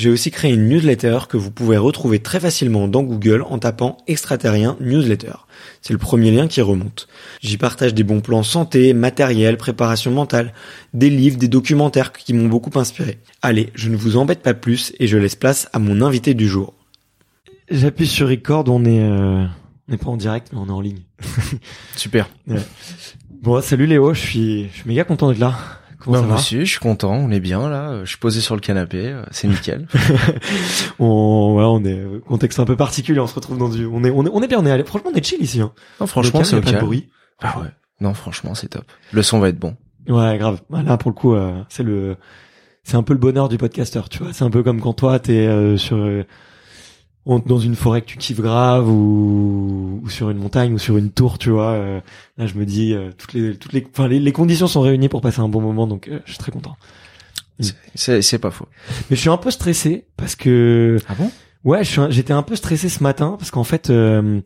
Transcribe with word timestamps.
j'ai 0.00 0.08
aussi 0.08 0.30
créé 0.30 0.50
une 0.50 0.66
newsletter 0.66 1.18
que 1.28 1.36
vous 1.36 1.50
pouvez 1.50 1.76
retrouver 1.76 2.20
très 2.20 2.40
facilement 2.40 2.88
dans 2.88 3.02
Google 3.02 3.44
en 3.46 3.58
tapant 3.58 3.98
extraterrien 4.06 4.78
newsletter. 4.80 5.34
C'est 5.82 5.92
le 5.92 5.98
premier 5.98 6.30
lien 6.30 6.48
qui 6.48 6.62
remonte. 6.62 7.06
J'y 7.42 7.58
partage 7.58 7.92
des 7.92 8.02
bons 8.02 8.22
plans 8.22 8.42
santé, 8.42 8.94
matériel, 8.94 9.58
préparation 9.58 10.10
mentale, 10.10 10.54
des 10.94 11.10
livres, 11.10 11.36
des 11.36 11.48
documentaires 11.48 12.12
qui 12.12 12.32
m'ont 12.32 12.48
beaucoup 12.48 12.78
inspiré. 12.78 13.18
Allez, 13.42 13.68
je 13.74 13.90
ne 13.90 13.96
vous 13.96 14.16
embête 14.16 14.40
pas 14.40 14.54
plus 14.54 14.94
et 14.98 15.06
je 15.06 15.18
laisse 15.18 15.36
place 15.36 15.68
à 15.74 15.78
mon 15.78 16.00
invité 16.00 16.32
du 16.32 16.48
jour. 16.48 16.72
J'appuie 17.70 18.06
sur 18.06 18.30
record, 18.30 18.64
on 18.68 18.86
est, 18.86 19.02
euh, 19.02 19.44
on 19.44 19.92
n'est 19.92 19.98
pas 19.98 20.08
en 20.08 20.16
direct, 20.16 20.48
mais 20.54 20.60
on 20.60 20.68
est 20.68 20.72
en 20.72 20.80
ligne. 20.80 21.02
Super. 21.94 22.30
Ouais. 22.46 22.56
Bon, 23.42 23.60
salut 23.60 23.86
Léo, 23.86 24.14
je 24.14 24.20
suis, 24.20 24.68
je 24.68 24.76
suis 24.76 24.88
méga 24.88 25.04
content 25.04 25.28
d'être 25.28 25.38
là. 25.38 25.79
Comment 26.00 26.14
bah, 26.14 26.20
ça 26.20 26.26
moi 26.26 26.34
va 26.34 26.40
aussi, 26.40 26.60
je 26.60 26.70
suis 26.70 26.80
content, 26.80 27.12
on 27.12 27.30
est 27.30 27.40
bien 27.40 27.68
là. 27.68 28.00
Je 28.04 28.08
suis 28.08 28.18
posé 28.18 28.40
sur 28.40 28.54
le 28.54 28.60
canapé, 28.60 29.08
euh, 29.08 29.22
c'est 29.30 29.48
nickel. 29.48 29.86
on, 30.98 31.54
ouais, 31.56 31.64
on 31.64 31.84
est 31.84 32.20
contexte 32.26 32.58
un 32.58 32.64
peu 32.64 32.76
particulier. 32.76 33.20
On 33.20 33.26
se 33.26 33.34
retrouve 33.34 33.58
dans 33.58 33.68
du, 33.68 33.86
on 33.86 34.02
est, 34.04 34.10
on 34.10 34.24
est, 34.24 34.30
on 34.32 34.42
est 34.42 34.48
bien. 34.48 34.58
On 34.58 34.66
est 34.66 34.70
allé. 34.70 34.84
Franchement, 34.84 35.10
on 35.12 35.16
est 35.16 35.24
chill 35.24 35.42
ici. 35.42 35.60
Hein. 35.60 35.72
non, 36.00 36.06
franchement, 36.06 36.42
c'est 36.42 36.60
de 36.60 36.78
bruit. 36.78 37.08
Ah 37.42 37.58
ouais. 37.60 37.68
Non, 38.00 38.14
franchement, 38.14 38.54
c'est 38.54 38.68
top. 38.68 38.84
Le 39.12 39.22
son 39.22 39.38
va 39.38 39.48
être 39.48 39.58
bon. 39.58 39.76
Ouais, 40.08 40.38
grave. 40.38 40.60
Bah, 40.70 40.82
Là, 40.82 40.96
pour 40.96 41.10
le 41.10 41.14
coup, 41.14 41.34
euh, 41.34 41.62
c'est 41.68 41.82
le, 41.82 42.16
c'est 42.82 42.96
un 42.96 43.02
peu 43.02 43.12
le 43.12 43.18
bonheur 43.18 43.48
du 43.48 43.58
podcasteur. 43.58 44.08
Tu 44.08 44.22
vois, 44.22 44.32
c'est 44.32 44.44
un 44.44 44.50
peu 44.50 44.62
comme 44.62 44.80
quand 44.80 44.94
toi, 44.94 45.18
t'es 45.18 45.46
euh, 45.46 45.76
sur 45.76 45.96
euh, 45.96 46.24
en- 47.26 47.38
dans 47.38 47.58
une 47.58 47.74
forêt 47.76 48.00
que 48.02 48.06
tu 48.06 48.18
kiffes 48.18 48.40
grave 48.40 48.88
ou, 48.88 50.00
ou 50.02 50.08
sur 50.08 50.30
une 50.30 50.38
montagne 50.38 50.72
ou 50.74 50.78
sur 50.78 50.96
une 50.96 51.10
tour. 51.10 51.38
Tu 51.38 51.50
vois. 51.50 51.70
euh, 51.72 52.00
là, 52.38 52.46
je 52.46 52.54
me 52.54 52.64
dis 52.66 52.94
euh, 52.94 53.10
toutes 53.16 53.32
les, 53.34 53.56
toutes 53.56 53.72
les, 53.72 53.86
enfin, 53.92 54.08
les, 54.08 54.18
les 54.20 54.32
conditions 54.32 54.66
sont 54.66 54.80
réunies 54.80 55.08
pour 55.08 55.20
passer 55.20 55.40
un 55.40 55.48
bon 55.48 55.60
moment. 55.60 55.86
Donc, 55.86 56.08
euh, 56.08 56.20
je 56.24 56.30
suis 56.32 56.38
très 56.38 56.52
content. 56.52 56.76
C'est- 57.60 57.74
C'est 57.94 58.22
c'est 58.22 58.38
pas 58.38 58.50
faux. 58.50 58.66
Mais 59.10 59.16
je 59.16 59.20
suis 59.20 59.28
un 59.30 59.36
peu 59.36 59.50
stressé 59.50 60.06
parce 60.16 60.34
que 60.34 60.96
Ah 61.08 61.14
bon? 61.14 61.30
Ouais, 61.64 61.84
je 61.84 61.90
suis 61.90 62.00
un- 62.00 62.08
j'étais 62.10 62.32
un 62.32 62.42
peu 62.42 62.56
stressé 62.56 62.88
ce 62.88 63.02
matin 63.02 63.36
parce 63.38 63.50
qu'en 63.50 63.64
fait, 63.64 63.90
euh, 63.90 64.40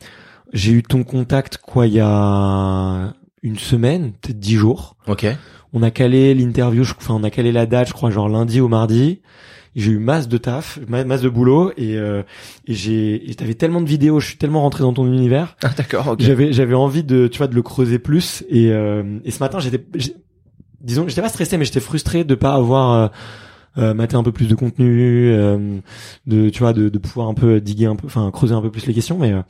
j'ai 0.53 0.73
eu 0.73 0.83
ton 0.83 1.05
contact 1.05 1.59
quoi 1.59 1.87
il 1.87 1.93
y 1.95 2.01
a 2.01 3.15
une 3.43 3.59
semaine, 3.59 4.13
peut-être 4.21 4.41
dix 4.41 4.57
jours. 4.57 4.97
Ok. 5.07 5.27
On 5.73 5.83
a 5.83 5.91
calé 5.93 6.35
l'interview, 6.35 6.83
enfin 6.83 7.15
on 7.15 7.23
a 7.25 7.31
calé 7.31 7.53
la 7.53 7.67
date, 7.67 7.89
je 7.89 7.93
crois 7.93 8.11
genre 8.11 8.29
lundi 8.29 8.61
ou 8.61 8.67
mardi. 8.69 9.21
J'ai 9.77 9.91
eu 9.93 9.99
masse 9.99 10.29
de 10.29 10.39
taf, 10.39 10.79
ma- 10.89 11.03
masse 11.05 11.23
de 11.23 11.29
boulot 11.29 11.73
et, 11.77 11.97
euh, 11.97 12.23
et 12.67 12.75
j'ai, 12.75 13.29
et 13.31 13.35
t'avais 13.35 13.55
tellement 13.55 13.81
de 13.81 13.89
vidéos, 13.89 14.21
je 14.21 14.29
suis 14.29 14.37
tellement 14.37 14.61
rentré 14.63 14.83
dans 14.83 14.93
ton 14.93 15.07
univers. 15.07 15.57
Ah 15.65 15.71
d'accord. 15.77 16.07
Ok. 16.09 16.21
J'avais 16.23 16.53
j'avais 16.53 16.75
envie 16.75 17.03
de 17.03 17.27
tu 17.27 17.39
vois 17.39 17.49
de 17.49 17.55
le 17.55 17.63
creuser 17.63 17.99
plus 17.99 18.45
et 18.49 18.71
euh, 18.73 19.19
et 19.25 19.31
ce 19.33 19.41
matin 19.41 19.59
j'étais 19.59 19.85
disons 20.81 21.09
j'étais 21.09 21.23
pas 21.23 21.29
stressé 21.29 21.57
mais 21.59 21.65
j'étais 21.65 21.81
frustré 21.81 22.25
de 22.25 22.35
pas 22.35 22.55
avoir 22.55 22.93
euh, 22.93 23.09
euh, 23.79 23.95
maté 23.95 24.15
un 24.15 24.23
peu 24.23 24.31
plus 24.31 24.47
de 24.47 24.55
contenu 24.55 25.31
euh, 25.33 25.79
de 26.27 26.49
tu 26.51 26.61
vois 26.61 26.73
de, 26.73 26.89
de 26.89 26.99
pouvoir 26.99 27.27
un 27.29 27.35
peu 27.35 27.61
diguer 27.61 27.87
un 27.87 27.97
peu 27.97 28.07
enfin 28.07 28.31
creuser 28.31 28.55
un 28.55 28.61
peu 28.63 28.71
plus 28.71 28.87
les 28.87 28.95
questions 28.95 29.19
mais 29.19 29.33
euh, 29.33 29.41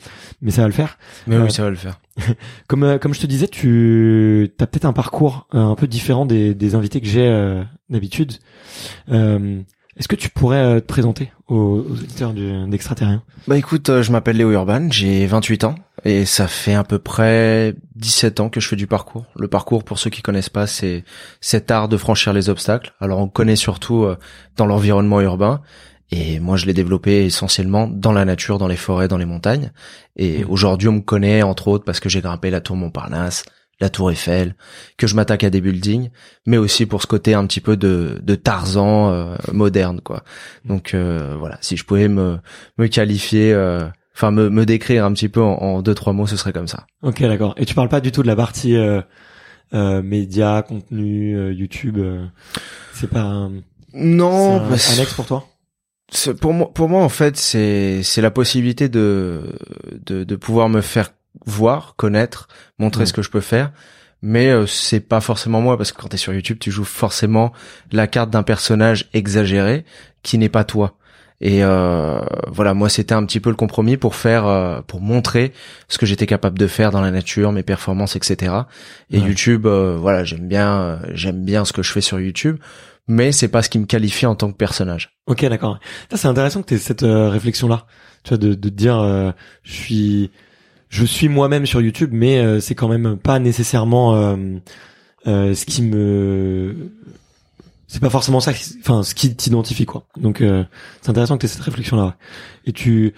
mais 0.41 0.51
ça 0.51 0.63
va 0.63 0.69
le 0.69 0.73
faire 0.73 0.97
Mais 1.27 1.37
Euh, 1.37 1.45
oui, 1.45 1.51
ça 1.53 1.63
va 1.65 1.69
le 1.71 1.77
faire. 1.77 2.01
comme 2.69 2.85
euh, 2.85 2.97
comme 2.99 3.13
je 3.13 3.21
te 3.21 3.27
disais 3.27 3.49
tu 3.49 4.51
as 4.59 4.67
peut-être 4.67 4.87
un 4.87 4.95
parcours 4.95 5.47
euh, 5.55 5.59
un 5.59 5.75
peu 5.75 5.87
différent 5.87 6.25
des 6.25 6.55
des 6.55 6.75
invités 6.75 7.01
que 7.03 7.07
j'ai 7.07 7.27
euh, 7.27 7.63
d'habitude 7.91 8.33
euh, 9.11 9.61
est-ce 9.97 10.09
que 10.09 10.17
tu 10.17 10.29
pourrais 10.29 10.57
euh, 10.59 10.81
te 10.81 10.87
présenter 10.87 11.33
aux, 11.49 11.85
aux 11.89 11.93
auditeurs 11.93 12.33
d'extraterrien? 12.33 13.23
Bah 13.47 13.57
écoute, 13.59 13.89
euh, 13.91 14.03
je 14.03 14.11
m'appelle 14.13 14.37
Léo 14.37 14.51
Urban, 14.53 14.89
j'ai 14.91 15.27
28 15.27 15.65
ans 15.65 15.75
et 16.05 16.25
ça 16.25 16.49
fait 16.49 16.75
à 16.75 16.85
peu 16.85 16.99
près 16.99 17.75
17 17.97 18.41
ans 18.41 18.49
que 18.49 18.61
je 18.61 18.69
fais 18.69 18.77
du 18.77 18.87
parcours. 18.87 19.25
Le 19.37 19.49
parcours, 19.49 19.85
pour 19.85 19.99
ceux 19.99 20.11
qui 20.11 20.23
connaissent 20.23 20.49
pas, 20.51 20.67
c'est 20.67 21.05
cet 21.41 21.71
art 21.71 21.89
de 21.89 21.97
franchir 21.97 22.33
les 22.33 22.49
obstacles. 22.49 22.93
Alors 23.01 23.19
on 23.21 23.29
connaît 23.29 23.57
surtout 23.57 24.05
euh, 24.05 24.17
dans 24.57 24.67
l'environnement 24.67 25.21
urbain 25.21 25.61
et 26.11 26.39
moi 26.41 26.57
je 26.57 26.67
l'ai 26.67 26.75
développé 26.75 27.25
essentiellement 27.25 27.87
dans 27.89 28.13
la 28.13 28.25
nature, 28.25 28.59
dans 28.59 28.69
les 28.69 28.77
forêts, 28.77 29.09
dans 29.09 29.17
les 29.19 29.25
montagnes. 29.25 29.71
Et 30.17 30.41
Mhm. 30.45 30.51
aujourd'hui 30.51 30.89
on 30.89 30.93
me 30.93 31.01
connaît 31.01 31.43
entre 31.43 31.69
autres 31.69 31.85
parce 31.85 32.01
que 32.01 32.09
j'ai 32.09 32.21
grimpé 32.21 32.51
la 32.51 32.61
tour 32.61 32.77
Montparnasse, 32.77 33.45
la 33.81 33.89
tour 33.91 34.11
Eiffel, 34.11 34.55
que 34.97 35.07
je 35.07 35.15
m'attaque 35.17 35.45
à 35.45 35.51
des 35.51 35.61
buildings, 35.61 36.11
mais 36.47 36.57
aussi 36.57 36.87
pour 36.87 37.03
ce 37.03 37.07
côté 37.07 37.35
un 37.35 37.47
petit 37.47 37.61
peu 37.61 37.77
de, 37.77 38.21
de 38.23 38.35
Tarzan 38.35 39.11
euh, 39.13 39.37
moderne 39.53 40.01
quoi. 40.01 40.23
Donc 40.65 40.95
euh, 40.95 41.35
voilà, 41.39 41.59
si 41.61 41.77
je 41.77 41.85
pouvais 41.85 42.09
me 42.09 42.39
me 42.79 42.87
qualifier, 42.87 43.53
euh, 43.53 43.85
enfin 44.15 44.31
me, 44.31 44.49
me 44.51 44.65
décrire 44.65 45.05
un 45.05 45.13
petit 45.13 45.29
peu 45.29 45.43
en, 45.43 45.55
en 45.55 45.83
deux 45.83 45.95
trois 45.95 46.13
mots, 46.13 46.27
ce 46.27 46.37
serait 46.37 46.53
comme 46.53 46.69
ça. 46.69 46.87
Ok, 47.03 47.21
d'accord. 47.23 47.55
Et 47.57 47.65
tu 47.67 47.75
parles 47.75 47.89
pas 47.89 48.01
du 48.01 48.13
tout 48.13 48.23
de 48.23 48.29
la 48.29 48.37
partie 48.37 48.77
euh, 48.77 49.01
euh, 49.75 50.03
médias, 50.03 50.63
contenu, 50.63 51.37
euh, 51.37 51.53
YouTube. 51.53 51.99
c'est 52.93 53.11
pas 53.11 53.23
un, 53.23 53.53
Non, 53.93 54.59
c'est 54.61 54.65
un 54.65 54.69
parce- 54.69 54.95
annexe 54.99 55.15
pour 55.15 55.27
toi? 55.27 55.49
pour 56.41 56.53
moi, 56.53 56.71
pour 56.73 56.89
moi 56.89 57.03
en 57.03 57.09
fait, 57.09 57.37
c'est 57.37 58.03
c'est 58.05 58.21
la 58.21 58.31
possibilité 58.31 58.89
de, 58.89 59.43
de 60.07 60.23
de 60.23 60.37
pouvoir 60.37 60.69
me 60.69 60.81
faire 60.81 61.11
voir, 61.47 61.95
connaître, 61.97 62.49
montrer 62.79 63.07
ce 63.07 63.13
que 63.13 63.23
je 63.23 63.31
peux 63.31 63.41
faire. 63.41 63.73
Mais 64.23 64.49
euh, 64.49 64.67
c'est 64.67 65.01
pas 65.01 65.21
forcément 65.21 65.61
moi 65.61 65.77
parce 65.77 65.93
que 65.93 66.01
quand 66.01 66.09
t'es 66.09 66.17
sur 66.17 66.33
YouTube, 66.33 66.59
tu 66.59 66.71
joues 66.71 66.85
forcément 66.85 67.53
la 67.93 68.07
carte 68.07 68.31
d'un 68.31 68.43
personnage 68.43 69.11
exagéré 69.13 69.85
qui 70.23 70.39
n'est 70.39 70.49
pas 70.49 70.65
toi. 70.65 70.97
Et 71.41 71.63
euh, 71.63 72.21
voilà, 72.47 72.75
moi 72.75 72.89
c'était 72.89 73.15
un 73.15 73.25
petit 73.27 73.41
peu 73.41 73.51
le 73.51 73.57
compromis 73.57 73.97
pour 73.97 74.15
faire, 74.15 74.47
euh, 74.47 74.81
pour 74.81 75.01
montrer 75.01 75.53
ce 75.89 75.99
que 75.99 76.07
j'étais 76.07 76.27
capable 76.27 76.59
de 76.59 76.67
faire 76.67 76.91
dans 76.91 77.01
la 77.01 77.11
nature, 77.11 77.53
mes 77.53 77.63
performances, 77.63 78.17
etc. 78.17 78.55
Et 79.11 79.19
YouTube, 79.19 79.67
euh, 79.67 79.97
voilà, 80.01 80.25
j'aime 80.25 80.49
bien, 80.49 81.01
j'aime 81.13 81.45
bien 81.45 81.65
ce 81.65 81.73
que 81.73 81.83
je 81.83 81.93
fais 81.93 82.01
sur 82.01 82.21
YouTube, 82.21 82.59
mais 83.09 83.33
c'est 83.33 83.49
pas 83.49 83.63
ce 83.63 83.69
qui 83.69 83.79
me 83.79 83.85
qualifie 83.85 84.27
en 84.27 84.37
tant 84.37 84.51
que 84.51 84.57
personnage. 84.57 85.19
Ok, 85.27 85.45
d'accord. 85.45 85.79
C'est 86.15 86.29
intéressant 86.29 86.63
que 86.63 86.69
tu 86.69 86.75
aies 86.75 86.79
cette 86.79 87.03
réflexion-là, 87.05 87.87
tu 88.23 88.31
vois, 88.31 88.39
de, 88.39 88.55
de 88.55 88.69
dire, 88.69 89.35
je 89.65 89.73
suis, 89.73 90.31
je 90.95 91.05
suis 91.05 91.29
moi-même 91.29 91.67
sur 91.67 91.81
YouTube, 91.81 92.11
mais 92.13 92.61
c'est 92.61 92.77
quand 92.77 92.89
même 92.89 93.17
pas 93.17 93.41
nécessairement 93.41 94.37
ce 95.27 95.65
qui 95.65 95.83
me 95.83 96.91
c'est 97.95 98.01
pas 98.01 98.11
forcément 98.11 98.41
ça 98.41 98.53
enfin 98.81 99.05
ce 99.05 99.15
qui 99.15 99.37
t'identifie 99.37 99.87
quoi. 99.87 100.05
Donc 100.17 100.41
euh, 100.41 100.65
c'est 101.01 101.11
intéressant 101.11 101.37
que 101.37 101.43
tu 101.43 101.47
aies 101.47 101.49
cette 101.49 101.63
réflexion 101.63 101.97
là 101.97 102.17
et 102.67 102.73
tu 102.73 103.15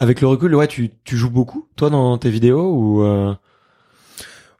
avec 0.00 0.20
le 0.20 0.26
recul 0.26 0.52
ouais 0.56 0.66
tu 0.66 0.90
tu 1.04 1.16
joues 1.16 1.30
beaucoup 1.30 1.68
toi 1.76 1.90
dans 1.90 2.18
tes 2.18 2.28
vidéos 2.28 2.74
ou 2.74 3.02
euh... 3.02 3.34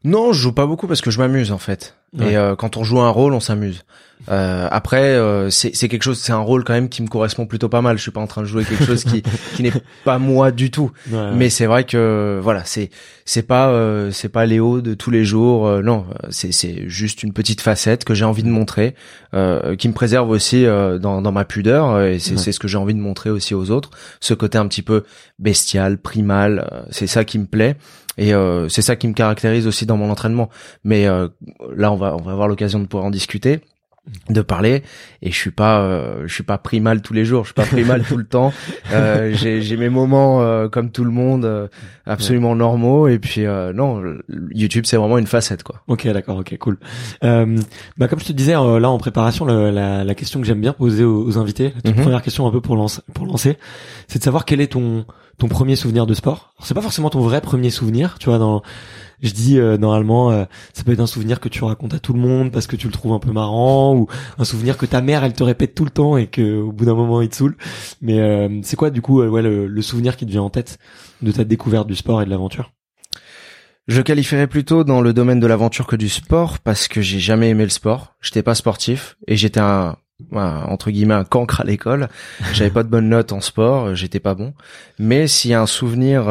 non 0.07 0.33
je 0.33 0.41
joue 0.41 0.53
pas 0.53 0.67
beaucoup 0.67 0.87
parce 0.87 1.01
que 1.01 1.11
je 1.11 1.19
m'amuse 1.19 1.53
en 1.53 1.59
fait 1.59 1.97
et 2.19 2.37
euh, 2.37 2.57
quand 2.57 2.79
on 2.79 2.85
joue 2.85 3.01
un 3.01 3.11
rôle 3.11 3.35
on 3.35 3.41
s'amuse 3.41 3.85
euh, 4.29 4.67
après, 4.71 5.15
euh, 5.15 5.51
c'est 5.51 5.71
quelque 5.89 6.03
chose, 6.03 6.19
c'est 6.19 6.33
un 6.33 6.39
rôle 6.39 6.65
quand 6.65 6.73
même 6.73 6.89
qui 6.89 7.03
me 7.03 7.09
correspond 7.09 7.47
plutôt 7.47 7.69
pas 7.69 7.83
mal. 7.83 7.97
Je 7.97 8.03
suis 8.03 8.11
pas 8.11 8.21
en 8.21 8.27
train 8.27 8.43
de 8.43 8.47
jouer 8.47 8.65
quelque 8.65 8.85
chose 8.85 9.05
qui 9.05 9.23
qui 9.55 9.63
n'est 9.63 9.73
pas 10.05 10.19
moi 10.19 10.51
du 10.51 10.71
tout. 10.71 10.91
Mais 11.35 11.51
c'est 11.51 11.67
vrai 11.67 11.85
que 11.85 12.41
voilà, 12.43 12.65
c'est 12.65 12.91
c'est 13.25 13.43
pas 13.43 13.69
euh, 13.69 14.11
c'est 14.11 14.29
pas 14.29 14.47
Léo 14.47 14.81
de 14.81 14.95
tous 14.95 15.11
les 15.11 15.25
jours. 15.25 15.67
Euh, 15.67 15.83
non, 15.83 16.07
c'est 16.31 16.53
c'est 16.53 16.89
juste 16.89 17.23
une 17.23 17.33
petite 17.33 17.61
facette 17.61 18.05
que 18.05 18.15
j'ai 18.15 18.25
envie 18.25 18.43
de 18.43 18.49
montrer, 18.49 18.95
qui 19.33 19.89
me 19.89 19.93
préserve 19.93 20.31
aussi 20.31 20.65
dans 20.65 21.21
dans 21.21 21.33
ma 21.33 21.45
pudeur 21.45 22.01
et 22.01 22.19
c'est 22.19 22.39
c'est 22.39 22.53
ce 22.53 22.59
que 22.59 22.69
j'ai 22.69 22.79
envie 22.79 22.95
de 22.95 23.01
montrer 23.01 23.31
aussi 23.31 23.55
aux 23.55 23.71
autres. 23.71 23.91
Ce 24.21 24.35
côté 24.35 24.59
un 24.59 24.67
petit 24.67 24.83
peu 24.83 25.05
bestial, 25.39 25.99
primal, 25.99 26.87
c'est 26.91 27.07
ça 27.07 27.25
qui 27.25 27.39
me 27.39 27.47
plaît. 27.47 27.77
Et 28.19 28.33
c'est 28.69 28.83
ça 28.83 28.97
qui 28.97 29.09
me 29.09 29.13
caractérise 29.13 29.67
aussi 29.67 29.87
dans 29.87 29.97
mon 29.97 30.11
entraînement. 30.11 30.49
Mais 30.85 31.07
là, 31.07 31.93
on 31.93 31.97
va 31.97 32.17
on 32.17 32.23
va 32.23 32.33
avoir 32.33 32.49
l'occasion 32.49 32.79
de 32.79 32.87
pouvoir 32.87 33.07
en 33.07 33.11
discuter 33.11 33.61
de 34.29 34.43
parler. 34.43 34.83
Et 35.23 35.31
je 35.31 35.37
suis 35.37 35.51
pas 35.51 35.81
euh, 35.81 36.25
je 36.27 36.35
suis 36.35 36.43
pas 36.43 36.59
pris 36.59 36.81
mal 36.81 37.03
tous 37.03 37.13
les 37.13 37.25
jours. 37.25 37.43
Je 37.43 37.49
suis 37.49 37.55
pas 37.55 37.65
pris 37.65 37.85
mal 37.85 38.03
tout 38.03 38.17
le 38.17 38.25
temps. 38.25 38.53
Euh, 38.93 39.33
j'ai 39.35 39.63
j'ai 39.63 39.77
mes 39.77 39.89
moments 39.89 40.43
euh, 40.43 40.69
comme 40.69 40.91
tout 40.91 41.03
le 41.03 41.11
monde 41.11 41.45
euh, 41.45 41.67
absolument 42.07 42.55
normaux. 42.55 43.09
Et 43.09 43.19
puis 43.19 43.43
non 43.43 44.03
YouTube 44.53 44.85
c'est 44.87 44.97
vraiment 44.97 45.19
une 45.19 45.27
facette 45.27 45.63
quoi. 45.63 45.83
Ok 45.89 46.07
d'accord 46.07 46.39
ok 46.39 46.57
cool. 46.59 46.79
Bah 47.23 48.09
comme 48.09 48.21
je 48.21 48.27
te 48.27 48.33
disais 48.33 48.53
là 48.53 48.91
en 48.91 48.99
préparation 48.99 49.45
la, 49.45 50.05
la, 50.05 50.15
question 50.15 50.41
que 50.41 50.47
j'aime 50.47 50.61
bien 50.61 50.73
poser 50.73 51.05
aux, 51.05 51.37
invités 51.39 51.75
la 51.85 51.91
mhm. 51.91 52.03
première 52.03 52.23
question 52.23 52.47
un 52.47 52.51
peu 52.51 52.61
pour 52.61 52.77
lancer 52.77 53.03
pour 53.13 53.27
lancer 53.27 53.57
c'est 54.09 54.19
de 54.19 54.25
savoir 54.25 54.45
quel 54.45 54.61
est 54.61 54.73
ton 54.73 55.05
ton 55.39 55.49
premier 55.49 55.77
souvenir 55.77 56.07
de 56.07 56.15
sport? 56.15 56.55
C'est 56.63 56.75
pas 56.75 56.83
forcément 56.83 57.11
ton 57.11 57.21
vrai 57.21 57.41
premier 57.41 57.71
souvenir 57.71 58.19
tu 58.19 58.29
vois 58.29 58.39
dans 58.39 58.63
je 59.23 59.33
dis 59.33 59.59
euh, 59.59 59.79
normalement 59.79 60.31
euh, 60.31 60.45
ça 60.73 60.85
peut 60.85 60.93
être 60.93 61.01
un 61.01 61.07
souvenir 61.07 61.41
que 61.41 61.49
tu 61.49 61.65
racontes 61.65 61.95
à 61.95 61.99
tout 61.99 62.13
le 62.13 62.21
monde 62.21 62.53
parce 62.53 62.67
que 62.67 62.77
tu 62.77 62.87
le 62.87 62.93
trouves 62.93 63.13
un 63.13 63.19
peu 63.19 63.33
marrant 63.33 63.95
ou 63.95 64.09
un 64.39 64.45
souvenir 64.45 64.77
que 64.77 64.87
ta 64.87 65.01
mère 65.01 65.25
elle 65.25 65.33
te 65.33 65.43
répète 65.43 65.75
tout 65.75 65.85
le 65.85 65.91
temps 65.91 66.17
et 66.17 66.27
que 66.27 66.61
au 66.61 66.73
bout 66.73 66.85
d'un 66.85 66.95
moment 66.95 67.23
il 67.23 67.29
te 67.29 67.37
saoule. 67.37 67.57
Mais 68.03 68.19
euh, 68.21 68.61
c'est 68.63 68.77
quoi 68.77 68.91
du 68.91 69.03
coup 69.03 69.23
ouais 69.23 69.43
le, 69.43 69.83
souvenir 69.83 70.17
qui 70.17 70.27
te 70.27 70.31
vient 70.31 70.43
en 70.43 70.51
tête 70.51 70.79
de 71.23 71.31
ta 71.33 71.45
découverte 71.45 71.87
du 71.87 71.95
sport 71.95 72.21
et 72.23 72.25
de 72.25 72.31
l'aventure? 72.31 72.73
Je 73.89 74.03
qualifierais 74.03 74.49
plutôt 74.49 74.83
dans 74.83 75.01
le 75.01 75.13
domaine 75.13 75.39
de 75.39 75.47
l'aventure 75.47 75.87
que 75.87 75.95
du 75.95 76.09
sport 76.09 76.59
parce 76.59 76.89
que 76.89 77.01
j'ai 77.01 77.21
jamais 77.21 77.51
aimé 77.51 77.63
le 77.63 77.71
sport. 77.71 78.17
J'étais 78.21 78.43
pas 78.43 78.57
sportif 78.57 79.17
et 79.29 79.37
j'étais 79.37 79.61
un, 79.61 79.97
entre 80.33 80.91
guillemets 80.91 81.15
un 81.15 81.25
cancre 81.25 81.61
à 81.61 81.65
l'école. 81.65 82.09
J'avais 82.53 82.71
pas 82.71 82.83
de 82.83 82.89
bonnes 82.89 83.09
notes 83.09 83.33
en 83.33 83.41
sport, 83.41 83.95
j'étais 83.95 84.21
pas 84.21 84.35
bon. 84.35 84.55
Mais 84.99 85.27
s'il 85.27 85.51
y 85.51 85.55
a 85.55 85.61
un 85.61 85.67
souvenir 85.67 86.27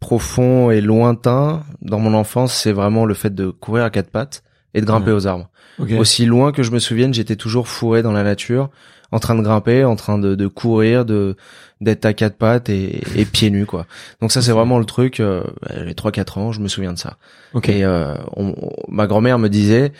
profond 0.00 0.70
et 0.70 0.80
lointain 0.80 1.62
dans 1.80 1.98
mon 1.98 2.14
enfance, 2.14 2.54
c'est 2.54 2.72
vraiment 2.72 3.06
le 3.06 3.14
fait 3.14 3.34
de 3.34 3.48
courir 3.48 3.84
à 3.84 3.90
quatre 3.90 4.10
pattes 4.10 4.42
et 4.74 4.80
de 4.80 4.86
grimper 4.86 5.12
aux 5.12 5.26
arbres. 5.26 5.50
Aussi 5.98 6.24
loin 6.26 6.52
que 6.52 6.62
je 6.62 6.70
me 6.70 6.78
souvienne, 6.78 7.12
j'étais 7.14 7.36
toujours 7.36 7.68
fourré 7.68 8.02
dans 8.02 8.12
la 8.12 8.22
nature, 8.22 8.70
en 9.12 9.18
train 9.18 9.34
de 9.34 9.42
grimper, 9.42 9.84
en 9.84 9.96
train 9.96 10.18
de, 10.18 10.34
de 10.34 10.46
courir, 10.46 11.04
de 11.04 11.36
d'être 11.80 12.06
à 12.06 12.14
quatre 12.14 12.36
pattes 12.36 12.68
et, 12.68 13.02
et 13.16 13.24
pieds 13.24 13.50
nus 13.50 13.66
quoi. 13.66 13.86
Donc 14.20 14.30
ça 14.32 14.40
c'est 14.40 14.52
vraiment 14.52 14.78
le 14.78 14.84
truc. 14.84 15.20
Euh, 15.20 15.42
les 15.84 15.94
trois 15.94 16.12
quatre 16.12 16.38
ans, 16.38 16.52
je 16.52 16.60
me 16.60 16.68
souviens 16.68 16.92
de 16.92 16.98
ça. 16.98 17.16
Et 17.68 17.84
euh, 17.84 18.14
ma 18.88 19.06
grand-mère 19.06 19.38
me 19.38 19.48
disait, 19.48 19.92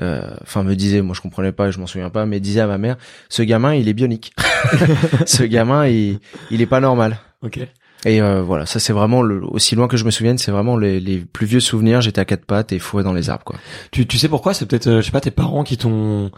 euh, 0.00 0.22
enfin 0.42 0.62
me 0.62 0.74
disait, 0.74 1.02
moi 1.02 1.14
je 1.14 1.20
comprenais 1.20 1.52
pas, 1.52 1.70
je 1.70 1.78
m'en 1.78 1.86
souviens 1.86 2.10
pas, 2.10 2.26
mais 2.26 2.40
disait 2.40 2.60
à 2.60 2.66
ma 2.66 2.78
mère, 2.78 2.96
ce 3.28 3.42
gamin 3.42 3.74
il 3.74 3.88
est 3.88 3.92
bionique. 3.92 4.32
ce 5.26 5.42
gamin 5.42 5.86
il 5.86 6.20
il 6.50 6.62
est 6.62 6.66
pas 6.66 6.80
normal. 6.80 7.18
Ok. 7.42 7.60
Et 8.06 8.22
euh, 8.22 8.40
voilà, 8.40 8.64
ça 8.64 8.80
c'est 8.80 8.94
vraiment 8.94 9.20
le, 9.20 9.44
aussi 9.44 9.74
loin 9.74 9.86
que 9.86 9.98
je 9.98 10.04
me 10.04 10.10
souvienne, 10.10 10.38
c'est 10.38 10.50
vraiment 10.50 10.78
les, 10.78 11.00
les, 11.00 11.18
plus 11.18 11.46
vieux 11.46 11.60
souvenirs. 11.60 12.00
J'étais 12.00 12.20
à 12.20 12.24
quatre 12.24 12.46
pattes 12.46 12.72
et 12.72 12.78
fourré 12.78 13.04
dans 13.04 13.12
les 13.12 13.28
arbres, 13.28 13.44
quoi. 13.44 13.56
Tu, 13.90 14.06
tu 14.06 14.16
sais 14.16 14.28
pourquoi? 14.28 14.54
C'est 14.54 14.64
peut-être, 14.64 14.86
euh, 14.86 15.00
je 15.00 15.06
sais 15.06 15.12
pas, 15.12 15.20
tes 15.20 15.30
parents 15.30 15.64
qui 15.64 15.76
t'ont 15.76 16.30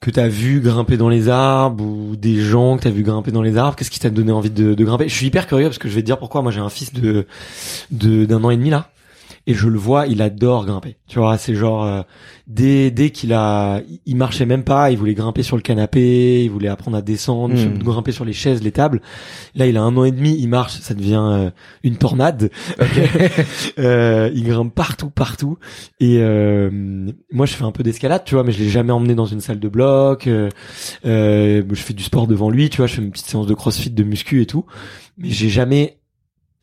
que 0.00 0.10
t'as 0.10 0.28
vu 0.28 0.60
grimper 0.60 0.96
dans 0.96 1.10
les 1.10 1.28
arbres 1.28 1.84
ou 1.84 2.16
des 2.16 2.40
gens 2.40 2.78
que 2.78 2.84
t'as 2.84 2.90
vu 2.90 3.02
grimper 3.02 3.32
dans 3.32 3.42
les 3.42 3.58
arbres? 3.58 3.76
Qu'est-ce 3.76 3.90
qui 3.90 4.00
t'a 4.00 4.10
donné 4.10 4.32
envie 4.32 4.50
de, 4.50 4.74
de, 4.74 4.84
grimper? 4.84 5.08
Je 5.08 5.14
suis 5.14 5.26
hyper 5.26 5.46
curieux 5.46 5.66
parce 5.66 5.78
que 5.78 5.88
je 5.88 5.94
vais 5.94 6.00
te 6.02 6.06
dire 6.06 6.18
pourquoi. 6.18 6.40
Moi, 6.40 6.52
j'ai 6.52 6.60
un 6.60 6.70
fils 6.70 6.92
de 6.92 7.26
d'un 7.90 8.42
an 8.44 8.50
et 8.50 8.56
demi 8.56 8.70
là 8.70 8.90
et 9.46 9.54
je 9.54 9.68
le 9.68 9.78
vois, 9.78 10.06
il 10.06 10.22
adore 10.22 10.66
grimper. 10.66 10.96
Tu 11.08 11.18
vois, 11.18 11.38
c'est 11.38 11.54
genre 11.54 11.84
euh, 11.84 12.02
dès 12.46 12.90
dès 12.90 13.10
qu'il 13.10 13.32
a, 13.32 13.80
il 14.06 14.16
marchait 14.16 14.46
même 14.46 14.64
pas, 14.64 14.90
il 14.90 14.98
voulait 14.98 15.14
grimper 15.14 15.42
sur 15.42 15.56
le 15.56 15.62
canapé, 15.62 16.44
il 16.44 16.50
voulait 16.50 16.68
apprendre 16.68 16.96
à 16.96 17.02
descendre, 17.02 17.54
hmm. 17.54 17.78
grimper 17.78 18.12
sur 18.12 18.24
les 18.24 18.32
chaises, 18.32 18.62
les 18.62 18.72
tables. 18.72 19.00
Là, 19.54 19.66
il 19.66 19.76
a 19.76 19.82
un 19.82 19.96
an 19.96 20.04
et 20.04 20.12
demi, 20.12 20.36
il 20.38 20.48
marche, 20.48 20.78
ça 20.80 20.94
devient 20.94 21.22
euh, 21.22 21.50
une 21.82 21.96
tornade. 21.96 22.50
euh, 23.78 24.30
il 24.34 24.44
grimpe 24.44 24.74
partout, 24.74 25.10
partout. 25.10 25.58
Et 26.00 26.18
euh, 26.20 26.70
moi, 27.32 27.46
je 27.46 27.54
fais 27.54 27.64
un 27.64 27.72
peu 27.72 27.82
d'escalade, 27.82 28.22
tu 28.24 28.34
vois, 28.34 28.44
mais 28.44 28.52
je 28.52 28.58
l'ai 28.58 28.68
jamais 28.68 28.92
emmené 28.92 29.14
dans 29.14 29.26
une 29.26 29.40
salle 29.40 29.60
de 29.60 29.68
bloc. 29.68 30.28
je 31.04 31.62
fais 31.74 31.94
du 31.94 32.02
sport 32.02 32.26
devant 32.26 32.50
lui, 32.50 32.70
tu 32.70 32.78
vois, 32.78 32.86
je 32.86 32.94
fais 32.94 33.02
une 33.02 33.10
petite 33.10 33.26
séance 33.26 33.46
de 33.46 33.54
CrossFit, 33.54 33.90
de 33.90 34.04
muscu 34.04 34.42
et 34.42 34.46
tout, 34.46 34.66
mais 35.18 35.30
j'ai 35.30 35.48
jamais 35.48 36.00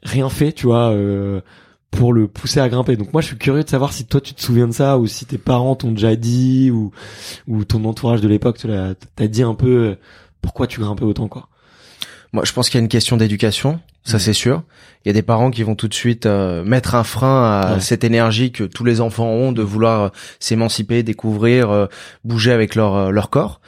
rien 0.03 0.29
fait, 0.29 0.51
tu 0.51 0.67
vois. 0.67 0.91
Euh, 0.91 1.41
pour 1.91 2.13
le 2.13 2.27
pousser 2.27 2.59
à 2.59 2.69
grimper. 2.69 2.95
Donc 2.95 3.13
moi 3.13 3.21
je 3.21 3.27
suis 3.27 3.37
curieux 3.37 3.63
de 3.63 3.69
savoir 3.69 3.93
si 3.93 4.05
toi 4.05 4.21
tu 4.21 4.33
te 4.33 4.41
souviens 4.41 4.67
de 4.67 4.73
ça 4.73 4.97
ou 4.97 5.07
si 5.07 5.25
tes 5.25 5.37
parents 5.37 5.75
t'ont 5.75 5.91
déjà 5.91 6.15
dit 6.15 6.71
ou 6.71 6.91
ou 7.47 7.63
ton 7.63 7.83
entourage 7.85 8.21
de 8.21 8.27
l'époque 8.27 8.59
t'a 9.15 9.27
dit 9.27 9.43
un 9.43 9.55
peu 9.55 9.67
euh, 9.67 9.95
pourquoi 10.41 10.67
tu 10.67 10.79
grimpais 10.79 11.03
autant 11.03 11.27
quoi. 11.27 11.47
Moi 12.33 12.43
je 12.45 12.51
pense 12.51 12.69
qu'il 12.69 12.77
y 12.77 12.81
a 12.81 12.83
une 12.83 12.89
question 12.89 13.17
d'éducation, 13.17 13.79
ça 14.03 14.17
mmh. 14.17 14.19
c'est 14.19 14.33
sûr. 14.33 14.63
Il 15.05 15.09
y 15.09 15.11
a 15.11 15.13
des 15.13 15.21
parents 15.21 15.49
qui 15.49 15.63
vont 15.63 15.75
tout 15.75 15.87
de 15.87 15.93
suite 15.93 16.25
euh, 16.25 16.63
mettre 16.63 16.95
un 16.95 17.05
frein 17.05 17.61
à 17.61 17.79
cette 17.79 18.03
énergie 18.03 18.51
que 18.51 18.65
tous 18.65 18.83
les 18.83 18.99
enfants 18.99 19.29
ont 19.29 19.53
de 19.53 19.61
vouloir 19.61 20.01
euh, 20.01 20.09
s'émanciper, 20.39 21.03
découvrir, 21.03 21.87
bouger 22.25 22.51
avec 22.51 22.75
leur 22.75 23.11
leur 23.11 23.29
corps. 23.29 23.61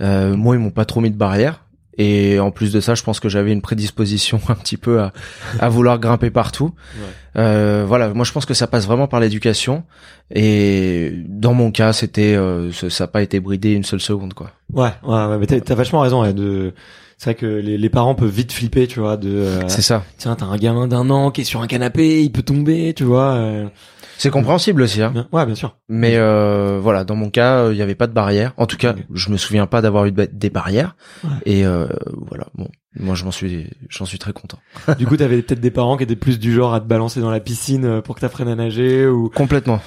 moi 0.00 0.56
ils 0.56 0.58
m'ont 0.58 0.70
pas 0.70 0.86
trop 0.86 1.00
mis 1.00 1.10
de 1.10 1.16
barrière 1.16 1.65
et 1.98 2.38
en 2.38 2.50
plus 2.50 2.72
de 2.72 2.80
ça, 2.80 2.94
je 2.94 3.02
pense 3.02 3.20
que 3.20 3.28
j'avais 3.28 3.52
une 3.52 3.62
prédisposition 3.62 4.40
un 4.48 4.54
petit 4.54 4.76
peu 4.76 5.00
à, 5.00 5.12
à 5.60 5.68
vouloir 5.68 5.98
grimper 5.98 6.30
partout. 6.30 6.72
Euh, 7.36 7.84
voilà, 7.86 8.12
moi 8.12 8.24
je 8.24 8.32
pense 8.32 8.46
que 8.46 8.54
ça 8.54 8.66
passe 8.66 8.86
vraiment 8.86 9.08
par 9.08 9.20
l'éducation. 9.20 9.84
Et 10.34 11.12
dans 11.28 11.54
mon 11.54 11.70
cas, 11.70 11.92
c'était, 11.92 12.34
euh, 12.34 12.72
ça 12.72 13.04
n'a 13.04 13.08
pas 13.08 13.22
été 13.22 13.40
bridé 13.40 13.72
une 13.72 13.84
seule 13.84 14.00
seconde, 14.00 14.34
quoi. 14.34 14.50
Ouais, 14.72 14.90
ouais, 15.04 15.26
ouais 15.26 15.38
mais 15.38 15.46
t'as, 15.46 15.74
vachement 15.74 16.00
raison. 16.00 16.22
Ouais, 16.22 16.32
de, 16.32 16.74
c'est 17.16 17.30
vrai 17.30 17.34
que 17.34 17.46
les, 17.46 17.78
les, 17.78 17.88
parents 17.88 18.14
peuvent 18.14 18.30
vite 18.30 18.52
flipper, 18.52 18.86
tu 18.86 19.00
vois. 19.00 19.16
De, 19.16 19.28
euh, 19.28 19.68
c'est 19.68 19.82
ça. 19.82 20.02
Tiens, 20.18 20.34
t'as 20.34 20.46
un 20.46 20.56
gamin 20.56 20.88
d'un 20.88 21.08
an 21.10 21.30
qui 21.30 21.42
est 21.42 21.44
sur 21.44 21.62
un 21.62 21.66
canapé, 21.66 22.22
il 22.22 22.32
peut 22.32 22.42
tomber, 22.42 22.92
tu 22.94 23.04
vois. 23.04 23.38
Euh. 24.16 24.18
C'est 24.18 24.30
compréhensible 24.30 24.82
aussi. 24.82 25.02
Hein. 25.02 25.26
Ouais, 25.32 25.44
bien 25.46 25.54
sûr. 25.54 25.76
Mais 25.88 26.16
euh, 26.16 26.78
voilà, 26.82 27.04
dans 27.04 27.16
mon 27.16 27.30
cas, 27.30 27.70
il 27.70 27.76
n'y 27.76 27.82
avait 27.82 27.94
pas 27.94 28.06
de 28.06 28.12
barrière. 28.12 28.52
En 28.56 28.66
tout 28.66 28.76
cas, 28.76 28.94
je 29.12 29.30
me 29.30 29.36
souviens 29.36 29.66
pas 29.66 29.82
d'avoir 29.82 30.06
eu 30.06 30.12
des 30.12 30.50
barrières. 30.50 30.96
Et 31.44 31.66
euh, 31.66 31.86
voilà, 32.26 32.46
bon, 32.54 32.68
moi 32.98 33.14
je 33.14 33.24
m'en 33.24 33.30
suis, 33.30 33.68
j'en 33.88 34.04
suis 34.04 34.18
très 34.18 34.32
content. 34.32 34.58
du 34.98 35.06
coup, 35.06 35.16
t'avais 35.16 35.42
peut-être 35.42 35.60
des 35.60 35.70
parents 35.70 35.96
qui 35.96 36.04
étaient 36.04 36.16
plus 36.16 36.38
du 36.38 36.52
genre 36.52 36.74
à 36.74 36.80
te 36.80 36.86
balancer 36.86 37.20
dans 37.20 37.30
la 37.30 37.40
piscine 37.40 37.84
euh, 37.84 38.00
pour 38.00 38.14
que 38.14 38.20
t'apprennes 38.20 38.48
à 38.48 38.54
nager 38.54 39.06
ou 39.06 39.28
complètement. 39.34 39.80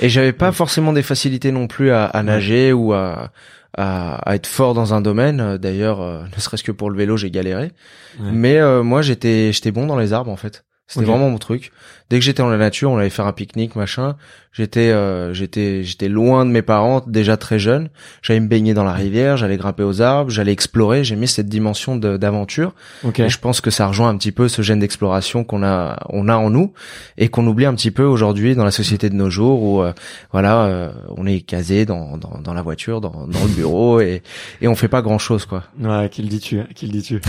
et 0.00 0.08
j'avais 0.08 0.32
pas 0.32 0.52
forcément 0.52 0.92
des 0.92 1.02
facilités 1.02 1.52
non 1.52 1.66
plus 1.66 1.90
à, 1.90 2.04
à 2.04 2.22
nager 2.22 2.72
ou 2.72 2.92
à, 2.92 3.32
à, 3.76 4.16
à, 4.30 4.34
être 4.34 4.46
fort 4.46 4.74
dans 4.74 4.94
un 4.94 5.00
domaine. 5.00 5.56
D'ailleurs, 5.58 6.00
euh, 6.00 6.22
ne 6.24 6.40
serait-ce 6.40 6.64
que 6.64 6.72
pour 6.72 6.90
le 6.90 6.96
vélo, 6.96 7.16
j'ai 7.16 7.30
galéré. 7.30 7.72
Mais 8.20 8.58
euh, 8.58 8.82
moi, 8.82 9.02
j'étais, 9.02 9.52
j'étais 9.52 9.70
bon 9.70 9.86
dans 9.86 9.96
les 9.96 10.12
arbres 10.12 10.30
en 10.30 10.36
fait 10.36 10.64
C'était 10.90 11.06
vraiment 11.06 11.30
mon 11.30 11.38
truc. 11.38 11.70
Dès 12.08 12.18
que 12.18 12.24
j'étais 12.24 12.42
dans 12.42 12.48
la 12.48 12.56
nature, 12.56 12.90
on 12.90 12.98
allait 12.98 13.10
faire 13.10 13.26
un 13.26 13.32
pique-nique, 13.32 13.76
machin. 13.76 14.16
J'étais, 14.52 14.90
euh, 14.90 15.32
j'étais, 15.32 15.84
j'étais 15.84 16.08
loin 16.08 16.44
de 16.44 16.50
mes 16.50 16.62
parents, 16.62 17.02
déjà 17.06 17.36
très 17.36 17.58
jeune. 17.58 17.88
J'allais 18.20 18.40
me 18.40 18.48
baigner 18.48 18.74
dans 18.74 18.82
la 18.84 18.92
rivière, 18.92 19.36
j'allais 19.36 19.56
grimper 19.56 19.84
aux 19.84 20.02
arbres, 20.02 20.30
j'allais 20.30 20.52
explorer. 20.52 21.04
J'aimais 21.04 21.28
cette 21.28 21.48
dimension 21.48 21.96
d'aventure. 21.96 22.74
Ok. 23.04 23.20
Et 23.20 23.28
je 23.28 23.38
pense 23.38 23.60
que 23.60 23.70
ça 23.70 23.86
rejoint 23.86 24.08
un 24.08 24.16
petit 24.16 24.32
peu 24.32 24.48
ce 24.48 24.62
gène 24.62 24.80
d'exploration 24.80 25.44
qu'on 25.44 25.62
a, 25.62 25.98
on 26.08 26.28
a 26.28 26.36
en 26.36 26.50
nous 26.50 26.72
et 27.16 27.28
qu'on 27.28 27.46
oublie 27.46 27.66
un 27.66 27.74
petit 27.74 27.92
peu 27.92 28.02
aujourd'hui 28.04 28.56
dans 28.56 28.64
la 28.64 28.70
société 28.72 29.08
de 29.08 29.14
nos 29.14 29.30
jours 29.30 29.62
où, 29.62 29.82
euh, 29.82 29.92
voilà, 30.32 30.64
euh, 30.64 30.92
on 31.16 31.26
est 31.26 31.40
casé 31.40 31.86
dans, 31.86 32.16
dans, 32.18 32.40
dans 32.42 32.54
la 32.54 32.62
voiture, 32.62 33.00
dans, 33.00 33.28
dans 33.28 33.44
le 33.44 33.54
bureau 33.54 34.00
et, 34.00 34.22
et 34.60 34.68
on 34.68 34.74
fait 34.74 34.88
pas 34.88 35.02
grand 35.02 35.18
chose, 35.18 35.44
quoi. 35.44 35.64
Ouais, 35.80 36.08
qui 36.08 36.22
le 36.22 36.28
dis-tu 36.28 36.60
Qui 36.74 36.86
le 36.86 36.92
dis-tu 36.92 37.20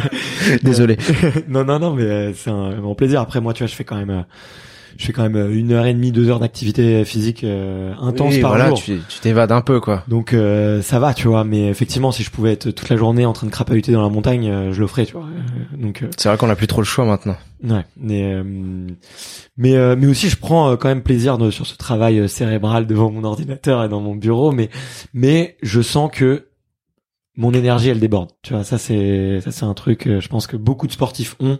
Désolé. 0.62 0.96
Non, 1.48 1.64
non, 1.64 1.78
non, 1.78 1.94
mais 1.94 2.04
euh, 2.04 2.32
c'est 2.34 2.50
un 2.50 2.78
grand 2.80 2.94
plaisir. 2.94 3.20
Après, 3.20 3.40
moi, 3.40 3.52
tu 3.52 3.62
vois, 3.62 3.66
je 3.66 3.74
fais 3.74 3.84
quand 3.84 3.96
même, 3.96 4.10
euh, 4.10 4.22
je 4.96 5.04
fais 5.06 5.12
quand 5.12 5.22
même 5.22 5.36
euh, 5.36 5.54
une 5.54 5.72
heure 5.72 5.86
et 5.86 5.94
demie, 5.94 6.12
deux 6.12 6.28
heures 6.28 6.40
d'activité 6.40 7.04
physique 7.04 7.44
euh, 7.44 7.94
intense 8.00 8.34
Oui, 8.34 8.40
par 8.40 8.50
voilà, 8.52 8.68
jour. 8.68 8.78
tu 8.82 8.98
tu 9.08 9.20
t'évades 9.20 9.52
un 9.52 9.60
peu, 9.60 9.80
quoi. 9.80 10.04
Donc 10.08 10.32
euh, 10.34 10.82
ça 10.82 10.98
va, 10.98 11.14
tu 11.14 11.28
vois. 11.28 11.44
Mais 11.44 11.68
effectivement, 11.68 12.12
si 12.12 12.22
je 12.22 12.30
pouvais 12.30 12.52
être 12.52 12.70
toute 12.70 12.88
la 12.88 12.96
journée 12.96 13.24
en 13.26 13.32
train 13.32 13.46
de 13.46 13.52
crapahuter 13.52 13.92
dans 13.92 14.02
la 14.02 14.08
montagne, 14.08 14.48
euh, 14.48 14.72
je 14.72 14.80
le 14.80 14.86
ferais, 14.86 15.06
tu 15.06 15.12
vois. 15.12 15.24
Euh, 15.26 15.76
donc 15.82 16.02
euh, 16.02 16.08
C'est 16.16 16.28
vrai 16.28 16.38
qu'on 16.38 16.50
a 16.50 16.56
plus 16.56 16.66
trop 16.66 16.80
le 16.80 16.86
choix 16.86 17.04
maintenant. 17.04 17.36
ouais. 17.64 17.84
Mais 17.96 18.32
euh, 18.34 18.42
mais 19.56 19.76
euh, 19.76 19.96
mais 19.98 20.06
aussi, 20.06 20.28
je 20.28 20.36
prends 20.36 20.76
quand 20.76 20.88
même 20.88 21.02
plaisir 21.02 21.38
de- 21.38 21.50
sur 21.50 21.66
ce 21.66 21.76
travail 21.76 22.28
cérébral 22.28 22.86
devant 22.86 23.10
mon 23.10 23.24
ordinateur 23.24 23.84
et 23.84 23.88
dans 23.88 24.00
mon 24.00 24.14
bureau. 24.14 24.52
Mais 24.52 24.68
mais 25.14 25.56
je 25.62 25.80
sens 25.80 26.10
que 26.12 26.48
mon 27.36 27.54
énergie 27.54 27.88
elle 27.88 27.98
déborde 27.98 28.28
tu 28.42 28.52
vois 28.52 28.62
ça 28.62 28.76
c'est 28.76 29.40
ça 29.40 29.50
c'est 29.52 29.64
un 29.64 29.72
truc 29.72 30.02
je 30.06 30.28
pense 30.28 30.46
que 30.46 30.58
beaucoup 30.58 30.86
de 30.86 30.92
sportifs 30.92 31.34
ont 31.40 31.58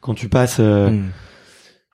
quand 0.00 0.14
tu 0.14 0.30
passes 0.30 0.56
euh, 0.60 0.88
Mm. 0.88 1.10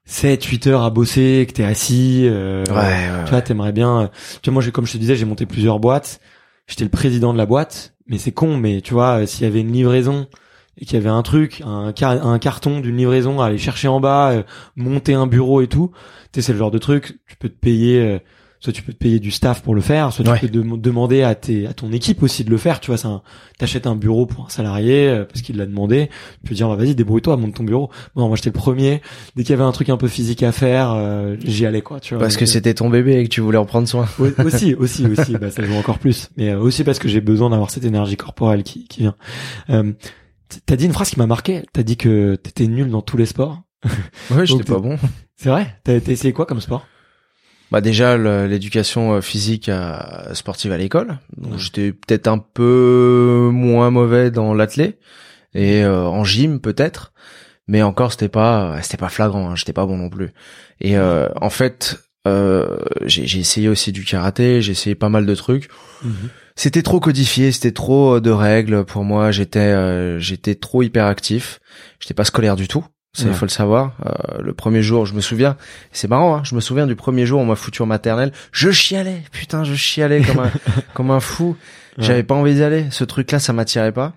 7 0.06 0.44
8 0.44 0.66
heures 0.68 0.82
à 0.82 0.90
bosser 0.90 1.44
que 1.48 1.52
t'es 1.52 1.64
assis 1.64 2.22
euh, 2.26 2.64
Ouais, 2.68 2.74
ouais, 2.74 3.24
tu 3.24 3.30
vois 3.30 3.42
t'aimerais 3.42 3.72
bien 3.72 4.02
euh, 4.02 4.06
tu 4.40 4.50
vois 4.50 4.54
moi 4.54 4.62
j'ai 4.62 4.70
comme 4.72 4.86
je 4.86 4.92
te 4.92 4.98
disais 4.98 5.16
j'ai 5.16 5.24
monté 5.24 5.46
plusieurs 5.46 5.78
boîtes. 5.80 6.20
J'étais 6.68 6.84
le 6.84 6.90
président 6.90 7.32
de 7.32 7.38
la 7.38 7.46
boîte 7.46 7.94
mais 8.06 8.18
c'est 8.18 8.32
con 8.32 8.56
mais 8.56 8.80
tu 8.80 8.94
vois 8.94 9.20
euh, 9.22 9.26
s'il 9.26 9.44
y 9.44 9.46
avait 9.48 9.60
une 9.60 9.72
livraison 9.72 10.26
et 10.78 10.84
qu'il 10.84 10.94
y 10.94 11.00
avait 11.00 11.08
un 11.10 11.22
truc 11.22 11.62
un, 11.66 11.92
car- 11.92 12.24
un 12.26 12.38
carton 12.38 12.80
d'une 12.80 12.96
livraison 12.96 13.40
à 13.40 13.46
aller 13.46 13.58
chercher 13.58 13.88
en 13.88 13.98
bas 14.00 14.30
euh, 14.30 14.42
monter 14.76 15.14
un 15.14 15.26
bureau 15.26 15.60
et 15.60 15.66
tout 15.66 15.90
tu 16.32 16.40
sais 16.40 16.46
c'est 16.46 16.52
le 16.52 16.58
genre 16.58 16.70
de 16.70 16.78
truc 16.78 17.18
tu 17.26 17.36
peux 17.36 17.48
te 17.48 17.58
payer 17.58 17.98
euh, 18.00 18.18
soit 18.60 18.72
tu 18.72 18.82
peux 18.82 18.92
te 18.92 18.98
payer 18.98 19.20
du 19.20 19.30
staff 19.30 19.62
pour 19.62 19.74
le 19.74 19.80
faire 19.80 20.12
soit 20.12 20.26
Ouais. 20.28 20.38
tu 20.40 20.48
peux 20.48 20.52
dem- 20.60 20.80
demander 20.80 21.22
à 21.22 21.34
tes 21.34 21.66
à 21.66 21.72
ton 21.74 21.92
équipe 21.92 22.22
aussi 22.22 22.42
de 22.44 22.50
le 22.50 22.56
faire 22.56 22.80
tu 22.80 22.88
vois 22.90 22.96
c'est 22.98 23.06
un 23.08 23.22
t'achètes 23.58 23.86
un 23.86 23.96
bureau 23.96 24.26
pour 24.26 24.46
un 24.46 24.48
salarié 24.48 25.08
euh, 25.08 25.24
parce 25.24 25.42
qu'il 25.42 25.56
l'a 25.56 25.66
demandé 25.66 26.08
tu 26.42 26.48
peux 26.48 26.54
dire 26.54 26.68
bah, 26.68 26.76
vas-y 26.76 26.94
débrouille-toi 26.94 27.36
monte 27.36 27.54
ton 27.54 27.64
bureau 27.64 27.90
non 28.16 28.28
moi 28.28 28.36
j'étais 28.36 28.48
le 28.50 28.54
premier 28.54 29.02
dès 29.36 29.42
qu'il 29.44 29.50
y 29.50 29.54
avait 29.54 29.62
un 29.64 29.72
truc 29.72 29.88
un 29.90 29.96
peu 29.96 30.08
physique 30.08 30.42
à 30.42 30.52
faire 30.52 30.92
euh, 30.94 31.36
j'y 31.44 31.66
allais 31.66 31.82
quoi 31.82 32.00
tu 32.00 32.14
vois 32.14 32.20
Parce 32.22 32.34
Donc, 32.34 32.40
que 32.40 32.44
euh, 32.44 32.52
c'était 32.52 32.74
ton 32.74 32.88
bébé 32.90 33.16
et 33.20 33.24
que 33.24 33.28
tu 33.28 33.40
voulais 33.40 33.58
en 33.58 33.66
prendre 33.66 33.86
soin. 33.88 34.06
aussi, 34.44 34.74
aussi, 34.74 35.04
aussi, 35.06 35.32
bah, 35.38 35.50
ça 35.50 35.62
joue 35.64 35.74
encore 35.74 35.98
plus. 35.98 36.30
Mais 36.36 36.50
euh, 36.50 36.58
aussi 36.58 36.84
parce 36.84 36.98
que 36.98 37.08
j'ai 37.08 37.20
besoin 37.20 37.50
d'avoir 37.50 37.70
cette 37.70 37.84
énergie 37.84 38.16
corporelle 38.16 38.62
qui, 38.62 38.86
qui 38.88 39.00
vient. 39.00 39.14
Euh, 39.70 39.92
T'as 40.64 40.76
dit 40.76 40.86
une 40.86 40.92
phrase 40.92 41.10
qui 41.10 41.18
m'a 41.18 41.26
marqué. 41.26 41.62
T'as 41.72 41.82
dit 41.82 41.96
que 41.96 42.36
t'étais 42.36 42.68
nul 42.68 42.88
dans 42.88 43.02
tous 43.02 43.16
les 43.16 43.26
sports. 43.26 43.62
Ouais, 44.30 44.46
j'étais 44.46 44.62
pas 44.64 44.78
bon. 44.78 44.96
C'est 45.36 45.48
vrai? 45.48 45.76
T'as 45.84 46.00
t'as 46.00 46.12
essayé 46.12 46.32
quoi 46.32 46.46
comme 46.46 46.60
sport? 46.60 46.86
Bah 47.72 47.80
déjà 47.80 48.16
l'éducation 48.46 49.14
euh, 49.14 49.20
physique 49.20 49.68
euh, 49.68 49.98
sportive 50.34 50.72
à 50.72 50.78
l'école. 50.78 51.18
Donc 51.36 51.52
Ouais. 51.54 51.58
j'étais 51.58 51.92
peut-être 51.92 52.28
un 52.28 52.38
peu 52.38 53.50
moins 53.52 53.90
mauvais 53.90 54.30
dans 54.30 54.54
l'athlé 54.54 54.98
et 55.54 55.82
euh, 55.82 56.04
en 56.04 56.22
gym 56.24 56.60
peut-être, 56.60 57.12
mais 57.66 57.82
encore 57.82 58.12
c'était 58.12 58.28
pas 58.28 58.80
c'était 58.82 58.96
pas 58.98 59.08
flagrant, 59.08 59.50
hein, 59.50 59.56
j'étais 59.56 59.72
pas 59.72 59.84
bon 59.86 59.96
non 59.96 60.10
plus. 60.10 60.30
Et 60.80 60.96
euh, 60.96 61.28
en 61.40 61.50
fait 61.50 61.98
euh, 62.28 62.78
j'ai 63.04 63.38
essayé 63.40 63.68
aussi 63.68 63.90
du 63.92 64.04
karaté, 64.04 64.60
j'ai 64.62 64.72
essayé 64.72 64.94
pas 64.94 65.08
mal 65.08 65.26
de 65.26 65.34
trucs. 65.34 65.68
C'était 66.58 66.82
trop 66.82 67.00
codifié, 67.00 67.52
c'était 67.52 67.72
trop 67.72 68.16
euh, 68.16 68.20
de 68.20 68.30
règles 68.30 68.84
pour 68.84 69.04
moi. 69.04 69.30
J'étais 69.30 69.58
euh, 69.60 70.18
j'étais 70.18 70.54
trop 70.54 70.82
hyperactif. 70.82 71.60
J'étais 72.00 72.14
pas 72.14 72.24
scolaire 72.24 72.56
du 72.56 72.66
tout. 72.68 72.84
Ça, 73.16 73.28
il 73.28 73.34
faut 73.34 73.46
le 73.46 73.50
savoir. 73.50 73.92
Euh, 74.04 74.42
le 74.42 74.52
premier 74.52 74.82
jour, 74.82 75.06
je 75.06 75.14
me 75.14 75.22
souviens, 75.22 75.56
c'est 75.90 76.08
marrant, 76.08 76.36
hein, 76.36 76.42
je 76.44 76.54
me 76.54 76.60
souviens 76.60 76.86
du 76.86 76.96
premier 76.96 77.24
jour, 77.24 77.40
on 77.40 77.46
m'a 77.46 77.56
foutu 77.56 77.80
en 77.80 77.86
maternelle. 77.86 78.30
Je 78.52 78.70
chialais, 78.70 79.22
putain, 79.32 79.64
je 79.64 79.74
chialais 79.74 80.20
comme 80.20 80.40
un, 80.40 80.50
comme 80.94 81.10
un 81.10 81.20
fou. 81.20 81.56
J'avais 81.98 82.22
pas 82.22 82.34
envie 82.34 82.54
d'y 82.54 82.62
aller. 82.62 82.86
Ce 82.90 83.04
truc-là, 83.04 83.38
ça 83.38 83.54
m'attirait 83.54 83.92
pas. 83.92 84.12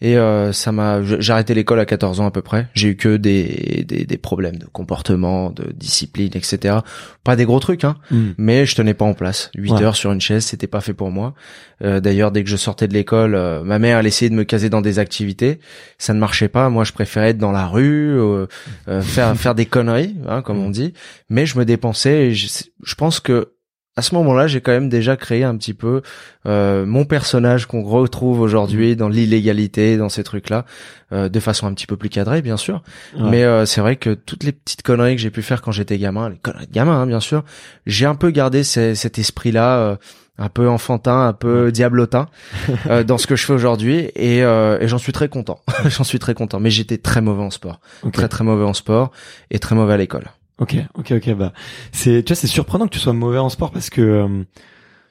Et 0.00 0.16
euh, 0.16 0.52
ça 0.52 0.70
m'a, 0.70 1.02
j'ai 1.02 1.32
arrêté 1.32 1.54
l'école 1.54 1.80
à 1.80 1.84
14 1.84 2.20
ans 2.20 2.26
à 2.26 2.30
peu 2.30 2.40
près. 2.40 2.68
J'ai 2.74 2.90
eu 2.90 2.96
que 2.96 3.16
des, 3.16 3.84
des, 3.86 4.04
des 4.04 4.16
problèmes 4.16 4.56
de 4.56 4.66
comportement, 4.66 5.50
de 5.50 5.72
discipline, 5.74 6.30
etc. 6.34 6.76
Pas 7.24 7.34
des 7.34 7.44
gros 7.44 7.58
trucs, 7.58 7.82
hein 7.82 7.96
Mm. 8.10 8.28
mais 8.38 8.64
je 8.64 8.76
tenais 8.76 8.94
pas 8.94 9.04
en 9.04 9.14
place. 9.14 9.50
8 9.56 9.72
Ouais. 9.72 9.82
heures 9.82 9.96
sur 9.96 10.12
une 10.12 10.20
chaise, 10.20 10.44
c'était 10.44 10.68
pas 10.68 10.80
fait 10.80 10.94
pour 10.94 11.10
moi. 11.10 11.34
Euh, 11.82 11.98
D'ailleurs, 11.98 12.30
dès 12.30 12.44
que 12.44 12.48
je 12.50 12.56
sortais 12.56 12.86
de 12.86 12.94
l'école, 12.94 13.34
euh, 13.34 13.64
ma 13.64 13.80
mère 13.80 13.98
elle 13.98 14.06
essayait 14.06 14.30
de 14.30 14.34
me 14.36 14.44
caser 14.44 14.70
dans 14.70 14.80
des 14.80 15.00
activités, 15.00 15.58
ça 15.98 16.14
ne 16.14 16.20
marchait 16.20 16.48
pas. 16.48 16.68
Moi, 16.70 16.84
je 16.84 16.92
préférais 16.92 17.30
être 17.30 17.38
dans 17.38 17.52
la 17.52 17.66
rue, 17.66 18.16
euh, 18.20 18.46
euh, 18.88 19.02
faire 19.02 19.36
faire 19.36 19.56
des 19.56 19.66
conneries, 19.66 20.14
hein, 20.28 20.42
comme 20.42 20.58
on 20.58 20.70
dit. 20.70 20.92
Mais 21.28 21.44
je 21.44 21.58
me 21.58 21.64
dépensais. 21.64 22.26
Et 22.28 22.34
je, 22.34 22.46
je 22.84 22.94
pense 22.94 23.18
que 23.18 23.52
à 23.98 24.02
ce 24.02 24.14
moment-là, 24.14 24.46
j'ai 24.46 24.60
quand 24.60 24.70
même 24.70 24.88
déjà 24.88 25.16
créé 25.16 25.42
un 25.42 25.56
petit 25.56 25.74
peu 25.74 26.02
euh, 26.46 26.86
mon 26.86 27.04
personnage 27.04 27.66
qu'on 27.66 27.82
retrouve 27.82 28.40
aujourd'hui 28.40 28.94
dans 28.94 29.08
l'illégalité, 29.08 29.96
dans 29.96 30.08
ces 30.08 30.22
trucs-là, 30.22 30.64
euh, 31.12 31.28
de 31.28 31.40
façon 31.40 31.66
un 31.66 31.74
petit 31.74 31.86
peu 31.88 31.96
plus 31.96 32.08
cadrée, 32.08 32.40
bien 32.40 32.56
sûr. 32.56 32.82
Ouais. 33.18 33.28
Mais 33.30 33.42
euh, 33.44 33.66
c'est 33.66 33.80
vrai 33.80 33.96
que 33.96 34.14
toutes 34.14 34.44
les 34.44 34.52
petites 34.52 34.82
conneries 34.82 35.16
que 35.16 35.20
j'ai 35.22 35.30
pu 35.32 35.42
faire 35.42 35.62
quand 35.62 35.72
j'étais 35.72 35.98
gamin, 35.98 36.30
les 36.30 36.36
conneries 36.36 36.68
de 36.68 36.72
gamin, 36.72 36.92
hein, 37.00 37.06
bien 37.06 37.18
sûr, 37.18 37.44
j'ai 37.86 38.06
un 38.06 38.14
peu 38.14 38.30
gardé 38.30 38.62
ce- 38.62 38.94
cet 38.94 39.18
esprit-là, 39.18 39.78
euh, 39.78 39.96
un 40.38 40.48
peu 40.48 40.68
enfantin, 40.68 41.26
un 41.26 41.32
peu 41.32 41.72
diablotin, 41.72 42.28
euh, 42.86 43.02
dans 43.02 43.18
ce 43.18 43.26
que 43.26 43.34
je 43.34 43.44
fais 43.44 43.52
aujourd'hui, 43.52 44.10
et, 44.14 44.44
euh, 44.44 44.78
et 44.80 44.86
j'en 44.86 44.98
suis 44.98 45.12
très 45.12 45.28
content. 45.28 45.58
j'en 45.86 46.04
suis 46.04 46.20
très 46.20 46.34
content. 46.34 46.60
Mais 46.60 46.70
j'étais 46.70 46.98
très 46.98 47.20
mauvais 47.20 47.42
en 47.42 47.50
sport, 47.50 47.80
très 48.12 48.28
très 48.28 48.44
mauvais 48.44 48.64
en 48.64 48.74
sport, 48.74 49.10
et 49.50 49.58
très 49.58 49.74
mauvais 49.74 49.94
à 49.94 49.96
l'école. 49.96 50.26
Ok, 50.58 50.76
ok, 50.94 51.12
ok. 51.16 51.34
Bah, 51.36 51.52
c'est, 51.92 52.22
tu 52.22 52.32
vois, 52.32 52.36
c'est 52.36 52.46
surprenant 52.46 52.86
que 52.86 52.92
tu 52.92 52.98
sois 52.98 53.12
mauvais 53.12 53.38
en 53.38 53.48
sport 53.48 53.70
parce 53.70 53.90
que, 53.90 54.00
euh, 54.00 54.28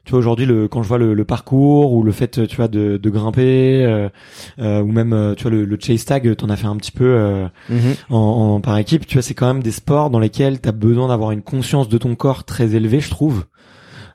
tu 0.03 0.11
vois, 0.11 0.19
aujourd'hui, 0.19 0.45
le, 0.45 0.67
quand 0.67 0.83
je 0.83 0.87
vois 0.87 0.97
le, 0.97 1.13
le 1.13 1.25
parcours 1.25 1.93
ou 1.93 2.03
le 2.03 2.11
fait, 2.11 2.47
tu 2.47 2.55
vois, 2.57 2.67
de, 2.67 2.97
de 2.97 3.09
grimper, 3.09 3.83
euh, 3.85 4.09
euh, 4.59 4.81
ou 4.81 4.91
même, 4.91 5.13
euh, 5.13 5.35
tu 5.35 5.43
vois, 5.43 5.51
le, 5.51 5.65
le 5.65 5.77
chase 5.79 6.05
tag, 6.05 6.35
t'en 6.35 6.49
as 6.49 6.55
fait 6.57 6.67
un 6.67 6.75
petit 6.77 6.91
peu 6.91 7.05
euh, 7.05 7.47
en, 8.09 8.17
en- 8.55 8.61
par 8.61 8.77
équipe. 8.77 9.05
Tu 9.07 9.15
vois, 9.15 9.21
c'est 9.21 9.33
quand 9.33 9.47
même 9.53 9.63
des 9.63 9.71
sports 9.71 10.09
dans 10.09 10.19
lesquels 10.19 10.59
t'as 10.59 10.71
besoin 10.73 11.07
d'avoir 11.09 11.31
une 11.31 11.41
conscience 11.41 11.87
de 11.89 11.97
ton 11.97 12.15
corps 12.15 12.43
très 12.43 12.75
élevée, 12.75 12.99
je 12.99 13.09
trouve, 13.09 13.45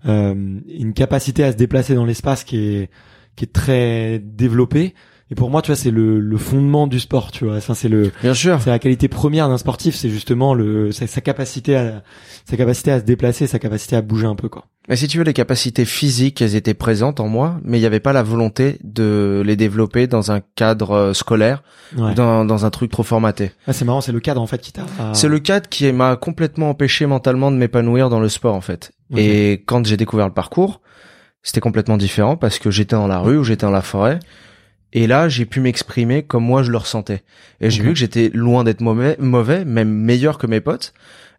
euh, 0.07 0.35
une 0.69 0.93
capacité 0.95 1.45
à 1.45 1.53
se 1.53 1.57
déplacer 1.57 1.95
dans 1.95 2.05
l'espace 2.05 2.45
qui 2.45 2.57
est, 2.59 2.91
qui 3.37 3.45
est 3.45 3.53
très 3.53 4.19
développée. 4.19 4.95
Et 5.31 5.35
pour 5.35 5.49
moi, 5.49 5.63
tu 5.63 5.69
vois, 5.71 5.77
c'est 5.77 5.91
le, 5.91 6.21
le 6.21 6.37
fondement 6.37 6.87
du 6.87 7.01
sport, 7.01 7.31
tu 7.33 7.45
vois. 7.47 7.57
Enfin, 7.57 7.73
c'est 7.75 7.89
le, 7.89 8.13
Bien 8.23 8.35
sûr. 8.35 8.61
c'est 8.61 8.69
la 8.71 8.79
qualité 8.79 9.09
première 9.09 9.49
d'un 9.49 9.57
sportif, 9.57 9.95
c'est 9.95 10.11
justement 10.11 10.53
le 10.53 10.93
sa, 10.93 11.07
sa 11.07 11.21
capacité 11.23 11.75
à 11.77 12.03
sa 12.49 12.57
capacité 12.57 12.91
à 12.93 13.01
se 13.01 13.05
déplacer, 13.05 13.47
sa 13.47 13.59
capacité 13.59 13.97
à 13.97 14.03
bouger 14.03 14.27
un 14.27 14.35
peu 14.35 14.49
quoi. 14.49 14.65
Mais 14.89 14.97
si 14.97 15.07
tu 15.07 15.17
veux, 15.19 15.25
les 15.25 15.33
capacités 15.33 15.85
physiques, 15.85 16.43
elles 16.43 16.57
étaient 16.57 16.75
présentes 16.75 17.21
en 17.21 17.29
moi, 17.29 17.61
mais 17.63 17.79
il 17.79 17.81
n'y 17.81 17.87
avait 17.87 18.01
pas 18.01 18.13
la 18.13 18.25
volonté 18.25 18.79
de 18.83 19.41
les 19.47 19.55
développer 19.55 20.09
dans 20.09 20.33
un 20.33 20.41
cadre 20.57 20.91
euh, 20.91 21.13
scolaire, 21.15 21.63
Ouais. 21.97 22.15
dans, 22.15 22.45
dans 22.45 22.65
un 22.67 22.71
truc 22.71 22.91
trop 22.91 23.03
formaté. 23.05 23.53
Ah, 23.69 23.73
c'est 23.73 23.85
marrant, 23.85 24.01
c'est 24.01 24.13
le 24.13 24.21
cadre 24.21 24.41
en 24.41 24.47
fait 24.47 24.59
qui 24.61 24.73
t'a. 24.73 24.83
C'est 25.13 25.29
le 25.29 25.39
cadre 25.39 25.69
qui 25.69 25.91
m'a 25.93 26.17
complètement 26.17 26.71
empêché 26.71 27.07
mentalement 27.07 27.51
de 27.53 27.57
m'épanouir 27.57 28.09
dans 28.11 28.19
le 28.21 28.29
sport 28.29 28.55
en 28.57 28.61
fait. 28.61 28.93
Ok. 29.13 29.19
Et 29.19 29.63
quand 29.67 29.87
j'ai 29.87 29.97
découvert 29.97 30.27
le 30.27 30.33
parcours, 30.35 30.81
c'était 31.43 31.61
complètement 31.61 31.97
différent 31.97 32.37
parce 32.37 32.59
que 32.59 32.71
j'étais 32.71 32.97
dans 32.97 33.07
la 33.07 33.19
rue 33.21 33.39
ou 33.39 33.45
j'étais 33.45 33.67
dans 33.67 33.73
la 33.73 33.83
forêt. 33.83 34.19
Et 34.93 35.07
là, 35.07 35.29
j'ai 35.29 35.47
pu 35.47 35.61
m'exprimer 35.61 36.23
comme 36.23 36.45
moi 36.45 36.63
je 36.63 36.71
le 36.71 36.77
ressentais. 36.77 37.23
Et 37.61 37.71
j'ai 37.71 37.83
vu 37.83 37.91
que 37.91 37.99
j'étais 37.99 38.31
loin 38.35 38.65
d'être 38.65 38.81
mauvais, 38.81 39.17
mauvais, 39.19 39.65
même 39.65 39.91
meilleur 39.91 40.39
que 40.39 40.47
mes 40.47 40.61
potes, 40.61 40.93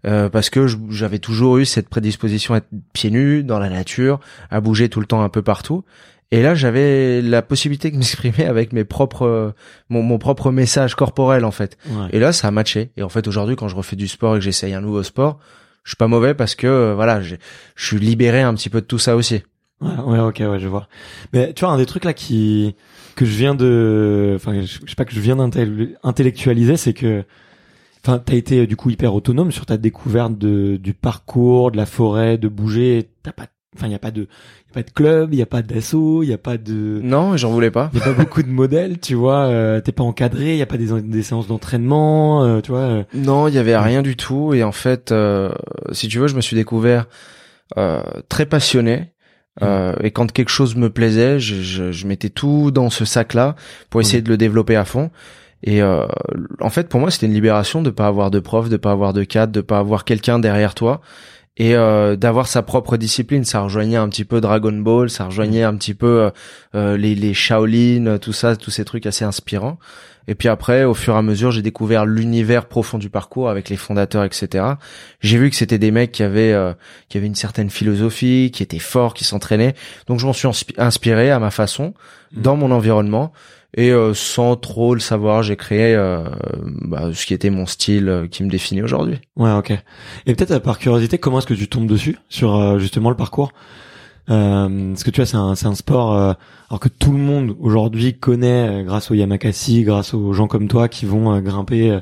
euh, 0.06 0.30
parce 0.30 0.50
que 0.50 0.68
j'avais 0.90 1.20
toujours 1.20 1.58
eu 1.58 1.66
cette 1.66 1.88
prédisposition 1.88 2.56
à 2.56 2.58
être 2.58 2.70
pieds 2.94 3.12
nus 3.12 3.44
dans 3.44 3.60
la 3.60 3.70
nature, 3.70 4.20
à 4.50 4.60
bouger 4.60 4.90
tout 4.90 5.00
le 5.00 5.06
temps 5.06 5.22
un 5.22 5.30
peu 5.30 5.42
partout. 5.42 5.84
Et 6.32 6.42
là, 6.42 6.56
j'avais 6.56 7.22
la 7.22 7.44
possibilité 7.44 7.92
de 7.92 7.96
m'exprimer 7.98 8.46
avec 8.46 8.74
mes 8.74 8.84
propres, 8.86 9.54
mon, 9.90 10.02
mon 10.02 10.18
propre 10.18 10.52
message 10.52 10.96
corporel 10.96 11.46
en 11.46 11.52
fait. 11.52 11.78
Ouais. 11.88 12.08
Et 12.12 12.20
là, 12.20 12.34
ça 12.34 12.48
a 12.48 12.52
matché. 12.52 12.92
Et 12.98 13.04
en 13.04 13.10
fait, 13.10 13.28
aujourd'hui, 13.28 13.56
quand 13.56 13.68
je 13.68 13.76
refais 13.76 13.96
du 13.96 14.08
sport 14.08 14.36
et 14.36 14.40
que 14.40 14.46
j'essaye 14.46 14.74
un 14.74 14.82
nouveau 14.82 15.04
sport, 15.04 15.38
je 15.84 15.92
suis 15.92 15.98
pas 15.98 16.08
mauvais 16.08 16.34
parce 16.34 16.56
que 16.56 16.66
euh, 16.66 16.96
voilà, 16.96 17.22
je 17.22 17.36
suis 17.76 18.00
libéré 18.00 18.42
un 18.42 18.54
petit 18.56 18.70
peu 18.70 18.82
de 18.82 18.86
tout 18.86 19.00
ça 19.00 19.16
aussi. 19.16 19.44
Ouais, 19.82 19.98
ouais, 20.06 20.20
ok, 20.20 20.38
ouais, 20.40 20.60
je 20.60 20.68
vois. 20.68 20.88
Mais 21.34 21.54
tu 21.54 21.66
vois, 21.66 21.74
un 21.74 21.78
des 21.78 21.86
trucs 21.86 22.06
là 22.06 22.14
qui 22.14 22.76
que 23.16 23.26
je 23.26 23.36
viens 23.38 23.56
de, 23.56 24.34
enfin, 24.36 24.62
je 24.62 24.80
je 24.86 24.90
sais 24.90 24.96
pas 24.96 25.06
que 25.06 25.14
je 25.14 25.20
viens 25.20 25.36
d'intellectualiser, 25.36 26.78
c'est 26.78 26.94
que, 26.94 27.24
enfin, 28.06 28.20
t'as 28.20 28.36
été 28.36 28.62
euh, 28.62 28.68
du 28.68 28.76
coup 28.76 28.90
hyper 28.90 29.14
autonome 29.14 29.52
sur 29.52 29.66
ta 29.66 29.78
découverte 29.78 30.38
de 30.38 30.78
du 30.78 30.94
parcours, 30.94 31.72
de 31.72 31.78
la 31.78 31.86
forêt, 31.86 32.38
de 32.38 32.48
bouger. 32.48 33.10
T'as 33.24 33.32
pas 33.32 33.48
enfin 33.76 33.88
il 33.88 33.92
y 33.92 33.96
a 33.96 34.00
pas 34.00 34.12
de 34.12 34.22
y 34.22 34.72
a 34.72 34.74
pas 34.74 34.84
de 34.84 34.92
club, 34.92 35.34
il 35.34 35.40
y 35.40 35.42
a 35.42 35.46
pas 35.48 35.62
d'assaut, 35.64 36.22
il 36.24 36.30
y 36.30 36.34
a 36.34 36.38
pas 36.38 36.58
de 36.58 37.00
Non, 37.04 37.38
j'en 37.38 37.50
voulais 37.52 37.72
pas. 37.72 37.90
il 37.94 38.00
y 38.00 38.02
a 38.02 38.06
pas 38.06 38.14
beaucoup 38.14 38.44
de 38.44 38.48
modèles, 38.50 39.00
tu 39.00 39.16
vois, 39.16 39.46
euh, 39.46 39.82
t'es 39.82 39.92
pas 39.92 40.04
encadré, 40.04 40.52
il 40.54 40.58
y 40.58 40.62
a 40.62 40.68
pas 40.68 40.78
des, 40.78 41.02
des 41.02 41.24
séances 41.24 41.48
d'entraînement, 41.48 42.44
euh, 42.44 42.62
tu 42.62 42.72
vois. 42.72 42.82
euh. 42.82 43.04
Non, 43.16 43.48
il 43.48 43.56
y 43.56 43.58
avait 43.58 43.76
rien 43.78 44.02
du 44.04 44.16
tout. 44.16 44.54
Et 44.54 44.64
en 44.64 44.72
fait, 44.72 45.12
euh, 45.12 45.52
si 45.92 46.08
tu 46.08 46.20
veux, 46.20 46.28
je 46.28 46.36
me 46.36 46.42
suis 46.42 46.56
découvert 46.56 47.08
euh, 47.78 48.02
très 48.30 48.46
passionné. 48.46 49.12
Euh, 49.62 49.94
et 50.02 50.12
quand 50.12 50.32
quelque 50.32 50.50
chose 50.50 50.76
me 50.76 50.90
plaisait, 50.90 51.40
je, 51.40 51.62
je, 51.62 51.92
je 51.92 52.08
mettais 52.08 52.30
tout 52.30 52.72
dans 52.72 52.90
ce 52.90 53.06
sac-là 53.06 53.56
pour 53.90 54.02
essayer 54.02 54.22
de 54.22 54.30
le 54.30 54.38
développer 54.38 54.76
à 54.76 54.86
fond. 54.86 55.12
Et 55.64 55.82
euh, 55.82 56.06
en 56.60 56.70
fait, 56.70 56.90
pour 56.90 57.00
moi, 57.00 57.12
c'était 57.12 57.28
une 57.28 57.34
libération 57.34 57.82
de 57.82 57.90
pas 57.90 58.08
avoir 58.08 58.32
de 58.32 58.40
prof, 58.40 58.68
de 58.70 58.78
pas 58.78 58.92
avoir 58.92 59.14
de 59.14 59.24
cadre, 59.24 59.54
de 59.54 59.62
pas 59.62 59.80
avoir 59.80 60.06
quelqu'un 60.06 60.40
derrière 60.40 60.76
toi 60.76 61.02
et 61.58 61.76
euh, 61.76 62.16
d'avoir 62.16 62.48
sa 62.48 62.64
propre 62.64 62.98
discipline. 62.98 63.46
Ça 63.46 63.62
rejoignait 63.62 63.98
un 63.98 64.10
petit 64.10 64.26
peu 64.26 64.42
Dragon 64.42 64.74
Ball, 64.74 65.10
ça 65.10 65.26
rejoignait 65.26 65.64
un 65.64 65.76
petit 65.76 65.94
peu 65.94 66.22
euh, 66.22 66.30
euh, 66.76 66.98
les, 66.98 67.16
les 67.16 67.34
Shaolin, 67.34 68.18
tout 68.18 68.34
ça, 68.34 68.56
tous 68.56 68.72
ces 68.72 68.86
trucs 68.86 69.06
assez 69.06 69.24
inspirants. 69.24 69.78
Et 70.28 70.36
puis 70.36 70.48
après, 70.48 70.84
au 70.86 70.94
fur 70.94 71.16
et 71.16 71.18
à 71.18 71.22
mesure, 71.22 71.52
j'ai 71.52 71.62
découvert 71.62 72.06
l'univers 72.06 72.66
profond 72.66 72.98
du 72.98 73.10
parcours 73.10 73.50
avec 73.50 73.70
les 73.70 73.76
fondateurs, 73.76 74.24
etc. 74.24 74.66
J'ai 75.20 75.38
vu 75.38 75.50
que 75.50 75.56
c'était 75.56 75.80
des 75.80 75.92
mecs 75.92 76.12
qui 76.12 76.24
avaient 76.24 76.54
euh, 76.54 76.74
qui 77.10 77.18
avaient 77.18 77.28
une 77.28 77.36
certaine 77.36 77.70
philosophie, 77.70 78.52
qui 78.54 78.64
étaient 78.64 78.80
forts, 78.80 79.14
qui 79.14 79.24
s'entraînaient. 79.26 79.74
Donc 80.08 80.20
je 80.20 80.26
m'en 80.26 80.34
suis 80.34 80.48
inspi- 80.48 80.74
inspiré 80.78 81.30
à 81.32 81.40
ma 81.40 81.52
façon, 81.52 81.94
dans 82.32 82.56
mon 82.56 82.72
environnement. 82.72 83.34
Et 83.76 83.92
euh, 83.92 84.14
sans 84.14 84.56
trop 84.56 84.94
le 84.94 85.00
savoir, 85.00 85.42
j'ai 85.42 85.56
créé 85.56 85.96
euh, 85.96 86.24
bah, 86.64 87.10
ce 87.12 87.26
qui 87.26 87.34
était 87.34 87.50
mon 87.50 87.66
style 87.66 88.08
euh, 88.08 88.28
qui 88.28 88.44
me 88.44 88.50
définit 88.50 88.84
aujourd'hui. 88.84 89.20
Ouais, 89.36 89.52
ok. 89.52 89.72
Et 90.28 90.36
peut-être 90.36 90.60
par 90.60 90.78
curiosité, 90.78 91.18
comment 91.18 91.40
est-ce 91.40 91.48
que 91.48 91.56
tu 91.56 91.68
tombes 91.68 91.88
dessus 91.88 92.18
sur 92.30 92.56
euh, 92.56 92.78
justement 92.78 93.10
le 93.10 93.16
parcours? 93.16 93.52
Euh, 94.30 94.90
Parce 94.92 95.04
que 95.04 95.12
tu 95.12 95.22
vois, 95.22 95.26
c'est 95.26 95.38
un 95.38 95.52
un 95.52 95.76
sport 95.76 96.14
euh, 96.14 96.34
alors 96.74 96.80
que 96.80 96.90
tout 96.90 97.12
le 97.12 97.20
monde 97.20 97.56
aujourd'hui 97.60 98.16
connaît 98.16 98.82
euh, 98.82 98.84
grâce 98.84 99.12
au 99.12 99.14
Yamakasi, 99.14 99.84
grâce 99.84 100.16
aux 100.16 100.34
gens 100.34 100.48
comme 100.48 100.68
toi 100.68 100.88
qui 100.88 101.06
vont 101.06 101.32
euh, 101.32 101.40
grimper 101.40 101.92
euh, 101.92 102.00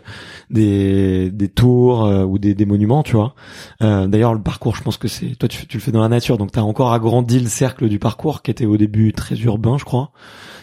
des 0.50 1.30
des 1.30 1.50
tours 1.50 2.04
ou 2.04 2.40
des, 2.40 2.54
des 2.54 2.66
monuments, 2.66 3.04
tu 3.04 3.18
vois. 3.18 3.36
D'ailleurs, 3.82 4.34
le 4.34 4.42
parcours, 4.42 4.78
je 4.78 4.82
pense 4.82 4.96
que 4.96 5.10
c'est 5.10 5.36
toi 5.36 5.50
tu, 5.50 5.66
le 5.74 5.80
fais 5.82 5.92
dans 5.92 6.00
la 6.00 6.08
nature, 6.08 6.38
donc 6.38 6.54
t'as 6.54 6.62
encore 6.62 6.94
agrandi 6.94 7.42
le 7.42 7.50
cercle 7.50 7.90
du 7.90 8.00
parcours 8.00 8.42
qui 8.44 8.52
était 8.52 8.66
au 8.66 8.78
début 8.78 9.12
très 9.12 9.36
urbain, 9.40 9.78
je 9.78 9.84
crois. 9.84 10.12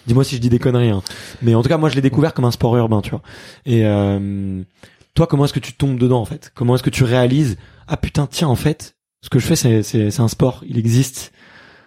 Dis-moi 0.07 0.25
si 0.25 0.37
je 0.37 0.41
dis 0.41 0.49
des 0.49 0.59
conneries, 0.59 0.88
hein. 0.88 1.03
mais 1.43 1.55
en 1.55 1.62
tout 1.62 1.69
cas, 1.69 1.77
moi, 1.77 1.91
je 1.91 1.95
l'ai 1.95 2.00
découvert 2.00 2.33
comme 2.33 2.47
un 2.47 2.50
sport 2.50 2.75
urbain, 2.79 3.03
tu 3.03 3.11
vois. 3.11 3.21
Et 3.67 3.83
toi, 5.15 5.27
comment 5.27 5.45
est-ce 5.45 5.53
que 5.53 5.61
tu 5.61 5.75
tombes 5.75 5.99
dedans 5.99 6.23
en 6.23 6.25
fait? 6.25 6.50
Comment 6.55 6.77
est-ce 6.77 6.83
que 6.83 6.88
tu 6.88 7.05
réalises 7.05 7.59
ah 7.88 7.97
putain 7.97 8.27
tiens 8.27 8.49
en 8.49 8.57
fait 8.57 8.95
ce 9.23 9.31
que 9.31 9.39
je 9.39 9.47
fais 9.47 9.57
c'est 9.57 9.83
c'est 9.83 10.11
c'est 10.11 10.23
un 10.23 10.29
sport, 10.29 10.63
il 10.69 10.79
existe. 10.79 11.33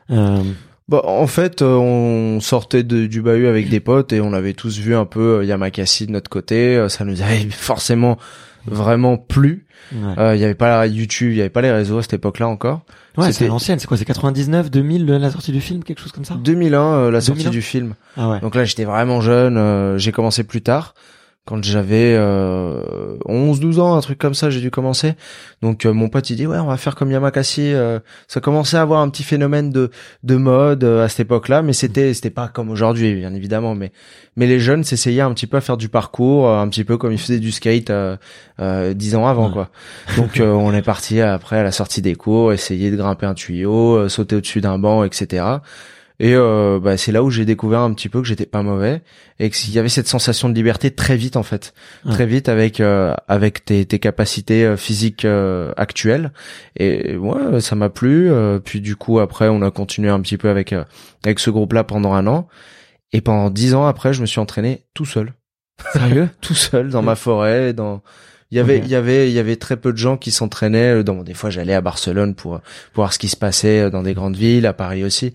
Euh, 0.09 0.41
Bah, 0.89 1.01
en 1.05 1.27
fait, 1.27 1.61
euh, 1.61 1.75
on 1.77 2.41
sortait 2.41 2.83
de, 2.83 3.05
du 3.05 3.21
bahut 3.21 3.47
avec 3.47 3.69
des 3.69 3.79
potes 3.79 4.11
et 4.11 4.19
on 4.19 4.33
avait 4.33 4.53
tous 4.53 4.77
vu 4.79 4.93
un 4.95 5.05
peu 5.05 5.37
euh, 5.39 5.45
Yamakasi 5.45 6.07
de 6.07 6.11
notre 6.11 6.29
côté. 6.29 6.75
Euh, 6.75 6.89
Ça 6.89 7.05
nous 7.05 7.21
avait 7.21 7.47
forcément 7.49 8.17
vraiment 8.65 9.17
plu. 9.17 9.65
ouais, 9.93 9.99
Euh, 10.17 10.35
Il 10.35 10.41
y 10.41 10.43
avait 10.43 10.53
pas 10.55 10.67
la 10.69 10.87
YouTube, 10.87 11.31
il 11.31 11.37
y 11.37 11.39
avait 11.41 11.49
pas 11.49 11.61
les 11.61 11.71
réseaux 11.71 11.99
à 11.99 12.01
cette 12.01 12.13
époque-là 12.15 12.47
encore. 12.49 12.81
ouais 13.17 13.27
c'est 13.27 13.33
c'était- 13.33 13.47
l'ancienne, 13.47 13.79
c'est 13.79 13.87
quoi 13.87 13.95
C'est 13.95 14.03
99, 14.05 14.69
2000 14.69 15.05
la 15.05 15.31
sortie 15.31 15.53
du 15.53 15.61
film, 15.61 15.81
quelque 15.85 16.01
chose 16.01 16.11
comme 16.11 16.25
ça? 16.25 16.35
2001, 16.35 16.81
euh, 16.95 17.11
la 17.11 17.21
sortie 17.21 17.43
2001? 17.43 17.51
du 17.51 17.61
film. 17.61 17.95
Ah 18.17 18.29
ouais. 18.29 18.39
Donc 18.41 18.55
là, 18.55 18.65
j'étais 18.65 18.83
vraiment 18.85 19.21
jeune. 19.21 19.55
euh, 19.57 19.97
j'ai 19.97 20.11
commencé 20.11 20.43
plus 20.43 20.61
tard. 20.61 20.93
Quand 21.47 21.63
j'avais 21.63 22.13
euh, 22.15 23.17
11-12 23.27 23.79
ans, 23.79 23.95
un 23.97 24.01
truc 24.01 24.19
comme 24.19 24.35
ça, 24.35 24.51
j'ai 24.51 24.61
dû 24.61 24.69
commencer. 24.69 25.15
Donc 25.63 25.87
euh, 25.87 25.91
mon 25.91 26.07
pote 26.07 26.29
il 26.29 26.35
dit 26.35 26.45
ouais 26.45 26.59
on 26.59 26.67
va 26.67 26.77
faire 26.77 26.93
comme 26.95 27.09
Yamakasi. 27.11 27.73
euh, 27.73 27.99
ça 28.27 28.39
commençait 28.41 28.77
à 28.77 28.81
avoir 28.83 29.01
un 29.01 29.09
petit 29.09 29.23
phénomène 29.23 29.71
de 29.71 29.89
de 30.23 30.35
mode 30.35 30.83
euh, 30.83 31.03
à 31.03 31.09
cette 31.09 31.21
époque-là, 31.21 31.63
mais 31.63 31.73
c'était 31.73 32.13
c'était 32.13 32.29
pas 32.29 32.47
comme 32.47 32.69
aujourd'hui 32.69 33.15
bien 33.15 33.33
évidemment. 33.33 33.73
Mais 33.73 33.91
mais 34.35 34.45
les 34.45 34.59
jeunes 34.59 34.83
s'essayaient 34.83 35.21
un 35.21 35.33
petit 35.33 35.47
peu 35.47 35.57
à 35.57 35.61
faire 35.61 35.77
du 35.77 35.89
parcours, 35.89 36.47
euh, 36.47 36.59
un 36.61 36.67
petit 36.69 36.83
peu 36.83 36.97
comme 36.97 37.11
ils 37.11 37.17
faisaient 37.19 37.39
du 37.39 37.51
skate 37.51 37.89
euh, 37.89 38.17
euh, 38.59 38.93
10 38.93 39.15
ans 39.15 39.25
avant 39.25 39.47
Ouais. 39.47 39.53
quoi. 39.53 39.69
Donc 40.17 40.39
euh, 40.39 40.51
on 40.51 40.71
est 40.75 40.83
parti 40.83 41.21
après 41.21 41.57
à 41.57 41.63
la 41.63 41.71
sortie 41.71 42.03
des 42.03 42.13
cours, 42.13 42.53
essayer 42.53 42.91
de 42.91 42.95
grimper 42.97 43.25
un 43.25 43.33
tuyau, 43.33 43.95
euh, 43.95 44.09
sauter 44.09 44.35
au-dessus 44.35 44.61
d'un 44.61 44.77
banc, 44.77 45.03
etc. 45.03 45.43
Et 46.23 46.35
euh, 46.35 46.79
bah, 46.79 46.97
c'est 46.97 47.11
là 47.11 47.23
où 47.23 47.31
j'ai 47.31 47.45
découvert 47.45 47.79
un 47.79 47.91
petit 47.95 48.07
peu 48.07 48.21
que 48.21 48.27
j'étais 48.27 48.45
pas 48.45 48.61
mauvais 48.61 49.01
et 49.39 49.49
qu'il 49.49 49.73
y 49.73 49.79
avait 49.79 49.89
cette 49.89 50.07
sensation 50.07 50.49
de 50.49 50.53
liberté 50.53 50.91
très 50.91 51.17
vite 51.17 51.35
en 51.35 51.41
fait, 51.41 51.73
Ouais. 52.05 52.11
très 52.13 52.27
vite 52.27 52.47
avec 52.47 52.79
euh, 52.79 53.15
avec 53.27 53.65
tes, 53.65 53.85
tes 53.85 53.97
capacités 53.97 54.63
euh, 54.63 54.77
physiques 54.77 55.25
euh, 55.25 55.73
actuelles. 55.77 56.31
Et 56.77 57.17
ouais, 57.17 57.59
ça 57.59 57.75
m'a 57.75 57.89
plu. 57.89 58.29
euh, 58.31 58.59
puis 58.59 58.81
du 58.81 58.95
coup 58.95 59.19
après, 59.19 59.47
on 59.47 59.63
a 59.63 59.71
continué 59.71 60.09
un 60.11 60.21
petit 60.21 60.37
peu 60.37 60.49
avec 60.49 60.73
euh, 60.73 60.83
avec 61.25 61.39
ce 61.39 61.49
groupe-là 61.49 61.83
pendant 61.83 62.13
un 62.13 62.27
an. 62.27 62.47
Et 63.13 63.21
pendant 63.21 63.49
dix 63.49 63.73
ans 63.73 63.87
après, 63.87 64.13
je 64.13 64.21
me 64.21 64.27
suis 64.27 64.39
entraîné 64.39 64.83
tout 64.93 65.05
seul, 65.05 65.33
Sérieux? 65.93 66.29
Tout 66.39 66.53
seul 66.53 66.89
dans 66.89 67.01
ma 67.01 67.15
forêt, 67.15 67.73
dans 67.73 68.03
il 68.51 68.57
y 68.57 68.59
avait, 68.59 68.77
il 68.79 68.87
y 68.89 68.95
avait, 68.95 69.27
il 69.29 69.33
y 69.33 69.39
avait 69.39 69.55
très 69.55 69.77
peu 69.77 69.91
de 69.91 69.97
gens 69.97 70.17
qui 70.17 70.29
s'entraînaient. 70.29 71.03
Dans, 71.05 71.23
des 71.23 71.33
fois, 71.33 71.49
j'allais 71.49 71.73
à 71.73 71.79
Barcelone 71.81 72.35
pour, 72.35 72.59
pour 72.93 73.03
voir 73.03 73.13
ce 73.13 73.17
qui 73.17 73.29
se 73.29 73.37
passait 73.37 73.89
dans 73.89 74.03
des 74.03 74.13
grandes 74.13 74.35
villes, 74.35 74.65
à 74.67 74.73
Paris 74.73 75.05
aussi. 75.05 75.33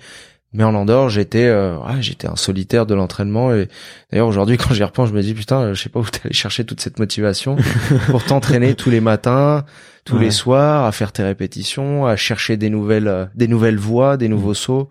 Mais 0.57 0.65
en 0.65 0.75
Andorre, 0.75 1.11
j'étais, 1.11 1.45
euh, 1.45 1.77
ouais, 1.79 2.01
j'étais 2.01 2.27
un 2.27 2.35
solitaire 2.37 2.87
de 2.87 2.95
l'entraînement. 2.95 3.53
Et 3.55 3.69
d'ailleurs, 4.11 4.27
aujourd'hui, 4.27 4.57
quand 4.59 4.73
j'y 4.75 4.83
repense, 4.83 5.11
je 5.11 5.15
me 5.15 5.23
dis 5.23 5.35
putain, 5.35 5.75
je 5.75 5.81
sais 5.83 5.89
pas 5.91 6.01
où 6.01 6.05
t'es 6.05 6.21
allé 6.25 6.33
chercher 6.35 6.65
toute 6.65 6.81
cette 6.81 6.99
motivation 6.99 7.57
pour 8.11 8.25
t'entraîner 8.25 8.75
tous 8.75 8.91
les 8.91 9.01
matins, 9.01 9.65
tous 10.05 10.17
Ouais. 10.17 10.25
les 10.25 10.31
soirs, 10.31 10.85
à 10.87 10.93
faire 10.93 11.13
tes 11.13 11.23
répétitions, 11.23 12.07
à 12.07 12.17
chercher 12.17 12.57
des 12.57 12.71
nouvelles, 12.71 13.09
euh, 13.09 13.27
des 13.35 13.49
nouvelles 13.49 13.77
voies, 13.79 14.17
des 14.17 14.29
Mm. 14.29 14.31
nouveaux 14.33 14.55
sauts. 14.55 14.89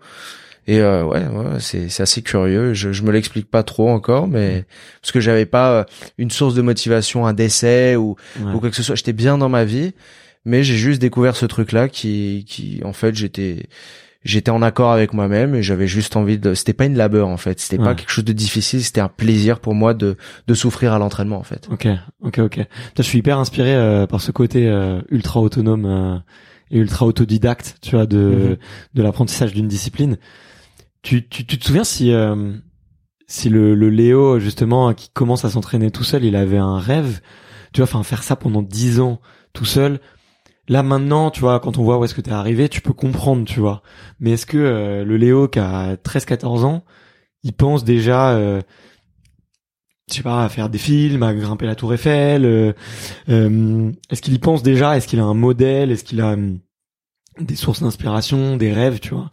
Et 0.68 0.80
euh, 0.80 1.04
ouais, 1.04 1.24
ouais, 1.26 1.60
c'est 1.60 1.88
c'est 1.88 2.02
assez 2.02 2.22
curieux. 2.22 2.74
Je 2.74 2.90
je 2.92 3.02
me 3.04 3.12
l'explique 3.12 3.48
pas 3.50 3.62
trop 3.62 3.88
encore, 3.88 4.26
mais 4.28 4.64
parce 5.00 5.12
que 5.12 5.20
j'avais 5.20 5.46
pas 5.46 5.70
euh, 5.72 5.84
une 6.18 6.30
source 6.30 6.54
de 6.54 6.62
motivation, 6.62 7.24
un 7.26 7.32
décès 7.34 7.94
ou 7.96 8.16
Ouais. 8.40 8.52
ou 8.52 8.60
quoi 8.60 8.70
que 8.70 8.76
ce 8.76 8.82
soit. 8.82 8.96
J'étais 8.96 9.12
bien 9.12 9.38
dans 9.38 9.48
ma 9.48 9.64
vie, 9.64 9.94
mais 10.44 10.62
j'ai 10.64 10.76
juste 10.76 11.00
découvert 11.00 11.36
ce 11.36 11.46
truc-là 11.46 11.88
qui, 11.88 12.44
qui, 12.48 12.80
en 12.84 12.92
fait, 12.92 13.14
j'étais, 13.14 13.66
j'étais 14.26 14.50
en 14.50 14.60
accord 14.62 14.92
avec 14.92 15.14
moi-même 15.14 15.54
et 15.54 15.62
j'avais 15.62 15.86
juste 15.86 16.16
envie 16.16 16.38
de. 16.38 16.54
C'était 16.54 16.72
pas 16.74 16.84
une 16.86 16.96
labeur 16.96 17.28
en 17.28 17.36
fait. 17.36 17.58
C'était 17.60 17.78
pas 17.82 17.94
quelque 17.94 18.10
chose 18.10 18.24
de 18.24 18.32
difficile. 18.32 18.82
C'était 18.84 19.00
un 19.00 19.08
plaisir 19.08 19.60
pour 19.60 19.74
moi 19.74 19.94
de 19.94 20.16
de 20.46 20.54
souffrir 20.54 20.92
à 20.92 20.98
l'entraînement 20.98 21.38
en 21.38 21.42
fait. 21.42 21.66
Ok, 21.70 21.88
ok, 22.20 22.38
ok. 22.40 22.50
Putain, 22.58 22.66
je 22.98 23.02
suis 23.02 23.18
hyper 23.18 23.38
inspiré 23.38 23.74
euh, 23.74 24.06
par 24.06 24.20
ce 24.20 24.32
côté 24.32 24.68
euh, 24.68 25.00
ultra 25.10 25.40
autonome 25.40 25.84
euh, 25.86 26.18
et 26.70 26.78
ultra 26.78 27.06
autodidacte, 27.06 27.76
tu 27.80 27.92
vois, 27.96 28.06
de 28.06 28.16
Mhm. 28.18 28.56
de 28.94 29.02
l'apprentissage 29.02 29.52
d'une 29.54 29.68
discipline. 29.68 30.18
Tu, 31.02 31.28
tu 31.28 31.46
tu 31.46 31.58
te 31.58 31.64
souviens 31.64 31.84
si 31.84 32.12
euh, 32.12 32.52
si 33.28 33.48
le, 33.48 33.74
le 33.74 33.90
Léo 33.90 34.38
justement 34.38 34.92
qui 34.94 35.08
commence 35.10 35.44
à 35.44 35.50
s'entraîner 35.50 35.90
tout 35.90 36.04
seul, 36.04 36.24
il 36.24 36.36
avait 36.36 36.58
un 36.58 36.78
rêve, 36.78 37.20
tu 37.72 37.80
vois, 37.80 37.84
enfin 37.88 38.02
faire 38.02 38.22
ça 38.22 38.36
pendant 38.36 38.62
dix 38.62 39.00
ans 39.00 39.20
tout 39.52 39.64
seul. 39.64 40.00
Là 40.68 40.82
maintenant, 40.82 41.30
tu 41.30 41.40
vois, 41.40 41.60
quand 41.60 41.78
on 41.78 41.84
voit 41.84 41.98
où 41.98 42.04
est-ce 42.04 42.14
que 42.14 42.20
t'es 42.20 42.32
arrivé, 42.32 42.68
tu 42.68 42.80
peux 42.80 42.92
comprendre, 42.92 43.44
tu 43.44 43.60
vois. 43.60 43.82
Mais 44.20 44.32
est-ce 44.32 44.46
que 44.46 44.58
euh, 44.58 45.04
le 45.04 45.16
Léo 45.16 45.48
qui 45.48 45.58
a 45.60 45.96
13-14 45.96 46.64
ans, 46.64 46.84
il 47.44 47.52
pense 47.52 47.84
déjà 47.84 48.30
euh, 48.30 48.60
je 50.08 50.14
sais 50.14 50.22
pas, 50.22 50.44
à 50.44 50.48
faire 50.48 50.68
des 50.68 50.78
films, 50.78 51.22
à 51.22 51.34
grimper 51.34 51.66
la 51.66 51.74
tour 51.74 51.92
Eiffel. 51.92 52.44
euh, 52.44 52.72
euh, 53.28 53.90
est-ce 54.10 54.22
qu'il 54.22 54.34
y 54.34 54.38
pense 54.38 54.62
déjà? 54.62 54.96
Est-ce 54.96 55.08
qu'il 55.08 55.18
a 55.18 55.24
un 55.24 55.34
modèle? 55.34 55.90
Est-ce 55.90 56.04
qu'il 56.04 56.20
a 56.20 56.32
hum, 56.32 56.60
des 57.40 57.56
sources 57.56 57.82
d'inspiration, 57.82 58.56
des 58.56 58.72
rêves, 58.72 59.00
tu 59.00 59.14
vois? 59.14 59.30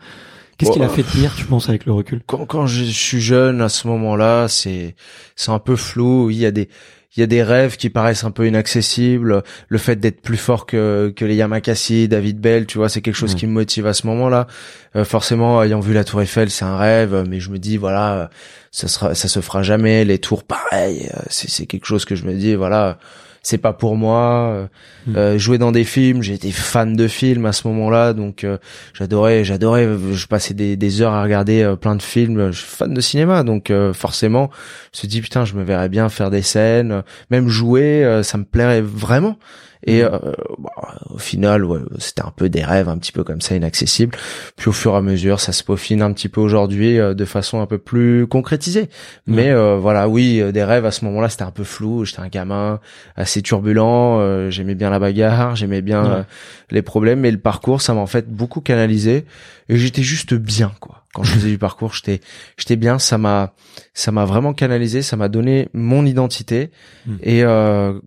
Qu'est-ce 0.57 0.71
qu'il 0.71 0.83
a 0.83 0.89
fait 0.89 1.03
tenir, 1.03 1.33
tu 1.35 1.45
penses, 1.45 1.69
avec 1.69 1.85
le 1.85 1.93
recul? 1.93 2.21
Quand, 2.25 2.45
quand 2.45 2.67
je 2.67 2.83
suis 2.83 3.21
jeune 3.21 3.61
à 3.61 3.69
ce 3.69 3.87
moment-là, 3.87 4.47
c'est 4.47 4.95
c'est 5.35 5.51
un 5.51 5.59
peu 5.59 5.75
flou. 5.75 6.29
Il 6.29 6.37
y 6.37 6.45
a 6.45 6.51
des 6.51 6.69
il 7.15 7.19
y 7.19 7.23
a 7.23 7.27
des 7.27 7.43
rêves 7.43 7.77
qui 7.77 7.89
paraissent 7.89 8.23
un 8.23 8.31
peu 8.31 8.47
inaccessibles. 8.47 9.43
Le 9.67 9.77
fait 9.77 9.97
d'être 9.97 10.21
plus 10.21 10.37
fort 10.37 10.65
que 10.65 11.13
que 11.15 11.25
les 11.25 11.35
Yamakasi, 11.35 12.07
David 12.07 12.39
Bell, 12.39 12.65
tu 12.65 12.77
vois, 12.77 12.89
c'est 12.89 13.01
quelque 13.01 13.15
chose 13.15 13.35
qui 13.35 13.45
me 13.45 13.51
motive 13.51 13.85
à 13.85 13.93
ce 13.93 14.07
moment-là. 14.07 14.47
Euh, 14.95 15.05
forcément, 15.05 15.61
ayant 15.61 15.79
vu 15.79 15.93
la 15.93 16.03
Tour 16.03 16.21
Eiffel, 16.21 16.49
c'est 16.49 16.65
un 16.65 16.77
rêve, 16.77 17.23
mais 17.27 17.39
je 17.39 17.51
me 17.51 17.59
dis 17.59 17.77
voilà, 17.77 18.29
ça 18.71 18.87
sera 18.87 19.13
ça 19.15 19.27
se 19.27 19.41
fera 19.41 19.63
jamais. 19.63 20.05
Les 20.05 20.17
tours, 20.19 20.43
pareil, 20.43 21.09
euh, 21.13 21.19
c'est 21.29 21.49
c'est 21.49 21.65
quelque 21.65 21.85
chose 21.85 22.05
que 22.05 22.15
je 22.15 22.25
me 22.25 22.33
dis 22.33 22.55
voilà. 22.55 22.97
C'est 23.43 23.57
pas 23.57 23.73
pour 23.73 23.97
moi. 23.97 24.51
Euh, 24.53 24.67
euh, 25.17 25.37
jouer 25.37 25.57
dans 25.57 25.73
des 25.73 25.83
films, 25.83 26.23
j'étais 26.23 26.51
fan 26.51 26.95
de 26.95 27.09
films 27.09 27.45
à 27.45 27.51
ce 27.51 27.67
moment-là, 27.67 28.13
donc 28.13 28.45
euh, 28.45 28.57
j'adorais, 28.93 29.43
j'adorais. 29.43 29.85
Je 30.13 30.27
passais 30.27 30.53
des, 30.53 30.77
des 30.77 31.01
heures 31.01 31.11
à 31.11 31.21
regarder 31.21 31.75
plein 31.79 31.95
de 31.97 32.01
films. 32.01 32.51
Je 32.51 32.59
suis 32.59 32.67
fan 32.67 32.93
de 32.93 33.01
cinéma, 33.01 33.43
donc 33.43 33.71
forcément, 33.93 34.49
je 34.53 34.97
me 34.97 34.99
suis 34.99 35.07
dit 35.09 35.21
putain, 35.21 35.43
je 35.43 35.55
me 35.55 35.63
verrais 35.63 35.89
bien 35.89 36.07
faire 36.07 36.29
des 36.31 36.41
scènes, 36.41 37.03
même 37.29 37.49
jouer, 37.49 38.21
ça 38.23 38.37
me 38.37 38.45
plairait 38.45 38.81
vraiment. 38.81 39.37
Et 39.85 40.03
euh, 40.03 40.17
au 41.09 41.17
final, 41.17 41.65
ouais, 41.65 41.79
c'était 41.97 42.21
un 42.21 42.31
peu 42.35 42.49
des 42.49 42.63
rêves, 42.63 42.89
un 42.89 42.97
petit 42.97 43.11
peu 43.11 43.23
comme 43.23 43.41
ça, 43.41 43.55
inaccessibles. 43.55 44.17
Puis 44.55 44.69
au 44.69 44.71
fur 44.71 44.93
et 44.93 44.97
à 44.97 45.01
mesure, 45.01 45.39
ça 45.39 45.51
se 45.51 45.63
peaufine 45.63 46.01
un 46.01 46.13
petit 46.13 46.29
peu 46.29 46.41
aujourd'hui 46.41 46.99
euh, 46.99 47.13
de 47.13 47.25
façon 47.25 47.61
un 47.61 47.65
peu 47.65 47.77
plus 47.77 48.27
concrétisée. 48.27 48.89
Mais 49.27 49.51
euh, 49.51 49.77
voilà, 49.77 50.07
oui, 50.07 50.41
des 50.51 50.63
rêves 50.63 50.85
à 50.85 50.91
ce 50.91 51.03
moment-là, 51.05 51.29
c'était 51.29 51.43
un 51.43 51.51
peu 51.51 51.63
flou. 51.63 52.05
J'étais 52.05 52.21
un 52.21 52.29
gamin 52.29 52.79
assez 53.15 53.41
turbulent. 53.41 54.49
j'aimais 54.49 54.75
bien 54.75 54.89
la 54.89 54.99
bagarre, 54.99 55.55
j'aimais 55.55 55.81
bien 55.81 56.25
les 56.71 56.81
problèmes, 56.81 57.19
mais 57.19 57.31
le 57.31 57.39
parcours, 57.39 57.81
ça 57.81 57.93
m'a 57.93 57.99
en 57.99 58.07
fait 58.07 58.29
beaucoup 58.29 58.61
canalisé. 58.61 59.25
Et 59.69 59.77
j'étais 59.77 60.03
juste 60.03 60.33
bien, 60.33 60.71
quoi. 60.79 61.03
Quand 61.13 61.23
je 61.23 61.33
faisais 61.33 61.49
du 61.49 61.59
parcours, 61.59 61.93
j'étais, 61.93 62.21
j'étais 62.57 62.75
bien. 62.75 62.97
Ça 62.97 63.19
m'a, 63.19 63.53
ça 63.93 64.11
m'a 64.11 64.25
vraiment 64.25 64.53
canalisé. 64.53 65.03
Ça 65.03 65.15
m'a 65.15 65.29
donné 65.29 65.69
mon 65.73 66.05
identité. 66.05 66.71
Hmm. 67.05 67.17
Et 67.21 67.43
euh, 67.43 67.99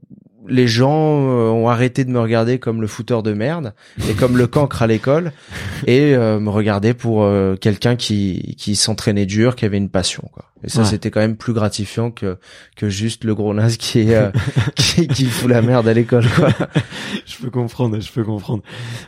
les 0.49 0.67
gens 0.67 1.29
euh, 1.29 1.51
ont 1.51 1.69
arrêté 1.69 2.05
de 2.05 2.11
me 2.11 2.21
regarder 2.21 2.59
comme 2.59 2.81
le 2.81 2.87
fouteur 2.87 3.23
de 3.23 3.33
merde 3.33 3.75
et 4.09 4.15
comme 4.15 4.37
le 4.37 4.47
cancre 4.47 4.83
à 4.83 4.87
l'école 4.87 5.33
et 5.87 6.15
euh, 6.15 6.41
me 6.41 6.51
regarder 6.51 6.95
pour 6.95 7.23
euh, 7.23 7.57
quelqu'un 7.57 7.97
qui 7.97 8.55
qui 8.57 8.77
s'entraînait 8.77 9.27
dur, 9.27 9.57
qui 9.57 9.65
avait 9.65 9.79
une 9.79 9.91
passion 9.91 10.29
quoi. 10.33 10.47
Et 10.65 10.69
ça 10.69 10.85
c'était 10.85 11.11
quand 11.11 11.21
même 11.21 11.37
plus 11.37 11.53
gratifiant 11.53 12.11
que 12.11 12.39
que 12.77 12.89
juste 12.89 13.25
le 13.25 13.35
gros 13.35 13.55
naze 13.55 13.77
qui 13.77 14.01
est 14.01 14.33
qui, 14.75 15.07
qui, 15.07 15.27
fout 15.27 15.49
la 15.49 15.63
merde 15.63 15.87
à 15.87 15.95
l'école 15.95 16.27
quoi. 16.29 16.49
je 17.27 17.37
peux 17.39 17.51
comprendre, 17.51 18.01
je 18.01 18.11
peux 18.11 18.25
comprendre. 18.25 18.63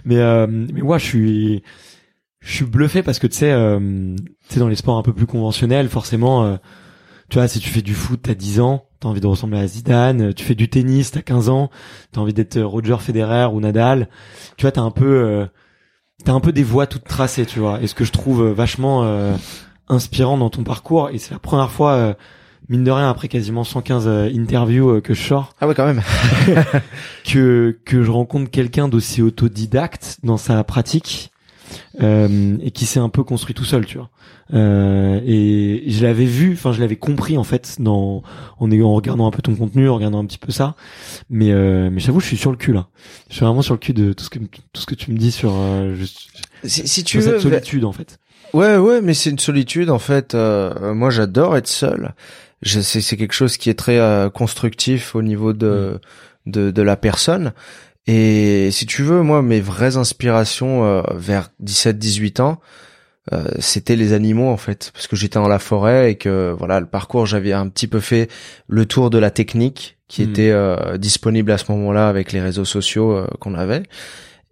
Mais 0.05 0.18
mais 0.46 0.83
moi 0.83 0.98
je 0.98 1.05
suis 1.05 1.62
je 2.40 2.53
suis 2.55 2.64
bluffé 2.64 3.03
parce 3.03 3.18
que 3.18 3.27
tu 3.27 3.38
sais 3.38 3.55
tu 4.48 4.55
sais 4.55 4.61
dans 4.61 4.68
les 4.68 4.77
sports 4.77 4.98
un 4.98 5.03
peu 5.03 5.12
plus 5.12 5.27
conventionnels 5.27 5.88
forcément 5.88 6.59
tu 7.29 7.38
vois 7.38 7.48
si 7.48 7.61
tu 7.61 7.70
fais 7.70 7.83
du 7.83 7.94
foot 7.94 8.20
t'as 8.22 8.35
10 8.35 8.61
ans 8.61 8.88
t'as 9.00 9.08
envie 9.08 9.20
de 9.20 9.26
ressembler 9.26 9.58
à 9.58 9.66
Zidane, 9.66 10.34
tu 10.34 10.44
fais 10.44 10.54
du 10.54 10.68
tennis, 10.68 11.11
t'as 11.11 11.22
15 11.22 11.48
ans, 11.48 11.70
t'as 12.12 12.20
envie 12.20 12.34
d'être 12.34 12.61
Roger 12.61 12.96
Federer 12.98 13.46
ou 13.52 13.61
Nadal, 13.61 14.08
tu 14.56 14.62
vois, 14.62 14.72
t'as 14.72 14.80
un 14.80 14.90
peu, 14.90 15.06
euh, 15.06 15.46
t'as 16.24 16.32
un 16.32 16.40
peu 16.40 16.52
des 16.52 16.64
voies 16.64 16.87
toutes 16.87 17.04
tracées, 17.04 17.46
tu 17.46 17.61
vois. 17.61 17.80
Et 17.80 17.87
ce 17.87 17.94
que 17.94 18.04
je 18.04 18.12
trouve 18.12 18.42
euh, 18.42 18.52
vachement 18.52 19.04
euh, 19.04 19.34
inspirant 19.88 20.37
dans 20.37 20.50
ton 20.50 20.64
parcours, 20.64 21.11
et 21.11 21.18
c'est 21.18 21.32
la 21.32 21.38
première 21.38 21.70
fois, 21.70 21.92
euh, 21.92 22.14
mine 22.68 22.84
de 22.84 22.90
rien, 22.90 23.08
après 23.08 23.28
quasiment 23.28 23.64
115 23.64 24.08
interviews 24.34 25.00
que 25.00 25.14
je 25.14 25.22
sors, 25.22 25.54
ah 25.61 25.68
ouais 25.68 25.74
quand 25.74 25.87
même, 25.87 26.02
que 27.24 27.78
que 27.84 28.02
je 28.02 28.11
rencontre 28.11 28.50
quelqu'un 28.50 28.88
d'aussi 28.88 29.22
autodidacte 29.22 30.18
dans 30.22 30.37
sa 30.37 30.64
pratique 30.64 31.30
euh, 32.02 32.57
et 32.62 32.70
qui 32.70 32.87
s'est 32.87 33.00
un 33.00 33.09
peu 33.09 33.24
construit 33.24 33.54
tout 33.54 33.64
seul, 33.64 33.87
tu 33.87 33.98
vois. 33.98 34.11
Euh, 34.54 35.20
et 35.26 35.85
je 35.88 36.07
l'avais 36.07 36.24
vu, 36.24 36.54
enfin 36.54 36.72
je 36.72 36.81
l'avais 36.81 36.96
compris 36.96 37.37
en 37.37 37.44
fait 37.44 37.76
dans 37.81 38.22
en, 38.59 38.72
en 38.72 38.94
regardant 38.94 39.26
un 39.26 39.31
peu 39.31 39.42
ton 39.42 39.54
contenu, 39.54 39.88
en 39.88 39.94
regardant 39.96 40.20
un 40.20 40.26
petit 40.26 40.38
peu 40.38 40.52
ça. 40.52 40.74
Mais 41.28 41.52
euh, 41.52 41.90
mais 41.92 42.00
j'avoue, 42.00 42.20
je 42.20 42.26
suis 42.26 42.37
sur 42.38 42.50
le 42.50 42.57
cul 42.57 42.72
là. 42.72 42.88
Je 43.28 43.35
suis 43.35 43.44
vraiment 43.44 43.62
sur 43.62 43.74
le 43.74 43.78
cul 43.78 43.92
de 43.92 44.12
tout 44.12 44.24
ce 44.24 44.31
que 44.31 44.38
tout 44.38 44.81
ce 44.81 44.87
que 44.87 44.94
tu 44.94 45.12
me 45.12 45.18
dis 45.18 45.33
sur 45.33 45.52
euh, 45.54 45.94
juste, 45.94 46.31
si, 46.64 46.88
si 46.88 47.04
tu 47.04 47.18
veux, 47.18 47.33
cette 47.33 47.40
solitude 47.40 47.85
en 47.85 47.92
fait. 47.92 48.18
Ouais 48.54 48.78
ouais, 48.78 49.02
mais 49.02 49.12
c'est 49.12 49.28
une 49.31 49.38
solitude 49.38 49.90
en 49.90 49.98
fait. 49.98 50.35
Euh, 50.35 50.94
moi, 50.94 51.11
j'adore 51.11 51.57
être 51.57 51.68
seul. 51.68 52.14
Je, 52.62 52.81
c'est 52.81 53.16
quelque 53.16 53.35
chose 53.35 53.57
qui 53.57 53.70
est 53.70 53.78
très 53.78 54.00
constructif 54.33 55.14
au 55.14 55.22
niveau 55.22 55.52
de, 55.52 56.00
mm. 56.46 56.50
de 56.50 56.70
de 56.70 56.83
la 56.83 56.96
personne. 56.96 57.52
Et 58.10 58.70
si 58.72 58.86
tu 58.86 59.02
veux, 59.02 59.22
moi, 59.22 59.42
mes 59.42 59.60
vraies 59.60 59.98
inspirations 59.98 60.82
euh, 60.82 61.02
vers 61.14 61.50
17-18 61.62 62.40
ans, 62.40 62.58
euh, 63.34 63.44
c'était 63.58 63.96
les 63.96 64.14
animaux 64.14 64.48
en 64.48 64.56
fait, 64.56 64.90
parce 64.94 65.06
que 65.06 65.14
j'étais 65.14 65.38
dans 65.38 65.46
la 65.46 65.58
forêt 65.58 66.12
et 66.12 66.14
que 66.14 66.56
voilà, 66.58 66.80
le 66.80 66.86
parcours, 66.86 67.26
j'avais 67.26 67.52
un 67.52 67.68
petit 67.68 67.86
peu 67.86 68.00
fait 68.00 68.30
le 68.66 68.86
tour 68.86 69.10
de 69.10 69.18
la 69.18 69.30
technique 69.30 69.98
qui 70.08 70.24
hmm. 70.24 70.30
était 70.30 70.50
euh, 70.50 70.96
disponible 70.96 71.52
à 71.52 71.58
ce 71.58 71.70
moment-là 71.70 72.08
avec 72.08 72.32
les 72.32 72.40
réseaux 72.40 72.64
sociaux 72.64 73.26
qu'on 73.40 73.54
avait. 73.54 73.82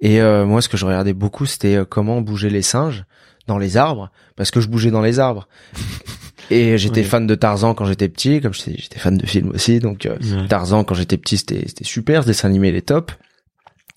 Et 0.01 0.21
moi, 0.21 0.61
ce 0.61 0.69
que 0.69 0.77
je 0.77 0.85
regardais 0.85 1.15
beaucoup, 1.15 1.47
c'était 1.47 1.79
comment 1.89 2.21
bouger 2.21 2.51
les 2.51 2.61
singes 2.61 3.07
dans 3.47 3.57
les 3.57 3.79
arbres, 3.79 4.11
parce 4.37 4.51
que 4.51 4.61
je 4.61 4.69
bougeais 4.69 4.91
dans 4.91 5.01
les 5.01 5.19
arbres. 5.19 5.49
Et 6.51 6.77
j'étais 6.77 7.03
fan 7.03 7.27
de 7.27 7.35
Tarzan 7.35 7.73
quand 7.73 7.87
j'étais 7.87 8.11
petit, 8.11 8.43
comme 8.43 8.53
j'étais 8.53 8.99
fan 8.99 9.17
de 9.17 9.25
films 9.25 9.53
aussi, 9.55 9.79
donc 9.79 10.07
Tarzan 10.51 10.85
quand 10.85 10.95
j'étais 10.95 11.17
petit 11.17 11.39
c'était 11.39 11.65
super, 11.81 12.23
ce 12.23 12.29
dessin 12.29 12.49
animé 12.49 12.69
il 12.69 12.77
est 12.77 12.89
top. 12.89 13.11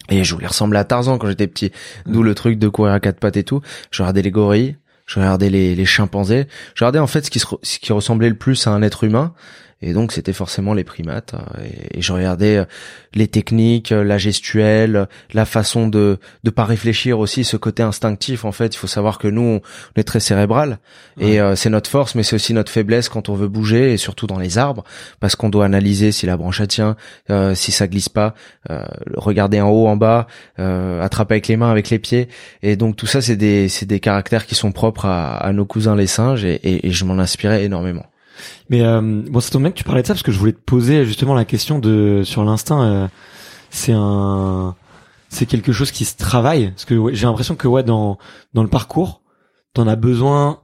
Et 0.10 0.24
je 0.24 0.34
voulais 0.34 0.48
ressembler 0.48 0.80
à 0.80 0.84
Tarzan 0.84 1.18
quand 1.18 1.28
j'étais 1.28 1.48
petit. 1.48 1.72
D'où 2.06 2.24
le 2.24 2.36
truc 2.36 2.58
de 2.58 2.68
courir 2.68 2.94
à 2.94 3.00
quatre 3.00 3.20
pattes 3.20 3.38
et 3.38 3.44
tout. 3.44 3.62
Je 3.92 4.02
regardais 4.02 4.22
les 4.22 4.32
gorilles, 4.32 4.78
je 5.06 5.20
regardais 5.20 5.50
les, 5.50 5.76
les 5.76 5.86
chimpanzés. 5.86 6.48
Je 6.76 6.84
regardais 6.84 7.00
en 7.00 7.08
fait 7.08 7.26
ce 7.26 7.32
qui, 7.32 7.40
ce 7.40 7.80
qui 7.80 7.94
ressemblait 7.94 8.30
le 8.30 8.36
plus 8.36 8.68
à 8.68 8.72
un 8.72 8.82
être 8.82 9.04
humain. 9.04 9.34
Et 9.82 9.94
donc 9.94 10.12
c'était 10.12 10.34
forcément 10.34 10.74
les 10.74 10.84
primates. 10.84 11.34
Euh, 11.34 11.68
et, 11.94 12.02
je 12.02 12.12
regardais 12.12 12.58
euh, 12.58 12.66
les 13.14 13.28
techniques, 13.28 13.94
euh, 13.94 14.04
la 14.04 14.18
gestuelle, 14.18 15.08
la 15.34 15.46
façon 15.46 15.88
de 15.88 16.20
de 16.44 16.50
pas 16.50 16.66
réfléchir 16.66 17.20
aussi, 17.20 17.46
ce 17.46 17.56
côté 17.56 17.82
instinctif. 17.82 18.44
En 18.44 18.52
fait, 18.52 18.76
il 18.76 18.78
faut 18.78 18.88
savoir 18.88 19.20
que 19.20 19.28
nous 19.30 19.42
on 19.42 19.62
est 19.96 20.04
très 20.04 20.20
cérébral 20.20 20.80
et 21.20 21.40
c'est 21.56 21.70
notre 21.70 21.90
force, 21.90 22.16
mais 22.16 22.24
c'est 22.24 22.36
aussi 22.36 22.54
notre 22.54 22.72
faiblesse 22.72 23.10
quand 23.10 23.30
on 23.30 23.34
veut 23.34 23.48
bouger 23.48 23.94
et 23.94 23.98
surtout 23.98 24.26
dans 24.26 24.40
les 24.40 24.58
arbres, 24.58 24.84
parce 25.20 25.36
qu'on 25.36 25.50
doit 25.50 25.66
analyser 25.66 26.12
si 26.12 26.26
la 26.26 26.38
branche 26.38 26.66
tient, 26.68 26.96
si 27.54 27.72
ça 27.72 27.88
glisse 27.88 28.10
pas, 28.10 28.36
regarder 29.16 29.60
en 29.60 29.70
haut, 29.70 29.88
en 29.88 29.98
bas, 29.98 30.28
attraper 30.58 31.36
avec 31.36 31.48
les 31.48 31.58
mains, 31.58 31.72
avec 31.72 31.90
les 31.90 32.00
pieds. 32.00 32.30
Et 32.64 32.76
donc 32.78 32.96
tout 32.96 33.08
ça 33.08 33.22
c'est 33.22 33.36
des 33.36 33.68
c'est 33.68 33.86
des 33.86 34.00
caractères 34.00 34.46
qui 34.46 34.56
sont 34.56 34.72
propres 34.72 35.06
à, 35.06 35.36
à 35.36 35.52
nos 35.52 35.66
cousins 35.66 35.96
les 35.96 36.08
singes 36.08 36.46
et, 36.46 36.88
et 36.88 36.92
je 36.92 37.06
m'en 37.06 37.20
inspirais 37.20 37.64
énormément. 37.64 38.06
Mais 38.70 38.82
euh, 38.82 39.02
bon, 39.02 39.40
c'est 39.40 39.52
ton 39.52 39.60
mec 39.60 39.74
que 39.74 39.80
tu 39.80 39.84
parlais 39.84 40.02
de 40.02 40.08
ça 40.08 40.14
parce 40.14 40.24
que 40.24 40.32
je 40.32 40.40
voulais 40.40 40.54
te 40.54 40.60
poser 40.60 41.06
justement 41.06 41.34
la 41.34 41.46
question 41.46 41.80
de 41.80 42.22
sur 42.24 42.44
l'instinct. 42.44 42.84
Euh, 42.84 43.08
c'est 43.70 43.94
un, 43.94 44.76
c'est 45.30 45.46
quelque 45.46 45.72
chose 45.72 45.92
qui 45.92 46.06
se 46.06 46.18
travaille? 46.18 46.72
Parce 46.72 46.86
que 46.86 47.14
j'ai 47.14 47.26
l'impression 47.26 47.56
que 47.56 47.68
ouais 47.68 47.84
dans 47.84 48.18
dans 48.54 48.64
le 48.64 48.70
parcours, 48.70 49.22
t'en 49.74 49.88
as 49.88 49.96
besoin 49.96 50.62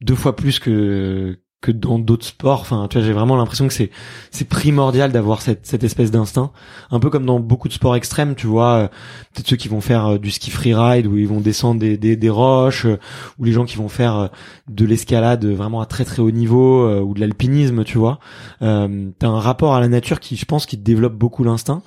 deux 0.00 0.14
fois 0.14 0.36
plus 0.36 0.58
que 0.58 1.38
que 1.60 1.72
dans 1.72 1.98
d'autres 1.98 2.26
sports. 2.26 2.60
Enfin, 2.60 2.86
tu 2.88 2.98
vois, 2.98 3.06
j'ai 3.06 3.12
vraiment 3.12 3.36
l'impression 3.36 3.66
que 3.66 3.74
c'est 3.74 3.90
c'est 4.30 4.46
primordial 4.46 5.10
d'avoir 5.10 5.42
cette 5.42 5.66
cette 5.66 5.82
espèce 5.84 6.10
d'instinct, 6.10 6.52
un 6.90 7.00
peu 7.00 7.10
comme 7.10 7.26
dans 7.26 7.40
beaucoup 7.40 7.68
de 7.68 7.72
sports 7.72 7.96
extrêmes, 7.96 8.34
tu 8.34 8.46
vois, 8.46 8.74
euh, 8.74 8.88
peut-être 9.34 9.48
ceux 9.48 9.56
qui 9.56 9.68
vont 9.68 9.80
faire 9.80 10.06
euh, 10.06 10.18
du 10.18 10.30
ski 10.30 10.50
freeride 10.50 11.06
où 11.06 11.16
ils 11.16 11.26
vont 11.26 11.40
descendre 11.40 11.80
des 11.80 11.96
des, 11.98 12.16
des 12.16 12.30
roches, 12.30 12.86
euh, 12.86 12.98
ou 13.38 13.44
les 13.44 13.52
gens 13.52 13.64
qui 13.64 13.76
vont 13.76 13.88
faire 13.88 14.30
de 14.68 14.84
l'escalade 14.84 15.44
vraiment 15.46 15.80
à 15.80 15.86
très 15.86 16.04
très 16.04 16.22
haut 16.22 16.30
niveau 16.30 16.88
ou 17.00 17.14
de 17.14 17.20
l'alpinisme, 17.20 17.84
tu 17.84 17.98
vois. 17.98 18.18
Euh, 18.62 19.10
T'as 19.18 19.28
un 19.28 19.40
rapport 19.40 19.74
à 19.74 19.80
la 19.80 19.88
nature 19.88 20.20
qui, 20.20 20.36
je 20.36 20.44
pense, 20.44 20.66
qui 20.66 20.76
développe 20.76 21.14
beaucoup 21.14 21.44
l'instinct. 21.44 21.82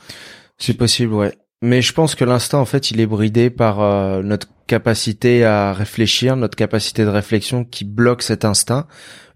C'est 0.57 0.73
possible, 0.73 1.13
ouais. 1.13 1.33
Mais 1.61 1.81
je 1.81 1.93
pense 1.93 2.15
que 2.15 2.25
l'instinct, 2.25 2.57
en 2.57 2.65
fait, 2.65 2.91
il 2.91 2.99
est 2.99 3.05
bridé 3.05 3.49
par 3.49 3.77
notre 4.23 4.47
capacité 4.67 5.45
à 5.45 5.73
réfléchir, 5.73 6.35
notre 6.35 6.55
capacité 6.55 7.03
de 7.03 7.09
réflexion 7.09 7.65
qui 7.65 7.85
bloque 7.85 8.23
cet 8.23 8.45
instinct. 8.45 8.87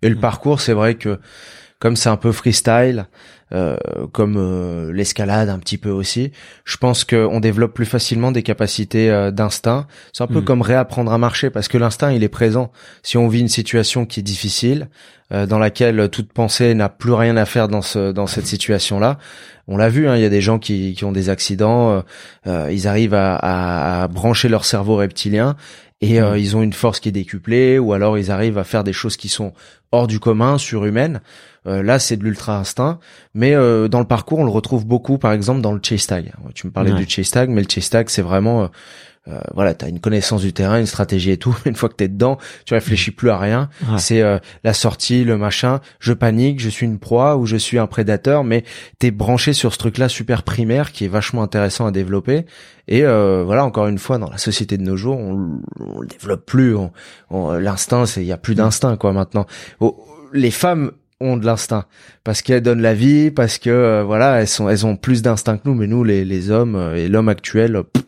Et 0.02 0.10
le 0.10 0.16
mm. 0.16 0.22
parcours, 0.22 0.60
c'est 0.60 0.74
vrai 0.74 0.96
que 0.96 1.20
comme 1.86 1.96
c'est 1.96 2.10
un 2.10 2.18
peu 2.18 2.32
freestyle, 2.32 3.06
euh, 3.54 3.78
comme 4.12 4.38
euh, 4.40 4.92
l'escalade 4.92 5.50
un 5.50 5.60
petit 5.60 5.78
peu 5.78 5.92
aussi, 5.92 6.32
je 6.64 6.78
pense 6.78 7.04
qu'on 7.04 7.40
développe 7.40 7.76
plus 7.76 7.86
facilement 7.86 8.32
des 8.32 8.42
capacités 8.42 9.12
euh, 9.12 9.30
d'instinct. 9.30 9.86
C'est 10.12 10.24
un 10.24 10.28
peu 10.28 10.40
mm. 10.40 10.46
comme 10.46 10.64
réapprendre 10.64 11.14
à 11.14 11.20
marcher 11.20 11.52
parce 11.52 11.68
que 11.68 11.78
l'instinct 11.78 12.12
il 12.12 12.24
est 12.24 12.28
présent. 12.28 12.72
Si 13.04 13.18
on 13.18 13.28
vit 13.28 13.42
une 13.42 13.50
situation 13.50 14.08
qui 14.08 14.22
est 14.22 14.24
difficile, 14.24 14.90
dans 15.32 15.58
laquelle 15.58 16.10
toute 16.10 16.32
pensée 16.32 16.76
n'a 16.76 16.88
plus 16.88 17.14
rien 17.14 17.36
à 17.36 17.46
faire 17.46 17.68
dans 17.68 17.82
ce 17.82 18.12
dans 18.12 18.28
cette 18.28 18.46
situation 18.46 19.00
là, 19.00 19.18
on 19.68 19.76
l'a 19.76 19.90
vu, 19.90 20.08
hein, 20.08 20.16
il 20.16 20.22
y 20.22 20.26
a 20.26 20.30
des 20.30 20.42
gens 20.42 20.60
qui, 20.60 20.94
qui 20.94 21.04
ont 21.04 21.12
des 21.12 21.30
accidents, 21.30 22.04
ils 22.46 22.88
arrivent 22.88 23.16
à, 23.16 24.04
à 24.04 24.08
brancher 24.08 24.50
leur 24.50 24.66
cerveau 24.66 24.98
reptilien 24.98 25.56
et 26.02 26.22
euh, 26.22 26.38
ils 26.38 26.56
ont 26.56 26.62
une 26.62 26.74
force 26.74 27.00
qui 27.00 27.10
est 27.10 27.14
décuplée 27.14 27.80
ou 27.80 27.94
alors 27.94 28.18
ils 28.18 28.32
arrivent 28.32 28.58
à 28.58 28.64
faire 28.64 28.84
des 28.84 28.94
choses 28.94 29.18
qui 29.18 29.30
sont 29.30 29.54
hors 29.92 30.08
du 30.08 30.20
commun, 30.20 30.58
surhumaines. 30.58 31.22
Euh, 31.68 31.84
là, 31.84 32.00
c'est 32.00 32.18
de 32.18 32.24
l'ultra 32.24 32.58
instinct, 32.58 33.00
mais 33.34 33.56
euh, 33.56 33.88
dans 33.88 34.00
le 34.00 34.06
parcours, 34.06 34.40
on 34.40 34.46
le 34.46 34.52
retrouve 34.52 34.86
beaucoup, 34.86 35.18
par 35.18 35.32
exemple, 35.32 35.62
dans 35.62 35.74
le 35.74 35.80
chase 35.82 36.08
tag. 36.08 36.34
Tu 36.54 36.68
me 36.68 36.72
parlais 36.72 36.94
du 36.94 37.08
chase 37.08 37.32
tag, 37.32 37.50
mais 37.50 37.62
le 37.62 37.68
chase 37.70 37.90
tag, 37.90 38.10
c'est 38.10 38.22
vraiment 38.22 38.70
euh, 39.28 39.40
voilà, 39.56 39.74
t'as 39.74 39.90
une 39.90 40.00
connaissance 40.00 40.42
du 40.42 40.54
terrain, 40.54 40.80
une 40.80 40.86
stratégie 40.86 41.32
et 41.32 41.38
tout. 41.38 41.56
Une 41.66 41.76
fois 41.76 41.90
que 41.90 41.96
t'es 41.96 42.08
dedans, 42.08 42.38
tu 42.66 42.74
réfléchis 42.74 43.12
plus 43.12 43.30
à 43.30 43.38
rien. 43.38 43.70
C'est 43.98 44.22
euh, 44.22 44.38
la 44.64 44.74
sortie, 44.74 45.24
le 45.24 45.38
machin. 45.38 45.82
Je 46.00 46.14
panique, 46.14 46.60
je 46.60 46.70
suis 46.70 46.86
une 46.86 47.00
proie 47.00 47.36
ou 47.38 47.46
je 47.46 47.58
suis 47.58 47.80
un 47.80 47.88
prédateur, 47.88 48.44
mais 48.44 48.64
t'es 49.00 49.12
branché 49.12 49.54
sur 49.54 49.74
ce 49.74 49.80
truc-là 49.80 50.10
super 50.10 50.44
primaire 50.44 50.92
qui 50.92 51.06
est 51.06 51.10
vachement 51.10 51.42
intéressant 51.42 51.88
à 51.88 51.92
développer. 51.92 52.46
Et 52.88 53.04
euh, 53.04 53.44
voilà, 53.44 53.66
encore 53.66 53.88
une 53.88 53.98
fois, 53.98 54.20
dans 54.20 54.30
la 54.30 54.38
société 54.38 54.78
de 54.78 54.84
nos 54.84 54.96
jours, 54.96 55.18
on, 55.18 55.60
on 55.80 56.02
le 56.02 56.08
développe 56.08 56.46
plus. 56.46 56.76
L'instinct, 57.32 58.06
c'est 58.06 58.22
il 58.22 58.28
y 58.28 58.32
a 58.32 58.38
plus 58.38 58.56
d'instinct 58.56 58.96
quoi 58.98 59.12
maintenant. 59.12 59.48
les 60.34 60.52
femmes 60.52 60.92
ont 61.22 61.38
de 61.38 61.46
l'instinct 61.46 61.86
parce 62.24 62.42
qu'elles 62.42 62.62
donnent 62.62 62.82
la 62.82 62.94
vie 62.94 63.32
parce 63.32 63.58
que 63.58 63.70
euh, 63.70 64.04
voilà 64.04 64.42
elles 64.42 64.48
sont 64.48 64.68
elles 64.70 64.86
ont 64.86 64.98
plus 64.98 65.22
d'instinct 65.22 65.58
que 65.58 65.68
nous 65.70 65.74
mais 65.74 65.88
nous 65.88 66.04
les, 66.04 66.26
les 66.26 66.52
hommes 66.52 66.76
euh, 66.76 66.96
et 66.96 67.08
l'homme 67.08 67.30
actuel 67.30 67.84
il 67.96 68.00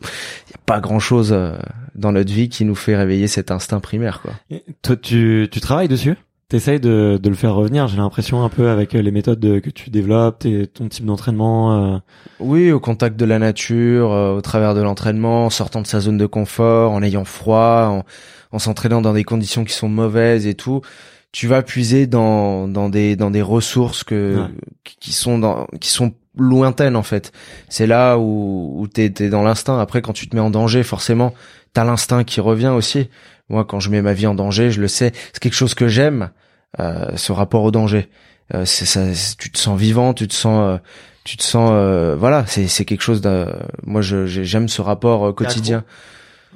y 0.50 0.54
a 0.54 0.60
pas 0.66 0.80
grand 0.80 0.98
chose 0.98 1.32
euh, 1.32 1.56
dans 1.94 2.12
notre 2.12 2.32
vie 2.32 2.50
qui 2.50 2.66
nous 2.66 2.74
fait 2.74 2.96
réveiller 2.96 3.26
cet 3.26 3.50
instinct 3.50 3.80
primaire 3.80 4.20
quoi 4.20 4.34
toi 4.82 4.96
tu 4.96 5.48
tu 5.50 5.60
travailles 5.60 5.88
dessus? 5.88 6.16
T'essayes 6.50 6.80
de, 6.80 7.18
de 7.22 7.28
le 7.28 7.34
faire 7.34 7.54
revenir. 7.54 7.88
J'ai 7.88 7.98
l'impression 7.98 8.42
un 8.42 8.48
peu 8.48 8.70
avec 8.70 8.94
les 8.94 9.10
méthodes 9.10 9.38
de, 9.38 9.58
que 9.58 9.68
tu 9.68 9.90
développes, 9.90 10.46
et 10.46 10.66
ton 10.66 10.88
type 10.88 11.04
d'entraînement. 11.04 11.94
Euh. 11.94 11.98
Oui, 12.40 12.72
au 12.72 12.80
contact 12.80 13.18
de 13.20 13.26
la 13.26 13.38
nature, 13.38 14.10
euh, 14.12 14.34
au 14.34 14.40
travers 14.40 14.74
de 14.74 14.80
l'entraînement, 14.80 15.44
en 15.44 15.50
sortant 15.50 15.82
de 15.82 15.86
sa 15.86 16.00
zone 16.00 16.16
de 16.16 16.24
confort, 16.24 16.92
en 16.92 17.02
ayant 17.02 17.26
froid, 17.26 17.88
en, 17.90 18.04
en 18.56 18.58
s'entraînant 18.58 19.02
dans 19.02 19.12
des 19.12 19.24
conditions 19.24 19.62
qui 19.62 19.74
sont 19.74 19.90
mauvaises 19.90 20.46
et 20.46 20.54
tout. 20.54 20.80
Tu 21.30 21.46
vas 21.46 21.62
puiser 21.62 22.06
dans 22.06 22.68
dans 22.68 22.88
des 22.88 23.16
dans 23.16 23.30
des 23.30 23.42
ressources 23.42 24.02
que 24.02 24.46
qui 24.84 25.12
sont 25.12 25.38
dans 25.38 25.66
qui 25.80 25.90
sont 25.90 26.14
lointaines 26.36 26.96
en 26.96 27.02
fait. 27.02 27.32
C'est 27.68 27.86
là 27.86 28.16
où 28.16 28.80
où 28.80 28.88
t'es 28.88 29.10
t'es 29.10 29.28
dans 29.28 29.42
l'instinct. 29.42 29.78
Après, 29.78 30.00
quand 30.00 30.14
tu 30.14 30.28
te 30.28 30.34
mets 30.34 30.42
en 30.42 30.50
danger, 30.50 30.82
forcément, 30.82 31.34
t'as 31.74 31.84
l'instinct 31.84 32.24
qui 32.24 32.40
revient 32.40 32.68
aussi. 32.68 33.10
Moi, 33.50 33.64
quand 33.64 33.80
je 33.80 33.90
mets 33.90 34.02
ma 34.02 34.14
vie 34.14 34.26
en 34.26 34.34
danger, 34.34 34.70
je 34.70 34.80
le 34.80 34.88
sais. 34.88 35.12
C'est 35.32 35.40
quelque 35.40 35.54
chose 35.54 35.74
que 35.74 35.88
j'aime, 35.88 36.30
euh, 36.80 37.16
ce 37.16 37.32
rapport 37.32 37.62
au 37.62 37.70
danger. 37.70 38.08
Euh, 38.54 38.64
c'est 38.64 38.86
ça, 38.86 39.04
tu 39.38 39.50
te 39.50 39.58
sens 39.58 39.78
vivant, 39.78 40.14
tu 40.14 40.26
te 40.26 40.34
sens, 40.34 40.66
euh, 40.66 40.78
tu 41.24 41.36
te 41.36 41.42
sens, 41.42 41.70
euh, 41.74 42.16
voilà, 42.18 42.46
c'est 42.46 42.68
c'est 42.68 42.84
quelque 42.84 43.02
chose 43.02 43.20
de. 43.20 43.46
Moi, 43.84 44.00
je 44.00 44.26
j'aime 44.26 44.68
ce 44.68 44.80
rapport 44.80 45.34
quotidien. 45.34 45.84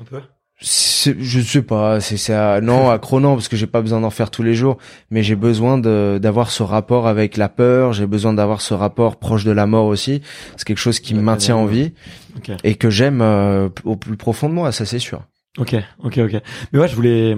Un 0.00 0.04
peu. 0.04 0.20
Je 0.62 1.40
sais 1.40 1.62
pas, 1.62 2.00
c'est 2.00 2.16
ça. 2.16 2.60
Non, 2.60 2.90
accro 2.90 3.20
non, 3.20 3.34
parce 3.34 3.48
que 3.48 3.56
j'ai 3.56 3.66
pas 3.66 3.82
besoin 3.82 4.00
d'en 4.00 4.10
faire 4.10 4.30
tous 4.30 4.42
les 4.42 4.54
jours, 4.54 4.78
mais 5.10 5.22
j'ai 5.22 5.34
besoin 5.34 5.78
d'avoir 5.78 6.50
ce 6.50 6.62
rapport 6.62 7.06
avec 7.06 7.36
la 7.36 7.48
peur. 7.48 7.92
J'ai 7.92 8.06
besoin 8.06 8.32
d'avoir 8.32 8.60
ce 8.60 8.72
rapport 8.72 9.16
proche 9.16 9.44
de 9.44 9.50
la 9.50 9.66
mort 9.66 9.86
aussi. 9.86 10.22
C'est 10.56 10.64
quelque 10.64 10.78
chose 10.78 11.00
qui 11.00 11.14
me 11.14 11.20
maintient 11.20 11.56
en 11.56 11.66
vie 11.66 11.92
et 12.64 12.76
que 12.76 12.90
j'aime 12.90 13.22
au 13.84 13.96
plus 13.96 14.16
profond 14.16 14.48
de 14.48 14.54
moi. 14.54 14.72
Ça, 14.72 14.86
c'est 14.86 14.98
sûr. 14.98 15.22
Ok, 15.58 15.74
ok, 16.02 16.18
ok. 16.18 16.42
Mais 16.72 16.78
ouais, 16.78 16.88
je 16.88 16.94
voulais. 16.94 17.36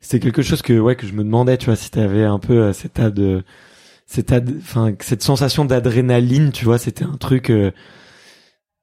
C'était 0.00 0.20
quelque 0.20 0.42
chose 0.42 0.62
que 0.62 0.78
ouais 0.78 0.96
que 0.96 1.06
je 1.06 1.12
me 1.12 1.22
demandais, 1.22 1.56
tu 1.56 1.66
vois, 1.66 1.76
si 1.76 1.90
t'avais 1.90 2.24
un 2.24 2.40
peu 2.40 2.54
euh, 2.54 2.72
cet 2.72 2.94
tas 2.94 3.10
de, 3.10 3.44
cet 4.04 4.32
enfin 4.32 4.92
cette 5.00 5.22
sensation 5.22 5.64
d'adrénaline, 5.64 6.50
tu 6.50 6.64
vois, 6.64 6.76
c'était 6.76 7.04
un 7.04 7.16
truc 7.16 7.50
euh, 7.50 7.70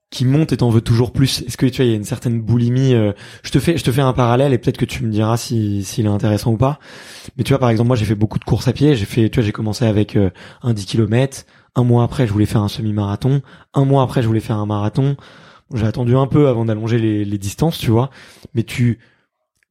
qui 0.10 0.26
monte 0.26 0.52
et 0.54 0.58
t'en 0.58 0.70
veux 0.70 0.82
toujours 0.82 1.12
plus. 1.12 1.44
Est-ce 1.44 1.58
que 1.58 1.66
tu 1.66 1.78
vois, 1.78 1.86
il 1.86 1.92
y 1.92 1.94
a 1.94 1.98
une 1.98 2.04
certaine 2.04 2.42
boulimie. 2.42 2.94
Euh, 2.94 3.14
je 3.44 3.52
te 3.52 3.60
fais, 3.60 3.78
je 3.78 3.84
te 3.84 3.92
fais 3.92 4.02
un 4.02 4.14
parallèle 4.14 4.54
et 4.54 4.58
peut-être 4.58 4.78
que 4.78 4.86
tu 4.86 5.04
me 5.04 5.12
diras 5.12 5.38
si 5.38 5.84
s'il 5.84 6.06
est 6.06 6.10
intéressant 6.10 6.52
ou 6.52 6.58
pas. 6.58 6.80
Mais 7.38 7.44
tu 7.44 7.54
vois, 7.54 7.60
par 7.60 7.70
exemple, 7.70 7.88
moi 7.88 7.96
j'ai 7.96 8.06
fait 8.06 8.16
beaucoup 8.16 8.40
de 8.40 8.46
courses 8.46 8.68
à 8.68 8.74
pied. 8.74 8.96
J'ai 8.96 9.06
fait, 9.06 9.30
tu 9.30 9.40
vois, 9.40 9.46
j'ai 9.46 9.52
commencé 9.52 9.86
avec 9.86 10.18
un 10.64 10.74
10 10.74 10.86
km. 10.86 11.46
Un 11.76 11.84
mois 11.84 12.04
après, 12.04 12.26
je 12.26 12.34
voulais 12.34 12.48
faire 12.48 12.62
un 12.62 12.68
semi-marathon. 12.68 13.42
Un 13.74 13.86
mois 13.86 14.04
après, 14.04 14.22
je 14.22 14.28
voulais 14.28 14.40
faire 14.40 14.58
un 14.58 14.66
marathon 14.66 15.16
j'ai 15.76 15.86
attendu 15.86 16.16
un 16.16 16.28
peu 16.28 16.48
avant 16.48 16.66
d'allonger 16.66 16.98
les, 16.98 17.26
les, 17.26 17.38
distances, 17.38 17.78
tu 17.78 17.92
vois, 17.92 18.10
mais 18.54 18.64
tu 18.64 19.00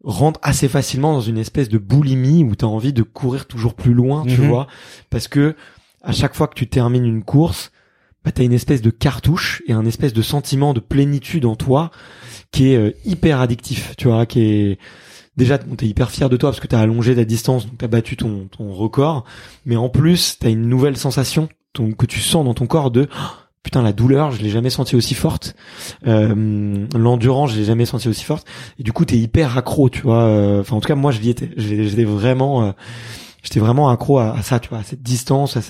rentres 0.05 0.38
assez 0.42 0.68
facilement 0.68 1.12
dans 1.12 1.20
une 1.20 1.38
espèce 1.38 1.68
de 1.68 1.79
boulimie 1.79 2.44
où 2.44 2.55
tu 2.55 2.64
as 2.64 2.68
envie 2.68 2.92
de 2.92 3.03
courir 3.03 3.46
toujours 3.46 3.74
plus 3.74 3.94
loin, 3.94 4.24
tu 4.24 4.40
mhm. 4.40 4.48
vois, 4.48 4.66
parce 5.11 5.29
que 5.29 5.57
à 6.03 6.12
chaque 6.12 6.35
fois 6.35 6.46
que 6.46 6.55
tu 6.55 6.68
termines 6.68 7.05
une 7.05 7.24
course, 7.24 7.72
bah, 8.29 8.33
tu 8.33 8.43
as 8.43 8.45
une 8.45 8.53
espèce 8.53 8.83
de 8.83 8.91
cartouche 8.91 9.62
et 9.67 9.73
un 9.73 9.87
espèce 9.87 10.12
de 10.12 10.21
sentiment 10.21 10.75
de 10.75 10.81
plénitude 10.81 11.47
en 11.47 11.57
toi 11.57 11.91
qui 12.53 12.73
est 12.73 12.77
euh, 12.77 12.93
hyper 13.07 13.41
addictif, 13.41 13.95
tu 13.97 14.09
vois, 14.09 14.27
qui 14.27 14.43
est 14.43 14.79
déjà 15.37 15.57
t'es 15.57 15.87
hyper 15.87 16.11
fier 16.11 16.29
de 16.29 16.37
toi 16.37 16.51
parce 16.51 16.61
que 16.61 16.67
t'as 16.67 16.79
allongé 16.81 17.14
ta 17.14 17.25
distance, 17.25 17.67
donc 17.67 17.79
t'as 17.79 17.87
battu 17.87 18.19
ton, 18.19 18.49
record, 18.59 19.25
mais 19.64 19.77
en 19.77 19.88
plus 19.88 20.37
t'as 20.38 20.51
une 20.51 20.69
nouvelle 20.69 20.99
sensation 20.99 21.49
que 21.75 22.07
tu 22.07 22.21
sens 22.21 22.45
dans 22.45 22.53
ton 22.53 22.67
corps 22.67 22.91
de 22.91 23.09
putain 23.62 23.83
la 23.83 23.93
douleur 23.93 24.33
je 24.33 24.43
l'ai 24.43 24.51
jamais 24.51 24.69
senti 24.69 24.95
aussi 24.95 25.14
forte. 25.14 25.57
Euh, 26.07 26.87
l'endurance 26.95 27.53
je 27.53 27.57
l'ai 27.57 27.64
jamais 27.64 27.87
senti 27.87 28.09
aussi 28.09 28.25
forte. 28.25 28.47
Et 28.79 28.83
du 28.83 28.93
coup 28.93 29.07
t'es 29.07 29.17
hyper 29.17 29.57
accro 29.57 29.88
tu 29.88 30.03
vois 30.03 30.25
euh, 30.25 30.61
enfin 30.61 30.77
en 30.77 30.81
tout 30.81 30.88
cas 30.88 30.97
moi 30.97 31.12
je 31.12 31.27
étais. 31.27 31.51
J'étais 31.57 32.05
vraiment 32.05 32.64
euh, 32.64 32.73
j'étais 33.43 33.61
vraiment 33.61 33.88
accro 33.88 34.19
à, 34.19 34.43
ça 34.43 34.61
tu 34.61 34.69
vois 34.69 34.81
à 34.81 34.83
cette 34.83 35.03
distance 35.03 35.57
à, 35.57 35.62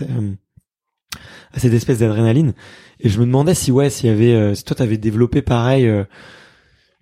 à 1.52 1.58
cette 1.58 1.72
espèce 1.72 1.98
d'adrénaline 1.98 2.52
et 3.00 3.08
je 3.08 3.18
me 3.20 3.26
demandais 3.26 3.54
si 3.54 3.72
ouais 3.72 3.90
s'il 3.90 4.06
y 4.06 4.12
avait 4.12 4.54
si 4.54 4.64
toi 4.64 4.76
t'avais 4.76 4.98
développé 4.98 5.42
pareil 5.42 5.90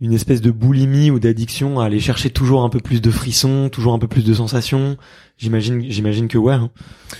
une 0.01 0.13
espèce 0.13 0.43
de 0.43 0.51
boulimie 0.51 1.11
ou 1.11 1.19
d'addiction 1.19 1.81
à 1.81 1.87
aller 1.87 2.01
chercher 2.01 2.29
toujours 2.29 2.63
un 2.63 2.69
peu 2.69 2.81
plus 2.81 3.01
de 3.01 3.11
frissons, 3.11 3.71
toujours 3.71 3.95
un 3.95 3.99
peu 3.99 4.09
plus 4.09 4.25
de 4.25 4.35
sensations. 4.35 4.99
J'imagine, 5.39 5.83
j'imagine 5.89 6.29
que 6.29 6.37
ouais. 6.37 6.53
Hein. 6.53 6.71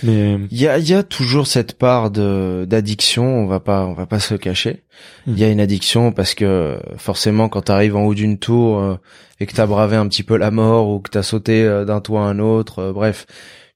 Mais 0.03 0.37
il 0.51 0.61
y 0.61 0.67
a, 0.67 0.77
y 0.77 0.93
a 0.93 1.01
toujours 1.01 1.47
cette 1.47 1.73
part 1.73 2.11
de 2.11 2.65
d'addiction. 2.69 3.23
On 3.25 3.47
va 3.47 3.59
pas, 3.59 3.85
on 3.87 3.93
va 3.93 4.05
pas 4.05 4.19
se 4.19 4.35
cacher. 4.35 4.83
Hmm. 5.25 5.33
Il 5.33 5.39
y 5.39 5.43
a 5.43 5.49
une 5.49 5.59
addiction 5.59 6.11
parce 6.11 6.35
que 6.35 6.77
forcément, 6.97 7.49
quand 7.49 7.63
tu 7.63 7.71
arrives 7.71 7.95
en 7.95 8.05
haut 8.05 8.13
d'une 8.13 8.37
tour 8.37 8.79
euh, 8.79 8.97
et 9.39 9.47
que 9.47 9.55
t'as 9.55 9.65
bravé 9.65 9.95
un 9.95 10.07
petit 10.07 10.23
peu 10.23 10.37
la 10.37 10.51
mort 10.51 10.89
ou 10.89 10.99
que 10.99 11.09
t'as 11.09 11.23
sauté 11.23 11.63
euh, 11.63 11.83
d'un 11.83 11.99
toit 11.99 12.21
à 12.21 12.25
un 12.25 12.37
autre, 12.37 12.79
euh, 12.79 12.93
bref, 12.93 13.25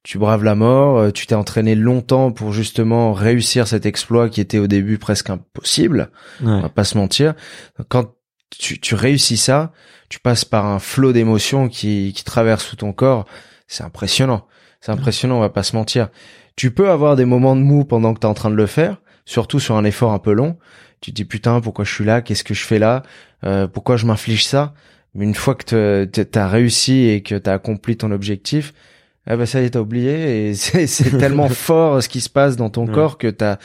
tu 0.03 0.17
braves 0.17 0.43
la 0.43 0.55
mort. 0.55 1.11
tu 1.13 1.27
t'es 1.27 1.35
entraîné 1.35 1.75
longtemps 1.75 2.31
pour 2.31 2.53
justement 2.53 3.13
réussir 3.13 3.67
cet 3.67 3.85
exploit 3.85 4.29
qui 4.29 4.41
était 4.41 4.57
au 4.57 4.67
début 4.67 4.97
presque 4.97 5.29
impossible. 5.29 6.09
On 6.57 6.61
va 6.61 6.69
pas 6.69 6.83
se 6.83 6.97
mentir. 6.97 7.33
Quand 7.89 8.13
tu, 8.49 8.79
tu 8.79 8.95
réussis 8.95 9.37
ça, 9.37 9.71
tu 10.09 10.19
passes 10.19 10.43
par 10.43 10.65
un 10.65 10.79
flot 10.79 11.13
d'émotions 11.13 11.69
qui, 11.69 12.13
qui 12.15 12.23
traverse 12.23 12.67
tout 12.69 12.75
ton 12.77 12.93
corps. 12.93 13.25
C'est 13.67 13.83
impressionnant. 13.83 14.47
C'est 14.81 14.91
impressionnant, 14.91 15.37
on 15.37 15.41
va 15.41 15.49
pas 15.49 15.63
se 15.63 15.75
mentir. 15.75 16.09
Tu 16.55 16.71
peux 16.71 16.89
avoir 16.89 17.15
des 17.15 17.25
moments 17.25 17.55
de 17.55 17.61
mou 17.61 17.85
pendant 17.85 18.13
que 18.13 18.19
tu 18.19 18.25
es 18.25 18.29
en 18.29 18.33
train 18.33 18.49
de 18.49 18.55
le 18.55 18.65
faire, 18.65 18.97
surtout 19.25 19.59
sur 19.59 19.75
un 19.77 19.83
effort 19.85 20.11
un 20.11 20.19
peu 20.19 20.33
long. 20.33 20.57
Tu 20.99 21.11
te 21.11 21.15
dis 21.15 21.25
putain, 21.25 21.61
pourquoi 21.61 21.85
je 21.85 21.93
suis 21.93 22.03
là? 22.05 22.21
Qu'est-ce 22.21 22.43
que 22.43 22.53
je 22.53 22.63
fais 22.65 22.79
là? 22.79 23.03
Euh, 23.43 23.67
Pourquoi 23.67 23.97
je 23.97 24.05
m'inflige 24.05 24.45
ça? 24.45 24.73
Mais 25.13 25.25
une 25.25 25.35
fois 25.35 25.55
que 25.55 26.05
tu 26.05 26.39
as 26.39 26.47
réussi 26.47 27.07
et 27.07 27.21
que 27.21 27.35
tu 27.35 27.49
as 27.49 27.53
accompli 27.53 27.97
ton 27.97 28.11
objectif, 28.11 28.73
eh 29.29 29.35
ben 29.35 29.45
ça 29.45 29.61
y 29.61 29.65
est, 29.65 29.71
t'as 29.71 29.79
oublié 29.79 30.49
et 30.49 30.53
c'est 30.55 31.17
tellement 31.17 31.49
fort 31.49 32.01
ce 32.01 32.09
qui 32.09 32.21
se 32.21 32.29
passe 32.29 32.55
dans 32.55 32.69
ton 32.69 32.87
corps 32.87 33.17
que 33.17 33.27
t'as 33.27 33.57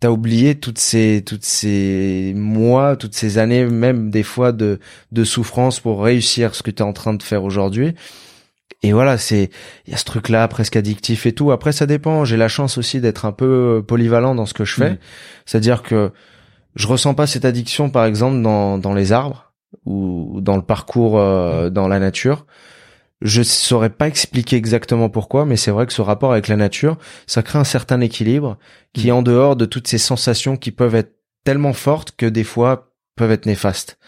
t'as 0.00 0.10
oublié 0.10 0.56
toutes 0.56 0.78
ces 0.78 1.22
toutes 1.24 1.44
ces 1.44 2.32
mois, 2.36 2.96
toutes 2.96 3.14
ces 3.14 3.38
années, 3.38 3.64
même 3.66 4.10
des 4.10 4.22
fois 4.22 4.52
de 4.52 4.78
de 5.12 5.24
souffrance 5.24 5.80
pour 5.80 6.02
réussir 6.02 6.54
ce 6.54 6.62
que 6.62 6.70
tu 6.70 6.82
es 6.82 6.86
en 6.86 6.92
train 6.92 7.14
de 7.14 7.22
faire 7.22 7.44
aujourd'hui. 7.44 7.94
Et 8.82 8.92
voilà, 8.92 9.16
c'est 9.16 9.50
il 9.86 9.92
y 9.92 9.94
a 9.94 9.96
ce 9.96 10.04
truc 10.04 10.28
là 10.28 10.46
presque 10.48 10.76
addictif 10.76 11.24
et 11.26 11.32
tout. 11.32 11.50
Après 11.50 11.72
ça 11.72 11.86
dépend, 11.86 12.24
j'ai 12.24 12.36
la 12.36 12.48
chance 12.48 12.76
aussi 12.76 13.00
d'être 13.00 13.24
un 13.24 13.32
peu 13.32 13.82
polyvalent 13.86 14.34
dans 14.34 14.46
ce 14.46 14.54
que 14.54 14.64
je 14.64 14.74
fais. 14.74 14.90
Mmh. 14.92 14.98
C'est-à-dire 15.46 15.82
que 15.82 16.10
je 16.74 16.86
ressens 16.86 17.14
pas 17.14 17.26
cette 17.26 17.44
addiction 17.44 17.90
par 17.90 18.04
exemple 18.04 18.42
dans 18.42 18.76
dans 18.76 18.92
les 18.92 19.12
arbres 19.12 19.52
ou 19.86 20.40
dans 20.42 20.56
le 20.56 20.62
parcours 20.62 21.18
euh, 21.18 21.70
dans 21.70 21.88
la 21.88 21.98
nature. 21.98 22.44
Je 23.22 23.42
saurais 23.42 23.90
pas 23.90 24.08
expliquer 24.08 24.56
exactement 24.56 25.08
pourquoi, 25.08 25.46
mais 25.46 25.56
c'est 25.56 25.70
vrai 25.70 25.86
que 25.86 25.92
ce 25.92 26.02
rapport 26.02 26.32
avec 26.32 26.48
la 26.48 26.56
nature, 26.56 26.98
ça 27.26 27.42
crée 27.42 27.58
un 27.58 27.64
certain 27.64 28.00
équilibre 28.00 28.58
qui 28.92 29.08
est 29.08 29.12
mm. 29.12 29.16
en 29.16 29.22
dehors 29.22 29.56
de 29.56 29.64
toutes 29.64 29.88
ces 29.88 29.98
sensations 29.98 30.56
qui 30.56 30.70
peuvent 30.70 30.94
être 30.94 31.14
tellement 31.44 31.72
fortes 31.72 32.12
que 32.16 32.26
des 32.26 32.44
fois 32.44 32.92
peuvent 33.16 33.30
être 33.30 33.46
néfastes. 33.46 33.98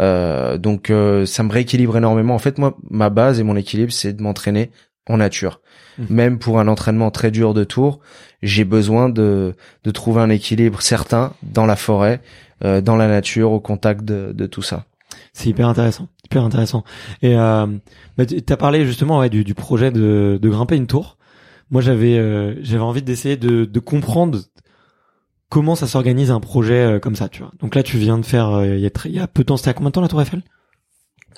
Euh, 0.00 0.58
donc 0.58 0.90
euh, 0.90 1.24
ça 1.26 1.44
me 1.44 1.52
rééquilibre 1.52 1.96
énormément. 1.96 2.34
En 2.34 2.40
fait, 2.40 2.58
moi, 2.58 2.76
ma 2.90 3.10
base 3.10 3.38
et 3.38 3.44
mon 3.44 3.54
équilibre, 3.54 3.92
c'est 3.92 4.12
de 4.12 4.22
m'entraîner 4.22 4.72
en 5.08 5.18
nature. 5.18 5.60
Mm. 5.98 6.04
Même 6.10 6.38
pour 6.40 6.58
un 6.58 6.66
entraînement 6.66 7.12
très 7.12 7.30
dur 7.30 7.54
de 7.54 7.62
tour, 7.62 8.00
j'ai 8.42 8.64
besoin 8.64 9.08
de, 9.08 9.54
de 9.84 9.90
trouver 9.92 10.22
un 10.22 10.30
équilibre 10.30 10.82
certain 10.82 11.32
dans 11.44 11.66
la 11.66 11.76
forêt, 11.76 12.20
euh, 12.64 12.80
dans 12.80 12.96
la 12.96 13.06
nature, 13.06 13.52
au 13.52 13.60
contact 13.60 14.04
de, 14.04 14.32
de 14.34 14.46
tout 14.46 14.62
ça. 14.62 14.86
C'est 15.32 15.48
hyper 15.48 15.68
intéressant, 15.68 16.08
hyper 16.24 16.44
intéressant. 16.44 16.84
Et 17.22 17.36
euh, 17.36 17.66
bah, 18.16 18.26
tu 18.26 18.40
as 18.48 18.56
parlé 18.56 18.84
justement 18.84 19.18
ouais, 19.18 19.30
du, 19.30 19.44
du 19.44 19.54
projet 19.54 19.90
de, 19.90 20.38
de, 20.40 20.48
grimper 20.48 20.76
une 20.76 20.86
tour. 20.86 21.16
Moi, 21.70 21.82
j'avais 21.82 22.18
euh, 22.18 22.54
j'avais 22.62 22.82
envie 22.82 23.02
d'essayer 23.02 23.36
de, 23.36 23.64
de 23.64 23.80
comprendre 23.80 24.40
comment 25.48 25.74
ça 25.74 25.86
s'organise 25.86 26.30
un 26.30 26.40
projet 26.40 26.74
euh, 26.74 26.98
comme 26.98 27.16
ça, 27.16 27.28
tu 27.28 27.42
vois. 27.42 27.52
Donc 27.60 27.74
là, 27.74 27.82
tu 27.82 27.98
viens 27.98 28.18
de 28.18 28.26
faire 28.26 28.50
euh, 28.50 28.66
il 28.66 28.80
y, 28.80 28.86
a 28.86 28.90
il 29.04 29.12
y 29.12 29.18
a 29.18 29.26
peu 29.26 29.42
de 29.42 29.46
temps. 29.46 29.56
C'était 29.56 29.70
à 29.70 29.74
combien 29.74 29.90
de 29.90 29.94
temps 29.94 30.00
la 30.00 30.08
Tour 30.08 30.22
Eiffel? 30.22 30.42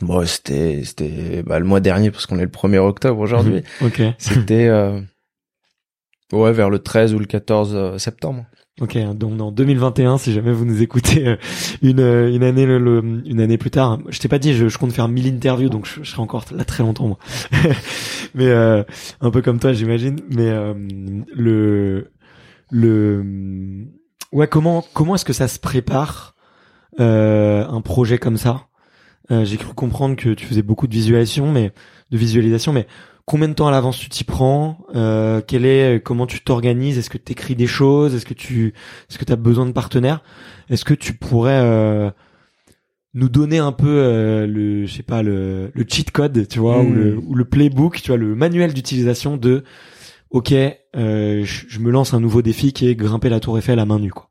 Bon, 0.00 0.24
c'était 0.26 0.82
c'était 0.84 1.42
bah, 1.42 1.58
le 1.58 1.64
mois 1.64 1.80
dernier 1.80 2.10
parce 2.10 2.26
qu'on 2.26 2.38
est 2.38 2.42
le 2.42 2.48
1er 2.48 2.78
octobre 2.78 3.20
aujourd'hui. 3.20 3.62
ok. 3.80 4.02
C'était 4.18 4.70
ouais 6.32 6.52
vers 6.52 6.70
le 6.70 6.78
13 6.78 7.14
ou 7.14 7.18
le 7.18 7.26
14 7.26 7.96
septembre. 7.96 8.44
Ok, 8.80 8.96
donc 9.14 9.40
en 9.40 9.50
2021, 9.50 10.18
si 10.18 10.32
jamais 10.32 10.52
vous 10.52 10.64
nous 10.64 10.82
écoutez 10.82 11.26
euh, 11.26 11.36
une, 11.82 11.98
euh, 11.98 12.32
une 12.32 12.44
année 12.44 12.62
une 12.62 13.40
année 13.40 13.58
plus 13.58 13.72
tard, 13.72 13.98
je 14.08 14.20
t'ai 14.20 14.28
pas 14.28 14.38
dit, 14.38 14.54
je, 14.54 14.68
je 14.68 14.78
compte 14.78 14.92
faire 14.92 15.08
1000 15.08 15.26
interviews, 15.34 15.68
donc 15.68 15.86
je, 15.86 16.08
serai 16.08 16.22
encore 16.22 16.44
là 16.52 16.64
très 16.64 16.84
longtemps. 16.84 17.08
Moi. 17.08 17.18
Mais 18.34 18.46
euh, 18.46 18.84
un 19.20 19.30
peu 19.32 19.42
comme 19.42 19.58
toi, 19.58 19.72
j'imagine. 19.72 20.20
Mais 20.30 20.52
le 21.34 22.12
le 22.70 23.24
ouais, 24.30 24.46
comment 24.46 24.84
comment 24.92 25.16
est-ce 25.16 25.24
que 25.24 25.32
ça 25.32 25.48
se 25.48 25.58
prépare 25.58 26.36
un 26.98 27.80
projet 27.80 28.18
comme 28.18 28.36
ça? 28.36 28.66
J'ai 29.30 29.56
cru 29.56 29.74
comprendre 29.74 30.14
que 30.16 30.30
tu 30.30 30.46
faisais 30.46 30.62
beaucoup 30.62 30.86
de 30.86 30.94
visualisation, 30.94 31.50
mais 31.50 31.72
de 32.10 32.16
visualisation, 32.16 32.72
mais 32.72 32.86
combien 33.28 33.48
de 33.48 33.52
temps 33.52 33.68
à 33.68 33.70
l'avance 33.70 33.98
tu 33.98 34.08
t'y 34.08 34.24
prends 34.24 34.78
euh, 34.94 35.42
quel 35.46 35.66
est 35.66 36.02
comment 36.02 36.26
tu 36.26 36.40
t'organises 36.40 36.96
est-ce 36.98 37.10
que 37.10 37.18
tu 37.18 37.32
écris 37.32 37.54
des 37.54 37.66
choses 37.66 38.14
est-ce 38.14 38.24
que 38.26 38.34
tu 38.34 38.72
est-ce 39.08 39.18
que 39.18 39.24
tu 39.26 39.32
as 39.32 39.36
besoin 39.36 39.66
de 39.66 39.72
partenaires? 39.72 40.22
Est-ce 40.70 40.84
que 40.84 40.94
tu 40.94 41.12
pourrais 41.14 41.60
euh, 41.62 42.10
nous 43.14 43.28
donner 43.28 43.58
un 43.58 43.72
peu 43.72 43.88
euh, 43.88 44.46
le, 44.46 44.86
je 44.86 44.94
sais 44.94 45.02
pas, 45.02 45.22
le, 45.22 45.70
le 45.74 45.84
cheat 45.88 46.10
code, 46.10 46.46
tu 46.48 46.58
vois, 46.58 46.80
ou, 46.80 46.92
le, 46.92 47.14
Mm. 47.16 47.22
ou 47.26 47.34
le 47.34 47.44
playbook, 47.44 48.00
tu 48.00 48.08
vois, 48.08 48.16
le 48.16 48.34
manuel 48.34 48.74
d'utilisation 48.74 49.36
de, 49.36 49.64
ok, 50.30 50.52
euh, 50.52 51.42
je, 51.44 51.66
je 51.68 51.78
me 51.80 51.90
lance 51.90 52.14
un 52.14 52.20
nouveau 52.20 52.42
défi 52.42 52.72
qui 52.72 52.88
est 52.88 52.94
grimper 52.94 53.28
la 53.28 53.40
Tour 53.40 53.58
Eiffel 53.58 53.78
à 53.78 53.86
main 53.86 53.98
nue, 53.98 54.10
quoi. 54.10 54.28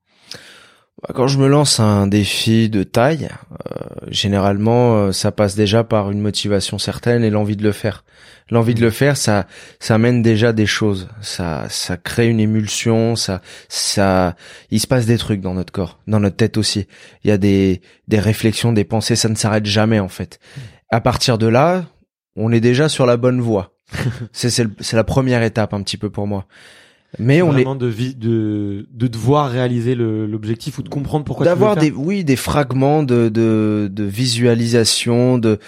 Bah, 1.02 1.14
Quand 1.16 1.28
je 1.28 1.38
me 1.38 1.48
lance 1.48 1.80
un 1.80 2.08
défi 2.08 2.70
de 2.70 2.84
taille, 2.84 3.30
euh, 3.52 3.86
généralement, 4.08 4.96
euh, 4.96 5.12
ça 5.12 5.32
passe 5.32 5.56
déjà 5.56 5.84
par 5.84 6.12
une 6.12 6.22
motivation 6.22 6.78
certaine 6.78 7.24
et 7.24 7.30
l'envie 7.30 7.56
de 7.56 7.64
le 7.64 7.72
faire. 7.72 8.04
L'envie 8.50 8.76
de 8.76 8.82
le 8.82 8.90
faire, 8.90 9.18
ça, 9.18 9.46
ça 9.80 9.96
amène 9.96 10.22
déjà 10.22 10.54
des 10.54 10.66
choses. 10.66 11.10
Ça, 11.22 11.66
ça 11.70 11.98
crée 11.98 12.28
une 12.28 12.40
émulsion. 12.40 13.16
Ça, 13.16 13.42
ça, 13.68 14.36
il 14.72 14.80
se 14.80 14.88
passe 14.88 15.06
des 15.06 15.18
trucs 15.18 15.42
dans 15.42 15.54
notre 15.54 15.74
corps, 15.74 16.00
dans 16.08 16.20
notre 16.20 16.38
tête 16.38 16.58
aussi. 16.58 16.88
Il 17.24 17.30
y 17.30 17.32
a 17.32 17.38
des, 17.38 17.82
des 18.08 18.20
réflexions, 18.20 18.72
des 18.72 18.86
pensées. 18.86 19.16
Ça 19.16 19.30
ne 19.30 19.36
s'arrête 19.36 19.66
jamais 19.66 20.00
en 20.00 20.08
fait. 20.08 20.40
À 20.90 21.02
partir 21.02 21.38
de 21.38 21.48
là, 21.48 21.86
on 22.38 22.52
est 22.52 22.62
déjà 22.62 22.88
sur 22.88 23.06
la 23.06 23.18
bonne 23.18 23.42
voie. 23.42 23.74
c'est, 24.32 24.94
la 24.94 25.04
première 25.04 25.44
étape 25.44 25.74
un 25.74 25.82
petit 25.82 25.98
peu 25.98 26.10
pour 26.10 26.28
moi. 26.28 26.46
Mais 27.20 27.42
on 27.42 27.50
est, 27.52 27.64
Vraiment 27.64 27.76
de, 27.76 27.90
vi- 27.90 28.16
de, 28.16 28.86
de 28.94 29.08
devoir 29.08 29.50
réaliser 29.50 29.96
le- 29.96 30.26
l'objectif 30.28 30.78
ou 30.78 30.84
de 30.84 30.90
comprendre 30.90 31.24
pourquoi 31.26 31.46
d'avoir 31.46 31.76
des 31.78 31.92
oui 31.92 32.24
des 32.24 32.36
fragments 32.36 33.02
de, 33.02 33.30
de 33.30 33.90
de 33.92 34.04
visualisation 34.52 35.38
de 35.38 35.60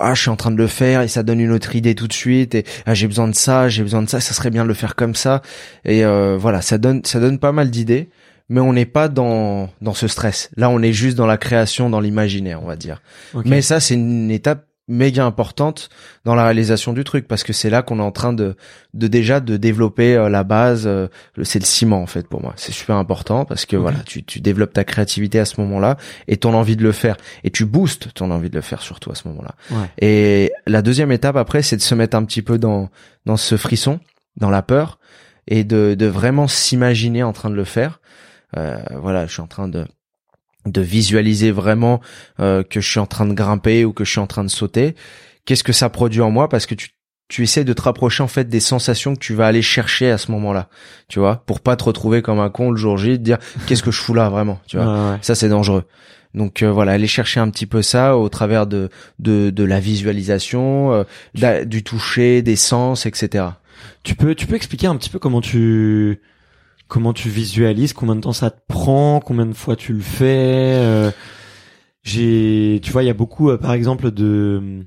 ah 0.00 0.14
je 0.14 0.20
suis 0.22 0.30
en 0.30 0.36
train 0.36 0.50
de 0.50 0.56
le 0.56 0.66
faire 0.66 1.02
et 1.02 1.08
ça 1.08 1.22
donne 1.22 1.40
une 1.40 1.50
autre 1.52 1.74
idée 1.76 1.94
tout 1.94 2.06
de 2.08 2.12
suite 2.12 2.54
et 2.54 2.64
ah 2.86 2.94
j'ai 2.94 3.06
besoin 3.08 3.28
de 3.28 3.34
ça 3.34 3.68
j'ai 3.68 3.82
besoin 3.82 4.02
de 4.02 4.08
ça 4.08 4.20
ça 4.20 4.32
serait 4.34 4.50
bien 4.50 4.62
de 4.62 4.68
le 4.68 4.74
faire 4.74 4.94
comme 4.94 5.14
ça. 5.14 5.42
Et 5.84 6.04
euh, 6.04 6.36
voilà 6.38 6.62
ça 6.62 6.78
donne 6.78 7.02
ça 7.04 7.20
donne 7.20 7.38
pas 7.38 7.52
mal 7.52 7.70
d'idées 7.70 8.08
mais 8.48 8.60
on 8.60 8.72
n'est 8.72 8.86
pas 8.86 9.08
dans 9.08 9.68
dans 9.82 9.94
ce 9.94 10.06
stress. 10.08 10.50
Là 10.56 10.70
on 10.70 10.80
est 10.82 10.92
juste 10.92 11.16
dans 11.16 11.26
la 11.26 11.36
création 11.36 11.90
dans 11.90 12.00
l'imaginaire 12.00 12.62
on 12.62 12.66
va 12.66 12.76
dire. 12.76 13.02
Mais 13.44 13.60
ça 13.60 13.80
c'est 13.80 13.94
une 13.94 14.30
étape 14.30 14.66
méga 14.88 15.24
importante 15.24 15.88
dans 16.24 16.34
la 16.34 16.44
réalisation 16.44 16.92
du 16.92 17.02
truc 17.02 17.26
parce 17.26 17.42
que 17.42 17.52
c'est 17.52 17.70
là 17.70 17.82
qu'on 17.82 17.98
est 17.98 18.02
en 18.02 18.12
train 18.12 18.32
de 18.32 18.56
de 18.94 19.08
déjà 19.08 19.40
de 19.40 19.56
développer 19.56 20.14
euh, 20.14 20.28
la 20.28 20.44
base 20.44 20.86
euh, 20.86 21.08
c'est 21.42 21.58
le 21.58 21.64
ciment 21.64 22.00
en 22.00 22.06
fait 22.06 22.28
pour 22.28 22.40
moi. 22.40 22.52
C'est 22.56 22.72
super 22.72 22.96
important 22.96 23.44
parce 23.44 23.66
que 23.66 23.76
voilà 23.76 23.98
tu 24.06 24.22
tu 24.22 24.40
développes 24.40 24.72
ta 24.72 24.84
créativité 24.84 25.40
à 25.40 25.44
ce 25.44 25.60
moment-là 25.60 25.96
et 26.28 26.36
ton 26.36 26.54
envie 26.54 26.76
de 26.76 26.84
le 26.84 26.92
faire. 26.92 27.16
Et 27.42 27.50
tu 27.50 27.64
boostes 27.64 28.14
ton 28.14 28.30
envie 28.30 28.50
de 28.50 28.54
le 28.54 28.62
faire 28.62 28.80
surtout 28.80 29.10
à 29.10 29.16
ce 29.16 29.26
moment-là. 29.28 29.54
Ouais. 29.72 29.90
et 29.98 30.52
la 30.66 30.82
deuxième 30.82 31.10
étape 31.10 31.36
après 31.36 31.62
c'est 31.62 31.76
de 31.76 31.82
se 31.82 31.94
mettre 31.94 32.16
un 32.16 32.24
petit 32.24 32.42
peu 32.42 32.58
dans 32.58 32.88
dans 33.24 33.36
ce 33.36 33.56
frisson 33.56 33.98
dans 34.36 34.50
la 34.50 34.62
peur 34.62 34.98
et 35.48 35.64
de 35.64 35.96
de 35.98 36.06
vraiment 36.06 36.46
s'imaginer 36.46 37.24
en 37.24 37.32
train 37.32 37.50
de 37.50 37.56
le 37.56 37.64
faire. 37.64 38.00
Euh, 38.56 38.78
voilà 38.94 39.26
je 39.26 39.32
suis 39.32 39.42
en 39.42 39.48
train 39.48 39.66
de 39.66 39.84
de 40.66 40.80
visualiser 40.80 41.50
vraiment 41.50 42.00
euh, 42.40 42.62
que 42.62 42.80
je 42.80 42.90
suis 42.90 43.00
en 43.00 43.06
train 43.06 43.26
de 43.26 43.32
grimper 43.32 43.84
ou 43.84 43.92
que 43.92 44.04
je 44.04 44.10
suis 44.10 44.20
en 44.20 44.26
train 44.26 44.44
de 44.44 44.50
sauter, 44.50 44.94
qu'est-ce 45.44 45.64
que 45.64 45.72
ça 45.72 45.88
produit 45.88 46.20
en 46.20 46.30
moi? 46.30 46.48
Parce 46.48 46.66
que 46.66 46.74
tu 46.74 46.88
tu 47.28 47.42
essaies 47.42 47.64
de 47.64 47.72
te 47.72 47.82
rapprocher 47.82 48.22
en 48.22 48.28
fait 48.28 48.48
des 48.48 48.60
sensations 48.60 49.14
que 49.14 49.20
tu 49.20 49.34
vas 49.34 49.48
aller 49.48 49.62
chercher 49.62 50.10
à 50.10 50.18
ce 50.18 50.30
moment-là, 50.30 50.68
tu 51.08 51.18
vois, 51.18 51.42
pour 51.44 51.58
pas 51.60 51.74
te 51.74 51.82
retrouver 51.82 52.22
comme 52.22 52.38
un 52.38 52.50
con 52.50 52.70
le 52.70 52.76
jour 52.76 52.96
J, 52.98 53.14
te 53.18 53.22
dire 53.22 53.38
qu'est-ce 53.66 53.82
que 53.82 53.90
je 53.90 54.00
fous 54.00 54.14
là 54.14 54.28
vraiment, 54.28 54.60
tu 54.68 54.76
vois? 54.76 54.86
Ouais, 54.86 55.10
ouais. 55.10 55.18
Ça 55.22 55.34
c'est 55.34 55.48
dangereux. 55.48 55.84
Donc 56.34 56.62
euh, 56.62 56.70
voilà, 56.70 56.92
aller 56.92 57.08
chercher 57.08 57.40
un 57.40 57.50
petit 57.50 57.66
peu 57.66 57.82
ça 57.82 58.16
au 58.16 58.28
travers 58.28 58.66
de 58.66 58.90
de, 59.18 59.50
de 59.50 59.64
la 59.64 59.80
visualisation, 59.80 61.04
euh, 61.34 61.64
du 61.64 61.82
toucher, 61.82 62.42
des 62.42 62.56
sens, 62.56 63.06
etc. 63.06 63.44
Tu 64.04 64.14
peux, 64.14 64.34
tu 64.34 64.46
peux 64.46 64.54
expliquer 64.54 64.86
un 64.86 64.96
petit 64.96 65.10
peu 65.10 65.18
comment 65.18 65.40
tu, 65.40 66.20
comment 66.88 67.12
tu 67.12 67.28
visualises, 67.28 67.92
combien 67.92 68.16
de 68.16 68.20
temps 68.20 68.32
ça 68.32 68.50
te 68.50 68.60
prend, 68.68 69.20
combien 69.20 69.46
de 69.46 69.52
fois 69.54 69.76
tu 69.76 69.92
le 69.92 70.00
fais. 70.00 70.78
euh, 70.80 71.10
j'ai, 72.02 72.80
tu 72.82 72.92
vois, 72.92 73.02
il 73.02 73.06
y 73.06 73.10
a 73.10 73.14
beaucoup, 73.14 73.50
euh, 73.50 73.58
par 73.58 73.72
exemple, 73.72 74.10
de, 74.12 74.84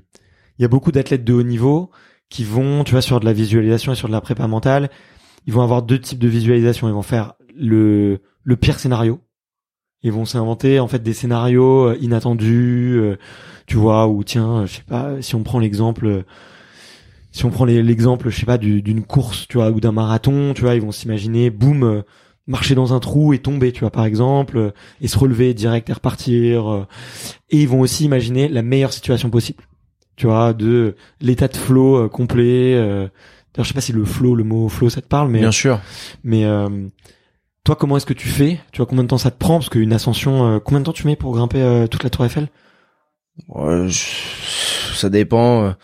il 0.58 0.62
y 0.62 0.64
a 0.64 0.68
beaucoup 0.68 0.92
d'athlètes 0.92 1.24
de 1.24 1.32
haut 1.34 1.42
niveau 1.42 1.90
qui 2.30 2.44
vont, 2.44 2.84
tu 2.84 2.92
vois, 2.92 3.02
sur 3.02 3.20
de 3.20 3.24
la 3.24 3.32
visualisation 3.32 3.92
et 3.92 3.94
sur 3.96 4.08
de 4.08 4.12
la 4.12 4.20
prépa 4.20 4.46
mentale, 4.46 4.90
ils 5.46 5.52
vont 5.52 5.62
avoir 5.62 5.82
deux 5.82 5.98
types 6.00 6.18
de 6.18 6.28
visualisation. 6.28 6.88
Ils 6.88 6.94
vont 6.94 7.02
faire 7.02 7.34
le, 7.54 8.20
le 8.42 8.56
pire 8.56 8.78
scénario. 8.78 9.20
Ils 10.02 10.12
vont 10.12 10.24
s'inventer 10.24 10.80
en 10.80 10.88
fait 10.88 11.02
des 11.02 11.12
scénarios 11.12 11.88
euh, 11.88 11.98
inattendus, 12.00 12.98
tu 13.66 13.76
vois, 13.76 14.08
ou 14.08 14.24
tiens, 14.24 14.64
je 14.64 14.76
sais 14.76 14.82
pas, 14.82 15.20
si 15.20 15.34
on 15.34 15.42
prend 15.42 15.58
l'exemple, 15.58 16.24
si 17.32 17.44
on 17.44 17.50
prend 17.50 17.64
l'exemple, 17.64 18.28
je 18.30 18.38
sais 18.40 18.46
pas, 18.46 18.58
du- 18.58 18.82
d'une 18.82 19.02
course, 19.04 19.46
tu 19.48 19.58
vois, 19.58 19.70
ou 19.70 19.80
d'un 19.80 19.92
marathon, 19.92 20.52
tu 20.54 20.62
vois, 20.62 20.74
ils 20.74 20.80
vont 20.82 20.92
s'imaginer, 20.92 21.50
boum, 21.50 21.82
euh, 21.84 22.02
marcher 22.46 22.74
dans 22.74 22.92
un 22.92 22.98
trou 23.00 23.32
et 23.32 23.38
tomber, 23.38 23.70
tu 23.72 23.80
vois, 23.80 23.90
par 23.90 24.04
exemple, 24.04 24.56
euh, 24.58 24.70
et 25.00 25.06
se 25.08 25.16
relever 25.18 25.54
direct 25.54 25.88
et 25.88 25.92
repartir. 25.92 26.70
euh, 26.72 26.86
et 27.50 27.58
ils 27.62 27.68
vont 27.68 27.80
aussi 27.80 28.04
imaginer 28.04 28.48
la 28.48 28.62
meilleure 28.62 28.92
situation 28.92 29.30
possible, 29.30 29.62
tu 30.16 30.26
vois, 30.26 30.52
de 30.52 30.96
l'état 31.20 31.48
de 31.48 31.56
flow 31.56 32.08
complet. 32.08 32.74
D'ailleurs, 32.74 33.10
je 33.58 33.62
sais 33.64 33.74
pas 33.74 33.80
si 33.80 33.92
le 33.92 34.04
flow, 34.04 34.34
le 34.34 34.44
mot 34.44 34.68
flow, 34.68 34.88
ça 34.90 35.00
te 35.00 35.06
parle, 35.08 35.28
mais 35.30 35.40
Bien 35.40 35.50
sûr. 35.52 35.80
mais 36.24 36.44
euh, 36.44 36.68
toi, 37.64 37.76
comment 37.76 37.96
est-ce 37.96 38.06
que 38.06 38.12
tu 38.14 38.28
fais 38.28 38.58
Tu 38.72 38.78
vois, 38.78 38.86
combien 38.86 39.02
de 39.04 39.08
temps 39.08 39.18
ça 39.18 39.30
te 39.30 39.38
prend 39.38 39.58
Parce 39.58 39.68
qu'une 39.68 39.92
ascension, 39.92 40.46
euh, 40.46 40.58
combien 40.60 40.80
de 40.80 40.84
temps 40.86 40.92
tu 40.92 41.06
mets 41.06 41.16
pour 41.16 41.34
grimper 41.34 41.60
euh, 41.60 41.86
toute 41.88 42.02
la 42.04 42.10
Tour 42.10 42.24
Eiffel? 42.24 42.48
Ouais, 43.48 43.88
je- 43.88 44.94
ça 44.96 45.08
dépend. 45.08 45.74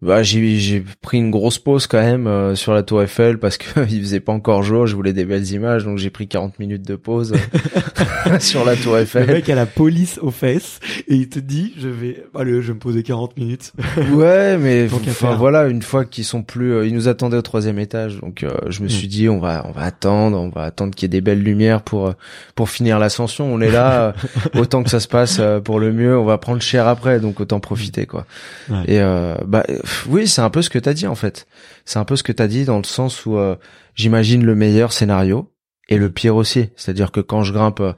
Bah, 0.00 0.22
j'ai 0.22 0.58
j'ai 0.58 0.84
pris 1.02 1.18
une 1.18 1.32
grosse 1.32 1.58
pause 1.58 1.88
quand 1.88 1.98
même 2.00 2.28
euh, 2.28 2.54
sur 2.54 2.72
la 2.72 2.84
Tour 2.84 3.02
Eiffel 3.02 3.38
parce 3.38 3.58
que 3.58 3.80
il 3.90 4.00
faisait 4.00 4.20
pas 4.20 4.32
encore 4.32 4.62
jour. 4.62 4.86
Je 4.86 4.94
voulais 4.94 5.12
des 5.12 5.24
belles 5.24 5.50
images, 5.50 5.84
donc 5.84 5.98
j'ai 5.98 6.10
pris 6.10 6.28
40 6.28 6.60
minutes 6.60 6.86
de 6.86 6.94
pause 6.94 7.34
euh, 8.26 8.38
sur 8.40 8.64
la 8.64 8.76
Tour 8.76 8.94
Le 8.94 9.00
Eiffel. 9.02 9.26
mec 9.26 9.48
a 9.48 9.56
la 9.56 9.66
police 9.66 10.18
aux 10.22 10.30
fesses 10.30 10.78
et 11.08 11.16
il 11.16 11.28
te 11.28 11.40
dit, 11.40 11.74
je 11.78 11.88
vais, 11.88 12.22
allez, 12.38 12.52
je 12.62 12.68
vais 12.68 12.74
me 12.74 12.78
poser 12.78 13.02
40 13.02 13.36
minutes. 13.36 13.72
Ouais, 14.12 14.56
mais 14.56 14.86
enfin 14.92 15.34
voilà, 15.34 15.66
une 15.66 15.82
fois 15.82 16.04
qu'ils 16.04 16.24
sont 16.24 16.42
plus, 16.44 16.72
euh, 16.74 16.86
ils 16.86 16.94
nous 16.94 17.08
attendaient 17.08 17.36
au 17.36 17.42
troisième 17.42 17.80
étage, 17.80 18.20
donc 18.20 18.44
euh, 18.44 18.50
je 18.68 18.82
me 18.82 18.86
Mm. 18.86 18.90
suis 18.90 19.08
dit 19.08 19.28
on 19.28 19.38
va 19.40 19.64
on 19.68 19.72
va 19.72 19.82
attendre, 19.82 20.38
on 20.38 20.48
va 20.48 20.62
attendre 20.62 20.94
qu'il 20.94 21.02
y 21.02 21.06
ait 21.06 21.08
des 21.08 21.20
belles 21.20 21.42
lumières 21.42 21.82
pour 21.82 22.06
euh, 22.08 22.12
pour 22.54 22.70
finir 22.70 23.00
l'ascension. 23.00 23.52
On 23.52 23.60
est 23.60 23.70
là, 23.70 24.14
euh, 24.54 24.60
autant 24.60 24.84
que 24.84 24.90
ça 24.90 25.00
se 25.00 25.08
passe 25.08 25.40
pour 25.64 25.80
le 25.80 25.92
mieux. 25.92 26.16
On 26.16 26.24
va 26.24 26.38
prendre 26.38 26.62
cher 26.62 26.86
après, 26.86 27.18
donc 27.18 27.40
autant 27.40 27.58
profiter 27.58 28.06
quoi. 28.06 28.26
Ouais. 28.70 28.82
Et 28.86 29.00
euh, 29.00 29.34
bah 29.46 29.64
oui, 30.08 30.26
c'est 30.26 30.40
un 30.40 30.50
peu 30.50 30.62
ce 30.62 30.70
que 30.70 30.78
t'as 30.78 30.94
dit 30.94 31.06
en 31.06 31.14
fait. 31.14 31.46
C'est 31.84 31.98
un 31.98 32.04
peu 32.04 32.16
ce 32.16 32.22
que 32.22 32.32
t'as 32.32 32.46
dit 32.46 32.64
dans 32.64 32.78
le 32.78 32.84
sens 32.84 33.26
où 33.26 33.36
euh, 33.36 33.56
j'imagine 33.94 34.44
le 34.44 34.54
meilleur 34.54 34.92
scénario 34.92 35.52
et 35.88 35.96
le 35.96 36.10
pire 36.10 36.36
aussi. 36.36 36.70
C'est-à-dire 36.76 37.12
que 37.12 37.20
quand 37.20 37.42
je 37.42 37.52
grimpe 37.52 37.80
euh, 37.80 37.92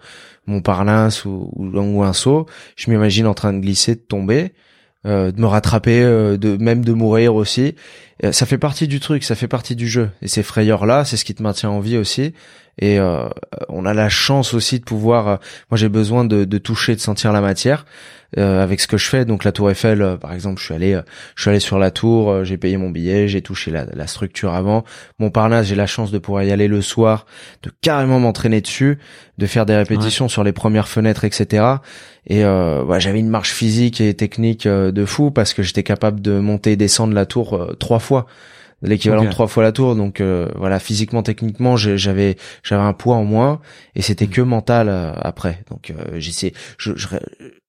Montparnasse 0.46 1.24
ou, 1.24 1.50
ou, 1.54 1.66
ou 1.66 2.02
un 2.02 2.12
saut, 2.12 2.46
je 2.76 2.90
m'imagine 2.90 3.26
en 3.26 3.34
train 3.34 3.52
de 3.52 3.60
glisser, 3.60 3.94
de 3.94 4.00
tomber, 4.00 4.52
euh, 5.06 5.32
de 5.32 5.40
me 5.40 5.46
rattraper, 5.46 6.02
euh, 6.02 6.36
de 6.36 6.58
même 6.58 6.84
de 6.84 6.92
mourir 6.92 7.34
aussi. 7.34 7.74
Euh, 8.22 8.32
ça 8.32 8.44
fait 8.44 8.58
partie 8.58 8.86
du 8.86 9.00
truc, 9.00 9.24
ça 9.24 9.34
fait 9.34 9.48
partie 9.48 9.74
du 9.74 9.88
jeu. 9.88 10.10
Et 10.20 10.28
ces 10.28 10.42
frayeurs 10.42 10.84
là, 10.84 11.06
c'est 11.06 11.16
ce 11.16 11.24
qui 11.24 11.34
te 11.34 11.42
maintient 11.42 11.70
en 11.70 11.80
vie 11.80 11.96
aussi. 11.96 12.34
Et 12.80 12.98
euh, 12.98 13.28
on 13.68 13.86
a 13.86 13.94
la 13.94 14.08
chance 14.08 14.54
aussi 14.54 14.78
de 14.80 14.84
pouvoir. 14.84 15.28
euh, 15.28 15.36
moi, 15.70 15.76
j'ai 15.76 15.88
besoin 15.88 16.24
de, 16.24 16.44
de 16.44 16.58
toucher, 16.58 16.94
de 16.96 17.00
sentir 17.00 17.32
la 17.32 17.40
matière 17.40 17.84
euh, 18.38 18.62
avec 18.62 18.80
ce 18.80 18.86
que 18.86 18.96
je 18.96 19.06
fais. 19.06 19.24
Donc 19.24 19.44
la 19.44 19.52
Tour 19.52 19.70
Eiffel, 19.70 20.00
euh, 20.02 20.16
par 20.16 20.32
exemple, 20.32 20.58
je 20.60 20.64
suis 20.64 20.74
allé, 20.74 20.94
euh, 20.94 21.02
je 21.34 21.42
suis 21.42 21.50
allé 21.50 21.60
sur 21.60 21.78
la 21.78 21.90
tour, 21.90 22.30
euh, 22.30 22.44
j'ai 22.44 22.56
payé 22.56 22.76
mon 22.78 22.88
billet, 22.90 23.28
j'ai 23.28 23.42
touché 23.42 23.70
la, 23.70 23.84
la 23.92 24.06
structure 24.06 24.54
avant. 24.54 24.84
Montparnasse, 25.18 25.66
j'ai 25.66 25.74
la 25.74 25.86
chance 25.86 26.10
de 26.10 26.18
pouvoir 26.18 26.42
y 26.44 26.52
aller 26.52 26.68
le 26.68 26.80
soir, 26.80 27.26
de 27.62 27.70
carrément 27.82 28.18
m'entraîner 28.18 28.60
dessus, 28.60 28.98
de 29.38 29.46
faire 29.46 29.66
des 29.66 29.76
répétitions 29.76 30.28
sur 30.28 30.42
les 30.44 30.52
premières 30.52 30.88
fenêtres, 30.88 31.24
etc. 31.24 31.64
Et 32.26 32.44
euh, 32.44 32.84
bah, 32.84 32.98
j'avais 32.98 33.18
une 33.18 33.28
marche 33.30 33.52
physique 33.52 34.00
et 34.00 34.14
technique 34.14 34.66
euh, 34.66 34.90
de 34.92 35.04
fou 35.04 35.30
parce 35.30 35.52
que 35.52 35.62
j'étais 35.62 35.82
capable 35.82 36.20
de 36.20 36.38
monter 36.38 36.72
et 36.72 36.76
descendre 36.76 37.12
la 37.14 37.26
tour 37.26 37.54
euh, 37.56 37.76
trois 37.78 37.98
fois 37.98 38.26
l'équivalent 38.82 39.22
de 39.24 39.30
trois 39.30 39.46
fois 39.46 39.62
la 39.62 39.72
tour. 39.72 39.96
Donc 39.96 40.20
euh, 40.20 40.48
voilà 40.56 40.78
physiquement 40.78 41.22
techniquement 41.22 41.76
j'avais 41.76 42.36
j'avais 42.62 42.82
un 42.82 42.92
poids 42.92 43.16
en 43.16 43.24
moins 43.24 43.60
et 43.94 44.02
c'était 44.02 44.26
Mm. 44.26 44.30
que 44.30 44.40
mental 44.42 44.88
euh, 44.88 45.12
après. 45.20 45.62
Donc 45.70 45.90
euh, 45.90 46.18
j'essaie 46.18 46.52
je, 46.78 46.92
je- 46.96 47.08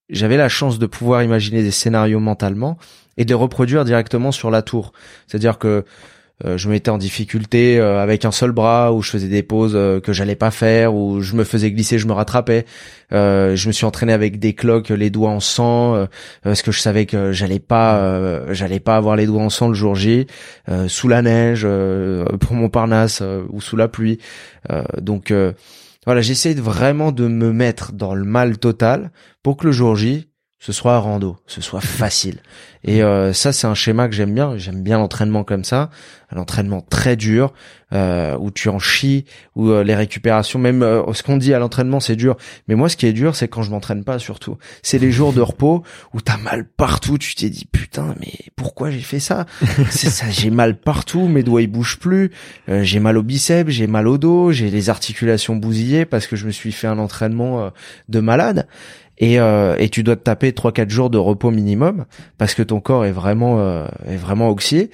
j'avais 0.10 0.38
la 0.38 0.50
chance 0.50 0.78
de 0.80 0.86
pouvoir 0.86 1.24
imaginer 1.24 1.64
des 1.64 1.72
scénarios 1.72 2.20
mentalement 2.20 2.78
et 3.18 3.24
de 3.26 3.30
les 3.30 3.36
reproduire 3.36 3.86
directement 3.86 4.32
sur 4.32 4.52
la 4.52 4.62
tour. 4.62 4.92
C'est-à-dire 5.28 5.58
que 5.58 5.86
euh, 6.46 6.58
je 6.58 6.70
mettais 6.70 6.90
en 6.90 6.98
difficulté 6.98 7.80
euh, 7.80 8.02
avec 8.02 8.26
un 8.26 8.32
seul 8.32 8.52
bras 8.52 8.94
ou 8.94 9.02
je 9.02 9.12
faisais 9.12 9.28
des 9.28 9.44
pauses 9.44 9.74
euh, 9.76 10.00
que 10.00 10.14
j'allais 10.14 10.36
pas 10.36 10.52
faire 10.52 10.96
ou 10.96 11.22
je 11.22 11.36
me 11.36 11.44
faisais 11.44 11.72
glisser 11.72 11.98
je 12.00 12.08
me 12.08 12.14
rattrapais. 12.14 12.66
Je 13.12 13.68
me 13.68 13.74
suis 13.74 13.86
entraîné 13.86 14.14
avec 14.14 14.40
des 14.40 14.54
cloques 14.54 14.90
les 14.90 15.10
doigts 15.10 15.32
en 15.32 15.42
sang 15.42 16.08
parce 16.44 16.62
que 16.62 16.72
je 16.72 16.80
savais 16.80 17.06
que 17.06 17.34
j'allais 17.34 17.60
pas 17.60 18.54
j'allais 18.54 18.80
pas 18.80 18.96
avoir 18.96 19.18
les 19.18 19.26
doigts 19.26 19.44
en 19.44 19.50
sang 19.50 19.68
le 19.68 19.74
jour 19.74 19.96
J 19.96 20.28
sous 20.88 21.10
la 21.10 21.22
neige 21.22 21.68
pour 22.40 22.54
Montparnasse 22.54 23.22
ou 23.50 23.60
sous 23.60 23.76
la 23.76 23.90
pluie. 23.90 24.20
Donc 25.02 25.34
voilà 26.06 26.22
j'essaie 26.22 26.54
vraiment 26.54 27.12
de 27.12 27.28
me 27.28 27.52
mettre 27.52 27.92
dans 27.92 28.16
le 28.16 28.24
mal 28.24 28.58
total 28.58 29.12
pour 29.44 29.58
que 29.58 29.66
le 29.66 29.74
jour 29.74 29.98
J 29.98 30.31
ce 30.62 30.72
soit 30.72 31.00
rando, 31.00 31.38
ce 31.48 31.60
soit 31.60 31.82
facile. 31.82 32.38
Et 32.84 33.02
euh, 33.02 33.34
ça, 33.34 33.52
c'est 33.52 33.66
un 33.66 33.74
schéma 33.74 34.08
que 34.08 34.14
j'aime 34.14 34.34
bien. 34.34 34.58
J'aime 34.58 34.84
bien 34.84 35.00
l'entraînement 35.00 35.44
comme 35.44 35.64
ça, 35.64 35.90
un 36.32 36.38
entraînement 36.38 36.82
très 36.82 37.16
dur 37.16 37.52
euh, 37.94 38.38
où 38.40 38.52
tu 38.52 38.70
en 38.70 38.78
chies, 38.78 39.26
où 39.56 39.70
euh, 39.70 39.84
les 39.84 39.96
récupérations, 39.96 40.60
même 40.60 40.82
ce 41.14 41.24
qu'on 41.24 41.38
dit 41.38 41.56
à 41.56 41.60
l'entraînement, 41.60 42.00
c'est 42.00 42.16
dur. 42.16 42.38
Mais 42.68 42.76
moi, 42.76 42.90
ce 42.90 42.96
qui 42.96 43.08
est 43.08 43.14
dur, 43.14 43.36
c'est 43.36 43.48
quand 43.48 43.64
je 43.64 43.72
m'entraîne 43.72 44.04
pas, 44.04 44.20
surtout. 44.20 44.58
C'est 44.84 45.00
les 45.00 45.12
jours 45.12 45.34
de 45.34 45.42
repos 45.42 45.84
où 46.14 46.22
t'as 46.22 46.38
mal 46.38 46.66
partout. 46.66 47.18
Tu 47.18 47.34
t'es 47.34 47.50
dit 47.50 47.66
putain, 47.66 48.14
mais 48.20 48.34
pourquoi 48.56 48.92
j'ai 48.92 49.00
fait 49.00 49.20
ça? 49.20 49.48
C'est 49.90 50.12
ça, 50.12 50.30
j'ai 50.30 50.52
mal 50.52 50.80
partout. 50.80 51.28
Mes 51.28 51.42
doigts 51.42 51.64
ils 51.64 51.72
bougent 51.72 51.98
plus. 51.98 52.30
j'ai 52.68 53.00
mal 53.00 53.18
au 53.18 53.24
biceps, 53.24 53.72
j'ai 53.72 53.88
mal 53.88 54.08
au 54.08 54.20
dos, 54.20 54.52
j'ai 54.52 54.70
les 54.70 54.92
articulations 54.92 55.56
bousillées 55.56 56.06
parce 56.06 56.28
que 56.28 56.36
je 56.36 56.46
me 56.46 56.52
suis 56.52 56.72
fait 56.72 56.88
un 56.88 57.00
entraînement 57.00 57.72
de 58.10 58.20
malade 58.20 58.68
et, 59.22 59.40
euh, 59.40 59.76
et 59.78 59.88
tu 59.90 60.04
dois 60.04 60.16
te 60.16 60.24
taper 60.24 60.52
trois 60.52 60.74
quatre 60.74 60.90
jours 60.90 61.12
de 61.12 61.20
repos 61.20 61.52
minimum 61.52 62.06
parce 62.40 62.56
que 62.56 62.64
ton 62.64 62.82
corps 62.82 63.06
est 63.06 63.12
vraiment 63.12 63.60
euh, 63.60 63.86
est 64.08 64.18
vraiment 64.18 64.50
oxydé 64.50 64.90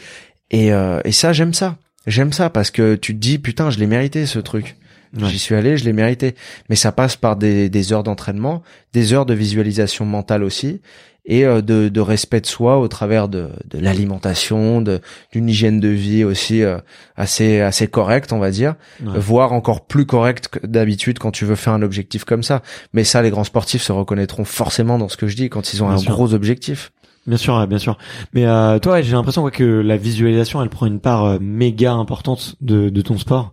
et, 0.52 0.74
euh, 0.74 1.00
et 1.06 1.14
ça 1.14 1.34
j'aime 1.34 1.54
ça. 1.54 1.78
J'aime 2.06 2.34
ça 2.34 2.50
parce 2.50 2.70
que 2.70 2.96
tu 2.96 3.14
te 3.14 3.20
dis 3.20 3.40
putain 3.40 3.70
je 3.70 3.80
l'ai 3.80 3.88
mérité 3.88 4.26
ce 4.26 4.40
truc. 4.40 4.76
J'y 5.18 5.40
suis 5.40 5.56
allé 5.56 5.78
je 5.78 5.86
l'ai 5.86 5.94
mérité. 5.94 6.36
Mais 6.70 6.76
ça 6.76 6.92
passe 6.92 7.16
par 7.16 7.38
des, 7.38 7.70
des 7.70 7.94
heures 7.94 8.04
d'entraînement 8.04 8.62
des 8.94 9.14
heures 9.14 9.26
de 9.26 9.34
visualisation 9.34 10.06
mentale 10.06 10.44
aussi 10.44 10.82
et 11.28 11.46
euh, 11.46 11.62
de, 11.62 11.90
de, 11.90 12.02
respect 12.02 12.42
de 12.42 12.48
soi 12.48 12.80
au 12.80 12.88
travers 12.88 13.28
de, 13.28 13.50
de 13.70 13.78
l'alimentation, 13.78 14.82
d'une 14.82 15.50
hygiène 15.50 15.80
de 15.80 15.90
vie 15.90 16.24
aussi 16.24 16.64
euh, 16.64 16.80
assez 17.16 17.62
assez 17.62 17.88
correcte, 17.88 18.34
on 18.34 18.40
va 18.40 18.50
dire, 18.50 18.76
voire 19.02 19.54
encore 19.54 19.86
plus 19.86 20.06
correcte 20.06 20.48
que 20.48 20.66
d'habitude 20.66 21.20
quand 21.20 21.32
tu 21.32 21.46
veux 21.46 21.56
faire 21.56 21.74
un 21.74 21.84
objectif 21.84 22.24
comme 22.24 22.44
ça. 22.44 22.64
Mais 22.94 23.04
ça, 23.04 23.22
les 23.22 23.30
grands 23.30 23.44
sportifs 23.44 23.84
se 23.84 23.92
reconnaîtront 23.92 24.46
forcément 24.46 24.98
dans 24.98 25.10
ce 25.10 25.18
que 25.18 25.28
je 25.28 25.36
dis 25.36 25.50
quand 25.50 25.74
ils 25.74 25.84
ont 25.84 25.90
un 25.90 26.02
gros 26.02 26.34
objectif. 26.34 26.92
Bien 27.28 27.38
sûr, 27.38 27.68
bien 27.68 27.78
sûr. 27.78 27.98
Mais 28.34 28.46
euh, 28.46 28.80
toi, 28.80 29.02
j'ai 29.02 29.12
l'impression 29.12 29.48
que 29.50 29.64
la 29.64 29.98
visualisation, 29.98 30.62
elle 30.62 30.70
prend 30.70 30.86
une 30.86 31.02
part 31.02 31.26
euh, 31.26 31.38
méga 31.42 31.92
importante 31.92 32.56
de, 32.62 32.88
de 32.88 33.02
ton 33.02 33.18
sport. 33.18 33.52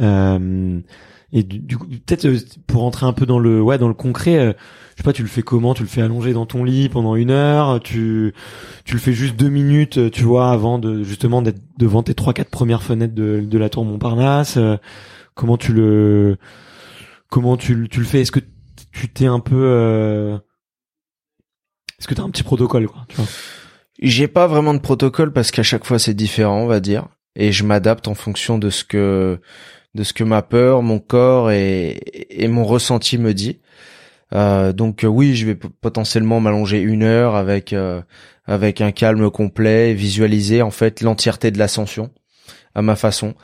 Euh, 0.00 0.80
et 1.32 1.44
du, 1.44 1.78
coup, 1.78 1.86
peut-être 1.86 2.28
pour 2.66 2.82
rentrer 2.82 3.06
un 3.06 3.12
peu 3.12 3.24
dans 3.24 3.38
le 3.38 3.62
ouais 3.62 3.78
dans 3.78 3.88
le 3.88 3.94
concret, 3.94 4.56
je 4.94 5.02
sais 5.02 5.04
pas, 5.04 5.12
tu 5.12 5.22
le 5.22 5.28
fais 5.28 5.42
comment? 5.42 5.74
Tu 5.74 5.82
le 5.82 5.88
fais 5.88 6.02
allonger 6.02 6.32
dans 6.32 6.46
ton 6.46 6.62
lit 6.62 6.88
pendant 6.88 7.16
une 7.16 7.30
heure? 7.30 7.80
Tu 7.80 8.32
tu 8.84 8.94
le 8.94 9.00
fais 9.00 9.12
juste 9.12 9.36
deux 9.36 9.48
minutes, 9.48 10.10
tu 10.12 10.22
vois, 10.22 10.50
avant 10.50 10.78
de 10.78 11.02
justement 11.02 11.42
d'être 11.42 11.60
devant 11.78 12.02
tes 12.02 12.14
trois 12.14 12.32
quatre 12.32 12.50
premières 12.50 12.82
fenêtres 12.82 13.14
de, 13.14 13.40
de 13.40 13.58
la 13.58 13.68
tour 13.68 13.84
Montparnasse. 13.84 14.58
Comment 15.34 15.56
tu 15.56 15.72
le 15.72 16.36
comment 17.28 17.56
tu, 17.56 17.88
tu 17.90 17.98
le 17.98 18.06
fais? 18.06 18.20
Est-ce 18.20 18.30
que 18.30 18.40
tu 18.92 19.08
t'es 19.08 19.26
un 19.26 19.40
peu 19.40 19.60
euh... 19.64 20.38
Est-ce 21.98 22.06
que 22.06 22.14
t'as 22.14 22.22
un 22.22 22.30
petit 22.30 22.44
protocole 22.44 22.86
quoi 22.86 23.06
J'ai 24.00 24.28
pas 24.28 24.46
vraiment 24.46 24.74
de 24.74 24.78
protocole 24.78 25.32
parce 25.32 25.50
qu'à 25.50 25.64
chaque 25.64 25.84
fois 25.84 25.98
c'est 25.98 26.14
différent, 26.14 26.60
on 26.60 26.66
va 26.66 26.78
dire, 26.78 27.08
et 27.34 27.50
je 27.50 27.64
m'adapte 27.64 28.06
en 28.06 28.14
fonction 28.14 28.58
de 28.58 28.70
ce 28.70 28.84
que 28.84 29.40
de 29.96 30.02
ce 30.04 30.12
que 30.12 30.22
ma 30.22 30.42
peur, 30.42 30.82
mon 30.82 31.00
corps 31.00 31.50
et, 31.50 32.00
et 32.30 32.46
mon 32.46 32.64
ressenti 32.64 33.18
me 33.18 33.34
dit. 33.34 33.58
Euh, 34.32 34.72
donc 34.72 35.04
euh, 35.04 35.08
oui, 35.08 35.34
je 35.34 35.46
vais 35.46 35.54
potentiellement 35.54 36.40
m'allonger 36.40 36.80
une 36.80 37.02
heure 37.02 37.36
avec 37.36 37.72
euh, 37.72 38.02
avec 38.46 38.80
un 38.80 38.92
calme 38.92 39.30
complet, 39.30 39.94
visualiser 39.94 40.62
en 40.62 40.70
fait 40.70 41.00
l'entièreté 41.00 41.50
de 41.50 41.58
l'ascension 41.58 42.10
à 42.74 42.82
ma 42.82 42.96
façon. 42.96 43.34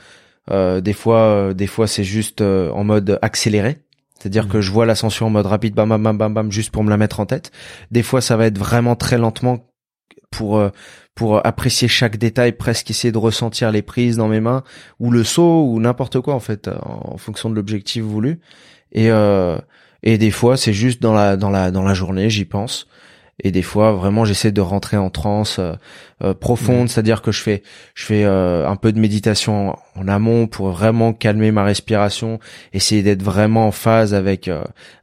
des 0.50 0.92
fois, 0.92 1.54
des 1.54 1.68
fois 1.68 1.86
c'est 1.86 2.04
juste 2.04 2.42
en 2.42 2.84
mode 2.84 3.18
accéléré, 3.22 3.78
c'est-à-dire 4.18 4.48
que 4.48 4.58
mmh. 4.58 4.62
je 4.62 4.70
vois 4.72 4.86
l'ascension 4.86 5.26
en 5.26 5.30
mode 5.30 5.46
rapide, 5.46 5.74
bam 5.74 5.88
bam 5.88 6.02
bam 6.02 6.18
bam 6.18 6.34
bam, 6.34 6.52
juste 6.52 6.70
pour 6.70 6.82
me 6.82 6.90
la 6.90 6.96
mettre 6.96 7.20
en 7.20 7.26
tête. 7.26 7.52
Des 7.90 8.02
fois, 8.02 8.20
ça 8.20 8.36
va 8.36 8.46
être 8.46 8.58
vraiment 8.58 8.96
très 8.96 9.16
lentement 9.16 9.70
pour 10.30 10.60
pour 11.14 11.46
apprécier 11.46 11.86
chaque 11.88 12.16
détail, 12.16 12.52
presque 12.52 12.90
essayer 12.90 13.12
de 13.12 13.18
ressentir 13.18 13.70
les 13.70 13.82
prises 13.82 14.16
dans 14.16 14.28
mes 14.28 14.40
mains 14.40 14.64
ou 14.98 15.10
le 15.10 15.22
saut 15.24 15.64
ou 15.64 15.80
n'importe 15.80 16.20
quoi 16.20 16.34
en 16.34 16.40
fait, 16.40 16.68
en 16.82 17.16
fonction 17.16 17.48
de 17.48 17.54
l'objectif 17.54 18.02
voulu. 18.02 18.40
Et 18.92 19.10
euh, 19.10 19.58
et 20.02 20.18
des 20.18 20.30
fois, 20.30 20.56
c'est 20.56 20.72
juste 20.72 21.02
dans 21.02 21.12
la 21.12 21.36
dans 21.36 21.50
la 21.50 21.70
dans 21.70 21.82
la 21.82 21.94
journée, 21.94 22.30
j'y 22.30 22.44
pense. 22.44 22.86
Et 23.42 23.50
des 23.50 23.62
fois, 23.62 23.92
vraiment, 23.92 24.24
j'essaie 24.24 24.52
de 24.52 24.60
rentrer 24.60 24.96
en 24.96 25.10
transe 25.10 25.58
euh, 25.58 25.72
euh, 26.22 26.34
profonde, 26.34 26.88
c'est-à-dire 26.88 27.22
que 27.22 27.32
je 27.32 27.40
fais 27.42 27.62
je 27.94 28.04
fais 28.04 28.24
euh, 28.24 28.68
un 28.68 28.76
peu 28.76 28.92
de 28.92 29.00
méditation 29.00 29.76
en, 29.96 30.08
amont 30.08 30.46
pour 30.46 30.70
vraiment 30.70 31.12
calmer 31.12 31.50
ma 31.50 31.64
respiration, 31.64 32.38
essayer 32.72 33.02
d'être 33.02 33.22
vraiment 33.22 33.66
en 33.66 33.72
phase 33.72 34.14
avec 34.14 34.50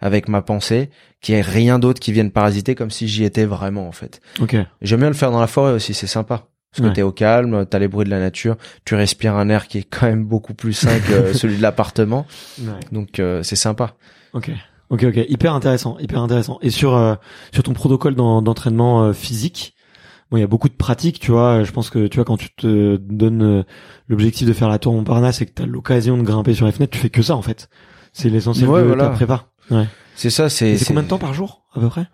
avec 0.02 0.28
ma 0.28 0.42
pensée, 0.42 0.90
qu'il 1.22 1.36
n'y 1.36 1.40
ait 1.40 1.44
rien 1.44 1.80
d'autre 1.80 2.00
qui 2.00 2.12
vienne 2.12 2.32
parasiter, 2.32 2.76
comme 2.76 2.92
si 2.92 3.08
j'y 3.08 3.24
étais 3.24 3.46
vraiment 3.46 3.88
en 3.88 3.92
fait. 3.92 4.22
Ok. 4.40 4.56
J'aime 4.82 5.00
bien 5.00 5.10
le 5.10 5.16
faire 5.16 5.32
dans 5.32 5.40
la 5.40 5.48
forêt 5.48 5.72
aussi, 5.72 5.94
c'est 5.94 6.08
sympa. 6.08 6.48
Parce 6.76 6.90
que 6.90 6.94
t'es 6.94 7.02
au 7.02 7.12
calme, 7.12 7.66
t'as 7.66 7.80
les 7.80 7.88
bruits 7.88 8.06
de 8.06 8.12
la 8.12 8.20
nature, 8.20 8.56
tu 8.86 8.94
respires 8.94 9.34
un 9.36 9.50
air 9.50 9.68
qui 9.68 9.80
est 9.80 9.88
quand 9.90 10.06
même 10.06 10.26
beaucoup 10.26 10.54
plus 10.54 10.74
sain 10.74 11.00
que 11.00 11.34
celui 11.34 11.58
de 11.58 11.62
l'appartement. 11.62 12.28
Donc 12.92 13.20
c'est 13.42 13.56
sympa. 13.56 13.96
Ok. 14.34 14.52
Ok, 14.90 15.04
ok, 15.04 15.26
hyper 15.28 15.54
intéressant, 15.54 15.98
hyper 16.00 16.22
intéressant. 16.22 16.60
Et 16.62 16.70
sur 16.70 16.96
euh, 16.96 17.16
sur 17.54 17.64
ton 17.64 17.74
protocole 17.74 18.16
d'entraînement 18.16 19.04
euh, 19.04 19.14
physique, 19.14 19.76
bon, 20.32 20.38
il 20.38 20.42
y 20.42 20.44
a 20.44 20.48
beaucoup 20.48 20.70
de 20.70 20.74
pratiques, 20.74 21.20
tu 21.20 21.32
vois. 21.32 21.64
Je 21.64 21.72
pense 21.72 21.90
que 21.90 22.08
tu 22.08 22.16
vois 22.16 22.26
quand 22.26 22.38
tu 22.38 22.50
te 22.56 22.96
donnes 22.98 23.44
euh, 23.44 23.64
l'objectif 24.08 24.48
de 24.48 24.54
faire 24.54 24.70
la 24.70 24.80
tour 24.80 24.94
Montparnasse 24.94 25.42
et 25.42 25.46
que 25.46 25.52
tu 25.54 25.62
as 25.62 25.66
l'occasion 25.66 26.18
de 26.18 26.24
grimper 26.24 26.54
sur 26.54 26.66
les 26.66 26.72
fenêtres, 26.72 26.94
tu 26.94 27.00
fais 27.00 27.10
que 27.10 27.22
ça 27.22 27.36
en 27.36 27.42
fait. 27.42 27.70
C'est 28.14 28.30
l'essentiel 28.30 28.70
de 28.70 28.94
ta 28.96 29.10
prépa. 29.10 29.46
Ouais. 29.70 29.88
C'est 30.16 30.30
ça. 30.30 30.50
C'est 30.50 30.78
combien 30.88 31.04
de 31.04 31.08
temps 31.08 31.20
par 31.20 31.34
jour 31.34 31.64
à 31.74 31.80
peu 31.80 31.90
près? 31.90 32.08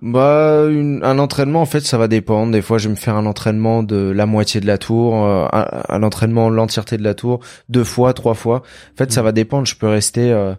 Bah, 0.00 0.64
un 0.64 1.18
entraînement, 1.18 1.60
en 1.60 1.66
fait, 1.66 1.80
ça 1.80 1.98
va 1.98 2.08
dépendre. 2.08 2.52
Des 2.52 2.62
fois, 2.62 2.78
je 2.78 2.88
vais 2.88 2.94
me 2.94 2.98
faire 2.98 3.14
un 3.14 3.26
entraînement 3.26 3.82
de 3.82 4.10
la 4.10 4.24
moitié 4.24 4.60
de 4.60 4.66
la 4.66 4.78
tour, 4.78 5.14
un, 5.14 5.68
un, 5.88 6.02
entraînement 6.02 6.48
l'entièreté 6.48 6.96
de 6.96 7.02
la 7.02 7.12
tour, 7.12 7.40
deux 7.68 7.84
fois, 7.84 8.14
trois 8.14 8.32
fois. 8.32 8.62
En 8.94 8.96
fait, 8.96 9.12
ça 9.12 9.20
mm. 9.20 9.24
va 9.24 9.32
dépendre. 9.32 9.66
Je 9.66 9.76
peux 9.76 9.88
rester 9.88 10.32
euh, 10.32 10.54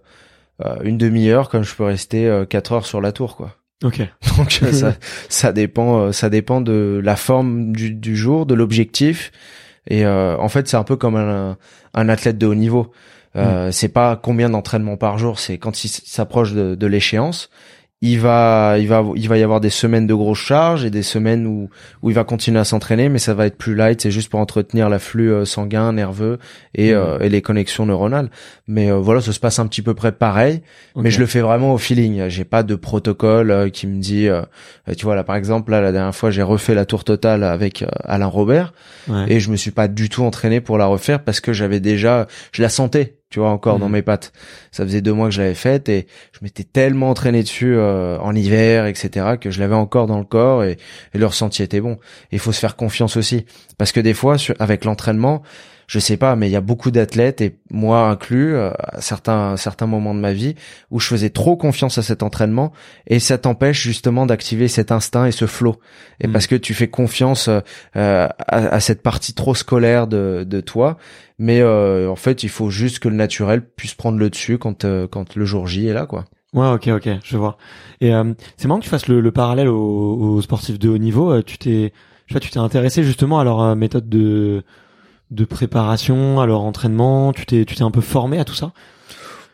une 0.84 0.98
demi-heure 0.98 1.50
comme 1.50 1.64
je 1.64 1.76
peux 1.76 1.84
rester 1.84 2.28
euh, 2.28 2.46
quatre 2.46 2.72
heures 2.72 2.86
sur 2.86 3.02
la 3.02 3.12
tour 3.12 3.36
quoi. 3.36 3.58
Ok. 3.84 4.02
Donc 4.38 4.60
euh, 4.64 4.72
ça 4.72 4.96
ça 5.30 5.52
dépend 5.52 6.12
ça 6.12 6.30
dépend 6.30 6.62
de 6.62 7.02
la 7.04 7.16
forme 7.16 7.74
du, 7.74 7.94
du 7.94 8.16
jour, 8.16 8.46
de 8.46 8.54
l'objectif 8.54 9.32
et 9.88 10.06
en 10.06 10.48
fait 10.48 10.68
c'est 10.68 10.78
un 10.78 10.84
peu 10.84 10.96
comme 10.96 11.18
un, 11.18 11.58
un 11.94 12.10
athlète 12.10 12.38
de 12.38 12.48
haut 12.48 12.56
niveau. 12.56 12.92
Euh, 13.36 13.70
mm. 13.70 13.72
C'est 13.72 13.90
pas 13.90 14.16
combien 14.16 14.50
d'entraînements 14.50 14.98
par 14.98 15.18
jour, 15.18 15.40
c'est 15.40 15.58
quand 15.58 15.84
il 15.84 15.90
s'approche 15.90 16.54
de, 16.54 16.76
de 16.76 16.88
l'échéance, 16.88 17.50
il 18.06 18.20
va, 18.20 18.76
il 18.80 18.88
va, 18.90 19.02
il 19.16 19.30
va 19.30 19.38
y 19.38 19.44
avoir 19.44 19.62
des 19.62 19.70
semaines 19.70 20.08
de 20.08 20.14
grosses 20.14 20.38
charges 20.38 20.84
et 20.84 20.90
des 20.90 21.04
semaines 21.04 21.48
où 21.48 21.70
où 22.02 22.10
il 22.10 22.14
va 22.14 22.26
continuer 22.26 22.60
à 22.60 22.66
s'entraîner, 22.66 23.08
mais 23.08 23.18
ça 23.18 23.34
va 23.34 23.46
être 23.46 23.58
plus 23.58 23.76
light. 23.76 24.02
C'est 24.02 24.12
juste 24.12 24.30
pour 24.30 24.42
entretenir 24.42 24.90
l'afflux 24.90 25.32
euh, 25.32 25.46
sanguin, 25.46 25.94
nerveux 25.94 26.38
et, 26.76 26.92
mmh. 26.92 26.98
euh, 26.98 27.20
et 27.20 27.30
les 27.30 27.42
connexions 27.42 27.86
neuronales. 27.86 28.30
Mais 28.68 28.92
euh, 28.92 28.98
voilà, 28.98 29.22
ça 29.22 29.32
se 29.32 29.40
passe 29.40 29.58
un 29.58 29.68
petit 29.68 29.82
peu 29.82 29.94
près 29.94 30.12
pareil. 30.12 30.64
Mais 30.98 31.12
je 31.12 31.20
le 31.22 31.26
fais 31.26 31.40
vraiment 31.40 31.74
au 31.74 31.78
feeling. 31.78 32.28
J'ai 32.28 32.44
pas 32.44 32.64
de 32.64 32.76
protocole 32.76 33.72
qui 33.72 33.88
me 33.88 34.02
dit, 34.02 34.28
tu 34.98 35.06
vois 35.06 35.16
là 35.16 35.24
par 35.24 35.38
exemple 35.38 35.72
là 35.72 35.80
la 35.80 35.92
dernière 35.92 36.16
fois 36.16 36.30
j'ai 36.30 36.44
refait 36.44 36.76
la 36.76 36.86
tour 36.86 37.06
totale 37.06 37.44
avec 37.44 37.86
Alain 38.04 38.28
Robert 38.28 38.74
et 39.28 39.40
je 39.40 39.50
me 39.50 39.56
suis 39.56 39.72
pas 39.72 39.88
du 39.88 40.10
tout 40.10 40.24
entraîné 40.24 40.60
pour 40.60 40.78
la 40.78 40.86
refaire 40.86 41.24
parce 41.24 41.40
que 41.40 41.54
j'avais 41.54 41.80
déjà, 41.80 42.28
je 42.52 42.62
la 42.62 42.70
sentais 42.70 43.18
tu 43.34 43.40
vois, 43.40 43.50
encore 43.50 43.80
dans 43.80 43.88
mhm. 43.88 43.94
mes 43.94 44.02
pattes. 44.04 44.32
Ça 44.72 44.84
faisait 44.84 45.02
deux 45.02 45.12
mois 45.12 45.28
que 45.28 45.34
je 45.34 45.42
l'avais 45.42 45.56
faite 45.56 45.90
et 45.90 46.06
je 46.34 46.40
m'étais 46.44 46.64
tellement 46.64 47.10
entraîné 47.10 47.42
dessus 47.42 47.74
euh, 47.76 48.20
en 48.20 48.36
hiver, 48.36 48.86
etc., 48.86 49.38
que 49.42 49.50
je 49.50 49.60
l'avais 49.60 49.74
encore 49.74 50.06
dans 50.06 50.20
le 50.20 50.24
corps 50.24 50.64
et, 50.64 50.78
et 51.16 51.18
le 51.18 51.26
ressenti 51.26 51.64
était 51.64 51.82
bon. 51.82 51.98
Il 52.32 52.38
faut 52.38 52.52
se 52.52 52.60
faire 52.60 52.76
confiance 52.76 53.18
aussi, 53.18 53.48
parce 53.80 53.92
que 53.92 54.00
des 54.00 54.14
fois, 54.14 54.36
avec 54.60 54.86
l'entraînement, 54.86 55.42
je 55.88 56.00
sais 56.00 56.18
pas, 56.18 56.36
mais 56.36 56.48
il 56.48 56.52
y 56.52 56.56
a 56.56 56.62
beaucoup 56.62 56.92
d'athlètes 56.92 57.42
et 57.42 57.58
moi 57.72 58.10
inclus, 58.10 58.56
euh, 58.56 58.72
à 58.80 59.02
certains 59.02 59.58
certains 59.58 59.88
moments 59.88 60.14
de 60.14 60.20
ma 60.20 60.34
vie 60.34 60.56
où 60.92 61.00
je 61.00 61.08
faisais 61.08 61.30
trop 61.30 61.58
confiance 61.58 61.98
à 61.98 62.04
cet 62.04 62.24
entraînement 62.24 62.72
et 63.08 63.20
ça 63.20 63.38
t'empêche 63.38 63.82
justement 63.82 64.26
d'activer 64.26 64.68
cet 64.68 64.92
instinct 64.92 65.26
et 65.26 65.32
ce 65.32 65.46
flow. 65.46 65.76
Et 66.20 66.28
mm. 66.28 66.32
parce 66.32 66.48
que 66.48 66.56
tu 66.56 66.74
fais 66.74 66.88
confiance 66.88 67.50
euh, 67.50 68.28
à, 68.48 68.80
cette 68.80 69.02
partie 69.02 69.34
trop 69.34 69.56
scolaire 69.56 70.08
de, 70.08 70.46
de 70.48 70.62
toi, 70.62 70.98
mais 71.38 71.62
euh, 71.62 72.10
en 72.10 72.16
fait 72.16 72.44
il 72.44 72.50
faut 72.50 72.70
juste 72.70 73.00
que 73.00 73.10
le 73.10 73.16
naturel 73.16 73.62
puisse 73.62 73.94
prendre 73.94 74.18
le 74.18 74.30
dessus 74.30 74.58
quand 74.58 74.86
quand 75.10 75.36
le 75.36 75.46
jour 75.46 75.68
J 75.68 75.88
est 75.88 75.94
là, 75.94 76.06
quoi. 76.06 76.26
Ouais, 76.54 76.68
ok, 76.68 76.88
ok, 76.88 77.10
je 77.24 77.38
vois. 77.38 77.58
Et 78.00 78.12
c'est 78.58 78.68
marrant 78.68 78.80
que 78.80 78.84
tu 78.84 78.90
fasses 78.90 79.08
le, 79.08 79.32
parallèle 79.32 79.68
aux, 79.68 80.36
aux, 80.36 80.42
sportifs 80.42 80.78
de 80.78 80.88
haut 80.88 81.00
niveau. 81.00 81.42
tu 81.42 81.58
t'es, 81.58 81.94
je 82.28 82.34
sais 82.34 82.40
pas, 82.40 82.40
tu 82.40 82.52
t'es 82.52 82.60
intéressé 82.60 83.04
justement 83.04 83.40
à 83.40 83.44
leur 83.44 83.76
méthode 83.76 84.08
de 84.08 84.64
de 85.32 85.46
préparation, 85.46 86.40
à 86.40 86.46
leur 86.46 86.62
entraînement 86.62 87.34
Tu 87.34 87.46
t'es, 87.46 87.66
tu 87.66 87.76
t'es 87.76 87.84
un 87.84 87.92
peu 87.92 88.02
formé 88.02 88.40
à 88.40 88.46
tout 88.46 88.54
ça? 88.54 88.72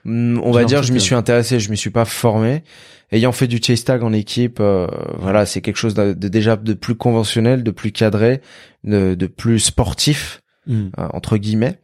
Hmm, 0.06 0.40
On 0.44 0.52
va 0.52 0.66
dire, 0.66 0.84
je 0.84 0.94
m'y 0.94 1.02
suis 1.02 1.16
intéressé, 1.16 1.60
je 1.60 1.70
m'y 1.70 1.78
suis 1.78 1.90
pas 1.90 2.06
formé. 2.06 2.64
Ayant 3.12 3.32
fait 3.32 3.48
du 3.48 3.60
chase 3.62 3.84
tag 3.84 4.04
en 4.04 4.14
équipe, 4.14 4.60
euh, 4.60 4.88
voilà, 5.18 5.46
c'est 5.46 5.62
quelque 5.62 5.78
chose 5.78 5.96
de, 5.96 6.14
déjà 6.14 6.56
de 6.56 6.74
plus 6.74 6.96
conventionnel, 6.96 7.64
de 7.64 7.72
plus 7.72 7.92
cadré, 7.92 8.42
de, 8.84 9.16
de 9.16 9.28
plus 9.28 9.60
sportif 9.60 10.42
hmm. 10.68 10.90
euh, 10.98 11.08
entre 11.14 11.38
guillemets. 11.38 11.80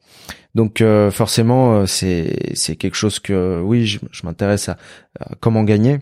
Donc 0.53 0.81
euh, 0.81 1.11
forcément, 1.11 1.85
c'est 1.85 2.53
c'est 2.53 2.75
quelque 2.77 2.95
chose 2.95 3.19
que 3.19 3.59
oui, 3.61 3.85
je, 3.85 3.99
je 4.11 4.25
m'intéresse 4.25 4.69
à, 4.69 4.77
comment 5.39 5.63
gagner 5.63 5.99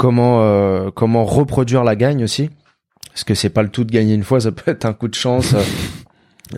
comment 0.00 0.40
euh, 0.40 0.90
comment 0.90 1.26
reproduire 1.26 1.84
la 1.84 1.94
gagne 1.94 2.24
aussi 2.24 2.48
parce 3.10 3.22
que 3.22 3.34
c'est 3.34 3.50
pas 3.50 3.62
le 3.62 3.68
tout 3.68 3.84
de 3.84 3.92
gagner 3.92 4.14
une 4.14 4.24
fois 4.24 4.40
ça 4.40 4.50
peut 4.50 4.70
être 4.70 4.86
un 4.86 4.94
coup 4.94 5.08
de 5.08 5.14
chance 5.14 5.52
euh, 5.52 5.62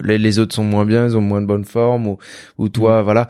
les, 0.00 0.18
les 0.18 0.38
autres 0.38 0.54
sont 0.54 0.64
moins 0.64 0.84
bien 0.84 1.06
ils 1.06 1.16
ont 1.16 1.20
moins 1.20 1.40
de 1.40 1.46
bonne 1.46 1.64
forme 1.64 2.06
ou 2.06 2.18
ou 2.58 2.68
toi 2.68 3.02
voilà. 3.02 3.28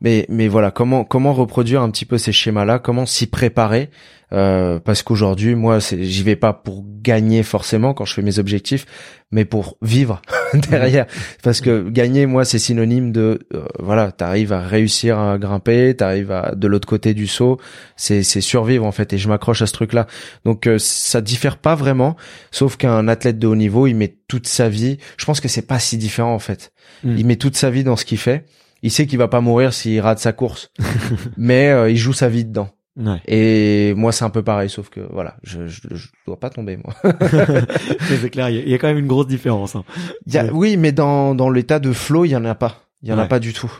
Mais 0.00 0.26
mais 0.28 0.48
voilà 0.48 0.70
comment 0.70 1.04
comment 1.04 1.32
reproduire 1.32 1.82
un 1.82 1.90
petit 1.90 2.04
peu 2.04 2.18
ces 2.18 2.32
schémas 2.32 2.64
là 2.64 2.78
comment 2.78 3.06
s'y 3.06 3.26
préparer? 3.26 3.90
Euh, 4.34 4.80
parce 4.80 5.02
qu'aujourd'hui 5.02 5.54
moi 5.54 5.78
j'y 5.78 6.22
vais 6.24 6.34
pas 6.34 6.52
pour 6.52 6.84
gagner 7.02 7.42
forcément 7.44 7.94
quand 7.94 8.04
je 8.04 8.14
fais 8.14 8.22
mes 8.22 8.38
objectifs 8.38 8.84
mais 9.30 9.44
pour 9.44 9.76
vivre 9.80 10.20
derrière. 10.70 11.06
Parce 11.42 11.60
que 11.60 11.88
gagner 11.88 12.26
moi 12.26 12.44
c'est 12.44 12.58
synonyme 12.58 13.12
de 13.12 13.46
euh, 13.54 13.64
voilà 13.78 14.10
t'arrives 14.10 14.52
à 14.52 14.60
réussir 14.60 15.18
à 15.18 15.38
grimper 15.38 15.94
t'arrives 15.96 16.32
à 16.32 16.54
de 16.56 16.66
l'autre 16.66 16.88
côté 16.88 17.14
du 17.14 17.28
saut. 17.28 17.58
C'est 17.96 18.24
c'est 18.24 18.40
survivre 18.40 18.84
en 18.84 18.92
fait 18.92 19.12
et 19.12 19.18
je 19.18 19.28
m'accroche 19.28 19.62
à 19.62 19.66
ce 19.66 19.72
truc 19.72 19.92
là 19.92 20.06
donc 20.44 20.66
euh, 20.66 20.78
ça 20.78 21.20
diffère 21.20 21.56
pas 21.56 21.76
vraiment 21.76 22.16
sauf 22.50 22.76
qu'un 22.76 23.06
athlète 23.06 23.38
de 23.38 23.46
haut 23.46 23.56
niveau 23.56 23.86
il 23.86 23.94
met 23.94 24.16
toute 24.26 24.48
sa 24.48 24.68
vie 24.68 24.98
je 25.16 25.24
pense 25.26 25.40
que 25.40 25.48
c'est 25.48 25.66
pas 25.66 25.78
si 25.78 25.96
différent 25.96 26.34
en 26.34 26.40
fait. 26.40 26.72
Mm. 27.04 27.16
il 27.18 27.26
met 27.26 27.36
toute 27.36 27.56
sa 27.56 27.70
vie 27.70 27.84
dans 27.84 27.96
ce 27.96 28.04
qu'il 28.04 28.18
fait. 28.18 28.44
Il 28.82 28.90
sait 28.90 29.06
qu'il 29.06 29.18
va 29.18 29.28
pas 29.28 29.40
mourir 29.40 29.72
s'il 29.72 29.98
rate 30.00 30.18
sa 30.18 30.32
course. 30.32 30.70
Mais 31.38 31.70
euh, 31.70 31.88
il 31.88 31.96
joue 31.96 32.12
sa 32.12 32.28
vie 32.28 32.44
dedans 32.44 32.68
Ouais. 32.96 33.20
et 33.26 33.92
moi 33.94 34.12
c'est 34.12 34.24
un 34.24 34.30
peu 34.30 34.44
pareil 34.44 34.70
sauf 34.70 34.88
que 34.88 35.00
voilà 35.12 35.36
je 35.42 35.66
je, 35.66 35.80
je 35.90 36.06
dois 36.28 36.38
pas 36.38 36.48
tomber 36.48 36.76
moi 36.76 36.94
c'est 38.08 38.30
clair, 38.30 38.50
il 38.50 38.56
y 38.56 38.58
a- 38.60 38.62
il 38.62 38.68
y, 38.68 38.74
a 38.74 38.78
quand 38.78 38.86
même 38.86 38.98
une 38.98 39.08
grosse 39.08 39.26
différence. 39.26 39.74
Hein. 39.74 39.84
Y 40.26 40.38
a- 40.38 40.44
Ouais. 40.44 40.50
oui, 40.52 40.76
mais 40.76 40.92
dans 40.92 41.34
dans 41.34 41.50
l'état 41.50 41.78
de 41.80 41.92
flow, 41.92 42.24
il 42.24 42.30
y 42.30 42.36
en 42.36 42.44
a 42.44 42.54
pas. 42.54 42.82
Il 43.02 43.08
y 43.08 43.12
en 43.12 43.18
a 43.18 43.26
pas 43.26 43.38
du 43.38 43.52
tout. 43.52 43.70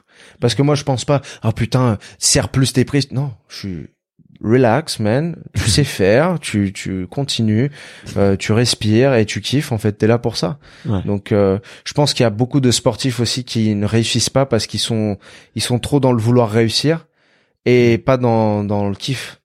Parce 0.41 0.55
que 0.55 0.61
moi, 0.63 0.75
je 0.75 0.83
pense 0.83 1.05
pas. 1.07 1.23
Ah 1.43 1.53
putain, 1.53 1.97
serre 2.19 2.51
plus 2.51 2.73
tes 2.75 2.85
prises. 2.85 3.11
Non, 3.11 3.31
je 3.49 3.57
suis 3.57 3.87
relax, 4.43 4.99
man. 5.01 5.37
Tu 5.55 5.71
sais 5.71 5.85
faire. 6.01 6.39
Tu 6.41 6.73
tu 6.75 7.07
continues. 7.07 7.71
euh, 8.19 8.37
tu 8.37 8.53
respires 8.53 9.15
et 9.15 9.25
tu 9.25 9.41
kiffes. 9.41 9.73
En 9.73 9.79
fait, 9.79 9.93
t'es 9.93 10.07
là 10.07 10.19
pour 10.19 10.37
ça. 10.37 10.59
Ouais. 10.87 11.01
Donc, 11.07 11.33
euh, 11.33 11.59
je 11.87 11.95
pense 11.95 12.13
qu'il 12.13 12.25
y 12.25 12.27
a 12.27 12.31
beaucoup 12.31 12.61
de 12.61 12.71
sportifs 12.71 13.19
aussi 13.21 13.45
qui 13.45 13.75
ne 13.75 13.87
réussissent 13.87 14.29
pas 14.31 14.45
parce 14.45 14.67
qu'ils 14.67 14.81
sont 14.81 15.17
ils 15.55 15.63
sont 15.63 15.79
trop 15.79 16.01
dans 16.01 16.13
le 16.13 16.21
vouloir 16.21 16.51
réussir 16.51 17.07
et 17.67 17.99
pas 17.99 18.17
dans 18.17 18.65
dans 18.65 18.89
le 18.89 18.95
kiff. 18.95 19.41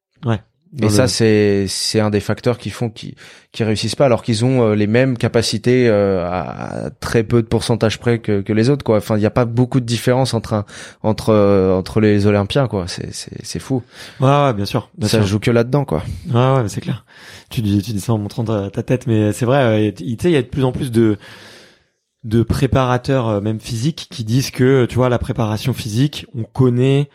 Dans 0.71 0.85
Et 0.85 0.89
le- 0.91 0.95
ça, 0.95 1.07
c'est 1.07 1.65
c'est 1.67 1.99
un 1.99 2.11
des 2.11 2.19
facteurs 2.19 2.59
qui 2.59 2.69
font 2.69 2.91
qu'ils 2.91 3.15
qui 3.51 3.63
réussissent 3.63 3.95
pas, 3.95 4.05
alors 4.05 4.21
qu'ils 4.21 4.45
ont 4.45 4.61
euh, 4.61 4.75
les 4.75 4.85
mêmes 4.85 5.17
capacités 5.17 5.87
euh, 5.89 6.23
à, 6.29 6.91
très 6.99 7.23
peu 7.23 7.41
de 7.41 7.47
pourcentage 7.47 7.97
près 7.97 8.19
que, 8.19 8.41
que 8.41 8.53
les 8.53 8.69
autres, 8.69 8.83
quoi. 8.85 8.97
Enfin, 8.97 9.17
il 9.17 9.19
n'y 9.19 9.25
a 9.25 9.31
pas 9.31 9.45
beaucoup 9.45 9.79
de 9.79 9.85
différence 9.87 10.35
entre 10.35 10.53
un, 10.53 10.65
entre 11.01 11.29
euh, 11.31 11.73
entre 11.75 11.99
les 12.01 12.27
Olympiens, 12.27 12.67
quoi. 12.67 12.87
C'est 12.87 13.11
c'est 13.15 13.43
c'est 13.43 13.57
fou. 13.57 13.81
Ouais, 14.19 14.27
ouais, 14.27 14.53
bien 14.53 14.65
sûr. 14.65 14.91
Bien 14.95 15.07
ça 15.07 15.17
sûr. 15.17 15.25
joue 15.25 15.39
que 15.39 15.49
là-dedans, 15.49 15.85
quoi. 15.85 16.03
Ouais, 16.31 16.35
ouais, 16.61 16.69
c'est 16.69 16.81
clair. 16.81 17.03
Tu 17.49 17.63
dis, 17.63 17.81
tu 17.81 17.93
dis 17.93 17.99
ça 17.99 18.13
en 18.13 18.19
montrant 18.19 18.43
ta, 18.43 18.69
ta 18.69 18.83
tête, 18.83 19.07
mais 19.07 19.33
c'est 19.33 19.45
vrai. 19.45 19.89
euh, 19.89 19.91
Tu 19.91 20.03
sais, 20.21 20.29
il 20.29 20.33
y 20.33 20.37
a 20.37 20.43
de 20.43 20.47
plus 20.47 20.65
en 20.65 20.71
plus 20.71 20.91
de 20.91 21.17
de 22.23 22.43
préparateurs, 22.43 23.41
même 23.41 23.59
physiques, 23.59 24.07
qui 24.11 24.23
disent 24.23 24.51
que, 24.51 24.85
tu 24.85 24.95
vois, 24.95 25.09
la 25.09 25.17
préparation 25.19 25.73
physique, 25.73 26.27
on 26.37 26.43
connaît, 26.43 27.09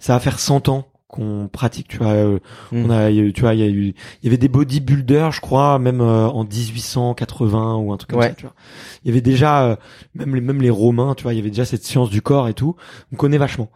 ça 0.00 0.14
va 0.14 0.20
faire 0.20 0.40
100 0.40 0.68
ans 0.68 0.86
qu'on 1.06 1.48
pratique. 1.52 1.88
Tu 1.88 1.96
vois, 1.98 2.12
euh, 2.12 2.38
Mm. 2.70 2.84
on 2.86 2.90
a, 2.90 3.10
tu 3.10 3.40
vois, 3.40 3.54
il 3.54 3.60
y 3.60 3.64
a 3.64 3.66
eu, 3.68 3.86
il 3.86 3.94
y 4.24 4.28
avait 4.28 4.36
des 4.36 4.48
bodybuilders, 4.48 5.32
je 5.32 5.40
crois, 5.40 5.78
même 5.80 6.00
euh, 6.00 6.28
en 6.28 6.44
1880 6.44 7.76
ou 7.78 7.92
un 7.92 7.96
truc 7.96 8.10
comme 8.10 8.20
Ouais. 8.20 8.28
ça. 8.28 8.34
Tu 8.34 8.42
vois, 8.44 8.54
il 9.04 9.08
y 9.08 9.10
avait 9.10 9.20
déjà, 9.20 9.64
euh, 9.64 9.76
même 10.14 10.34
les, 10.36 10.40
même 10.40 10.62
les 10.62 10.70
Romains, 10.70 11.14
tu 11.16 11.24
vois, 11.24 11.32
il 11.32 11.36
y 11.36 11.40
avait 11.40 11.50
déjà 11.50 11.64
cette 11.64 11.82
science 11.84 12.10
du 12.10 12.22
corps 12.22 12.48
et 12.48 12.54
tout. 12.54 12.76
On 13.12 13.16
connaît 13.16 13.38
vachement. 13.38 13.70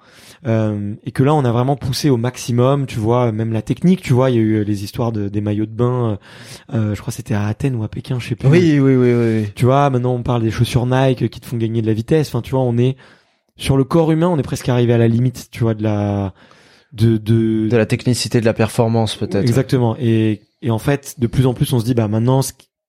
Euh, 0.47 0.95
et 1.05 1.11
que 1.11 1.23
là, 1.25 1.35
on 1.35 1.45
a 1.45 1.51
vraiment 1.51 1.75
poussé 1.75 2.09
au 2.11 2.17
maximum, 2.19 2.87
tu 2.87 2.99
vois, 3.01 3.33
même 3.33 3.53
la 3.53 3.63
technique, 3.63 4.03
tu 4.03 4.13
vois, 4.13 4.31
il 4.31 4.37
y 4.37 4.39
a 4.39 4.43
eu 4.43 4.55
euh, 4.61 4.63
les 4.63 4.85
histoires 4.85 5.11
de, 5.11 5.29
des 5.29 5.41
maillots 5.41 5.67
de 5.67 5.73
bain, 5.73 6.19
euh, 6.73 6.95
je 6.95 7.01
crois 7.01 7.13
c'était 7.13 7.35
à 7.35 7.47
Athènes 7.47 7.75
ou 7.75 7.83
à 7.83 7.89
Pékin, 7.89 8.19
je 8.21 8.29
sais 8.29 8.35
plus. 8.37 8.49
Oui, 8.49 8.79
oui, 8.79 8.95
oui, 8.95 9.13
oui. 9.13 9.47
Tu 9.57 9.65
vois, 9.65 9.91
maintenant 9.91 10.15
on 10.15 10.23
parle 10.23 10.43
des 10.43 10.51
chaussures 10.53 10.87
Nike 10.87 11.29
qui 11.31 11.41
te 11.41 11.47
font 11.47 11.57
gagner 11.57 11.81
de 11.83 11.87
la 11.87 11.95
vitesse. 11.95 12.29
Enfin, 12.29 12.43
tu 12.43 12.53
vois, 12.53 12.61
on 12.61 12.77
est 12.79 12.97
sur 13.57 13.77
le 13.77 13.85
corps 13.85 14.11
humain, 14.13 14.29
on 14.29 14.39
est 14.39 14.43
presque 14.43 14.69
arrivé 14.69 14.93
à 14.93 14.99
la 14.99 15.09
limite, 15.09 15.49
tu 15.51 15.61
vois, 15.61 15.75
de 15.75 15.83
la 15.83 16.35
de 16.93 17.17
de, 17.17 17.69
De 17.69 17.77
la 17.77 17.87
technicité 17.87 18.41
de 18.41 18.45
la 18.45 18.55
performance, 18.55 19.17
peut-être. 19.17 19.43
exactement. 19.43 19.97
Et 19.99 20.43
et 20.63 20.71
en 20.71 20.79
fait, 20.79 21.17
de 21.19 21.27
plus 21.27 21.47
en 21.47 21.55
plus, 21.55 21.73
on 21.73 21.81
se 21.81 21.85
dit, 21.85 21.95
bah 21.95 22.09
maintenant, 22.09 22.41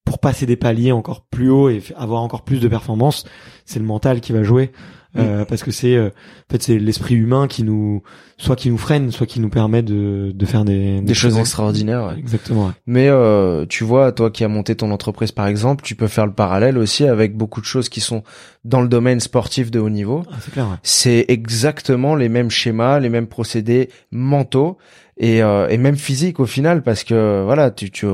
pour 0.05 0.20
passer 0.20 0.45
des 0.45 0.55
paliers 0.55 0.91
encore 0.91 1.26
plus 1.26 1.49
haut 1.49 1.70
et 1.70 1.82
avoir 1.97 2.22
encore 2.22 2.43
plus 2.43 2.59
de 2.61 2.68
performance, 2.68 3.26
c'est 3.66 3.80
le 3.80 3.86
mental 3.86 4.22
qui 4.22 4.32
va 4.32 4.43
jouer. 4.43 4.72
Euh, 5.18 5.45
parce 5.45 5.63
que 5.63 5.72
c'est 5.72 5.95
euh, 5.95 6.07
en 6.09 6.51
fait 6.51 6.61
c'est 6.61 6.78
l'esprit 6.78 7.16
humain 7.16 7.47
qui 7.47 7.63
nous 7.63 8.03
soit 8.38 8.55
qui 8.57 8.70
nous 8.70 8.78
freine 8.78 9.11
soit 9.11 9.26
qui 9.26 9.39
nous 9.39 9.49
permet 9.49 9.82
de 9.82 10.32
de 10.36 10.45
faire 10.45 10.66
des 10.66 10.99
Des 11.01 11.13
choses 11.13 11.38
extraordinaires. 11.38 12.07
ouais. 12.07 12.20
exactement 12.20 12.66
ouais. 12.68 12.74
Mais 12.86 13.07
euh, 13.07 13.66
tu 13.68 13.84
vois, 13.84 14.11
toi 14.11 14.30
qui 14.30 14.43
as 14.43 14.47
monté 14.49 14.76
ton 14.76 14.91
entreprise 14.91 15.32
par 15.32 15.47
exemple, 15.47 15.84
tu 15.86 15.95
peux 15.95 16.07
faire 16.07 16.26
le 16.26 16.34
parallèle 16.34 16.78
aussi 16.78 17.05
avec 17.05 17.38
beaucoup 17.38 17.61
de 17.61 17.66
choses 17.66 17.88
qui 17.88 18.01
sont 18.01 18.24
dans 18.66 18.82
le 18.82 18.88
domaine 18.88 19.20
sportif 19.20 19.72
de 19.72 19.80
haut 19.80 19.89
niveau. 19.89 20.24
Ah, 20.30 20.36
c'est 20.41 20.51
clair 20.51 20.66
ouais. 20.70 20.78
c'est 20.84 21.26
exactement 21.30 22.16
les 22.16 22.28
mêmes 22.30 22.49
schémas, 22.49 22.99
les 22.99 23.09
mêmes 23.09 23.28
procédés 23.28 23.89
mentaux 24.11 24.78
et, 25.18 25.41
euh, 25.41 25.70
et 25.70 25.78
même 25.78 25.95
physiques 25.95 26.41
au 26.41 26.45
final 26.45 26.84
parce 26.84 27.05
que 27.05 27.43
voilà 27.45 27.72
tu 27.72 27.89
tu 27.89 28.05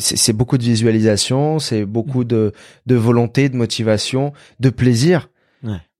c'est 0.00 0.32
beaucoup 0.32 0.58
de 0.58 0.64
visualisation, 0.64 1.60
c'est 1.60 1.84
beaucoup 1.84 2.24
de 2.24 2.52
de 2.86 2.94
volonté, 2.96 3.48
de 3.48 3.56
motivation, 3.56 4.32
de 4.58 4.70
plaisir. 4.70 5.28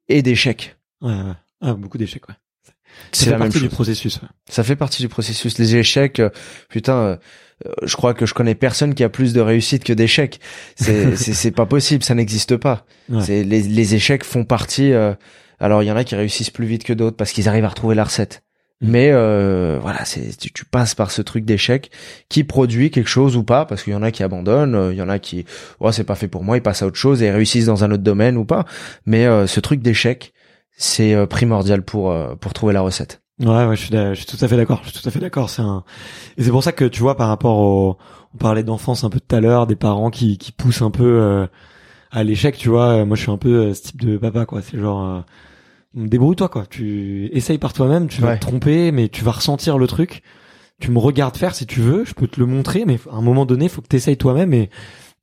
Et 0.09 0.23
d'échecs. 0.23 0.77
ouais, 1.03 1.13
ouais. 1.13 1.33
Ah, 1.61 1.75
beaucoup 1.75 1.99
d'échecs 1.99 2.29
ouais. 2.29 2.35
Ça 2.65 2.73
C'est 3.13 3.25
fait 3.27 3.31
la 3.33 3.39
même 3.39 3.49
partie 3.49 3.61
du 3.61 3.69
processus 3.69 4.17
ouais. 4.17 4.29
Ça 4.49 4.63
fait 4.65 4.77
partie 4.77 5.03
du 5.03 5.09
processus. 5.09 5.59
Les 5.59 5.77
échecs, 5.77 6.21
euh, 6.21 6.31
putain, 6.69 6.95
euh, 6.97 7.17
euh, 7.67 7.73
je 7.83 7.95
crois 7.97 8.15
que 8.15 8.27
je 8.27 8.35
connais 8.35 8.55
personne 8.55 8.95
qui 8.95 9.05
a 9.05 9.09
plus 9.09 9.33
de 9.33 9.41
réussite 9.41 9.85
que 9.85 9.93
d'échecs. 9.93 10.41
C'est 10.77 11.51
pas 11.51 11.67
possible, 11.67 12.03
ça 12.05 12.15
n'existe 12.15 12.57
pas. 12.57 12.87
Ouais. 13.09 13.23
C'est 13.23 13.45
les 13.45 13.63
les 13.63 13.95
échecs 13.95 14.25
font 14.25 14.45
partie. 14.45 14.93
euh, 14.93 15.15
alors 15.61 15.83
il 15.83 15.87
y 15.87 15.93
en 15.93 15.97
a 15.97 16.05
qui 16.05 16.15
réussissent 16.15 16.51
plus 16.51 16.67
vite 16.67 16.85
que 16.85 16.93
d'autres 16.93 17.17
parce 17.17 17.33
qu'ils 17.33 17.49
arrivent 17.49 17.65
à 17.65 17.69
retrouver 17.69 17.95
la 17.95 18.05
recette. 18.05 18.43
Mm. 18.81 18.91
Mais 18.91 19.11
euh, 19.13 19.79
voilà, 19.81 20.05
c'est 20.05 20.37
tu, 20.37 20.53
tu 20.53 20.65
passes 20.65 20.95
par 20.95 21.11
ce 21.11 21.23
truc 21.23 21.45
d'échec 21.45 21.91
qui 22.29 22.45
produit 22.45 22.91
quelque 22.91 23.09
chose 23.09 23.37
ou 23.37 23.43
pas 23.43 23.65
parce 23.65 23.83
qu'il 23.83 23.93
y 23.93 23.97
en 23.97 24.03
a 24.03 24.11
qui 24.11 24.23
abandonnent, 24.23 24.75
euh, 24.75 24.93
il 24.93 24.99
y 24.99 25.03
en 25.03 25.09
a 25.09 25.19
qui 25.19 25.45
oh 25.81 25.93
c'est 25.93 26.05
pas 26.05 26.15
fait 26.15 26.29
pour 26.29 26.45
moi, 26.45 26.57
ils 26.57 26.63
passent 26.63 26.83
à 26.83 26.87
autre 26.87 26.97
chose 26.97 27.23
et 27.23 27.31
réussissent 27.31 27.67
dans 27.67 27.85
un 27.85 27.91
autre 27.91 28.03
domaine 28.03 28.37
ou 28.37 28.45
pas. 28.45 28.65
Mais 29.07 29.27
euh, 29.27 29.47
ce 29.47 29.61
truc 29.61 29.81
d'échec, 29.81 30.33
c'est 30.77 31.15
euh, 31.15 31.27
primordial 31.27 31.83
pour 31.83 32.11
euh, 32.11 32.35
pour 32.37 32.53
trouver 32.53 32.73
la 32.73 32.81
recette. 32.81 33.21
Ouais, 33.41 33.67
ouais, 33.67 33.77
je 33.77 33.83
suis, 33.85 33.95
je 33.95 34.15
suis 34.15 34.27
tout 34.27 34.45
à 34.45 34.49
fait 34.49 34.57
d'accord. 34.57 34.81
Je 34.85 34.91
suis 34.91 35.01
tout 35.01 35.09
à 35.09 35.13
fait 35.13 35.21
d'accord. 35.21 35.49
C'est 35.49 35.63
un, 35.63 35.85
et 36.37 36.43
c'est 36.43 36.51
pour 36.51 36.65
ça 36.65 36.73
que 36.73 36.85
tu 36.85 37.01
vois, 37.01 37.17
par 37.17 37.29
rapport 37.29 37.59
au, 37.59 37.97
on 38.35 38.39
parlait 38.39 38.65
d'enfance 38.65 39.05
un 39.05 39.11
peu 39.11 39.21
tout 39.21 39.35
à 39.37 39.41
l'heure, 39.41 39.67
des 39.69 39.77
parents 39.77 40.11
qui, 40.11 40.39
qui 40.39 40.51
poussent 40.51 40.83
un 40.83 40.91
peu 40.91 41.05
euh, 41.05 41.47
à 42.11 42.25
l'échec. 42.25 42.57
Tu 42.57 42.69
vois, 42.69 43.05
moi, 43.05 43.17
je 43.17 43.23
suis 43.23 43.31
un 43.31 43.39
peu 43.39 43.73
ce 43.75 43.83
type 43.83 44.01
de 44.01 44.17
papa, 44.17 44.45
quoi. 44.45 44.61
C'est 44.61 44.79
genre, 44.79 45.05
euh, 45.05 45.21
débrouille-toi, 45.95 46.49
quoi. 46.49 46.65
Tu 46.69 47.29
essayes 47.33 47.59
par 47.59 47.73
toi-même. 47.73 48.09
Tu 48.09 48.21
vas 48.21 48.29
Ouais. 48.31 48.37
te 48.37 48.41
tromper, 48.47 48.93
mais 48.93 49.09
tu 49.09 49.25
vas 49.25 49.33
ressentir 49.33 49.79
le 49.79 49.87
truc. 49.87 50.23
Tu 50.81 50.91
me 50.91 50.99
regardes 50.99 51.37
faire 51.37 51.55
si 51.55 51.67
tu 51.67 51.81
veux. 51.81 52.05
Je 52.05 52.15
peux 52.15 52.29
te 52.29 52.39
le 52.39 52.47
montrer, 52.47 52.85
mais 52.87 52.99
à 53.11 53.17
un 53.17 53.21
moment 53.23 53.47
donné, 53.47 53.65
il 53.65 53.71
faut 53.71 53.81
que 53.83 53.89
tu 53.89 53.97
essayes 53.97 54.17
toi-même 54.17 54.53
et, 54.55 54.71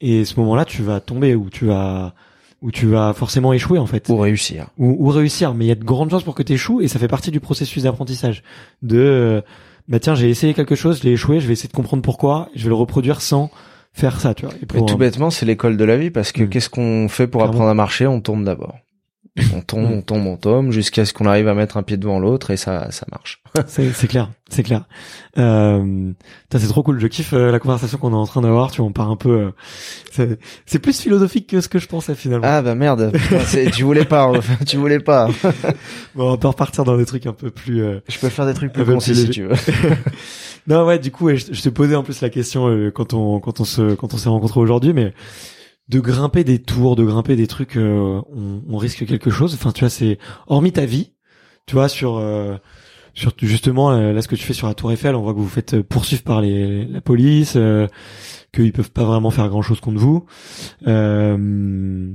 et 0.01 0.25
ce 0.25 0.39
moment-là, 0.39 0.65
tu 0.65 0.81
vas 0.81 0.99
tomber 0.99 1.33
ou 1.35 1.49
tu 1.49 1.65
vas, 1.67 2.13
ou 2.61 2.71
tu 2.71 2.87
vas 2.87 3.13
forcément 3.13 3.53
échouer, 3.53 3.79
en 3.79 3.85
fait 3.85 4.03
Pour 4.03 4.21
réussir. 4.23 4.67
ou, 4.77 4.95
ou 5.07 5.09
réussir, 5.09 5.53
mais 5.53 5.65
il 5.65 5.67
y 5.69 5.71
a 5.71 5.75
de 5.75 5.83
grandes 5.85 6.09
chances 6.09 6.23
pour 6.23 6.35
que 6.35 6.43
tu 6.43 6.53
échoues 6.53 6.81
et 6.81 6.87
ça 6.89 6.99
fait 6.99 7.07
partie 7.07 7.31
du 7.31 7.39
processus 7.39 7.83
d'apprentissage. 7.83 8.43
De 8.81 8.97
euh, 8.97 9.41
bah 9.87 9.99
tiens, 9.99 10.15
j'ai 10.15 10.29
essayé 10.29 10.53
quelque 10.53 10.75
chose, 10.75 10.99
je 10.99 11.03
l'ai 11.03 11.11
échoué, 11.11 11.39
je 11.39 11.47
vais 11.47 11.53
essayer 11.53 11.69
de 11.69 11.73
comprendre 11.75 12.01
pourquoi, 12.03 12.49
je 12.55 12.63
vais 12.63 12.69
le 12.69 12.75
reproduire 12.75 13.21
sans 13.21 13.49
faire 13.93 14.19
ça, 14.19 14.33
tu 14.33 14.45
vois. 14.45 14.55
Et 14.55 14.65
Mais 14.73 14.85
tout 14.85 14.97
bêtement, 14.97 15.29
c'est 15.29 15.45
l'école 15.45 15.77
de 15.77 15.85
la 15.85 15.95
vie 15.95 16.09
parce 16.09 16.33
que 16.33 16.43
Mm. 16.43 16.49
qu'est-ce 16.49 16.69
qu'on 16.69 17.07
fait 17.07 17.27
pour 17.27 17.39
Clairement. 17.39 17.53
apprendre 17.53 17.69
à 17.69 17.73
marcher? 17.75 18.07
On 18.07 18.19
tombe 18.19 18.43
d'abord. 18.43 18.75
On 19.53 19.59
tombe, 19.59 19.91
on 19.91 20.01
tombe, 20.01 20.25
on 20.27 20.37
tombe 20.37 20.71
jusqu'à 20.71 21.03
ce 21.03 21.11
qu'on 21.13 21.25
arrive 21.25 21.49
à 21.49 21.53
mettre 21.53 21.75
un 21.75 21.83
pied 21.83 21.97
devant 21.97 22.19
l'autre 22.19 22.51
et 22.51 22.57
ça, 22.57 22.89
ça 22.91 23.05
marche. 23.11 23.41
c'est 23.67 24.07
clair, 24.07 24.29
c'est 24.49 24.63
clair. 24.63 24.85
Euh, 25.37 26.11
c'est 26.51 26.67
trop 26.69 26.83
cool. 26.83 27.01
Je 27.01 27.07
kiffe 27.07 27.33
euh, 27.33 27.51
la 27.51 27.59
conversation 27.59 27.97
qu'on 27.97 28.11
est 28.11 28.15
en 28.15 28.25
train 28.25 28.39
d'avoir. 28.39 28.71
Tu 28.71 28.79
on 28.79 28.93
part 28.93 29.09
un 29.11 29.17
peu. 29.17 29.51
euh, 30.11 30.37
c'est- 30.65 30.79
plus 30.79 31.01
philosophique 31.01 31.47
que 31.47 31.59
ce 31.59 31.67
que 31.67 31.79
je 31.79 31.87
pensais 31.87 32.15
finalement. 32.15 32.47
Ah 32.49 32.61
bah 32.61 32.75
merde, 32.75 33.11
Putain, 33.29 33.69
tu 33.71 33.83
voulais 33.83 34.05
pas, 34.05 34.31
tu 34.65 34.77
voulais 34.77 34.99
pas. 35.01 35.27
Bon, 36.15 36.31
on 36.31 36.37
peut 36.37 36.47
repartir 36.47 36.85
dans 36.85 36.97
des 36.97 37.05
trucs 37.05 37.25
un 37.25 37.33
peu 37.33 37.49
plus. 37.51 37.83
euh, 37.83 37.99
Je 38.07 38.17
peux 38.19 38.29
faire 38.29 38.45
des 38.45 38.53
trucs 38.53 38.71
plus 38.71 38.85
concis 38.85 39.15
si 39.15 39.29
tu 39.29 39.43
veux. 39.43 39.55
Non 40.67 40.85
ouais 40.85 40.97
du 40.97 41.11
coup 41.11 41.29
je, 41.29 41.45
je 41.51 41.61
te 41.61 41.69
posais 41.69 41.95
en 41.95 42.01
plus 42.03 42.21
la 42.21 42.29
question 42.29 42.67
euh, 42.69 42.89
quand 42.89 43.13
on 43.13 43.39
quand 43.39 43.59
on 43.59 43.65
se 43.65 43.93
quand 43.95 44.13
on 44.15 44.17
s'est 44.17 44.29
rencontrés 44.29 44.59
aujourd'hui 44.59 44.93
mais 44.93 45.13
de 45.89 45.99
grimper 45.99 46.43
des 46.43 46.59
tours 46.59 46.95
de 46.95 47.03
grimper 47.03 47.35
des 47.35 47.47
trucs 47.47 47.77
euh, 47.77 48.21
on, 48.35 48.61
on 48.67 48.77
risque 48.77 49.05
quelque 49.05 49.29
chose 49.29 49.53
enfin 49.53 49.71
tu 49.71 49.81
vois 49.81 49.89
c'est 49.89 50.17
hormis 50.47 50.71
ta 50.71 50.85
vie 50.85 51.13
tu 51.67 51.75
vois 51.75 51.89
sur 51.89 52.17
euh, 52.17 52.55
sur 53.13 53.33
justement 53.37 53.91
euh, 53.91 54.11
là 54.11 54.21
ce 54.21 54.27
que 54.27 54.35
tu 54.35 54.43
fais 54.43 54.53
sur 54.53 54.67
la 54.67 54.73
tour 54.73 54.91
Eiffel 54.91 55.15
on 55.15 55.21
voit 55.21 55.33
que 55.33 55.39
vous 55.39 55.47
faites 55.47 55.75
euh, 55.75 55.83
poursuivre 55.83 56.23
par 56.23 56.41
les 56.41 56.85
la 56.85 57.01
police 57.01 57.53
euh, 57.55 57.87
qu'ils 58.51 58.73
peuvent 58.73 58.91
pas 58.91 59.03
vraiment 59.03 59.29
faire 59.31 59.47
grand 59.49 59.61
chose 59.61 59.79
contre 59.79 59.99
vous 59.99 60.25
euh, 60.87 62.07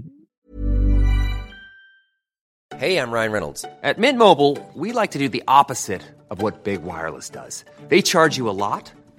Hey, 2.78 2.96
I'm 2.96 3.10
Ryan 3.12 3.30
Reynolds. 3.32 3.66
At 3.82 3.98
Mint 3.98 4.16
Mobile, 4.16 4.56
we 4.74 4.92
like 4.94 5.10
to 5.10 5.18
do 5.18 5.28
the 5.28 5.42
opposite 5.46 6.00
of 6.30 6.40
what 6.40 6.64
Big 6.64 6.82
Wireless 6.82 7.28
does. 7.28 7.64
They 7.90 8.00
charge 8.00 8.38
you 8.38 8.48
a 8.48 8.56
lot, 8.56 8.90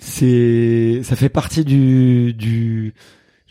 C'est, 0.00 1.02
ça 1.04 1.14
fait 1.14 1.28
partie 1.28 1.64
du, 1.64 2.32
du, 2.32 2.94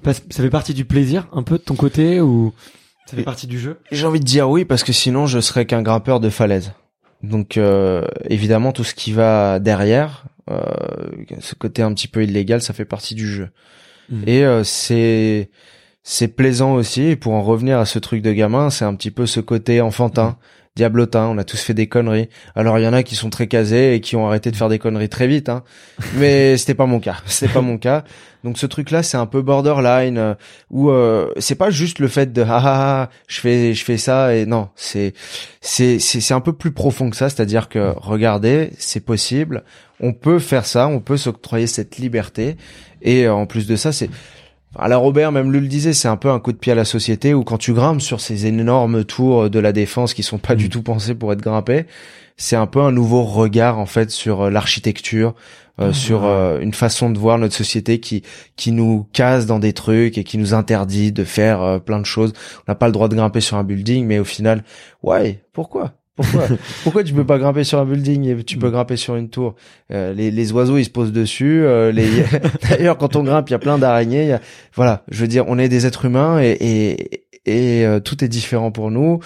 pas, 0.04 0.14
ça 0.14 0.22
fait 0.30 0.50
partie 0.50 0.74
du 0.74 0.84
plaisir 0.84 1.28
un 1.32 1.43
peu 1.43 1.58
de 1.58 1.64
ton 1.64 1.76
côté 1.76 2.22
ou 2.22 2.54
ça 3.06 3.16
fait 3.16 3.24
partie 3.24 3.47
du 3.47 3.60
jeu? 3.60 3.80
J'ai 3.91 4.06
envie 4.06 4.20
de 4.20 4.26
dire 4.26 4.50
oui 4.50 4.66
parce 4.66 4.84
que 4.84 4.93
sinon 4.93 5.26
je 5.26 5.39
serais 5.39 5.66
qu'un 5.66 5.82
grimpeur 5.82 6.20
de 6.20 6.30
falaise. 6.30 6.74
Donc 7.24 7.58
euh, 7.58 8.06
évidemment 8.30 8.72
tout 8.72 8.84
ce 8.84 8.93
qui 8.93 9.12
va 9.12 9.60
derrière, 9.60 10.26
euh, 10.50 10.62
ce 11.39 11.56
côté 11.56 11.82
un 11.82 11.93
petit 11.93 12.08
peu 12.08 12.24
illégal, 12.24 12.62
ça 12.62 12.74
fait 12.74 12.86
partie 12.86 13.16
du 13.16 13.28
jeu. 13.28 13.50
Mhm. 14.10 14.24
Et 14.28 14.45
euh, 14.45 14.64
c'est 14.64 15.50
c'est 16.04 16.30
plaisant 16.30 16.74
aussi. 16.74 17.04
Et 17.04 17.16
pour 17.16 17.34
en 17.34 17.43
revenir 17.43 17.78
à 17.80 17.86
ce 17.86 18.00
truc 18.00 18.22
de 18.22 18.32
gamin, 18.32 18.70
c'est 18.70 18.86
un 18.86 18.95
petit 18.95 19.12
peu 19.12 19.26
ce 19.26 19.39
côté 19.39 19.82
enfantin, 19.82 20.38
diablotin. 20.76 21.28
On 21.28 21.38
a 21.38 21.43
tous 21.43 21.61
fait 21.61 21.74
des 21.74 21.88
conneries. 21.88 22.30
Alors 22.55 22.80
il 22.80 22.84
y 22.84 22.88
en 22.88 22.93
a 22.93 23.03
qui 23.03 23.15
sont 23.15 23.30
très 23.30 23.47
casés 23.47 23.95
et 23.95 24.01
qui 24.01 24.15
ont 24.15 24.28
arrêté 24.28 24.51
de 24.51 24.55
faire 24.55 24.70
des 24.70 24.80
conneries 24.80 25.09
très 25.09 25.28
vite. 25.28 25.49
Hein. 25.49 25.63
Mais 26.15 26.57
c'était 26.57 26.76
pas 26.76 26.86
mon 26.86 26.99
cas. 26.99 27.17
C'était 27.26 27.51
pas 27.51 27.61
mon 27.61 27.78
cas. 27.78 28.03
Donc 28.43 28.57
ce 28.57 28.65
truc-là, 28.65 29.03
c'est 29.03 29.17
un 29.17 29.26
peu 29.26 29.41
borderline 29.41 30.17
euh, 30.17 30.34
où 30.70 30.89
euh, 30.89 31.32
c'est 31.38 31.55
pas 31.55 31.70
juste 31.70 31.99
le 31.99 32.07
fait 32.07 32.32
de 32.32 32.41
ah, 32.41 32.61
ah, 32.63 33.01
ah 33.03 33.09
je 33.28 33.39
fais 33.39 33.74
je 33.74 33.84
fais 33.84 33.97
ça 33.97 34.34
et 34.34 34.45
non, 34.45 34.70
c'est 34.76 35.13
c'est 35.59 35.99
c'est 35.99 36.22
c'est 36.22 36.34
un 36.34 36.39
peu 36.39 36.53
plus 36.53 36.72
profond 36.72 37.09
que 37.09 37.17
ça. 37.17 37.30
C'est-à-dire 37.30 37.67
que 37.67 37.93
regardez, 37.97 38.72
c'est 38.78 39.01
possible. 39.01 39.63
On 39.99 40.13
peut 40.13 40.39
faire 40.39 40.65
ça. 40.65 40.88
On 40.88 41.01
peut 41.01 41.17
s'octroyer 41.17 41.67
cette 41.67 41.97
liberté. 41.97 42.55
Et 43.01 43.26
euh, 43.26 43.34
en 43.34 43.45
plus 43.45 43.67
de 43.67 43.76
ça, 43.76 43.91
c'est 43.91 44.09
la 44.78 44.97
Robert, 44.97 45.32
même 45.32 45.51
lui 45.51 45.59
le 45.59 45.67
disait, 45.67 45.93
c'est 45.93 46.07
un 46.07 46.17
peu 46.17 46.30
un 46.30 46.39
coup 46.39 46.51
de 46.51 46.57
pied 46.57 46.72
à 46.72 46.76
la 46.76 46.86
société 46.86 47.34
où 47.34 47.43
quand 47.43 47.57
tu 47.57 47.74
grimpes 47.74 48.01
sur 48.01 48.22
ces 48.22 48.45
énormes 48.45 49.03
tours 49.03 49.49
de 49.49 49.59
la 49.59 49.72
défense 49.72 50.13
qui 50.13 50.24
sont 50.24 50.38
pas 50.38 50.55
du 50.55 50.70
tout 50.70 50.84
pensés 50.84 51.15
pour 51.15 51.34
être 51.34 51.41
grimpés, 51.41 51.86
c'est 52.38 52.55
un 52.55 52.67
peu 52.67 52.82
un 52.82 52.91
nouveau 52.91 53.24
regard 53.24 53.80
en 53.80 53.86
fait 53.86 54.11
sur 54.11 54.43
euh, 54.43 54.49
l'architecture, 54.49 55.34
euh, 55.80 55.93
sur 55.93 56.26
euh, 56.26 56.59
une 56.59 56.74
façon 56.74 57.09
de 57.09 57.17
voir 57.17 57.38
notre 57.38 57.55
société 57.55 58.01
qui 58.01 58.24
qui 58.57 58.74
nous 58.74 59.07
case 59.13 59.45
dans 59.45 59.59
des 59.59 59.72
trucs 59.72 60.17
et 60.17 60.26
qui 60.26 60.38
nous 60.38 60.53
interdit 60.53 61.13
de 61.13 61.24
faire 61.24 61.61
euh, 61.61 61.80
plein 61.80 61.99
de 61.99 62.05
choses. 62.05 62.34
On 62.67 62.72
n'a 62.72 62.76
pas 62.76 62.88
le 62.88 62.91
droit 62.91 63.07
de 63.07 63.15
grimper 63.15 63.39
sur 63.39 63.55
un 63.55 63.63
building, 63.63 64.05
mais 64.05 64.20
au 64.20 64.26
final, 64.26 64.65
ouais, 65.03 65.41
pourquoi? 65.53 65.93
Pourquoi 66.22 66.47
Pourquoi 66.84 67.03
tu 67.03 67.13
peux 67.13 67.26
pas 67.26 67.38
grimper 67.39 67.63
sur 67.63 67.80
un 67.80 67.86
building 67.86 68.26
et 68.39 68.43
tu 68.43 68.57
peux 68.57 68.70
grimper 68.70 68.95
sur 68.97 69.15
une 69.15 69.30
tour 69.30 69.55
Euh, 69.91 70.13
les, 70.13 70.32
les 70.32 70.51
oiseaux 70.51 70.78
ils 70.78 70.86
se 70.86 70.89
posent 70.89 71.11
dessus. 71.11 71.63
euh, 71.63 71.91
les... 71.91 72.07
D'ailleurs 72.70 72.97
quand 72.97 73.15
on 73.15 73.24
grimpe 73.24 73.49
il 73.49 73.53
y 73.53 73.55
a 73.55 73.59
plein 73.59 73.78
d'araignées. 73.78 74.28
y 74.28 74.32
a- 74.34 74.41
Voilà, 74.76 75.03
je 75.09 75.22
veux 75.22 75.28
dire 75.28 75.45
on 75.47 75.57
est 75.57 75.70
des 75.70 75.86
êtres 75.86 76.05
humains 76.05 76.39
et 76.41 76.57
et, 76.59 77.24
et 77.45 77.86
euh, 77.86 77.99
tout 77.99 78.24
est 78.24 78.28
différent 78.28 78.72
pour 78.72 78.91
nous. 78.91 79.20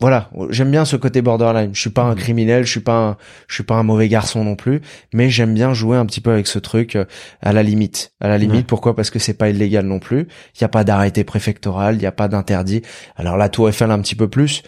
Voilà, 0.00 0.30
j'aime 0.48 0.70
bien 0.70 0.86
ce 0.86 0.96
côté 0.96 1.20
borderline. 1.20 1.72
Je 1.74 1.80
suis 1.82 1.90
pas 1.90 2.04
un 2.04 2.14
criminel, 2.14 2.64
je 2.64 2.70
suis 2.70 2.80
pas 2.80 2.96
un, 2.96 3.16
je 3.48 3.54
suis 3.56 3.64
pas 3.64 3.74
un 3.74 3.82
mauvais 3.82 4.08
garçon 4.08 4.42
non 4.44 4.56
plus, 4.56 4.80
mais 5.12 5.28
j'aime 5.28 5.52
bien 5.52 5.74
jouer 5.74 5.98
un 5.98 6.06
petit 6.06 6.22
peu 6.22 6.30
avec 6.32 6.46
ce 6.46 6.58
truc 6.58 6.96
euh, 6.96 7.04
à 7.42 7.52
la 7.52 7.62
limite. 7.62 8.14
À 8.18 8.28
la 8.28 8.38
limite, 8.38 8.56
Ouais. 8.56 8.62
pourquoi? 8.62 8.96
Parce 8.96 9.10
que 9.10 9.18
c'est 9.18 9.34
pas 9.34 9.50
illégal 9.50 9.84
non 9.84 9.98
plus. 9.98 10.26
Il 10.56 10.62
y 10.62 10.64
a 10.64 10.68
pas 10.68 10.84
d'arrêté 10.84 11.22
préfectoral, 11.22 11.96
il 11.96 12.02
y 12.02 12.06
a 12.06 12.12
pas 12.12 12.28
d'interdit. 12.28 12.80
Alors 13.16 13.36
la 13.36 13.50
Tour 13.50 13.68
Eiffel 13.68 13.90
un 13.90 14.00
petit 14.00 14.14
peu 14.14 14.26
plus, 14.28 14.62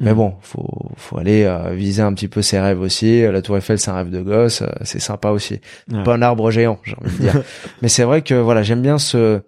mais 0.00 0.10
Mhm. 0.10 0.16
bon, 0.16 0.34
faut 0.42 0.90
faut 0.96 1.18
aller 1.18 1.44
euh, 1.44 1.72
viser 1.74 2.02
un 2.02 2.12
petit 2.12 2.28
peu 2.28 2.42
ses 2.42 2.58
rêves 2.60 2.80
aussi. 2.80 3.22
La 3.22 3.40
Tour 3.42 3.56
Eiffel, 3.56 3.78
c'est 3.78 3.90
un 3.90 3.96
rêve 3.96 4.10
de 4.10 4.20
gosse, 4.20 4.62
euh, 4.62 4.66
c'est 4.82 5.00
sympa 5.00 5.30
aussi. 5.30 5.60
Ouais. 5.90 6.02
Pas 6.02 6.14
un 6.14 6.22
arbre 6.22 6.50
géant, 6.50 6.78
j'ai 6.84 6.94
envie 7.00 7.16
de 7.16 7.22
dire. 7.22 7.42
mais 7.82 7.88
c'est 7.88 8.04
vrai 8.04 8.22
que 8.22 8.34
voilà, 8.34 8.62
j'aime 8.62 8.82
bien 8.82 8.98
ce 8.98 9.40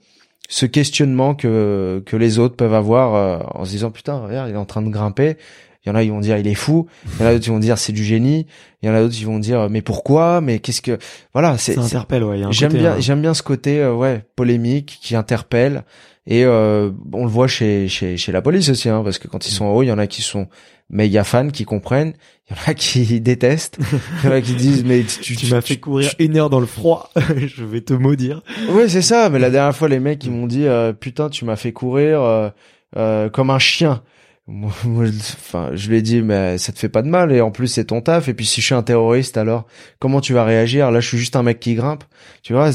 ce 0.49 0.65
questionnement 0.65 1.35
que 1.35 2.03
que 2.07 2.17
les 2.17 2.39
autres 2.39 2.57
peuvent 2.57 2.73
avoir 2.75 3.15
euh, 3.15 3.39
en 3.55 3.65
se 3.67 3.71
disant 3.71 3.91
putain, 3.91 4.19
regarde, 4.19 4.49
il 4.49 4.55
est 4.55 4.59
en 4.59 4.65
train 4.65 4.83
de 4.83 4.89
grimper. 4.91 5.37
Il 5.85 5.91
y 5.91 5.93
en 5.93 5.95
a, 5.95 6.03
ils 6.03 6.11
vont 6.11 6.21
dire 6.21 6.37
il 6.37 6.47
est 6.49 6.55
fou. 6.55 6.87
Il 7.15 7.21
y 7.21 7.25
en 7.25 7.29
a 7.29 7.33
d'autres 7.33 7.45
qui 7.45 7.51
vont 7.51 7.59
dire 7.61 7.79
c'est 7.79 7.93
du 7.93 8.05
génie. 8.05 8.47
Il 8.83 8.89
y 8.89 8.93
en 8.93 8.95
a 8.95 9.01
d'autres 9.01 9.15
qui 9.15 9.25
vont 9.25 9.39
dire 9.39 9.69
mais 9.71 9.81
pourquoi? 9.83 10.41
Mais 10.41 10.59
qu'est-ce 10.59 10.83
que 10.83 10.99
voilà, 11.35 11.57
c'est 11.59 11.79
interpelle, 11.79 12.25
ouais. 12.25 12.41
J'aime 12.51 12.73
bien, 12.73 12.93
euh, 12.95 13.01
j'aime 13.01 13.21
bien 13.23 13.33
ce 13.35 13.43
côté 13.43 13.81
euh, 13.81 13.95
ouais 13.95 14.25
polémique 14.37 14.99
qui 15.03 15.15
interpelle 15.17 15.85
et 16.29 16.45
euh, 16.45 16.91
on 17.13 17.25
le 17.25 17.31
voit 17.31 17.49
chez 17.49 17.89
chez 17.89 18.19
chez 18.19 18.33
la 18.33 18.43
police 18.43 18.69
aussi 18.69 18.91
hein, 18.91 19.01
parce 19.03 19.19
que 19.19 19.29
quand 19.29 19.47
ils 19.49 19.51
sont 19.51 19.65
en 19.65 19.73
haut, 19.73 19.83
il 19.83 19.89
y 19.89 19.93
en 19.93 19.99
a 19.99 20.07
qui 20.07 20.21
sont 20.21 20.47
méga 20.91 21.25
fans, 21.25 21.49
qui 21.49 21.65
comprennent, 21.65 22.13
il 22.49 22.57
y 22.57 22.59
en 22.59 22.71
a 22.71 22.75
qui 22.75 23.21
détestent, 23.23 23.79
il 24.23 24.27
y 24.27 24.33
en 24.33 24.37
a 24.37 24.41
qui 24.43 24.55
disent 24.55 24.85
mais 24.85 25.05
tu, 25.05 25.37
Tu 25.37 25.47
m'as 25.55 25.63
fait 25.63 25.79
courir 25.79 26.13
une 26.19 26.37
heure 26.37 26.51
dans 26.51 26.61
le 26.61 26.67
froid. 26.67 27.11
je 27.37 27.65
vais 27.65 27.81
te 27.81 27.95
maudire. 27.95 28.43
Ouais, 28.71 28.89
c'est 28.89 29.03
ça. 29.03 29.31
Mais 29.31 29.39
la 29.39 29.51
dernière 29.51 29.75
fois, 29.75 29.89
les 29.89 30.01
mecs 30.01 30.23
ils 30.25 30.31
m'ont 30.31 30.47
dit 30.47 30.67
euh, 30.67 30.93
putain, 30.93 31.31
tu 31.31 31.47
m'as 31.47 31.57
fait 31.57 31.73
courir 31.73 32.23
euh, 32.23 32.51
euh, 32.97 33.31
comme 33.31 33.49
un 33.49 33.59
chien. 33.59 34.03
Moi, 34.51 34.73
moi, 34.85 35.05
je- 35.05 35.11
enfin, 35.11 35.73
je 35.75 35.91
lui 35.91 35.99
ai 35.99 36.03
dit 36.03 36.23
mais 36.23 36.57
ça 36.57 36.73
te 36.73 36.79
fait 36.79 36.89
pas 36.89 37.03
de 37.03 37.09
mal 37.09 37.33
et 37.33 37.43
en 37.43 37.51
plus 37.51 37.67
c'est 37.69 37.85
ton 37.85 38.01
taf 38.01 38.29
et 38.29 38.35
puis 38.35 38.47
si 38.47 38.63
je 38.63 38.67
suis 38.67 38.75
un 38.75 38.83
terroriste 38.83 39.37
alors 39.37 39.67
comment 39.99 40.23
tu 40.23 40.33
vas 40.33 40.43
réagir? 40.43 40.91
Là, 40.91 41.01
je 41.01 41.07
suis 41.09 41.19
juste 41.19 41.37
un 41.37 41.43
mec 41.43 41.61
qui 41.61 41.75
grimpe, 41.75 42.03
tu 42.43 42.55
vois. 42.55 42.71
Mm. 42.71 42.73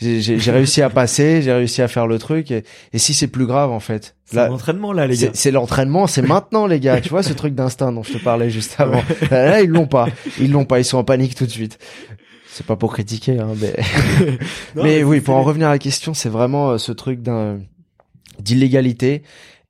J'ai 0.00 0.50
réussi 0.50 0.82
à 0.82 0.90
passer, 0.90 1.40
j'ai 1.40 1.52
réussi 1.52 1.82
à 1.82 1.88
faire 1.88 2.08
le 2.08 2.18
truc 2.18 2.50
et, 2.50 2.64
et 2.92 2.98
si 2.98 3.14
c'est 3.14 3.28
plus 3.28 3.46
grave 3.46 3.70
en 3.70 3.78
fait. 3.80 4.16
C'est 4.24 4.48
l'entraînement, 4.48 4.92
là, 4.92 5.06
les 5.06 5.16
gars. 5.16 5.30
c'est 5.34 5.52
l'entraînement, 5.52 6.06
c'est 6.08 6.22
maintenant 6.22 6.66
les 6.66 6.80
gars. 6.80 7.00
Tu 7.00 7.10
vois 7.10 7.22
ce 7.22 7.32
truc 7.32 7.54
d'instinct 7.54 7.92
dont 7.92 8.02
je 8.02 8.14
te 8.14 8.18
parlais 8.18 8.50
juste 8.50 8.74
avant. 8.78 9.02
Là 9.30 9.60
ils 9.62 9.70
l'ont 9.70 9.86
pas, 9.86 10.08
ils 10.40 10.50
l'ont 10.50 10.64
pas, 10.64 10.80
ils 10.80 10.84
sont 10.84 10.98
en 10.98 11.04
panique 11.04 11.36
tout 11.36 11.46
de 11.46 11.50
suite. 11.50 11.78
C'est 12.48 12.66
pas 12.66 12.76
pour 12.76 12.92
critiquer, 12.92 13.38
hein, 13.38 13.48
mais. 13.60 13.74
Non, 14.74 14.82
mais 14.82 15.02
oui, 15.04 15.20
pour 15.20 15.36
en 15.36 15.42
revenir 15.42 15.68
à 15.68 15.72
la 15.72 15.78
question, 15.78 16.12
c'est 16.14 16.28
vraiment 16.28 16.70
euh, 16.70 16.78
ce 16.78 16.90
truc 16.92 17.20
d'un 17.22 17.58
d'illégalité 18.40 19.22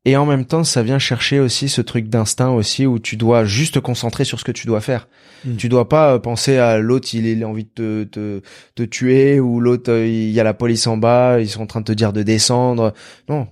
et 0.05 0.17
en 0.17 0.27
même 0.27 0.45
temps, 0.45 0.65
ça 0.65 0.83
vient 0.83 0.99
chercher 0.99 1.41
aussi 1.41 1.69
ce 1.69 1.81
truc 1.81 2.09
d'instinct 2.09 2.51
aussi 2.51 2.87
où 2.87 2.99
tu 2.99 3.17
dois 3.17 3.45
juste 3.45 3.75
te 3.75 3.79
concentrer 3.79 4.25
sur 4.25 4.39
ce 4.39 4.45
que 4.45 4.53
tu 4.53 4.67
dois 4.67 4.81
faire. 4.81 5.09
Mm. 5.45 5.57
Tu 5.57 5.69
dois 5.69 5.89
pas 5.89 6.15
euh, 6.15 6.19
penser 6.19 6.59
à 6.59 6.79
l'autre, 6.79 7.09
il 7.15 7.43
a 7.43 7.49
envie 7.49 7.65
de 7.65 7.71
te, 7.75 8.05
te, 8.05 8.43
te 8.75 8.83
tuer 8.83 9.41
ou 9.41 9.61
l'autre, 9.61 9.91
euh, 9.93 10.07
il 10.07 10.31
y 10.31 10.41
a 10.41 10.45
la 10.45 10.55
police 10.55 10.87
en 10.87 10.97
bas, 10.97 11.41
ils 11.41 11.49
sont 11.49 11.63
en 11.63 11.67
train 11.67 11.81
de 11.81 11.87
te 11.87 11.93
dire 11.93 12.13
de 12.13 12.23
descendre. 12.23 12.93
Non, 13.29 13.49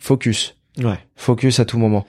focus, 0.00 0.56
Ouais. 0.78 0.98
focus 1.16 1.60
à 1.60 1.64
tout 1.64 1.78
moment. 1.78 2.06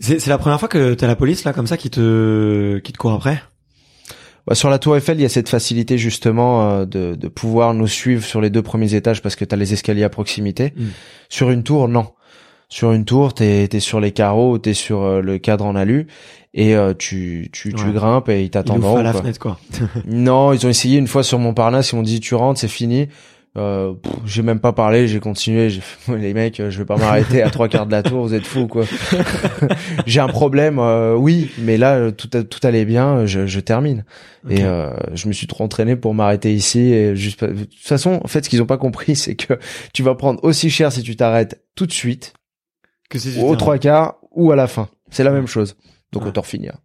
C'est 0.00 0.26
la 0.28 0.38
première 0.38 0.58
fois 0.58 0.68
que 0.68 0.94
t'as 0.94 1.06
la 1.06 1.16
police, 1.16 1.44
là, 1.44 1.52
comme 1.52 1.66
ça, 1.66 1.76
qui 1.76 1.90
te, 1.90 2.78
qui 2.78 2.92
te 2.92 2.96
court 2.98 3.12
après? 3.12 3.42
Bah, 4.46 4.54
sur 4.54 4.70
la 4.70 4.78
Tour 4.78 4.96
Eiffel, 4.96 5.18
il 5.18 5.22
y 5.22 5.26
a 5.26 5.28
cette 5.28 5.50
facilité 5.50 5.98
justement 5.98 6.70
euh, 6.70 6.84
de, 6.86 7.14
de 7.14 7.28
pouvoir 7.28 7.74
nous 7.74 7.86
suivre 7.86 8.24
sur 8.24 8.40
les 8.40 8.48
deux 8.48 8.62
premiers 8.62 8.94
étages 8.94 9.20
parce 9.20 9.36
que 9.36 9.44
tu 9.44 9.54
as 9.54 9.58
les 9.58 9.74
escaliers 9.74 10.02
à 10.04 10.08
proximité. 10.08 10.72
Mm. 10.74 10.84
Sur 11.28 11.50
une 11.50 11.62
tour, 11.62 11.86
non. 11.88 12.06
Sur 12.70 12.92
une 12.92 13.04
tour, 13.04 13.34
t'es 13.34 13.68
es 13.70 13.80
sur 13.80 14.00
les 14.00 14.12
carreaux, 14.12 14.56
t'es 14.58 14.74
sur 14.74 15.02
euh, 15.02 15.20
le 15.20 15.38
cadre 15.38 15.66
en 15.66 15.74
alu 15.76 16.06
et 16.54 16.74
euh, 16.76 16.94
tu 16.96 17.50
tu, 17.52 17.74
tu 17.74 17.92
grimpes 17.92 18.28
et 18.28 18.40
ils 18.40 18.44
Il 18.44 18.50
t'attendent 18.50 18.84
en 18.84 18.96
à 18.96 19.00
haut, 19.00 19.02
la 19.02 19.12
quoi. 19.12 19.20
fenêtre, 19.20 19.38
quoi. 19.38 19.58
Non, 20.06 20.52
ils 20.52 20.64
ont 20.66 20.70
essayé 20.70 20.96
une 20.98 21.06
fois 21.08 21.22
sur 21.22 21.38
Montparnasse, 21.38 21.92
ils 21.92 21.96
m'ont 21.96 22.02
dit 22.02 22.20
tu 22.20 22.34
rentres, 22.34 22.60
c'est 22.60 22.68
fini. 22.68 23.08
Euh, 23.58 23.94
j'ai 24.24 24.42
même 24.42 24.60
pas 24.60 24.72
parlé, 24.72 25.08
j'ai 25.08 25.18
continué. 25.18 25.70
J'ai 25.70 25.80
fait, 25.80 26.16
les 26.16 26.32
mecs, 26.32 26.60
euh, 26.60 26.70
je 26.70 26.78
vais 26.78 26.84
pas 26.84 26.96
m'arrêter 26.96 27.42
à 27.42 27.50
trois 27.50 27.66
quarts 27.68 27.86
de 27.86 27.90
la 27.90 28.04
tour, 28.04 28.22
vous 28.24 28.34
êtes 28.34 28.46
fous 28.46 28.68
quoi. 28.68 28.84
j'ai 30.06 30.20
un 30.20 30.28
problème, 30.28 30.78
euh, 30.78 31.16
oui, 31.16 31.50
mais 31.58 31.76
là 31.76 31.96
euh, 31.96 32.10
tout 32.12 32.28
tout 32.28 32.60
allait 32.66 32.84
bien, 32.84 33.26
je, 33.26 33.46
je 33.46 33.58
termine. 33.60 34.04
Et 34.48 34.62
euh, 34.62 34.90
je 35.14 35.26
me 35.26 35.32
suis 35.32 35.48
trop 35.48 35.64
entraîné 35.64 35.96
pour 35.96 36.14
m'arrêter 36.14 36.54
ici. 36.54 36.78
Et 36.92 37.16
juste, 37.16 37.42
de 37.44 37.64
toute 37.64 37.74
façon, 37.80 38.20
en 38.22 38.28
fait, 38.28 38.44
ce 38.44 38.48
qu'ils 38.48 38.62
ont 38.62 38.66
pas 38.66 38.78
compris, 38.78 39.16
c'est 39.16 39.34
que 39.34 39.54
tu 39.92 40.02
vas 40.04 40.14
prendre 40.14 40.38
aussi 40.44 40.70
cher 40.70 40.92
si 40.92 41.02
tu 41.02 41.16
t'arrêtes 41.16 41.60
tout 41.74 41.86
de 41.86 41.92
suite, 41.92 42.32
Que 43.10 43.18
c'est 43.18 43.38
aux 43.42 43.56
trois 43.56 43.76
quarts 43.78 44.16
ou 44.32 44.50
à 44.52 44.56
la 44.56 44.66
fin. 44.66 44.88
C'est 45.10 45.24
la 45.24 45.32
même 45.32 45.46
chose. 45.46 45.76
Donc 46.12 46.22
Ouais. 46.22 46.28
autant 46.30 46.42
finir. 46.42 46.78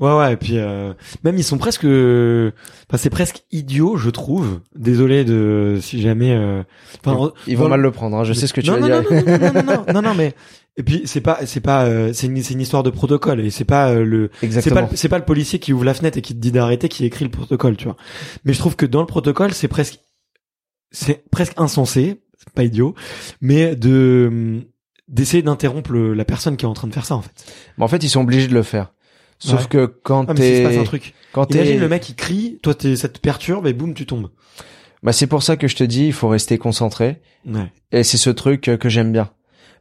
Ouais, 0.00 0.12
ouais, 0.16 0.32
et 0.32 0.36
puis 0.36 0.58
euh, 0.58 0.92
même 1.22 1.38
ils 1.38 1.44
sont 1.44 1.56
presque, 1.56 1.84
enfin 1.84 2.96
c'est 2.96 3.08
presque 3.10 3.44
idiot, 3.52 3.96
je 3.96 4.10
trouve. 4.10 4.60
Désolé 4.74 5.24
de 5.24 5.78
si 5.80 6.02
jamais. 6.02 6.32
euh, 6.32 6.64
Enfin, 7.06 7.32
Ils 7.46 7.56
vont 7.56 7.68
mal 7.68 7.80
le 7.80 7.90
prendre. 7.92 8.16
Hein. 8.16 8.24
Je 8.24 8.32
sais 8.32 8.48
ce 8.48 8.52
que 8.52 8.60
tu 8.60 8.66
non, 8.70 8.80
vas 8.80 8.80
non, 8.80 9.00
dire. 9.00 9.12
Non, 9.12 9.38
non, 9.38 9.52
non, 9.52 9.62
non, 9.86 9.92
non, 9.94 10.02
non, 10.02 10.14
mais 10.16 10.34
et 10.76 10.82
puis 10.82 11.02
c'est 11.04 11.20
pas, 11.20 11.38
c'est 11.46 11.60
pas, 11.60 11.84
euh, 11.84 12.12
c'est 12.12 12.26
une, 12.26 12.42
c'est 12.42 12.54
une 12.54 12.60
histoire 12.60 12.82
de 12.82 12.90
protocole 12.90 13.38
et 13.40 13.50
c'est 13.50 13.64
pas 13.64 13.90
euh, 13.90 14.04
le, 14.04 14.30
c'est 14.40 14.74
pas, 14.74 14.88
c'est 14.94 15.08
pas 15.08 15.18
le 15.18 15.24
policier 15.24 15.60
qui 15.60 15.72
ouvre 15.72 15.84
la 15.84 15.94
fenêtre 15.94 16.18
et 16.18 16.22
qui 16.22 16.34
te 16.34 16.40
dit 16.40 16.50
d'arrêter 16.50 16.88
qui 16.88 17.04
écrit 17.04 17.24
le 17.24 17.30
protocole, 17.30 17.76
tu 17.76 17.84
vois. 17.84 17.96
Mais 18.44 18.52
je 18.54 18.58
trouve 18.58 18.74
que 18.74 18.86
dans 18.86 19.00
le 19.00 19.06
protocole, 19.06 19.52
c'est 19.54 19.68
presque, 19.68 20.00
c'est 20.90 21.30
presque 21.30 21.52
insensé, 21.58 22.20
pas 22.56 22.64
idiot, 22.64 22.96
mais 23.40 23.76
de 23.76 24.62
d'essayer 25.10 25.42
d'interrompre 25.42 25.92
la 25.92 26.24
personne 26.24 26.56
qui 26.56 26.64
est 26.64 26.68
en 26.68 26.72
train 26.74 26.88
de 26.88 26.94
faire 26.94 27.04
ça 27.04 27.16
en 27.16 27.22
fait. 27.22 27.44
Mais 27.76 27.84
en 27.84 27.88
fait, 27.88 28.02
ils 28.02 28.08
sont 28.08 28.22
obligés 28.22 28.48
de 28.48 28.54
le 28.54 28.62
faire. 28.62 28.92
Sauf 29.38 29.60
Ouais. 29.62 29.66
que 29.68 29.86
quand 29.86 30.24
Ah, 30.28 30.32
un 30.32 30.34
t'es, 30.34 30.84
truc. 30.84 31.14
quand 31.32 31.52
Imagine 31.54 31.80
le 31.80 31.88
mec 31.88 32.08
il 32.08 32.14
crie, 32.14 32.58
toi 32.62 32.74
t'es, 32.74 32.94
ça 32.96 33.08
te 33.08 33.18
perturbe 33.18 33.66
et 33.66 33.72
boum 33.72 33.94
tu 33.94 34.06
tombes. 34.06 34.30
Bah 35.02 35.12
c'est 35.12 35.26
pour 35.26 35.42
ça 35.42 35.56
que 35.56 35.66
je 35.66 35.76
te 35.76 35.84
dis, 35.84 36.06
il 36.06 36.12
faut 36.12 36.28
rester 36.28 36.58
concentré. 36.58 37.20
Ouais. 37.46 37.72
Et 37.92 38.02
c'est 38.02 38.18
ce 38.18 38.28
truc 38.30 38.60
que 38.78 38.88
j'aime 38.90 39.12
bien. 39.12 39.30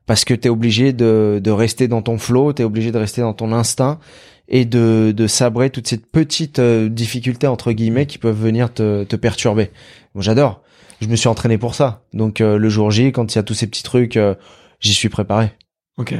Parce 0.05 0.23
que 0.25 0.33
t'es 0.33 0.49
obligé 0.49 0.93
de, 0.93 1.39
de 1.43 1.51
rester 1.51 1.87
dans 1.89 2.01
ton 2.01 2.17
flow, 2.17 2.53
t'es 2.53 2.63
obligé 2.63 2.91
de 2.91 2.97
rester 2.97 3.21
dans 3.21 3.33
ton 3.33 3.51
instinct 3.51 3.99
et 4.47 4.63
de, 4.65 5.13
de 5.15 5.27
sabrer 5.27 5.69
toutes 5.69 5.87
ces 5.87 5.97
petites 5.97 6.57
euh, 6.59 6.87
difficultés 6.89 7.45
entre 7.47 7.73
guillemets 7.73 8.07
qui 8.07 8.17
peuvent 8.17 8.41
venir 8.41 8.73
te, 8.73 9.03
te 9.03 9.15
perturber. 9.17 9.69
Bon, 10.15 10.21
j'adore. 10.21 10.61
Je 11.01 11.07
me 11.07 11.15
suis 11.17 11.27
entraîné 11.27 11.57
pour 11.57 11.75
ça. 11.75 12.01
Donc 12.13 12.39
euh, 12.41 12.57
le 12.57 12.69
jour 12.69 12.89
J, 12.91 13.11
quand 13.11 13.33
il 13.33 13.37
y 13.37 13.39
a 13.39 13.43
tous 13.43 13.53
ces 13.53 13.67
petits 13.67 13.83
trucs, 13.83 14.15
euh, 14.17 14.33
j'y 14.79 14.93
suis 14.93 15.09
préparé. 15.09 15.53
Ok. 15.97 16.15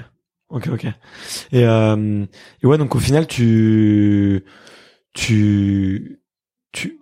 Ok, 0.50 0.68
ok. 0.72 0.86
Et, 1.52 1.64
euh, 1.66 2.26
et 2.64 2.68
ouais, 2.68 2.78
donc 2.78 2.96
au 2.96 3.00
final, 3.00 3.28
tu, 3.28 4.44
tu, 5.14 6.22
tu, 6.72 7.00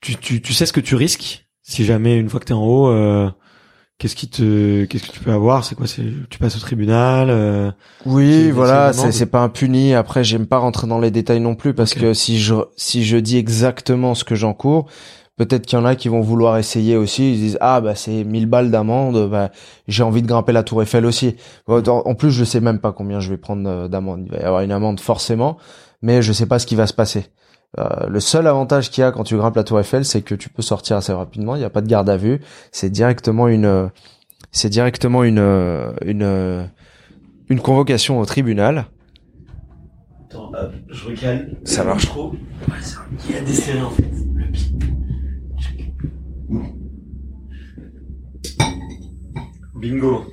tu, 0.00 0.16
tu, 0.16 0.42
tu 0.42 0.52
sais 0.52 0.66
ce 0.66 0.72
que 0.72 0.80
tu 0.80 0.94
risques 0.94 1.46
si 1.62 1.84
jamais 1.84 2.16
une 2.18 2.28
fois 2.28 2.40
que 2.40 2.44
t'es 2.44 2.52
en 2.52 2.64
haut, 2.64 2.88
euh, 2.88 3.30
qu'est-ce 3.98 4.16
qui 4.16 4.28
te, 4.28 4.84
qu'est-ce 4.84 5.06
que 5.06 5.12
tu 5.12 5.20
peux 5.20 5.32
avoir? 5.32 5.64
C'est 5.64 5.74
quoi? 5.74 5.86
C'est 5.86 6.04
tu 6.28 6.38
passes 6.38 6.56
au 6.56 6.60
tribunal 6.60 7.30
euh, 7.30 7.70
Oui, 8.04 8.50
voilà, 8.50 8.92
c'est 8.92 9.12
c'est 9.12 9.26
pas 9.26 9.40
un 9.40 9.48
puni. 9.48 9.94
Après, 9.94 10.24
j'aime 10.24 10.46
pas 10.46 10.58
rentrer 10.58 10.86
dans 10.86 10.98
les 10.98 11.10
détails 11.10 11.40
non 11.40 11.54
plus 11.54 11.72
parce 11.72 11.94
que 11.94 12.12
si 12.12 12.40
je 12.40 12.54
si 12.76 13.04
je 13.04 13.16
dis 13.16 13.38
exactement 13.38 14.14
ce 14.14 14.24
que 14.24 14.34
j'encours, 14.34 14.90
peut-être 15.44 15.66
qu'il 15.66 15.78
y 15.78 15.82
en 15.82 15.84
a 15.84 15.94
qui 15.96 16.08
vont 16.08 16.20
vouloir 16.20 16.58
essayer 16.58 16.96
aussi. 16.96 17.32
Ils 17.32 17.38
disent 17.38 17.58
ah 17.60 17.80
bah 17.80 17.94
c'est 17.94 18.24
1000 18.24 18.46
balles 18.46 18.70
d'amende, 18.70 19.28
bah 19.28 19.50
j'ai 19.88 20.02
envie 20.02 20.22
de 20.22 20.26
grimper 20.26 20.52
la 20.52 20.62
Tour 20.62 20.82
Eiffel 20.82 21.06
aussi. 21.06 21.36
En 21.66 22.14
plus, 22.14 22.30
je 22.30 22.44
sais 22.44 22.60
même 22.60 22.78
pas 22.78 22.92
combien 22.92 23.20
je 23.20 23.30
vais 23.30 23.36
prendre 23.36 23.68
euh, 23.68 23.88
d'amende. 23.88 24.24
Il 24.26 24.32
va 24.32 24.38
y 24.38 24.44
avoir 24.44 24.60
une 24.62 24.72
amende 24.72 25.00
forcément, 25.00 25.56
mais 26.00 26.22
je 26.22 26.32
sais 26.32 26.46
pas 26.46 26.58
ce 26.58 26.66
qui 26.66 26.76
va 26.76 26.86
se 26.86 26.94
passer. 26.94 27.26
Euh, 27.78 28.06
le 28.06 28.20
seul 28.20 28.46
avantage 28.46 28.90
qu'il 28.90 29.02
y 29.02 29.04
a 29.04 29.12
quand 29.12 29.24
tu 29.24 29.36
grimpes 29.36 29.56
la 29.56 29.64
Tour 29.64 29.80
Eiffel, 29.80 30.04
c'est 30.04 30.22
que 30.22 30.34
tu 30.34 30.48
peux 30.48 30.62
sortir 30.62 30.96
assez 30.96 31.12
rapidement. 31.12 31.56
Il 31.56 31.60
n'y 31.60 31.64
a 31.64 31.70
pas 31.70 31.80
de 31.80 31.88
garde 31.88 32.08
à 32.10 32.16
vue. 32.16 32.40
C'est 32.70 32.90
directement 32.90 33.48
une, 33.48 33.64
euh, 33.64 33.86
c'est 34.50 34.68
directement 34.68 35.24
une, 35.24 35.38
une, 36.04 36.68
une 37.48 37.60
convocation 37.60 38.20
au 38.20 38.26
tribunal. 38.26 38.86
Attends, 40.32 40.50
hop, 40.54 40.72
je 40.88 41.08
recale. 41.08 41.56
Ça 41.64 41.84
marche. 41.84 42.06
trop. 42.06 42.30
Ouais, 42.30 42.38
un 42.68 43.16
qui 43.16 43.36
a 43.36 43.40
desserré 43.40 43.82
en 43.82 43.90
fait. 43.90 44.04
Le 44.34 44.46
Bingo. 49.82 50.24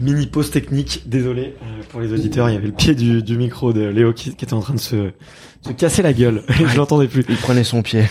Mini 0.00 0.26
pause 0.26 0.50
technique, 0.50 1.02
désolé 1.04 1.54
euh, 1.62 1.82
pour 1.90 2.00
les 2.00 2.12
auditeurs, 2.14 2.48
il 2.48 2.54
y 2.54 2.56
avait 2.56 2.66
le 2.66 2.72
pied 2.72 2.94
du, 2.94 3.22
du 3.22 3.36
micro 3.36 3.74
de 3.74 3.82
Léo 3.86 4.14
qui, 4.14 4.34
qui 4.34 4.44
était 4.44 4.54
en 4.54 4.60
train 4.60 4.72
de 4.72 4.78
se, 4.80 5.10
se 5.60 5.72
casser 5.72 6.00
la 6.02 6.14
gueule, 6.14 6.42
je 6.48 6.76
l'entendais 6.78 7.08
plus. 7.08 7.24
Il 7.28 7.36
prenait 7.36 7.62
son 7.62 7.82
pied. 7.82 8.04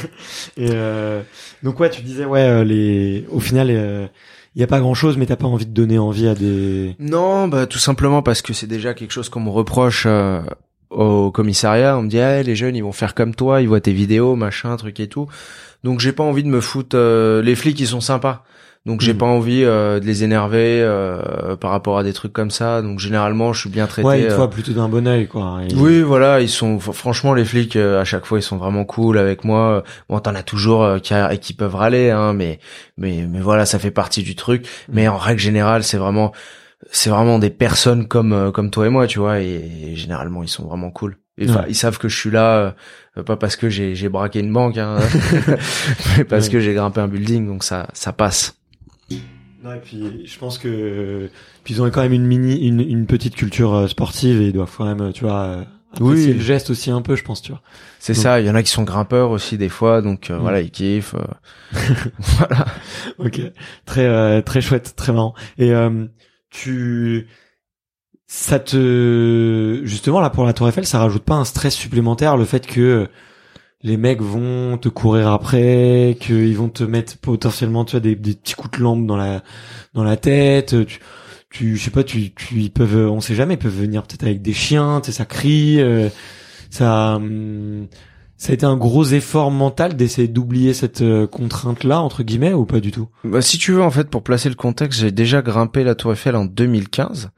Et 0.56 0.70
euh, 0.72 1.22
donc 1.62 1.78
ouais, 1.78 1.88
tu 1.88 2.02
disais 2.02 2.24
ouais, 2.24 2.40
euh, 2.40 2.64
les, 2.64 3.26
au 3.30 3.38
final, 3.38 3.68
euh, 3.70 4.08
il 4.56 4.60
y 4.60 4.64
a 4.64 4.66
pas 4.66 4.80
grand 4.80 4.94
chose, 4.94 5.16
mais 5.16 5.26
t'as 5.26 5.36
pas 5.36 5.46
envie 5.46 5.66
de 5.66 5.72
donner 5.72 5.98
envie 5.98 6.26
à 6.26 6.34
des. 6.34 6.96
Non, 6.98 7.46
bah 7.46 7.66
tout 7.66 7.78
simplement 7.78 8.22
parce 8.22 8.42
que 8.42 8.52
c'est 8.52 8.66
déjà 8.66 8.92
quelque 8.92 9.12
chose 9.12 9.28
qu'on 9.28 9.40
me 9.40 9.50
reproche 9.50 10.04
euh, 10.06 10.40
au 10.90 11.30
commissariat. 11.30 11.96
On 11.96 12.02
me 12.02 12.08
dit 12.08 12.18
ah, 12.18 12.42
les 12.42 12.56
jeunes 12.56 12.74
ils 12.74 12.82
vont 12.82 12.92
faire 12.92 13.14
comme 13.14 13.36
toi, 13.36 13.60
ils 13.62 13.68
voient 13.68 13.80
tes 13.80 13.92
vidéos, 13.92 14.34
machin, 14.34 14.76
truc 14.76 14.98
et 14.98 15.06
tout. 15.08 15.28
Donc 15.84 16.00
j'ai 16.00 16.12
pas 16.12 16.24
envie 16.24 16.42
de 16.42 16.48
me 16.48 16.60
foutre. 16.60 16.96
euh, 16.96 17.40
les 17.40 17.54
flics 17.54 17.78
ils 17.78 17.86
sont 17.88 18.00
sympas. 18.00 18.44
Donc 18.86 19.00
j'ai 19.00 19.12
Mhm. 19.14 19.18
pas 19.18 19.26
envie 19.26 19.64
euh, 19.64 19.98
de 19.98 20.04
les 20.04 20.24
énerver 20.24 20.80
euh, 20.82 21.56
par 21.56 21.70
rapport 21.70 21.96
à 21.96 22.02
des 22.02 22.12
trucs 22.12 22.34
comme 22.34 22.50
ça. 22.50 22.82
Donc 22.82 22.98
généralement 22.98 23.54
je 23.54 23.60
suis 23.62 23.70
bien 23.70 23.86
traité. 23.86 24.06
ouais, 24.06 24.20
ils 24.22 24.28
te 24.28 24.34
voient 24.34 24.50
plutôt 24.50 24.72
d'un 24.72 24.90
bon 24.90 25.06
oeil 25.08 25.26
quoi. 25.26 25.60
Et- 25.66 25.74
Oui, 25.74 26.02
voilà, 26.02 26.40
ils 26.42 26.50
sont 26.50 26.76
fr- 26.76 26.92
franchement 26.92 27.32
les 27.32 27.46
flics 27.46 27.76
euh, 27.76 28.00
à 28.00 28.04
chaque 28.04 28.26
fois 28.26 28.38
ils 28.38 28.42
sont 28.42 28.58
vraiment 28.58 28.84
cool 28.84 29.16
avec 29.16 29.42
moi. 29.44 29.84
Bon, 30.10 30.18
t'en 30.20 30.34
as 30.34 30.42
toujours 30.42 30.82
euh, 30.84 30.98
qui, 30.98 31.14
a- 31.14 31.34
qui 31.38 31.54
peuvent 31.54 31.74
râler, 31.74 32.10
hein, 32.10 32.34
mais 32.34 32.58
mais 32.98 33.26
mais 33.26 33.40
voilà, 33.40 33.64
ça 33.64 33.78
fait 33.78 33.90
partie 33.90 34.22
du 34.22 34.34
truc. 34.36 34.66
Mais 34.92 35.08
en 35.08 35.16
règle 35.16 35.40
générale, 35.40 35.82
c'est 35.82 35.96
vraiment 35.96 36.32
c'est 36.90 37.08
vraiment 37.08 37.38
des 37.38 37.48
personnes 37.48 38.06
comme 38.06 38.34
euh, 38.34 38.50
comme 38.50 38.68
toi 38.70 38.86
et 38.86 38.90
moi, 38.90 39.06
tu 39.06 39.18
vois, 39.18 39.40
et, 39.40 39.62
et 39.92 39.96
généralement 39.96 40.42
ils 40.42 40.48
sont 40.50 40.64
vraiment 40.66 40.90
cool. 40.90 41.16
Et, 41.38 41.48
Ouais. 41.48 41.62
Ils 41.68 41.74
savent 41.74 41.96
que 41.98 42.08
je 42.08 42.16
suis 42.16 42.30
là, 42.30 42.74
euh, 43.16 43.22
pas 43.24 43.36
parce 43.36 43.56
que 43.56 43.70
j'ai 43.70 43.94
j'ai 43.94 44.10
braqué 44.10 44.40
une 44.40 44.52
banque, 44.52 44.76
hein, 44.76 44.98
mais 46.18 46.24
parce 46.24 46.46
Ouais. 46.46 46.52
que 46.52 46.60
j'ai 46.60 46.74
grimpé 46.74 47.00
un 47.00 47.08
building, 47.08 47.46
donc 47.46 47.64
ça 47.64 47.88
ça 47.94 48.12
passe. 48.12 48.56
Non, 49.64 49.72
et 49.72 49.80
puis 49.80 50.26
je 50.26 50.38
pense 50.38 50.58
que 50.58 51.30
puis 51.64 51.72
ils 51.74 51.80
ont 51.82 51.90
quand 51.90 52.02
même 52.02 52.12
une 52.12 52.26
mini, 52.26 52.66
une, 52.66 52.80
une 52.80 53.06
petite 53.06 53.34
culture 53.34 53.72
euh, 53.74 53.86
sportive 53.88 54.42
et 54.42 54.48
ils 54.48 54.52
doivent 54.52 54.72
quand 54.76 54.84
même, 54.84 55.00
euh, 55.00 55.12
tu 55.12 55.24
vois, 55.24 55.40
euh, 55.44 55.64
Oui. 56.00 56.34
le 56.34 56.40
geste 56.40 56.68
aussi 56.68 56.90
un 56.90 57.00
peu, 57.00 57.16
je 57.16 57.24
pense, 57.24 57.40
tu 57.40 57.50
vois. 57.52 57.62
C'est 57.98 58.12
ça. 58.12 58.40
Il 58.40 58.46
y 58.46 58.50
en 58.50 58.54
a 58.54 58.62
qui 58.62 58.70
sont 58.70 58.82
grimpeurs 58.82 59.30
aussi 59.30 59.56
des 59.56 59.70
fois, 59.70 60.02
donc 60.02 60.28
euh, 60.30 60.36
voilà, 60.36 60.60
ils 60.60 60.70
kiffent. 60.70 61.14
euh. 61.14 61.78
voilà. 62.18 62.66
Ok, 63.18 63.40
très 63.86 64.04
euh, 64.06 64.42
très 64.42 64.60
chouette, 64.60 64.94
très 64.96 65.12
marrant. 65.14 65.32
Et 65.56 65.72
euh, 65.72 66.04
tu, 66.50 67.26
ça 68.26 68.58
te, 68.58 69.80
justement 69.84 70.20
là 70.20 70.28
pour 70.28 70.44
la 70.44 70.52
Tour 70.52 70.68
Eiffel, 70.68 70.84
ça 70.86 70.98
rajoute 70.98 71.24
pas 71.24 71.36
un 71.36 71.44
stress 71.46 71.74
supplémentaire 71.74 72.36
le 72.36 72.44
fait 72.44 72.66
que 72.66 73.08
les 73.84 73.96
mecs 73.96 74.20
vont 74.20 74.76
te 74.78 74.88
courir 74.88 75.28
après, 75.28 76.16
qu'ils 76.18 76.56
vont 76.56 76.70
te 76.70 76.82
mettre 76.82 77.16
potentiellement, 77.18 77.84
tu 77.84 77.92
vois, 77.92 78.00
des, 78.00 78.16
des 78.16 78.34
petits 78.34 78.54
coups 78.54 78.78
de 78.78 78.82
lampe 78.82 79.06
dans 79.06 79.16
la 79.16 79.44
dans 79.92 80.02
la 80.02 80.16
tête. 80.16 80.74
Tu, 80.86 80.98
tu, 81.50 81.76
je 81.76 81.84
sais 81.84 81.90
pas, 81.90 82.02
tu, 82.02 82.32
tu, 82.34 82.56
ils 82.56 82.72
peuvent, 82.72 83.08
on 83.08 83.20
sait 83.20 83.36
jamais, 83.36 83.54
ils 83.54 83.58
peuvent 83.58 83.78
venir 83.78 84.02
peut-être 84.02 84.24
avec 84.24 84.42
des 84.42 84.54
chiens, 84.54 85.00
tu 85.00 85.12
sais, 85.12 85.18
ça 85.18 85.24
crie, 85.24 85.80
euh, 85.80 86.08
ça. 86.70 87.16
hum, 87.16 87.86
ça 88.36 88.50
a 88.50 88.54
été 88.54 88.66
un 88.66 88.76
gros 88.76 89.04
effort 89.04 89.50
mental 89.50 89.94
d'essayer 89.94 90.28
d'oublier 90.28 90.74
cette 90.74 91.02
euh, 91.02 91.26
contrainte-là 91.26 92.00
entre 92.00 92.22
guillemets 92.24 92.52
ou 92.52 92.66
pas 92.66 92.80
du 92.80 92.90
tout? 92.90 93.08
Bah, 93.22 93.40
si 93.40 93.58
tu 93.58 93.72
veux, 93.72 93.82
en 93.82 93.90
fait, 93.90 94.10
pour 94.10 94.22
placer 94.22 94.48
le 94.48 94.54
contexte, 94.54 95.00
j'ai 95.00 95.12
déjà 95.12 95.40
grimpé 95.40 95.84
la 95.84 95.94
Tour 95.94 96.12
Eiffel 96.12 96.34
en 96.34 96.44
2015. 96.44 97.30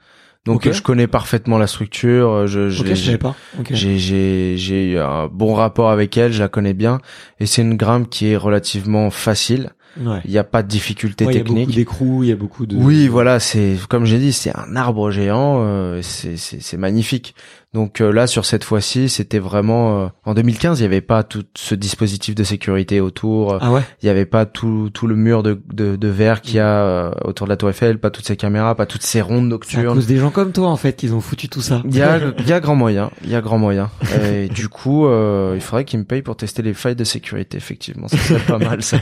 Donc, 0.47 0.67
euh, 0.67 0.73
je 0.73 0.81
connais 0.83 1.07
parfaitement 1.07 1.59
la 1.59 1.67
structure. 1.67 2.31
euh, 2.31 2.47
Je, 2.47 2.71
je- 2.71 2.81
Ok, 2.83 2.87
je 2.89 2.95
j'ai- 2.95 3.05
savais 3.07 3.19
pas. 3.19 3.35
Ok. 3.59 3.67
j'ai, 3.71 3.99
j'ai, 3.99 4.55
j'ai 4.57 4.93
eu 4.93 4.99
un 4.99 5.27
bon 5.27 5.55
rapport 5.55 5.91
avec 5.91 6.17
elle, 6.17 6.33
je 6.33 6.41
la 6.41 6.49
connais 6.49 6.75
bien. 6.75 7.01
Et 7.41 7.47
c'est 7.47 7.63
une 7.63 7.77
grimpe 7.77 8.09
qui 8.09 8.29
est 8.29 8.37
relativement 8.37 9.11
facile. 9.11 9.71
Ouais. 9.99 10.21
Il 10.27 10.31
n'y 10.31 10.37
a 10.37 10.45
pas 10.45 10.63
de 10.63 10.69
difficulté 10.69 11.25
Ouais, 11.25 11.33
il 11.33 11.37
y 11.39 11.41
a 11.41 11.43
beaucoup 11.45 11.59
technique. 11.59 11.77
d'écrous, 11.77 12.23
il 12.23 12.29
y 12.29 12.33
a 12.33 12.37
beaucoup 12.37 12.67
de. 12.67 12.77
Oui, 12.77 13.09
voilà, 13.09 13.41
c'est 13.41 13.77
comme 13.89 14.05
j'ai 14.05 14.19
dit, 14.19 14.33
c'est 14.35 14.55
un 14.55 14.77
arbre 14.77 15.11
géant, 15.11 15.57
euh, 15.63 16.01
c'est 16.03 16.77
magnifique. 16.77 17.35
Donc 17.77 18.01
euh, 18.01 18.11
là, 18.11 18.27
sur 18.27 18.47
cette 18.47 18.65
fois-ci, 18.65 19.11
c'était 19.11 19.39
vraiment 19.39 20.05
euh, 20.05 20.09
en 20.25 20.33
2015, 20.33 20.81
il 20.81 20.83
y 20.83 20.87
avait 20.87 21.03
pas 21.03 21.23
tout 21.25 21.45
ce 21.55 21.75
dispositif 21.75 22.35
de 22.35 22.43
sécurité 22.43 23.03
autour, 23.03 23.59
Ah 23.61 23.71
ouais? 23.71 23.83
il 24.03 24.07
y 24.07 24.09
avait 24.09 24.25
pas 24.25 24.47
tout 24.47 24.89
tout 24.95 25.07
le 25.07 25.15
mur 25.15 25.43
de 25.43 25.61
de, 25.75 25.95
de 25.97 26.09
verre 26.09 26.41
qu'il 26.41 26.55
y 26.55 26.59
a 26.59 26.69
euh, 26.81 27.11
autour 27.25 27.47
de 27.47 27.51
la 27.51 27.59
Tour 27.59 27.69
Eiffel, 27.69 27.99
pas 27.99 28.09
toutes 28.09 28.27
ces 28.27 28.37
caméras, 28.37 28.75
pas 28.77 28.87
toutes 28.87 29.03
ces 29.03 29.21
rondes 29.21 29.51
C'est 29.67 29.77
à 29.77 29.83
nocturnes. 29.83 29.95
cause 29.97 30.07
des 30.07 30.17
gens 30.17 30.31
comme 30.31 30.53
toi 30.53 30.69
en 30.69 30.77
fait 30.77 30.97
qu'ils 30.97 31.13
ont 31.13 31.21
foutu 31.21 31.51
tout 31.51 31.61
ça. 31.61 31.83
Il 31.85 31.95
y 31.95 32.01
a 32.01 32.19
il 32.39 32.49
y 32.49 32.53
a 32.55 32.61
grand 32.61 32.77
moyen, 32.77 33.11
il 33.25 33.31
y 33.31 33.35
a 33.35 33.43
grand 33.43 33.59
moyen. 33.59 33.91
Et 34.23 34.49
du 34.55 34.71
coup, 34.71 35.07
euh, 35.07 35.53
il 35.55 35.61
faudrait 35.61 35.85
qu'ils 35.85 35.99
me 35.99 36.05
payent 36.07 36.23
pour 36.23 36.37
tester 36.37 36.63
les 36.63 36.73
failles 36.73 36.97
de 36.97 37.05
sécurité. 37.05 37.59
Effectivement, 37.59 38.09
ça 38.09 38.17
serait 38.17 38.41
pas 38.41 38.59
mal 38.59 38.83
ça. 38.83 38.97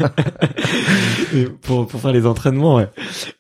Et 1.33 1.45
pour 1.45 1.87
pour 1.87 2.01
faire 2.01 2.13
les 2.13 2.27
entraînements, 2.27 2.75
ouais. 2.77 2.89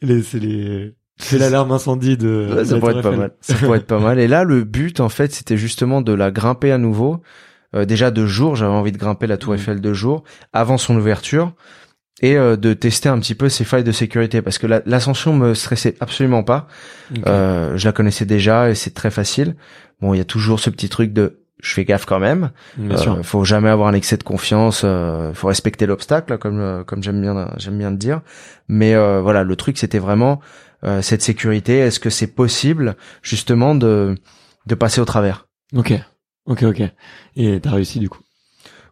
Les, 0.01 0.23
c'est 0.23 0.39
les. 0.39 0.95
C'est 1.17 1.39
l'alarme 1.39 1.71
incendie 1.73 2.17
de. 2.17 2.49
Ouais, 2.57 2.65
ça 2.65 2.75
la 2.75 2.81
pourrait 2.81 2.95
être 2.97 3.03
pas 3.03 3.11
mal. 3.17 3.31
Ça 3.41 3.55
pourrait 3.55 3.79
être 3.79 3.87
pas 3.87 4.01
mal. 4.01 4.19
Et 4.19 4.27
là, 4.29 4.45
le 4.45 4.65
but, 4.65 5.01
en 5.01 5.09
fait, 5.09 5.33
c'était 5.33 5.57
justement 5.57 6.01
de 6.03 6.13
la 6.13 6.31
grimper 6.31 6.73
à 6.73 6.79
nouveau. 6.79 7.23
Euh, 7.77 7.85
déjà 7.85 8.11
de 8.11 8.27
jour, 8.27 8.57
j'avais 8.57 8.73
envie 8.73 8.93
de 8.93 8.99
grimper 8.99 9.27
la 9.27 9.37
Tour 9.37 9.53
Mhm. 9.53 9.59
Eiffel 9.59 9.81
de 9.81 9.93
jour, 9.93 10.25
avant 10.53 10.77
son 10.79 10.97
ouverture, 10.97 11.53
et 12.21 12.37
euh, 12.37 12.57
de 12.57 12.73
tester 12.73 13.09
un 13.09 13.19
petit 13.19 13.35
peu 13.35 13.49
ses 13.49 13.65
failles 13.65 13.85
de 13.85 13.93
sécurité, 13.93 14.43
parce 14.43 14.59
que 14.59 14.67
la- 14.67 14.83
l'ascension 14.87 15.35
me 15.35 15.55
stressait 15.55 15.97
absolument 16.01 16.43
pas. 16.45 16.67
Euh, 17.27 17.77
je 17.77 17.85
la 17.87 17.93
connaissais 17.93 18.27
déjà 18.27 18.71
et 18.71 18.75
c'est 18.75 18.95
très 18.95 19.11
facile. 19.11 19.57
Bon, 20.01 20.15
il 20.15 20.19
y 20.19 20.21
a 20.21 20.25
toujours 20.25 20.61
ce 20.61 20.71
petit 20.71 20.89
truc 20.89 21.13
de 21.13 21.41
je 21.63 21.73
fais 21.73 21.85
gaffe 21.85 22.05
quand 22.05 22.19
même. 22.19 22.51
Bien 22.77 22.97
Euh, 22.97 23.01
sûr. 23.01 23.19
faut 23.25 23.45
jamais 23.45 23.71
avoir 23.71 23.89
un 23.89 23.95
excès 23.95 24.17
de 24.17 24.23
confiance. 24.25 24.83
Euh, 24.85 25.33
faut 25.33 25.47
respecter 25.49 25.87
l'obstacle, 25.87 26.37
comme 26.39 26.59
euh, 26.61 26.85
comme 26.85 27.03
j'aime 27.03 27.21
bien 27.21 27.49
j'aime 27.57 27.79
bien 27.79 27.91
le 27.91 27.97
dire. 27.97 28.21
Mais 28.69 28.95
euh, 28.95 29.21
voilà, 29.23 29.45
le 29.45 29.57
truc 29.57 29.79
c'était 29.79 30.01
vraiment 30.01 30.35
euh, 30.35 30.74
cette 31.01 31.23
sécurité. 31.23 31.79
Est-ce 31.79 32.01
que 32.01 32.11
c'est 32.11 32.35
possible 32.35 32.97
justement 33.23 33.75
de 33.75 34.15
de 34.67 34.75
passer 34.75 35.01
au 35.01 35.05
travers? 35.05 35.49
Ok. 35.75 35.93
Ok, 36.47 36.63
ok. 36.63 36.83
Et 37.37 37.61
t'as 37.61 37.71
réussi 37.71 38.01
du 38.01 38.09
coup? 38.09 38.21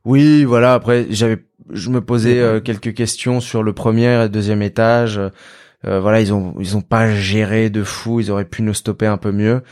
Oui, 0.04 0.44
voilà. 0.44 0.74
Après, 0.74 1.06
j'avais 1.10 1.44
je 1.70 1.90
me 1.90 2.00
posais 2.00 2.40
euh, 2.40 2.60
quelques 2.60 2.94
questions 2.94 3.40
sur 3.40 3.62
le 3.62 3.72
premier 3.72 4.24
et 4.24 4.28
deuxième 4.28 4.62
étage. 4.62 5.18
Euh, 5.84 6.00
voilà, 6.00 6.20
ils 6.20 6.32
ont 6.32 6.54
ils 6.60 6.76
ont 6.76 6.82
pas 6.82 7.14
géré 7.14 7.70
de 7.70 7.82
fou. 7.82 8.20
Ils 8.20 8.30
auraient 8.30 8.44
pu 8.44 8.62
nous 8.62 8.74
stopper 8.74 9.06
un 9.06 9.16
peu 9.16 9.32
mieux. 9.32 9.62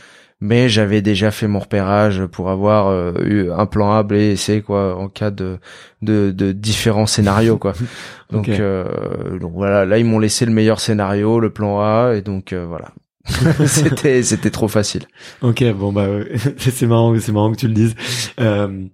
Mais 0.41 0.69
j'avais 0.69 1.01
déjà 1.01 1.29
fait 1.31 1.47
mon 1.47 1.59
repérage 1.59 2.25
pour 2.25 2.49
avoir 2.49 2.87
euh, 2.87 3.13
eu 3.23 3.51
un 3.51 3.65
plan 3.67 3.91
A, 3.93 4.03
B 4.03 4.13
et 4.13 4.35
C 4.35 4.61
quoi 4.61 4.97
en 4.97 5.07
cas 5.07 5.31
de 5.31 5.59
de, 6.01 6.31
de 6.31 6.51
différents 6.51 7.05
scénarios 7.05 7.57
quoi. 7.57 7.73
Donc, 8.31 8.47
euh, 8.47 9.37
donc 9.39 9.51
voilà, 9.53 9.83
là 9.83 9.97
ils 9.97 10.05
m'ont 10.05 10.17
laissé 10.17 10.45
le 10.45 10.53
meilleur 10.53 10.79
scénario, 10.79 11.41
le 11.41 11.49
plan 11.49 11.81
A 11.81 12.13
et 12.15 12.21
donc 12.21 12.53
euh, 12.53 12.65
voilà. 12.65 12.93
c'était 13.65 14.23
c'était 14.23 14.49
trop 14.49 14.69
facile. 14.69 15.03
Ok, 15.41 15.63
bon 15.73 15.91
bah 15.91 16.07
c'est 16.57 16.87
marrant, 16.87 17.13
c'est 17.19 17.33
marrant 17.33 17.51
que 17.51 17.57
tu 17.57 17.67
le 17.67 17.73
dises. 17.73 17.93
Euh, 18.39 18.85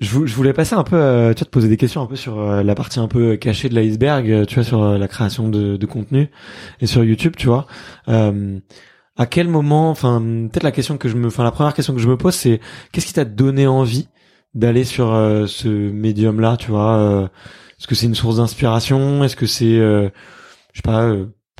je, 0.00 0.26
je, 0.26 0.34
voulais 0.34 0.52
passer 0.52 0.74
un 0.74 0.84
peu, 0.84 0.96
euh, 0.96 1.32
tu 1.32 1.40
vois, 1.40 1.46
te 1.46 1.50
poser 1.50 1.68
des 1.68 1.76
questions 1.76 2.02
un 2.02 2.06
peu 2.06 2.16
sur 2.16 2.38
euh, 2.38 2.62
la 2.62 2.74
partie 2.74 3.00
un 3.00 3.08
peu 3.08 3.36
cachée 3.36 3.68
de 3.68 3.74
l'iceberg, 3.74 4.30
euh, 4.30 4.44
tu 4.44 4.56
vois, 4.56 4.64
sur 4.64 4.98
la 4.98 5.08
création 5.08 5.48
de, 5.48 5.76
de, 5.76 5.86
contenu 5.86 6.28
et 6.80 6.86
sur 6.86 7.02
YouTube, 7.04 7.34
tu 7.36 7.46
vois. 7.46 7.66
À 9.16 9.26
quel 9.26 9.48
moment, 9.48 9.90
enfin, 9.90 10.20
peut-être 10.20 10.62
la 10.62 10.72
question 10.72 10.98
que 10.98 11.08
je 11.08 11.16
me, 11.16 11.28
enfin, 11.28 11.44
la 11.44 11.50
première 11.50 11.74
question 11.74 11.94
que 11.94 12.00
je 12.00 12.08
me 12.08 12.16
pose, 12.16 12.34
c'est 12.34 12.60
qu'est-ce 12.92 13.06
qui 13.06 13.12
t'a 13.14 13.24
donné 13.24 13.66
envie 13.66 14.08
d'aller 14.54 14.84
sur 14.84 15.08
ce 15.48 15.68
médium-là, 15.68 16.56
tu 16.56 16.70
vois 16.70 17.30
Est-ce 17.78 17.86
que 17.86 17.94
c'est 17.94 18.06
une 18.06 18.14
source 18.14 18.36
d'inspiration? 18.36 19.22
Est-ce 19.24 19.36
que 19.36 19.46
c'est, 19.46 19.76
je 19.76 20.10
sais 20.74 20.82
pas 20.82 21.14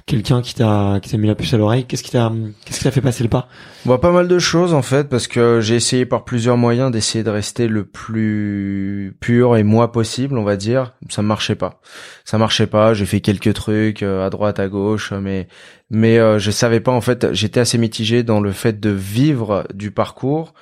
quelqu'un 0.06 0.40
qui 0.40 0.54
t'a 0.54 1.00
qui 1.02 1.10
t'a 1.10 1.16
mis 1.16 1.26
la 1.26 1.34
puce 1.34 1.52
à 1.52 1.56
l'oreille 1.56 1.84
Qu'est-ce 1.84 2.02
qui 2.02 2.12
t'a 2.12 2.32
qu'est-ce 2.64 2.78
qui 2.78 2.84
t'a 2.84 2.90
fait 2.92 3.00
passer 3.00 3.24
le 3.24 3.28
pas? 3.28 3.48
Bon, 3.84 3.98
pas 3.98 4.12
mal 4.12 4.28
de 4.28 4.38
choses 4.38 4.72
en 4.72 4.82
fait 4.82 5.08
parce 5.08 5.26
que 5.26 5.60
j'ai 5.60 5.74
essayé 5.74 6.06
par 6.06 6.24
plusieurs 6.24 6.56
moyens 6.56 6.90
d'essayer 6.92 7.24
de 7.24 7.30
rester 7.30 7.66
le 7.66 7.84
plus 7.84 9.16
pur 9.20 9.56
et 9.56 9.64
moi 9.64 9.92
possible, 9.92 10.38
on 10.38 10.44
va 10.44 10.56
dire. 10.56 10.94
Ça 11.08 11.22
marchait 11.22 11.56
pas. 11.56 11.80
Ça 12.24 12.38
marchait 12.38 12.68
pas. 12.68 12.94
J'ai 12.94 13.06
fait 13.06 13.20
quelques 13.20 13.52
trucs 13.54 14.02
euh, 14.02 14.24
à 14.24 14.30
droite, 14.30 14.60
à 14.60 14.68
gauche, 14.68 15.12
mais 15.12 15.48
mais 15.90 16.18
euh, 16.18 16.38
je 16.38 16.50
savais 16.50 16.80
pas 16.80 16.92
en 16.92 17.00
fait. 17.00 17.32
J'étais 17.32 17.60
assez 17.60 17.76
mitigé 17.76 18.22
dans 18.22 18.40
le 18.40 18.52
fait 18.52 18.78
de 18.78 18.90
vivre 18.90 19.66
du 19.74 19.90
parcours 19.90 20.54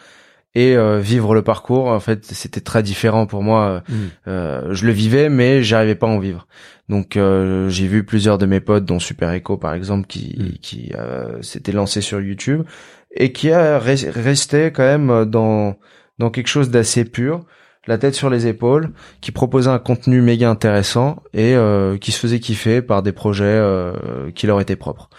et 0.55 0.77
euh, 0.77 1.01
vivre 1.01 1.35
le 1.35 1.43
parcours 1.43 1.87
en 1.87 2.01
fait 2.01 2.25
c'était 2.27 2.61
très 2.61 2.83
différent 2.83 3.27
pour 3.27 3.43
moi 3.43 3.83
mm. 3.89 3.95
euh, 4.29 4.69
je 4.73 4.87
le 4.87 4.93
vivais 4.93 5.29
mais 5.29 5.63
j'arrivais 5.63 5.97
pas 5.97 6.07
à 6.07 6.11
en 6.11 6.19
vivre 6.19 6.47
donc 6.89 7.17
euh, 7.17 7.69
j'ai 7.69 7.87
vu 7.87 8.05
plusieurs 8.05 8.39
de 8.39 8.47
mes 8.47 8.61
potes 8.61 8.85
dont 8.85 8.99
Super 8.99 9.31
Echo 9.31 9.57
par 9.57 9.75
exemple 9.75 10.07
qui 10.07 10.37
mm. 10.39 10.59
qui 10.61 10.93
s'était 11.43 11.73
lancé 11.73 12.01
sur 12.01 12.21
YouTube 12.21 12.63
et 13.13 13.33
qui 13.33 13.51
a 13.51 13.79
resté 13.79 14.71
quand 14.73 14.83
même 14.83 15.25
dans 15.25 15.77
dans 16.19 16.31
quelque 16.31 16.49
chose 16.49 16.71
d'assez 16.71 17.05
pur 17.05 17.45
la 17.87 17.99
tête 17.99 18.15
sur 18.15 18.31
les 18.31 18.47
épaules, 18.47 18.91
qui 19.21 19.33
proposait 19.33 19.71
un 19.71 19.79
contenu 19.79 20.21
méga 20.23 20.49
intéressant 20.49 21.23
et 21.33 21.55
euh, 21.55 21.99
qui 21.99 22.13
se 22.13 22.19
faisait 22.19 22.41
kiffer 22.41 22.83
par 22.83 23.03
des 23.03 23.13
projets 23.13 23.45
euh, 23.45 24.31
qui 24.35 24.47
leur 24.47 24.61
étaient 24.61 24.77
propres. 24.77 25.11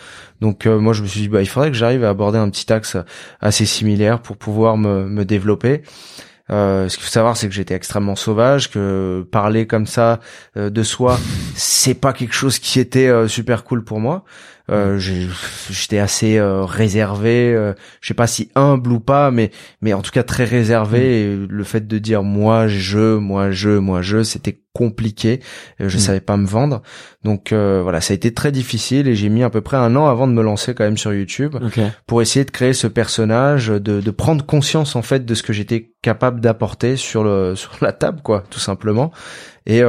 Donc 0.42 0.66
euh, 0.66 0.80
moi 0.80 0.94
je 0.94 1.02
me 1.02 1.08
suis 1.08 1.22
dit 1.22 1.28
bah 1.28 1.42
il 1.42 1.48
faudrait 1.48 1.72
que 1.72 1.78
j'arrive 1.78 2.04
à 2.04 2.10
aborder 2.10 2.38
un 2.38 2.50
petit 2.50 2.72
axe 2.72 2.98
assez 3.40 3.66
similaire 3.66 4.22
pour 4.22 4.38
pouvoir 4.38 4.78
me, 4.78 5.06
me 5.06 5.26
développer. 5.26 5.84
Euh, 6.52 6.88
ce 6.90 6.98
qu'il 6.98 7.06
faut 7.06 7.12
savoir, 7.12 7.38
c'est 7.38 7.48
que 7.48 7.54
j'étais 7.54 7.74
extrêmement 7.74 8.16
sauvage, 8.16 8.70
que 8.70 9.28
parler 9.32 9.68
comme 9.68 9.88
ça 9.88 10.20
de 10.56 10.84
soi, 10.84 11.20
c'est 11.56 11.96
pas 11.96 12.14
quelque 12.14 12.34
chose 12.34 12.60
qui 12.60 12.80
était 12.80 13.28
super 13.28 13.64
cool 13.64 13.84
pour 13.84 14.00
moi. 14.00 14.24
Euh, 14.72 14.98
j'étais 14.98 16.00
assez 16.00 16.38
euh, 16.38 16.66
réservé, 16.66 17.54
euh, 17.54 17.74
je 18.02 18.08
sais 18.08 18.14
pas 18.16 18.26
si 18.26 18.50
humble 18.56 18.94
ou 18.94 19.00
pas, 19.00 19.30
mais 19.30 19.52
mais 19.82 19.94
en 19.94 20.02
tout 20.02 20.12
cas 20.12 20.24
très 20.24 20.44
réservé. 20.44 21.00
Mm. 21.00 21.04
Et 21.04 21.48
le 21.48 21.64
fait 21.64 21.88
de 21.88 21.98
dire 22.00 22.24
moi 22.24 22.68
je, 22.68 23.18
moi 23.18 23.52
je, 23.52 23.78
moi 23.78 24.02
je, 24.02 24.24
c'était 24.24 24.60
compliqué. 24.74 25.40
Je 25.80 25.96
mm. 25.98 26.00
savais 26.00 26.20
pas 26.20 26.36
me 26.38 26.48
vendre, 26.48 26.82
donc 27.24 27.54
voilà, 27.54 28.02
ça 28.02 28.14
a 28.14 28.16
été 28.16 28.34
très 28.34 28.52
difficile 28.52 29.08
et 29.08 29.16
j'ai 29.16 29.30
mis 29.30 29.44
à 29.44 29.50
peu 29.52 29.62
près 29.62 29.78
un 29.78 29.96
an 29.96 30.08
avant 30.08 30.28
de 30.28 30.34
me 30.34 30.42
lancer 30.42 30.74
quand 30.74 30.84
même 30.84 30.98
sur 30.98 31.14
YouTube 31.14 31.56
pour 32.08 32.22
essayer 32.22 32.44
de 32.44 32.52
créer 32.52 32.74
ce 32.74 32.88
personnage, 32.88 33.68
de, 33.68 33.80
de 33.80 34.12
prendre 34.12 34.46
conscience 34.46 34.96
en 34.96 35.02
fait 35.04 35.26
de 35.26 35.36
ce 35.36 35.44
que 35.44 35.54
j'étais 35.54 35.92
capable 36.02 36.42
d'apporter 36.42 36.96
sur 36.96 37.24
le 37.24 37.56
sur 37.56 37.78
la 37.82 37.94
table, 37.94 38.22
quoi, 38.24 38.44
tout 38.50 38.60
simplement. 38.60 39.12
Et 39.68 39.84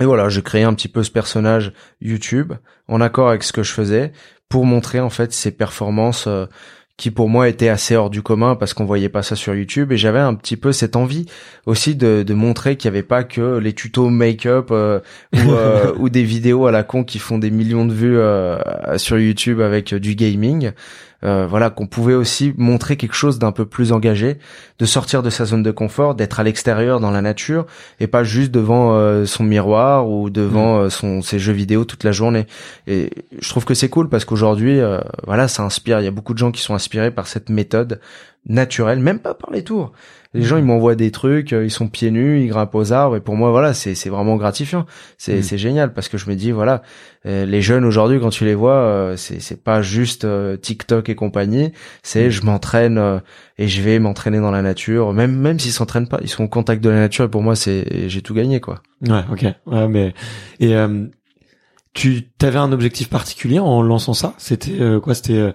et 0.00 0.04
voilà, 0.04 0.28
je 0.28 0.40
créé 0.40 0.62
un 0.62 0.74
petit 0.74 0.88
peu 0.88 1.02
ce 1.02 1.10
personnage 1.10 1.72
YouTube 2.00 2.54
en 2.88 3.00
accord 3.00 3.28
avec 3.28 3.42
ce 3.42 3.52
que 3.52 3.62
je 3.62 3.72
faisais 3.72 4.12
pour 4.48 4.64
montrer 4.64 4.98
en 4.98 5.10
fait 5.10 5.32
ses 5.32 5.50
performances 5.50 6.26
euh, 6.26 6.46
qui 6.96 7.10
pour 7.10 7.28
moi 7.28 7.48
étaient 7.48 7.68
assez 7.68 7.96
hors 7.96 8.10
du 8.10 8.22
commun 8.22 8.56
parce 8.56 8.74
qu'on 8.74 8.84
voyait 8.84 9.08
pas 9.08 9.22
ça 9.22 9.36
sur 9.36 9.54
YouTube. 9.54 9.92
Et 9.92 9.96
j'avais 9.96 10.18
un 10.18 10.34
petit 10.34 10.56
peu 10.56 10.72
cette 10.72 10.96
envie 10.96 11.26
aussi 11.66 11.94
de, 11.94 12.22
de 12.22 12.34
montrer 12.34 12.76
qu'il 12.76 12.88
y 12.88 12.92
avait 12.92 13.02
pas 13.02 13.24
que 13.24 13.58
les 13.58 13.74
tutos 13.74 14.08
make-up 14.08 14.68
euh, 14.70 15.00
ou, 15.34 15.52
euh, 15.52 15.94
ou, 15.98 16.08
des 16.08 16.24
vidéos 16.24 16.66
à 16.66 16.72
la 16.72 16.82
con 16.82 17.04
qui 17.04 17.18
font 17.18 17.38
des 17.38 17.50
millions 17.50 17.86
de 17.86 17.92
vues 17.92 18.98
sur 18.98 19.18
YouTube 19.18 19.60
avec 19.60 19.94
du 19.94 20.14
gaming 20.14 20.72
euh, 21.22 21.46
voilà 21.46 21.70
qu'on 21.70 21.86
pouvait 21.86 22.14
aussi 22.14 22.54
montrer 22.56 22.96
quelque 22.96 23.14
chose 23.14 23.38
d'un 23.38 23.52
peu 23.52 23.66
plus 23.66 23.92
engagé, 23.92 24.38
de 24.78 24.86
sortir 24.86 25.22
de 25.22 25.30
sa 25.30 25.44
zone 25.44 25.62
de 25.62 25.70
confort, 25.70 26.14
d'être 26.14 26.40
à 26.40 26.42
l'extérieur 26.42 27.00
dans 27.00 27.10
la 27.10 27.20
nature 27.20 27.66
et 27.98 28.06
pas 28.06 28.24
juste 28.24 28.50
devant 28.50 28.94
euh, 28.94 29.26
son 29.26 29.44
miroir 29.44 30.08
ou 30.08 30.30
devant 30.30 30.78
mm. 30.78 30.80
euh, 30.80 30.90
son 30.90 31.22
ses 31.22 31.38
jeux 31.38 31.52
vidéo 31.52 31.84
toute 31.84 32.04
la 32.04 32.12
journée. 32.12 32.46
Et 32.86 33.10
je 33.38 33.48
trouve 33.48 33.64
que 33.64 33.74
c'est 33.74 33.88
cool 33.88 34.08
parce 34.08 34.24
qu'aujourd'hui 34.24 34.80
voilà, 35.26 35.48
ça 35.48 35.62
inspire, 35.62 36.00
il 36.00 36.04
y 36.04 36.08
a 36.08 36.12
beaucoup 36.12 36.32
de 36.32 36.38
gens 36.38 36.50
qui 36.50 36.62
sont 36.62 36.74
inspirés 36.74 37.10
par 37.10 37.26
cette 37.26 37.50
méthode 37.50 38.00
naturelle, 38.46 39.00
même 39.00 39.18
pas 39.18 39.34
par 39.34 39.50
les 39.50 39.62
tours. 39.62 39.92
Les 40.32 40.42
gens, 40.42 40.58
ils 40.58 40.64
m'envoient 40.64 40.94
des 40.94 41.10
trucs, 41.10 41.52
euh, 41.52 41.64
ils 41.64 41.72
sont 41.72 41.88
pieds 41.88 42.12
nus, 42.12 42.40
ils 42.40 42.46
grimpent 42.46 42.76
aux 42.76 42.92
arbres, 42.92 43.16
et 43.16 43.20
pour 43.20 43.34
moi, 43.34 43.50
voilà, 43.50 43.74
c'est 43.74 43.96
c'est 43.96 44.10
vraiment 44.10 44.36
gratifiant. 44.36 44.86
C'est 45.18 45.38
mm. 45.38 45.42
c'est 45.42 45.58
génial 45.58 45.92
parce 45.92 46.08
que 46.08 46.18
je 46.18 46.30
me 46.30 46.36
dis, 46.36 46.52
voilà, 46.52 46.82
euh, 47.26 47.44
les 47.44 47.60
jeunes 47.62 47.84
aujourd'hui, 47.84 48.20
quand 48.20 48.30
tu 48.30 48.44
les 48.44 48.54
vois, 48.54 48.76
euh, 48.76 49.16
c'est 49.16 49.40
c'est 49.40 49.60
pas 49.60 49.82
juste 49.82 50.24
TikTok 50.60 51.08
et 51.08 51.16
compagnie, 51.16 51.72
c'est 52.04 52.28
mm. 52.28 52.30
je 52.30 52.42
m'entraîne 52.42 53.20
et 53.58 53.66
je 53.66 53.82
vais 53.82 53.98
m'entraîner 53.98 54.38
dans 54.38 54.52
la 54.52 54.62
nature, 54.62 55.12
même 55.12 55.34
même 55.34 55.58
s'ils 55.58 55.72
s'entraînent 55.72 56.06
pas, 56.06 56.20
ils 56.22 56.28
sont 56.28 56.44
au 56.44 56.48
contact 56.48 56.80
de 56.80 56.90
la 56.90 57.00
nature, 57.00 57.24
et 57.24 57.28
pour 57.28 57.42
moi, 57.42 57.56
c'est 57.56 58.08
j'ai 58.08 58.22
tout 58.22 58.34
gagné, 58.34 58.60
quoi. 58.60 58.82
Ouais, 59.02 59.24
ok, 59.32 59.46
ouais, 59.66 59.88
mais 59.88 60.14
et 60.60 60.76
tu 61.92 62.24
avais 62.40 62.58
un 62.58 62.70
objectif 62.70 63.10
particulier 63.10 63.58
en 63.58 63.82
lançant 63.82 64.14
ça? 64.14 64.34
C'était 64.38 64.78
quoi? 65.02 65.16
C'était 65.16 65.54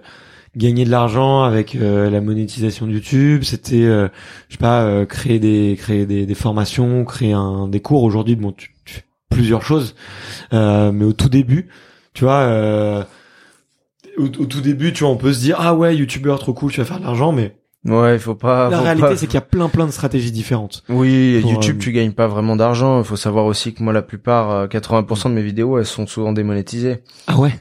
gagner 0.56 0.84
de 0.84 0.90
l'argent 0.90 1.42
avec 1.42 1.76
euh, 1.76 2.10
la 2.10 2.20
monétisation 2.20 2.86
de 2.86 2.92
YouTube, 2.92 3.42
c'était 3.44 3.84
euh, 3.84 4.08
je 4.48 4.54
sais 4.54 4.58
pas 4.58 4.82
euh, 4.82 5.04
créer 5.04 5.38
des 5.38 5.76
créer 5.78 6.06
des, 6.06 6.26
des, 6.26 6.34
formations, 6.34 7.04
créer 7.04 7.32
un 7.32 7.68
des 7.68 7.80
cours 7.80 8.02
aujourd'hui 8.02 8.36
bon 8.36 8.52
tu, 8.52 8.74
tu, 8.84 9.02
plusieurs 9.28 9.62
choses 9.62 9.94
mais 10.52 11.04
au 11.04 11.12
tout 11.12 11.28
début, 11.28 11.68
tu 12.14 12.24
vois 12.24 13.06
au, 14.18 14.24
au, 14.24 14.28
tout 14.28 14.62
début, 14.62 14.94
tu 14.94 15.04
vois, 15.04 15.12
on 15.12 15.16
peut 15.16 15.34
se 15.34 15.40
dire 15.40 15.56
ah 15.60 15.74
ouais, 15.74 15.94
youtubeur 15.94 16.38
trop 16.38 16.54
cool, 16.54 16.72
tu 16.72 16.80
vas 16.80 16.86
faire 16.86 16.98
de 16.98 17.04
l'argent 17.04 17.32
mais 17.32 17.56
Ouais, 17.84 18.16
il 18.16 18.18
faut 18.18 18.34
pas. 18.34 18.68
La 18.68 18.80
réalité, 18.80 19.14
c'est 19.14 19.26
qu'il 19.26 19.34
y 19.34 19.38
a 19.38 19.42
plein 19.42 19.68
plein 19.68 19.86
de 19.86 19.92
stratégies 19.92 20.32
différentes. 20.32 20.82
Oui, 20.88 21.40
YouTube, 21.46 21.78
tu 21.78 21.92
gagnes 21.92 22.10
pas 22.10 22.26
vraiment 22.26 22.56
d'argent. 22.56 22.98
Il 22.98 23.04
faut 23.04 23.14
savoir 23.14 23.44
aussi 23.44 23.74
que 23.74 23.82
moi, 23.84 23.92
la 23.92 24.02
plupart, 24.02 24.66
80% 24.66 25.28
de 25.28 25.34
mes 25.34 25.42
vidéos, 25.42 25.78
elles 25.78 25.86
sont 25.86 26.04
souvent 26.08 26.32
démonétisées. 26.32 27.04
Ah 27.28 27.38
ouais? 27.38 27.52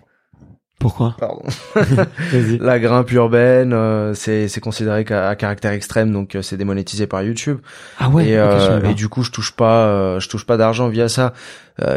Pourquoi 0.80 1.16
Pardon. 1.18 1.42
la 2.60 2.80
grimpe 2.80 3.10
urbaine, 3.14 3.72
euh, 3.72 4.14
c'est 4.14 4.50
c'est 4.50 4.60
considéré 4.60 5.06
à, 5.10 5.36
caractère 5.36 5.72
extrême, 5.72 6.12
donc 6.12 6.36
euh, 6.36 6.42
c'est 6.42 6.58
démonétisé 6.58 7.08
par 7.08 7.24
YouTube. 7.24 7.60
Ah 7.98 8.10
ouais. 8.10 8.28
Et, 8.28 8.38
euh, 8.38 8.82
et 8.84 8.94
du 8.94 9.08
coup, 9.08 9.24
je 9.24 9.32
touche 9.32 9.54
pas, 9.54 10.20
je 10.20 10.28
touche 10.28 10.46
pas 10.46 10.58
d'argent 10.58 10.90
via 10.90 11.08
ça. 11.08 11.34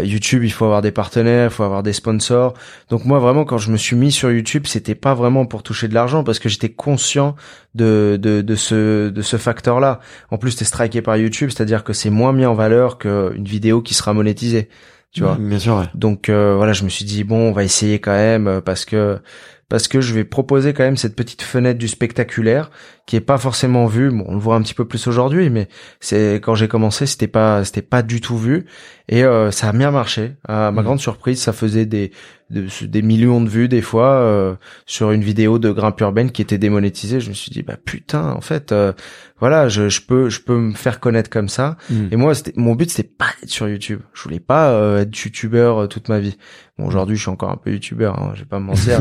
YouTube, 0.02 0.42
il 0.42 0.50
faut 0.50 0.64
avoir 0.64 0.82
des 0.82 0.90
partenaires, 0.90 1.50
il 1.50 1.54
faut 1.54 1.62
avoir 1.62 1.84
des 1.84 1.92
sponsors. 1.92 2.54
Donc 2.88 3.04
moi, 3.04 3.18
vraiment, 3.20 3.44
quand 3.44 3.58
je 3.58 3.70
me 3.70 3.76
suis 3.76 3.94
mis 3.94 4.10
sur 4.10 4.30
YouTube, 4.30 4.66
c'était 4.66 4.96
pas 4.96 5.14
vraiment 5.14 5.46
pour 5.46 5.62
toucher 5.62 5.86
de 5.86 5.94
l'argent, 5.94 6.24
parce 6.24 6.38
que 6.40 6.48
j'étais 6.48 6.70
conscient 6.70 7.36
de, 7.74 8.18
de 8.20 8.42
de 8.42 8.54
ce 8.54 9.08
de 9.08 9.22
ce 9.22 9.36
facteur-là. 9.36 10.00
En 10.30 10.38
plus, 10.38 10.56
t'es 10.56 10.64
striké 10.64 11.02
par 11.02 11.16
YouTube, 11.16 11.50
c'est-à-dire 11.50 11.84
que 11.84 11.92
c'est 11.92 12.10
moins 12.10 12.32
mis 12.32 12.46
en 12.46 12.54
valeur 12.54 12.98
qu'une 12.98 13.44
vidéo 13.44 13.82
qui 13.82 13.94
sera 13.94 14.12
monétisée 14.12 14.68
tu 15.12 15.22
vois. 15.22 15.36
Bien 15.36 15.59
sûr. 15.59 15.86
Donc 15.94 16.28
euh, 16.28 16.54
voilà, 16.56 16.72
je 16.72 16.84
me 16.84 16.88
suis 16.88 17.04
dit 17.04 17.24
bon, 17.24 17.48
on 17.48 17.52
va 17.52 17.64
essayer 17.64 17.98
quand 18.00 18.12
même 18.12 18.46
euh, 18.46 18.61
parce 18.61 18.84
que 18.84 19.20
parce 19.68 19.86
que 19.86 20.00
je 20.00 20.14
vais 20.14 20.24
proposer 20.24 20.72
quand 20.72 20.84
même 20.84 20.96
cette 20.96 21.14
petite 21.14 21.42
fenêtre 21.42 21.78
du 21.78 21.88
spectaculaire 21.88 22.70
qui 23.06 23.16
est 23.16 23.20
pas 23.20 23.38
forcément 23.38 23.86
vue. 23.86 24.10
Bon, 24.10 24.24
on 24.26 24.34
le 24.34 24.40
voit 24.40 24.56
un 24.56 24.62
petit 24.62 24.74
peu 24.74 24.86
plus 24.86 25.06
aujourd'hui, 25.06 25.50
mais 25.50 25.68
c'est 26.00 26.36
quand 26.36 26.54
j'ai 26.54 26.68
commencé, 26.68 27.06
c'était 27.06 27.26
pas 27.26 27.64
c'était 27.64 27.82
pas 27.82 28.02
du 28.02 28.20
tout 28.20 28.38
vu 28.38 28.64
et 29.08 29.24
euh, 29.24 29.50
ça 29.50 29.68
a 29.68 29.72
bien 29.72 29.90
marché. 29.90 30.34
À 30.46 30.70
ma 30.70 30.80
mmh. 30.80 30.84
grande 30.84 31.00
surprise, 31.00 31.40
ça 31.40 31.52
faisait 31.52 31.86
des 31.86 32.12
des 32.50 33.02
millions 33.02 33.42
de 33.42 33.48
vues 33.48 33.68
des 33.68 33.82
fois 33.82 34.12
euh, 34.12 34.54
sur 34.86 35.10
une 35.10 35.22
vidéo 35.22 35.58
de 35.58 35.70
grimpe 35.70 36.00
urbaine 36.00 36.30
qui 36.30 36.40
était 36.40 36.56
démonétisée. 36.56 37.20
Je 37.20 37.28
me 37.28 37.34
suis 37.34 37.50
dit 37.50 37.62
bah 37.62 37.76
putain, 37.82 38.30
en 38.30 38.40
fait, 38.40 38.72
euh, 38.72 38.92
voilà, 39.38 39.68
je, 39.68 39.90
je 39.90 40.00
peux 40.00 40.30
je 40.30 40.40
peux 40.40 40.56
me 40.56 40.72
faire 40.72 40.98
connaître 40.98 41.28
comme 41.28 41.48
ça. 41.48 41.76
Mm. 41.90 42.06
Et 42.10 42.16
moi, 42.16 42.32
mon 42.56 42.74
but, 42.74 42.90
c'était 42.90 43.08
pas 43.08 43.28
d'être 43.40 43.50
sur 43.50 43.68
YouTube. 43.68 44.00
Je 44.14 44.22
voulais 44.22 44.40
pas 44.40 44.70
euh, 44.70 45.02
être 45.02 45.14
youtubeur 45.14 45.88
toute 45.88 46.08
ma 46.08 46.20
vie. 46.20 46.38
Bon, 46.78 46.86
aujourd'hui, 46.86 47.16
je 47.16 47.22
suis 47.22 47.30
encore 47.30 47.50
un 47.50 47.56
peu 47.56 47.72
youtubeur, 47.72 48.18
hein, 48.18 48.32
je 48.34 48.40
vais 48.40 48.46
pas 48.46 48.60
me 48.60 48.66
mentir, 48.66 49.00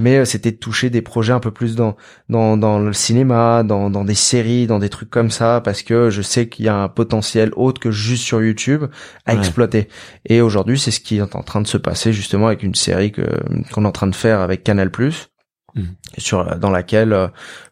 mais, 0.00 0.24
c'était 0.24 0.50
de 0.50 0.56
toucher 0.56 0.88
des 0.88 1.02
projets 1.02 1.32
un 1.32 1.40
peu 1.40 1.50
plus 1.50 1.76
dans 1.76 1.96
dans 2.28 2.56
dans 2.56 2.78
le 2.78 2.92
cinéma, 2.92 3.62
dans 3.62 3.90
dans 3.90 4.04
des 4.04 4.14
séries, 4.14 4.66
dans 4.66 4.78
des 4.78 4.88
trucs 4.88 5.10
comme 5.10 5.30
ça, 5.30 5.60
parce 5.62 5.82
que 5.82 6.10
je 6.10 6.22
sais 6.22 6.48
qu'il 6.48 6.64
y 6.64 6.68
a 6.68 6.76
un 6.76 6.88
potentiel 6.88 7.50
autre 7.56 7.80
que 7.80 7.90
juste 7.90 8.24
sur 8.24 8.42
YouTube 8.42 8.84
à 9.26 9.34
exploiter. 9.34 9.88
Et 10.24 10.40
aujourd'hui, 10.40 10.78
c'est 10.78 10.90
ce 10.90 11.00
qui 11.00 11.18
est 11.18 11.34
en 11.36 11.42
train 11.42 11.60
de 11.60 11.66
se 11.66 11.76
passer 11.76 12.12
justement 12.12 12.46
avec 12.46 12.62
une 12.62 12.74
série 12.74 13.12
que 13.12 13.22
qu'on 13.72 13.84
est 13.84 13.88
en 13.88 13.92
train 13.92 14.06
de 14.06 14.14
faire 14.14 14.40
avec 14.40 14.64
Canal+. 14.64 14.90
Mmh. 15.74 15.84
sur 16.18 16.58
dans 16.58 16.68
laquelle 16.68 17.14
euh, 17.14 17.28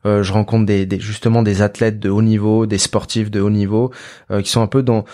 euh, 0.07 0.23
je 0.23 0.33
rencontre 0.33 0.65
des, 0.65 0.87
des, 0.87 0.99
justement 0.99 1.43
des 1.43 1.61
athlètes 1.61 2.01
de 2.01 2.09
haut 2.09 2.23
niveau, 2.23 2.65
des 2.65 2.79
sportifs 2.79 3.31
de 3.31 3.43
haut 3.43 3.51
niveau 3.51 3.93
euh, 4.31 4.41
qui 4.41 4.49
sont 4.49 4.63
un 4.63 4.67
peu 4.67 4.83
dans 4.83 5.05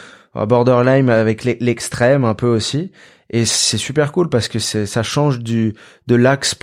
borderline 0.45 1.09
avec 1.09 1.45
l'extrême 1.45 2.24
un 2.24 2.34
peu 2.34 2.49
aussi. 2.49 2.91
Et 3.30 3.45
c'est 3.45 3.78
super 3.78 4.12
cool 4.12 4.28
parce 4.28 4.47
que 4.47 4.59
c'est 4.59 4.87
ça 4.87 5.03
change 5.03 5.41
du 5.41 5.74
de 6.07 6.14
l'axe 6.14 6.55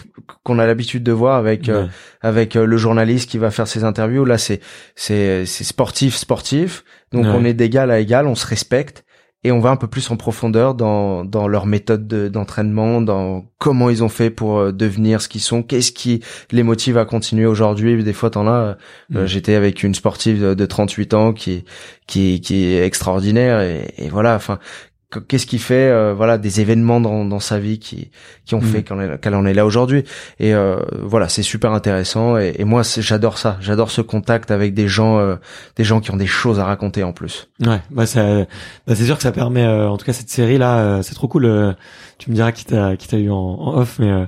qu'on 0.44 0.60
a 0.60 0.66
l'habitude 0.66 1.04
de 1.04 1.12
voir 1.12 1.36
avec 1.36 1.68
euh, 1.68 1.88
avec 2.22 2.56
euh, 2.56 2.66
le 2.66 2.78
journaliste 2.78 3.30
qui 3.30 3.38
va 3.38 3.52
faire 3.52 3.68
ses 3.68 3.84
interviews. 3.84 4.24
Là, 4.24 4.38
c'est 4.38 4.62
c'est 4.96 5.46
c'est 5.46 5.66
sportif 5.66 6.16
sportif. 6.16 6.86
Donc 7.12 7.26
on 7.26 7.44
est 7.44 7.54
d'égal 7.54 7.92
à 7.92 8.00
égal, 8.00 8.28
on 8.28 8.36
se 8.36 8.48
respecte 8.48 9.04
et 9.44 9.52
on 9.52 9.60
va 9.60 9.70
un 9.72 9.76
peu 9.76 9.88
plus 9.88 10.10
en 10.12 10.18
profondeur 10.18 10.76
dans 10.76 11.26
dans 11.26 11.48
leur 11.48 11.66
méthode 11.66 12.08
d'entraînement, 12.08 13.02
dans 13.02 13.46
comment 13.58 13.90
ils 13.90 14.04
ont 14.04 14.10
fait 14.10 14.30
pour 14.30 14.58
euh, 14.58 14.72
devenir 14.72 15.22
ce 15.22 15.28
qu'ils 15.28 15.42
sont, 15.42 15.64
qu'est-ce 15.64 15.92
qui 15.92 16.22
les 16.52 16.64
motive 16.64 16.98
à 16.98 17.06
continuer 17.06 17.46
aujourd'hui? 17.46 18.04
Des 18.04 18.14
fois, 18.14 18.30
t'en 18.30 18.48
as. 18.48 18.78
J'étais 19.26 19.56
avec 19.56 19.84
une 19.84 19.94
sportive 19.94 20.56
de, 20.56 20.66
38 20.66 21.14
ans 21.14 21.34
qui 21.34 21.66
qui 22.08 22.42
qui 22.42 22.66
est 22.66 22.86
extraordinaire 22.86 23.62
et, 23.62 23.94
et 23.98 24.10
voilà. 24.10 24.36
Enfin, 24.36 24.60
qu'est-ce 25.20 25.46
qui 25.46 25.60
fait 25.60 25.90
euh, 25.90 26.14
voilà 26.16 26.38
des 26.38 26.62
événements 26.62 27.02
dans, 27.02 27.26
dans 27.26 27.40
sa 27.40 27.60
vie 27.60 27.80
qui 27.80 28.12
qui 28.46 28.56
ont 28.56 28.62
mm. 28.62 28.66
fait 28.66 28.84
qu'elle 28.84 29.36
en 29.36 29.46
est 29.46 29.54
là 29.54 29.66
aujourd'hui. 29.66 30.04
Et 30.40 30.54
euh, 30.54 30.78
voilà 31.02 31.30
c'est 31.30 31.44
super 31.44 31.72
intéressant. 31.74 32.38
Et, 32.38 32.56
et 32.58 32.64
moi 32.64 32.82
j'adore 32.84 33.38
ça. 33.38 33.58
J'adore 33.62 33.92
ce 33.92 34.02
contact 34.02 34.52
avec 34.52 34.74
des 34.74 34.88
gens 34.88 35.20
euh, 35.20 35.36
des 35.76 35.84
gens 35.84 36.00
qui 36.00 36.12
ont 36.12 36.18
des 36.18 36.28
choses 36.28 36.60
à 36.60 36.66
raconter 36.66 37.04
en 37.04 37.14
plus. 37.14 37.50
Ouais 37.66 37.82
bah 37.92 38.06
ça 38.06 38.46
bah 38.88 38.96
c'est 38.96 39.06
sûr 39.06 39.18
que 39.18 39.24
ça 39.24 39.32
permet 39.32 39.66
en 39.66 39.98
tout 39.98 40.06
cas 40.06 40.14
cette 40.14 40.30
série 40.30 40.58
là 40.58 41.02
c'est 41.04 41.16
trop 41.16 41.28
cool. 41.28 41.76
Tu 42.18 42.30
me 42.30 42.36
diras 42.36 42.52
qui 42.52 42.66
t'a 42.66 42.96
qui 42.96 43.08
t'a 43.08 43.18
eu 43.18 43.30
en, 43.30 43.36
en 43.36 43.78
off 43.78 44.00
mais 44.00 44.28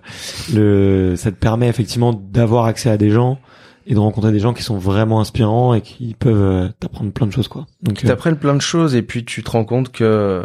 le 0.53 1.15
ça 1.15 1.31
te 1.31 1.38
permet 1.38 1.67
effectivement 1.67 2.13
d'avoir 2.13 2.65
accès 2.65 2.89
à 2.89 2.97
des 2.97 3.09
gens 3.09 3.39
et 3.88 3.93
de 3.93 3.99
rencontrer 3.99 4.31
des 4.31 4.39
gens 4.39 4.53
qui 4.53 4.63
sont 4.63 4.77
vraiment 4.77 5.19
inspirants 5.21 5.75
et 5.75 5.81
qui 5.81 6.15
peuvent 6.17 6.41
euh, 6.41 6.69
t'apprendre 6.79 7.11
plein 7.11 7.27
de 7.27 7.31
choses 7.31 7.47
quoi. 7.47 7.67
Donc 7.83 7.97
tu 7.97 8.07
t'apprennent 8.07 8.38
plein 8.38 8.55
de 8.55 8.61
choses 8.61 8.95
et 8.95 9.03
puis 9.03 9.23
tu 9.23 9.43
te 9.43 9.51
rends 9.51 9.63
compte 9.63 9.91
que 9.91 10.03
euh, 10.03 10.43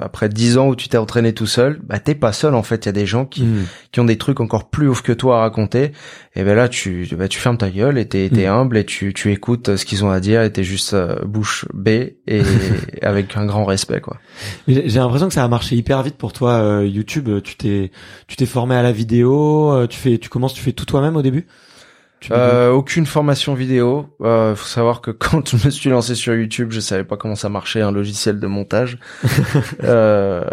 après 0.00 0.28
dix 0.28 0.58
ans 0.58 0.66
où 0.68 0.74
tu 0.74 0.88
t'es 0.88 0.98
entraîné 0.98 1.32
tout 1.32 1.46
seul, 1.46 1.80
bah 1.84 2.00
t'es 2.00 2.16
pas 2.16 2.32
seul 2.32 2.54
en 2.54 2.64
fait. 2.64 2.84
Il 2.84 2.86
y 2.86 2.88
a 2.88 2.92
des 2.92 3.06
gens 3.06 3.26
qui 3.26 3.44
hmm. 3.44 3.66
qui 3.92 4.00
ont 4.00 4.04
des 4.04 4.18
trucs 4.18 4.40
encore 4.40 4.70
plus 4.70 4.88
ouf 4.88 5.02
que 5.02 5.12
toi 5.12 5.38
à 5.38 5.40
raconter. 5.42 5.92
Et 6.34 6.42
ben 6.42 6.56
là 6.56 6.68
tu 6.68 7.08
bah, 7.16 7.28
tu 7.28 7.38
fermes 7.38 7.58
ta 7.58 7.70
gueule 7.70 7.96
et 7.96 8.06
t'es 8.06 8.26
es 8.26 8.48
hmm. 8.48 8.52
humble 8.52 8.76
et 8.76 8.84
tu 8.84 9.14
tu 9.14 9.30
écoutes 9.30 9.76
ce 9.76 9.84
qu'ils 9.84 10.04
ont 10.04 10.10
à 10.10 10.18
dire 10.18 10.42
et 10.42 10.52
t'es 10.52 10.64
juste 10.64 10.94
euh, 10.94 11.14
bouche 11.24 11.66
bée 11.72 12.18
et 12.26 12.42
avec 13.02 13.36
un 13.36 13.46
grand 13.46 13.64
respect 13.64 14.00
quoi. 14.00 14.16
J'ai 14.66 14.88
l'impression 14.88 15.28
que 15.28 15.34
ça 15.34 15.44
a 15.44 15.48
marché 15.48 15.76
hyper 15.76 16.02
vite 16.02 16.16
pour 16.16 16.32
toi 16.32 16.82
YouTube. 16.82 17.30
Tu 17.44 17.54
t'es 17.54 17.92
tu 18.26 18.34
t'es 18.34 18.46
formé 18.46 18.74
à 18.74 18.82
la 18.82 18.90
vidéo. 18.90 19.86
Tu 19.88 19.96
fais 19.96 20.18
tu 20.18 20.28
commences 20.28 20.54
tu 20.54 20.62
fais 20.62 20.72
tout 20.72 20.86
toi-même 20.86 21.14
au 21.14 21.22
début? 21.22 21.46
Euh, 22.30 22.70
aucune 22.70 23.06
formation 23.06 23.54
vidéo. 23.54 24.06
Euh, 24.20 24.54
faut 24.54 24.66
savoir 24.66 25.00
que 25.00 25.10
quand 25.10 25.48
je 25.56 25.64
me 25.64 25.70
suis 25.70 25.90
lancé 25.90 26.14
sur 26.14 26.34
YouTube, 26.34 26.68
je 26.70 26.80
savais 26.80 27.04
pas 27.04 27.16
comment 27.16 27.34
ça 27.34 27.48
marchait 27.48 27.80
un 27.80 27.92
logiciel 27.92 28.40
de 28.40 28.46
montage. 28.46 28.98
euh, 29.84 30.44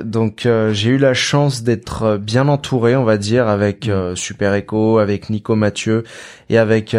donc 0.00 0.46
euh, 0.46 0.72
j'ai 0.72 0.90
eu 0.90 0.98
la 0.98 1.14
chance 1.14 1.62
d'être 1.62 2.16
bien 2.16 2.48
entouré, 2.48 2.96
on 2.96 3.04
va 3.04 3.18
dire, 3.18 3.48
avec 3.48 3.86
mm. 3.86 3.90
euh, 3.90 4.14
Super 4.14 4.54
Echo, 4.54 4.98
avec 4.98 5.30
Nico 5.30 5.56
Mathieu 5.56 6.04
et 6.48 6.58
avec 6.58 6.96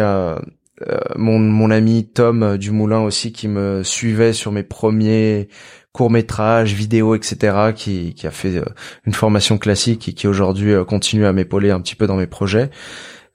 mon, 1.16 1.38
mon 1.38 1.70
ami 1.70 2.06
Tom 2.06 2.56
Dumoulin 2.56 3.00
aussi 3.00 3.32
qui 3.32 3.48
me 3.48 3.82
suivait 3.82 4.32
sur 4.32 4.52
mes 4.52 4.62
premiers 4.62 5.48
courts 5.92 6.10
métrages, 6.10 6.74
vidéos, 6.74 7.14
etc. 7.16 7.72
Qui, 7.74 8.14
qui 8.14 8.26
a 8.26 8.30
fait 8.30 8.62
une 9.04 9.14
formation 9.14 9.58
classique 9.58 10.08
et 10.08 10.12
qui 10.12 10.28
aujourd'hui 10.28 10.74
continue 10.86 11.26
à 11.26 11.32
m'épauler 11.32 11.70
un 11.70 11.80
petit 11.80 11.96
peu 11.96 12.06
dans 12.06 12.16
mes 12.16 12.28
projets. 12.28 12.70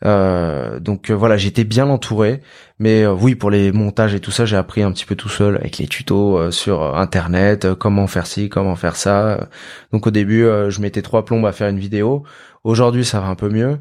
Euh, 0.05 0.79
donc 0.79 1.09
euh, 1.09 1.13
voilà, 1.13 1.37
j'étais 1.37 1.63
bien 1.63 1.87
entouré, 1.87 2.41
mais 2.79 3.03
euh, 3.03 3.13
oui, 3.13 3.35
pour 3.35 3.49
les 3.49 3.71
montages 3.71 4.13
et 4.13 4.19
tout 4.19 4.31
ça, 4.31 4.45
j'ai 4.45 4.57
appris 4.57 4.81
un 4.81 4.91
petit 4.91 5.05
peu 5.05 5.15
tout 5.15 5.29
seul 5.29 5.55
avec 5.55 5.77
les 5.77 5.87
tutos 5.87 6.51
sur 6.51 6.97
internet, 6.97 7.73
comment 7.75 8.07
faire 8.07 8.27
ci, 8.27 8.49
comment 8.49 8.75
faire 8.75 8.95
ça. 8.95 9.47
Donc 9.91 10.07
au 10.07 10.11
début, 10.11 10.43
je 10.69 10.81
mettais 10.81 11.01
trois 11.01 11.25
plombes 11.25 11.45
à 11.45 11.51
faire 11.51 11.69
une 11.69 11.79
vidéo. 11.79 12.23
Aujourd'hui, 12.63 13.05
ça 13.05 13.19
va 13.19 13.27
un 13.27 13.35
peu 13.35 13.49
mieux, 13.49 13.79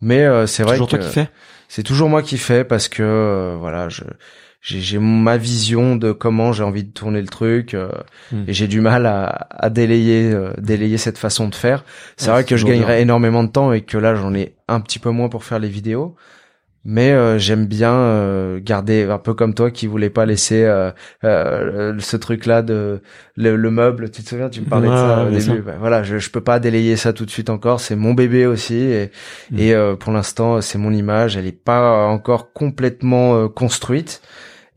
mais 0.00 0.26
c'est 0.46 0.62
vrai 0.62 0.74
toujours 0.74 0.88
que 0.88 1.26
c'est 1.68 1.84
toujours 1.84 2.08
moi 2.08 2.22
qui 2.22 2.36
fais 2.36 2.64
parce 2.64 2.88
que 2.88 3.54
voilà, 3.58 3.88
je 3.88 4.02
j'ai 4.60 4.98
ma 4.98 5.36
vision 5.36 5.96
de 5.96 6.12
comment 6.12 6.52
j'ai 6.52 6.62
envie 6.62 6.84
de 6.84 6.92
tourner 6.92 7.22
le 7.22 7.28
truc 7.28 7.72
euh, 7.74 7.90
hmm. 8.30 8.44
et 8.46 8.52
j'ai 8.52 8.68
du 8.68 8.80
mal 8.80 9.06
à, 9.06 9.46
à 9.50 9.70
délayer 9.70 10.30
euh, 10.32 10.52
délayer 10.58 10.98
cette 10.98 11.18
façon 11.18 11.48
de 11.48 11.54
faire. 11.54 11.84
C'est 12.16 12.30
vrai 12.30 12.44
que 12.44 12.56
je 12.56 12.66
gagnerais 12.66 13.00
énormément 13.00 13.42
de 13.42 13.48
temps 13.48 13.72
et 13.72 13.80
que 13.80 13.96
là 13.96 14.14
j'en 14.14 14.34
ai 14.34 14.54
un 14.68 14.80
petit 14.80 14.98
peu 14.98 15.10
moins 15.10 15.28
pour 15.28 15.44
faire 15.44 15.58
les 15.58 15.68
vidéos. 15.68 16.14
Mais 16.84 17.12
euh, 17.12 17.38
j'aime 17.38 17.66
bien 17.66 18.58
garder 18.58 19.04
un 19.04 19.18
peu 19.18 19.34
comme 19.34 19.54
toi 19.54 19.70
qui 19.70 19.86
voulais 19.86 20.10
pas 20.10 20.26
laisser 20.26 20.62
ce 21.22 22.16
truc 22.16 22.46
là 22.46 22.62
de 22.62 23.02
le, 23.36 23.70
meuble 23.70 24.10
tu 24.10 24.22
te 24.22 24.28
souviens 24.28 24.48
tu 24.48 24.60
me 24.60 24.66
parlais 24.66 24.88
de 24.88 24.94
ça 24.94 25.24
au 25.24 25.30
début 25.30 25.62
bah, 25.62 25.76
voilà 25.78 26.02
je, 26.02 26.18
je 26.18 26.30
peux 26.30 26.40
pas 26.40 26.58
délayer 26.58 26.96
ça 26.96 27.12
tout 27.12 27.24
de 27.24 27.30
suite 27.30 27.50
encore 27.50 27.80
c'est 27.80 27.96
mon 27.96 28.14
bébé 28.14 28.46
aussi 28.46 28.76
et, 28.76 29.10
hmm. 29.50 29.58
et 29.58 29.74
pour 29.98 30.12
l'instant 30.12 30.60
c'est 30.60 30.78
mon 30.78 30.92
image 30.92 31.36
elle 31.36 31.46
est 31.46 31.52
pas 31.52 32.06
encore 32.06 32.52
complètement 32.52 33.48
construite 33.48 34.22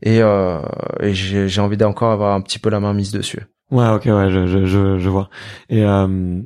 et, 0.04 0.20
euh, 0.20 0.60
et 1.00 1.14
j'ai 1.14 1.60
envie 1.60 1.78
d'encore 1.78 2.12
avoir 2.12 2.34
un 2.34 2.42
petit 2.42 2.58
peu 2.58 2.68
la 2.68 2.78
main 2.78 2.92
mise 2.92 3.10
dessus. 3.10 3.40
Ouais, 3.70 3.88
ok, 3.88 4.04
ouais, 4.04 4.30
je, 4.30 4.46
je, 4.46 4.66
je, 4.66 4.98
je 4.98 5.08
vois. 5.08 5.30
Et 5.70 5.82
euh, 5.82 6.40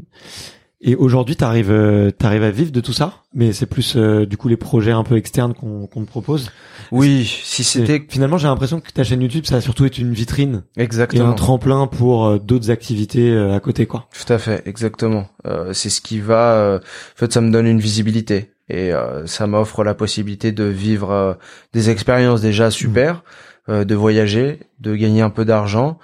et 0.80 0.94
aujourd'hui, 0.94 1.34
t'arrives 1.34 1.72
euh, 1.72 2.10
t'arrives 2.10 2.44
à 2.44 2.50
vivre 2.50 2.70
de 2.70 2.80
tout 2.80 2.92
ça, 2.92 3.14
mais 3.34 3.52
c'est 3.52 3.66
plus 3.66 3.96
euh, 3.96 4.26
du 4.26 4.36
coup 4.36 4.48
les 4.48 4.56
projets 4.56 4.92
un 4.92 5.02
peu 5.02 5.16
externes 5.16 5.52
qu'on 5.52 5.86
qu'on 5.86 6.04
te 6.04 6.08
propose? 6.08 6.50
Oui, 6.92 7.24
si 7.24 7.64
c'était 7.64 8.04
finalement 8.08 8.38
j'ai 8.38 8.46
l'impression 8.46 8.80
que 8.80 8.90
ta 8.92 9.02
chaîne 9.02 9.20
YouTube 9.20 9.44
ça 9.44 9.56
a 9.56 9.60
surtout 9.60 9.84
été 9.86 10.02
une 10.02 10.12
vitrine, 10.12 10.62
exactement, 10.76 11.24
et 11.24 11.26
un 11.26 11.32
tremplin 11.32 11.88
pour 11.88 12.26
euh, 12.26 12.38
d'autres 12.38 12.70
activités 12.70 13.36
à 13.36 13.58
côté 13.58 13.86
quoi. 13.86 14.08
Tout 14.12 14.32
à 14.32 14.38
fait, 14.38 14.62
exactement. 14.66 15.26
c'est 15.72 15.90
ce 15.90 16.00
qui 16.00 16.20
va. 16.20 16.80
en 16.80 17.18
fait, 17.18 17.32
ça 17.32 17.40
me 17.40 17.50
donne 17.50 17.66
une 17.66 17.80
visibilité 17.80 18.52
et 18.68 18.92
ça 19.26 19.46
m'offre 19.46 19.82
la 19.82 19.94
possibilité 19.94 20.52
de 20.52 20.64
vivre 20.64 21.38
des 21.72 21.90
expériences 21.90 22.40
déjà 22.40 22.70
super. 22.70 23.22
Euh, 23.68 23.84
de 23.84 23.94
voyager, 23.94 24.60
de 24.80 24.94
gagner 24.94 25.20
un 25.20 25.28
peu 25.28 25.44
d'argent 25.44 25.98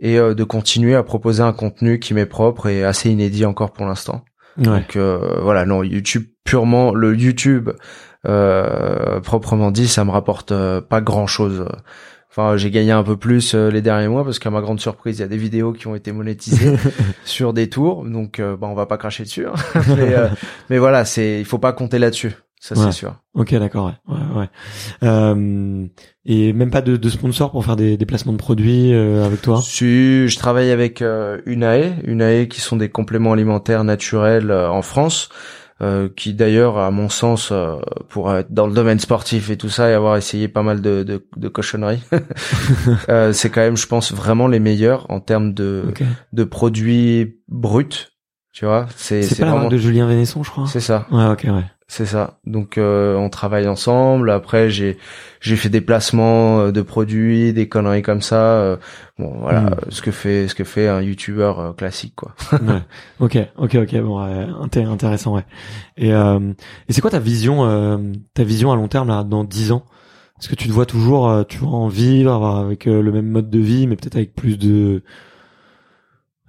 et 0.00 0.18
euh, 0.18 0.34
de 0.34 0.44
continuer 0.44 0.94
à 0.94 1.02
proposer 1.02 1.42
un 1.42 1.52
contenu 1.52 1.98
qui 1.98 2.14
m'est 2.14 2.26
propre 2.26 2.66
et 2.66 2.84
assez 2.84 3.10
inédit 3.10 3.44
encore 3.44 3.72
pour 3.72 3.86
l'instant. 3.86 4.24
Donc 4.56 4.96
euh, 4.96 5.38
voilà, 5.42 5.64
non, 5.64 5.82
YouTube 5.82 6.24
purement 6.44 6.92
le 6.92 7.16
YouTube 7.16 7.70
proprement 8.22 9.70
dit, 9.70 9.88
ça 9.88 10.04
me 10.04 10.10
rapporte 10.10 10.52
pas 10.80 11.00
grand 11.00 11.26
chose. 11.26 11.66
Enfin, 12.30 12.56
j'ai 12.56 12.70
gagné 12.70 12.92
un 12.92 13.02
peu 13.02 13.16
plus 13.16 13.54
les 13.54 13.80
derniers 13.80 14.08
mois 14.08 14.24
parce 14.24 14.38
qu'à 14.38 14.50
ma 14.50 14.60
grande 14.60 14.80
surprise, 14.80 15.18
il 15.18 15.22
y 15.22 15.24
a 15.24 15.28
des 15.28 15.38
vidéos 15.38 15.72
qui 15.72 15.86
ont 15.86 15.94
été 15.94 16.12
monétisées 16.12 16.76
sur 17.24 17.52
des 17.52 17.70
tours. 17.70 18.04
Donc, 18.04 18.40
bah, 18.40 18.68
on 18.68 18.74
va 18.74 18.86
pas 18.86 18.98
cracher 18.98 19.24
dessus. 19.24 19.46
Hein. 19.46 19.54
mais, 19.96 20.14
mais, 20.68 20.78
voilà, 20.78 21.04
c'est, 21.04 21.40
il 21.40 21.46
faut 21.46 21.58
pas 21.58 21.72
compter 21.72 21.98
là-dessus 21.98 22.34
ça 22.62 22.76
c'est 22.76 22.92
sûr. 22.92 23.16
Ok, 23.34 23.54
d'accord. 23.54 23.92
Ouais, 24.06 24.16
ouais. 24.36 24.48
Euh, 25.02 25.86
et 26.26 26.52
même 26.52 26.70
pas 26.70 26.82
de, 26.82 26.96
de 26.98 27.08
sponsor 27.08 27.50
pour 27.50 27.64
faire 27.64 27.76
des, 27.76 27.96
des 27.96 28.04
placements 28.06 28.32
de 28.32 28.38
produits 28.38 28.92
euh, 28.92 29.24
avec 29.24 29.40
toi? 29.40 29.60
Si, 29.62 30.28
je 30.28 30.38
travaille 30.38 30.70
avec 30.70 31.00
euh, 31.00 31.40
Unae, 31.46 31.94
Unae 32.04 32.46
qui 32.46 32.60
sont 32.60 32.76
des 32.76 32.90
compléments 32.90 33.32
alimentaires 33.32 33.82
naturels 33.82 34.50
euh, 34.50 34.70
en 34.70 34.82
France, 34.82 35.30
euh, 35.80 36.10
qui 36.14 36.34
d'ailleurs, 36.34 36.76
à 36.76 36.90
mon 36.90 37.08
sens, 37.08 37.50
pour 38.10 38.34
être 38.34 38.52
dans 38.52 38.66
le 38.66 38.74
domaine 38.74 39.00
sportif 39.00 39.48
et 39.48 39.56
tout 39.56 39.70
ça, 39.70 39.88
et 39.88 39.94
avoir 39.94 40.18
essayé 40.18 40.46
pas 40.46 40.62
mal 40.62 40.82
de, 40.82 41.02
de, 41.02 41.26
de 41.34 41.48
cochonneries, 41.48 42.02
c'est 43.32 43.48
quand 43.48 43.62
même, 43.62 43.78
je 43.78 43.86
pense, 43.86 44.12
vraiment 44.12 44.46
les 44.46 44.60
meilleurs 44.60 45.10
en 45.10 45.20
termes 45.20 45.54
de 45.54 45.84
de 46.34 46.44
produits 46.44 47.38
bruts. 47.48 48.10
Tu 48.52 48.66
vois, 48.66 48.86
c'est 48.96 49.22
c'est 49.22 49.42
pas 49.42 49.52
vraiment... 49.52 49.68
de 49.68 49.78
Julien 49.78 50.06
Vénesson, 50.06 50.42
je 50.42 50.50
crois. 50.50 50.66
C'est 50.66 50.80
ça. 50.80 51.06
Ouais, 51.10 51.24
ok, 51.24 51.46
ouais. 51.46 51.64
C'est 51.92 52.06
ça. 52.06 52.38
Donc 52.46 52.78
euh, 52.78 53.16
on 53.16 53.30
travaille 53.30 53.66
ensemble. 53.66 54.30
Après 54.30 54.70
j'ai 54.70 54.96
j'ai 55.40 55.56
fait 55.56 55.70
des 55.70 55.80
placements 55.80 56.60
euh, 56.60 56.70
de 56.70 56.82
produits, 56.82 57.52
des 57.52 57.68
conneries 57.68 58.02
comme 58.02 58.22
ça. 58.22 58.36
Euh, 58.36 58.76
bon 59.18 59.40
voilà 59.40 59.62
hmm. 59.62 59.74
ce 59.88 60.00
que 60.00 60.12
fait 60.12 60.46
ce 60.46 60.54
que 60.54 60.62
fait 60.62 60.86
un 60.86 61.02
youtubeur 61.02 61.74
classique 61.74 62.14
quoi. 62.14 62.36
ouais. 62.52 62.82
Ok 63.18 63.38
ok 63.56 63.74
ok 63.74 64.00
bon 64.02 64.20
intéressant 64.60 65.34
ouais. 65.34 65.44
Et 65.96 66.10
et 66.10 66.92
c'est 66.92 67.00
quoi 67.00 67.10
ta 67.10 67.18
vision 67.18 68.14
ta 68.34 68.44
vision 68.44 68.70
à 68.70 68.76
long 68.76 68.86
terme 68.86 69.08
là 69.08 69.24
dans 69.24 69.42
dix 69.42 69.72
ans? 69.72 69.84
Est-ce 70.38 70.48
que 70.48 70.54
tu 70.54 70.68
te 70.68 70.72
vois 70.72 70.86
toujours 70.86 71.44
tu 71.48 71.58
vois 71.58 71.70
en 71.70 71.88
vivre 71.88 72.46
avec 72.46 72.84
le 72.84 73.10
même 73.10 73.26
mode 73.26 73.50
de 73.50 73.58
vie 73.58 73.88
mais 73.88 73.96
peut-être 73.96 74.14
avec 74.14 74.36
plus 74.36 74.58
de 74.58 75.02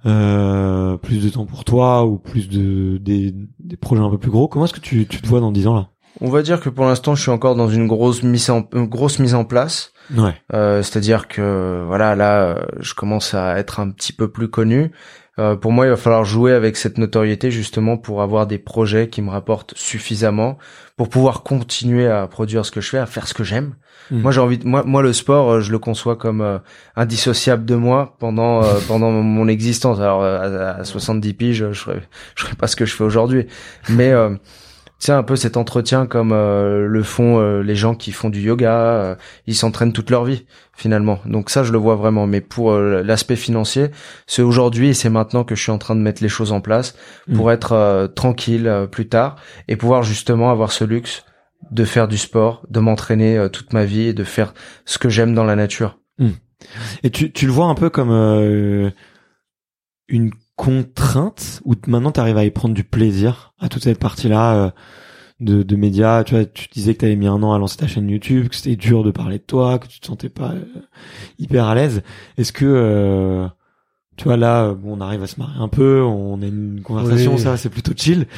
euh, 0.06 0.96
plus 0.96 1.22
de 1.24 1.28
temps 1.28 1.46
pour 1.46 1.64
toi 1.64 2.04
ou 2.04 2.18
plus 2.18 2.48
de 2.48 2.98
des, 2.98 3.34
des 3.60 3.76
projets 3.76 4.02
un 4.02 4.10
peu 4.10 4.18
plus 4.18 4.30
gros. 4.30 4.48
Comment 4.48 4.64
est-ce 4.64 4.74
que 4.74 4.80
tu, 4.80 5.06
tu 5.06 5.20
te 5.20 5.26
vois 5.26 5.40
dans 5.40 5.52
10 5.52 5.66
ans 5.68 5.74
là? 5.74 5.88
On 6.20 6.28
va 6.28 6.42
dire 6.42 6.60
que 6.60 6.68
pour 6.68 6.84
l'instant, 6.84 7.14
je 7.14 7.22
suis 7.22 7.30
encore 7.30 7.56
dans 7.56 7.68
une 7.68 7.86
grosse 7.86 8.22
mise 8.22 8.50
en 8.50 8.60
grosse 8.74 9.18
mise 9.18 9.34
en 9.34 9.44
place. 9.44 9.92
Ouais. 10.14 10.34
Euh, 10.52 10.82
c'est-à-dire 10.82 11.26
que 11.26 11.84
voilà, 11.86 12.14
là, 12.14 12.66
je 12.80 12.94
commence 12.94 13.34
à 13.34 13.58
être 13.58 13.80
un 13.80 13.90
petit 13.90 14.12
peu 14.12 14.30
plus 14.30 14.48
connu, 14.48 14.92
Euh, 15.38 15.56
pour 15.56 15.72
moi, 15.72 15.86
il 15.86 15.88
va 15.88 15.96
falloir 15.96 16.24
jouer 16.24 16.52
avec 16.52 16.76
cette 16.76 16.98
notoriété 16.98 17.50
justement 17.50 17.96
pour 17.96 18.20
avoir 18.20 18.46
des 18.46 18.58
projets 18.58 19.08
qui 19.08 19.22
me 19.22 19.30
rapportent 19.30 19.72
suffisamment 19.76 20.58
pour 20.96 21.08
pouvoir 21.08 21.42
continuer 21.42 22.06
à 22.06 22.26
produire 22.26 22.66
ce 22.66 22.70
que 22.70 22.80
je 22.80 22.90
fais, 22.90 22.98
à 22.98 23.06
faire 23.06 23.26
ce 23.26 23.34
que 23.34 23.44
j'aime. 23.44 23.74
Mm. 24.10 24.20
Moi, 24.20 24.32
j'ai 24.32 24.40
envie. 24.40 24.58
De, 24.58 24.66
moi, 24.66 24.82
moi, 24.84 25.02
le 25.02 25.12
sport, 25.12 25.50
euh, 25.50 25.60
je 25.60 25.72
le 25.72 25.78
conçois 25.78 26.16
comme 26.16 26.40
euh, 26.42 26.58
indissociable 26.96 27.64
de 27.64 27.74
moi 27.74 28.16
pendant 28.18 28.62
euh, 28.62 28.74
pendant 28.88 29.10
mon 29.10 29.48
existence. 29.48 29.98
Alors, 30.00 30.22
à, 30.22 30.76
à 30.76 30.84
70 30.84 31.34
piges, 31.34 31.68
je 31.72 31.72
ferais 31.72 32.02
je 32.34 32.44
ferais 32.44 32.56
pas 32.56 32.66
ce 32.66 32.76
que 32.76 32.84
je 32.84 32.94
fais 32.94 33.04
aujourd'hui, 33.04 33.46
mais 33.88 34.12
c'est 35.02 35.12
un 35.12 35.22
peu 35.22 35.36
cet 35.36 35.56
entretien 35.56 36.06
comme 36.06 36.32
euh, 36.32 36.86
le 36.86 37.02
font 37.02 37.40
euh, 37.40 37.62
les 37.62 37.74
gens 37.74 37.94
qui 37.94 38.12
font 38.12 38.30
du 38.30 38.40
yoga, 38.40 38.74
euh, 38.74 39.14
ils 39.46 39.54
s'entraînent 39.54 39.92
toute 39.92 40.10
leur 40.10 40.24
vie 40.24 40.46
finalement. 40.74 41.18
Donc 41.26 41.50
ça 41.50 41.64
je 41.64 41.72
le 41.72 41.78
vois 41.78 41.96
vraiment 41.96 42.26
mais 42.26 42.40
pour 42.40 42.72
l'aspect 42.72 43.36
financier, 43.36 43.90
c'est 44.26 44.42
aujourd'hui 44.42 44.88
et 44.90 44.94
c'est 44.94 45.10
maintenant 45.10 45.44
que 45.44 45.54
je 45.54 45.62
suis 45.62 45.72
en 45.72 45.78
train 45.78 45.96
de 45.96 46.00
mettre 46.00 46.22
les 46.22 46.28
choses 46.28 46.52
en 46.52 46.60
place 46.60 46.94
pour 47.34 47.46
Mm. 47.48 47.50
être 47.50 48.12
tranquille 48.14 48.88
plus 48.90 49.08
tard 49.08 49.36
et 49.68 49.76
pouvoir 49.76 50.02
justement 50.02 50.50
avoir 50.50 50.72
ce 50.72 50.84
luxe 50.84 51.24
de 51.70 51.84
faire 51.84 52.08
du 52.08 52.18
sport, 52.18 52.62
de 52.68 52.80
m'entraîner 52.80 53.48
toute 53.52 53.72
ma 53.72 53.84
vie 53.84 54.08
et 54.08 54.14
de 54.14 54.24
faire 54.24 54.54
ce 54.84 54.98
que 54.98 55.08
j'aime 55.08 55.34
dans 55.34 55.44
la 55.44 55.56
nature. 55.56 55.98
Et 57.02 57.10
tu, 57.10 57.32
tu 57.32 57.46
le 57.46 57.52
vois 57.52 57.66
un 57.66 57.74
peu 57.74 57.90
comme 57.90 58.10
euh, 58.10 58.90
une 60.08 60.30
contrainte 60.62 61.60
ou 61.64 61.74
maintenant 61.88 62.12
tu 62.12 62.20
arrives 62.20 62.36
à 62.36 62.44
y 62.44 62.50
prendre 62.52 62.72
du 62.74 62.84
plaisir 62.84 63.52
à 63.58 63.68
toute 63.68 63.82
cette 63.82 63.98
partie-là 63.98 64.54
euh, 64.54 64.70
de, 65.40 65.64
de 65.64 65.76
médias. 65.76 66.22
Tu 66.22 66.36
vois, 66.36 66.44
tu 66.44 66.68
disais 66.72 66.94
que 66.94 67.00
tu 67.00 67.04
avais 67.06 67.16
mis 67.16 67.26
un 67.26 67.42
an 67.42 67.52
à 67.52 67.58
lancer 67.58 67.78
ta 67.78 67.88
chaîne 67.88 68.08
YouTube, 68.08 68.48
que 68.48 68.54
c'était 68.54 68.76
dur 68.76 69.02
de 69.02 69.10
parler 69.10 69.38
de 69.38 69.42
toi, 69.42 69.80
que 69.80 69.88
tu 69.88 69.98
te 69.98 70.06
sentais 70.06 70.28
pas 70.28 70.52
euh, 70.52 70.62
hyper 71.40 71.64
à 71.66 71.74
l'aise. 71.74 72.02
Est-ce 72.38 72.52
que 72.52 72.64
euh, 72.64 73.48
tu 74.16 74.24
vois 74.24 74.36
là, 74.36 74.72
bon, 74.72 74.98
on 74.98 75.00
arrive 75.00 75.24
à 75.24 75.26
se 75.26 75.40
marrer 75.40 75.58
un 75.58 75.66
peu, 75.66 76.00
on 76.00 76.40
a 76.42 76.46
une 76.46 76.80
conversation, 76.84 77.32
Oui. 77.34 77.40
ça 77.40 77.56
c'est 77.56 77.70
plutôt 77.70 77.92
chill. 77.96 78.28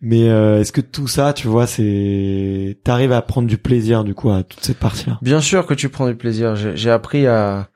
Mais 0.00 0.28
euh, 0.28 0.58
est-ce 0.60 0.72
que 0.72 0.80
tout 0.80 1.06
ça, 1.06 1.32
tu 1.32 1.46
vois, 1.46 1.68
c'est 1.68 2.76
t'arrives 2.82 3.12
à 3.12 3.22
prendre 3.22 3.46
du 3.46 3.56
plaisir 3.58 4.02
du 4.02 4.14
coup 4.14 4.30
à 4.30 4.42
toute 4.42 4.64
cette 4.64 4.78
partie-là? 4.78 5.18
Bien 5.22 5.40
sûr 5.40 5.64
que 5.64 5.74
tu 5.74 5.88
prends 5.90 6.08
du 6.08 6.16
plaisir. 6.16 6.56
J'ai 6.56 6.76
j'ai 6.76 6.90
appris 6.90 7.28
à, 7.28 7.68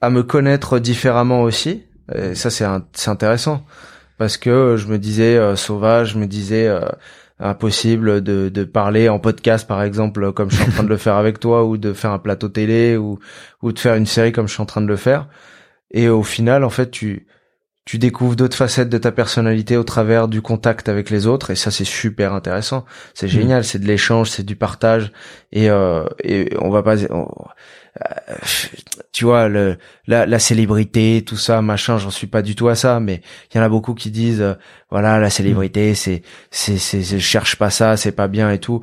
à 0.00 0.10
me 0.10 0.22
connaître 0.22 0.78
différemment 0.78 1.42
aussi. 1.42 1.82
Et 2.14 2.34
ça, 2.34 2.50
c'est 2.50 3.08
intéressant. 3.08 3.64
Parce 4.18 4.36
que 4.36 4.76
je 4.76 4.86
me 4.86 4.98
disais 4.98 5.36
euh, 5.36 5.56
sauvage, 5.56 6.12
je 6.12 6.18
me 6.18 6.26
disais 6.26 6.68
euh, 6.68 6.80
impossible 7.40 8.22
de, 8.22 8.48
de 8.48 8.64
parler 8.64 9.08
en 9.08 9.18
podcast, 9.18 9.66
par 9.66 9.82
exemple, 9.82 10.32
comme 10.32 10.50
je 10.50 10.56
suis 10.56 10.64
en 10.64 10.70
train 10.70 10.84
de 10.84 10.88
le 10.88 10.96
faire 10.96 11.16
avec 11.16 11.40
toi, 11.40 11.64
ou 11.64 11.76
de 11.76 11.92
faire 11.92 12.12
un 12.12 12.18
plateau 12.18 12.48
télé, 12.48 12.96
ou, 12.96 13.18
ou 13.62 13.72
de 13.72 13.78
faire 13.78 13.94
une 13.94 14.06
série 14.06 14.32
comme 14.32 14.46
je 14.48 14.52
suis 14.54 14.62
en 14.62 14.66
train 14.66 14.80
de 14.82 14.86
le 14.86 14.96
faire. 14.96 15.28
Et 15.90 16.08
au 16.08 16.22
final, 16.22 16.62
en 16.64 16.70
fait, 16.70 16.90
tu, 16.90 17.26
tu 17.84 17.98
découvres 17.98 18.36
d'autres 18.36 18.56
facettes 18.56 18.88
de 18.90 18.98
ta 18.98 19.10
personnalité 19.10 19.76
au 19.76 19.82
travers 19.82 20.28
du 20.28 20.40
contact 20.40 20.88
avec 20.88 21.10
les 21.10 21.26
autres 21.26 21.50
et 21.50 21.56
ça 21.56 21.72
c'est 21.72 21.84
super 21.84 22.32
intéressant 22.32 22.84
c'est 23.12 23.26
génial 23.26 23.64
c'est 23.64 23.80
de 23.80 23.86
l'échange 23.88 24.30
c'est 24.30 24.44
du 24.44 24.54
partage 24.54 25.10
et 25.50 25.68
euh, 25.68 26.04
et 26.22 26.54
on 26.60 26.70
va 26.70 26.84
pas 26.84 26.94
on- 27.10 27.26
euh, 28.00 28.34
tu 29.12 29.24
vois 29.24 29.48
le 29.48 29.76
la, 30.06 30.26
la 30.26 30.38
célébrité 30.38 31.22
tout 31.26 31.36
ça 31.36 31.60
machin 31.62 31.98
j'en 31.98 32.10
suis 32.10 32.26
pas 32.26 32.42
du 32.42 32.54
tout 32.54 32.68
à 32.68 32.74
ça 32.74 33.00
mais 33.00 33.20
il 33.52 33.58
y 33.58 33.60
en 33.60 33.64
a 33.64 33.68
beaucoup 33.68 33.94
qui 33.94 34.10
disent 34.10 34.40
euh, 34.40 34.54
voilà 34.90 35.18
la 35.18 35.30
célébrité 35.30 35.94
c'est 35.94 36.22
c'est 36.50 36.78
c'est 36.78 37.02
c'est- 37.02 37.18
je 37.18 37.24
cherche 37.24 37.56
pas 37.56 37.70
ça 37.70 37.96
c'est 37.96 38.12
pas 38.12 38.28
bien 38.28 38.50
et 38.50 38.58
tout 38.58 38.80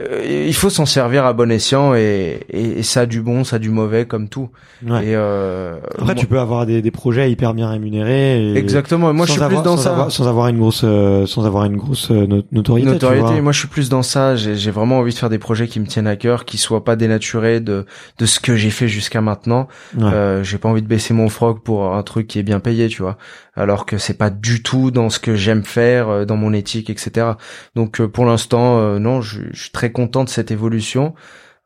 Euh, 0.00 0.44
il 0.48 0.54
faut 0.54 0.70
s'en 0.70 0.86
servir 0.86 1.24
à 1.24 1.32
bon 1.32 1.52
escient 1.52 1.94
et, 1.94 2.40
et, 2.50 2.78
et 2.80 2.82
ça 2.82 3.02
a 3.02 3.06
du 3.06 3.20
bon 3.20 3.44
ça 3.44 3.56
a 3.56 3.58
du 3.60 3.70
mauvais 3.70 4.06
comme 4.06 4.28
tout 4.28 4.48
Ouais. 4.84 5.06
et 5.06 5.14
euh, 5.14 5.76
Après, 5.92 6.04
moi- 6.06 6.14
tu 6.16 6.26
peux 6.26 6.40
avoir 6.40 6.66
des, 6.66 6.82
des 6.82 6.90
projets 6.90 7.30
hyper 7.30 7.54
bien 7.54 7.68
rémunérés. 7.70 8.42
Et 8.52 8.56
exactement 8.58 9.10
et 9.10 9.12
moi 9.12 9.24
je 9.24 9.30
suis 9.32 9.40
avoir- 9.40 9.62
plus 9.62 9.64
dans 9.70 9.76
sans 9.76 9.82
ça 9.84 9.90
avoir- 9.92 10.10
sans 10.10 10.26
avoir 10.28 10.48
une 10.48 10.58
grosse, 10.58 10.82
euh, 10.84 11.26
sans 11.26 11.46
avoir 11.46 11.64
une 11.64 11.76
grosse 11.76 12.10
euh, 12.10 12.26
no- 12.26 12.42
notoriété. 12.52 12.88
tu 12.88 12.92
notoriété. 12.94 13.26
vois. 13.34 13.40
Moi, 13.40 13.52
je 13.52 13.58
suis 13.60 13.68
plus 13.68 13.88
dans 13.88 14.02
ça. 14.02 14.34
J'ai 14.36 14.56
j'ai 14.56 14.70
vraiment 14.72 14.98
envie 14.98 15.12
de 15.14 15.18
faire 15.18 15.30
des 15.30 15.38
projets 15.38 15.68
qui 15.68 15.78
me 15.80 15.86
tiennent 15.86 16.08
à 16.08 16.16
cœur, 16.16 16.44
qui 16.44 16.58
soient 16.58 16.84
pas 16.84 16.96
dénaturés 16.96 17.60
de 17.60 17.86
de 18.18 18.26
ce 18.26 18.40
que 18.40 18.56
j'ai 18.56 18.70
fait 18.70 18.88
jusqu'à 18.88 19.20
maintenant. 19.20 19.68
Ouais. 19.96 20.04
Euh, 20.12 20.42
j'ai 20.42 20.58
pas 20.58 20.68
envie 20.68 20.82
de 20.82 20.88
baisser 20.88 21.14
mon 21.14 21.28
froc 21.28 21.62
pour 21.62 21.94
un 21.94 22.02
truc 22.02 22.26
qui 22.26 22.38
est 22.40 22.42
bien 22.42 22.58
payé, 22.60 22.88
tu 22.88 23.00
vois. 23.00 23.16
Alors 23.56 23.86
que 23.86 23.98
c'est 23.98 24.18
pas 24.18 24.30
du 24.30 24.62
tout 24.62 24.90
dans 24.90 25.10
ce 25.10 25.18
que 25.20 25.36
j'aime 25.36 25.64
faire, 25.64 26.08
euh, 26.08 26.24
dans 26.24 26.36
mon 26.36 26.52
éthique, 26.52 26.90
etc. 26.90 27.32
Donc, 27.76 28.00
euh, 28.00 28.08
pour 28.08 28.24
l'instant, 28.26 28.78
euh, 28.80 28.98
non, 28.98 29.20
je, 29.20 29.42
je 29.52 29.60
suis 29.62 29.70
très 29.70 29.92
content 29.92 30.24
de 30.24 30.28
cette 30.28 30.50
évolution 30.50 31.14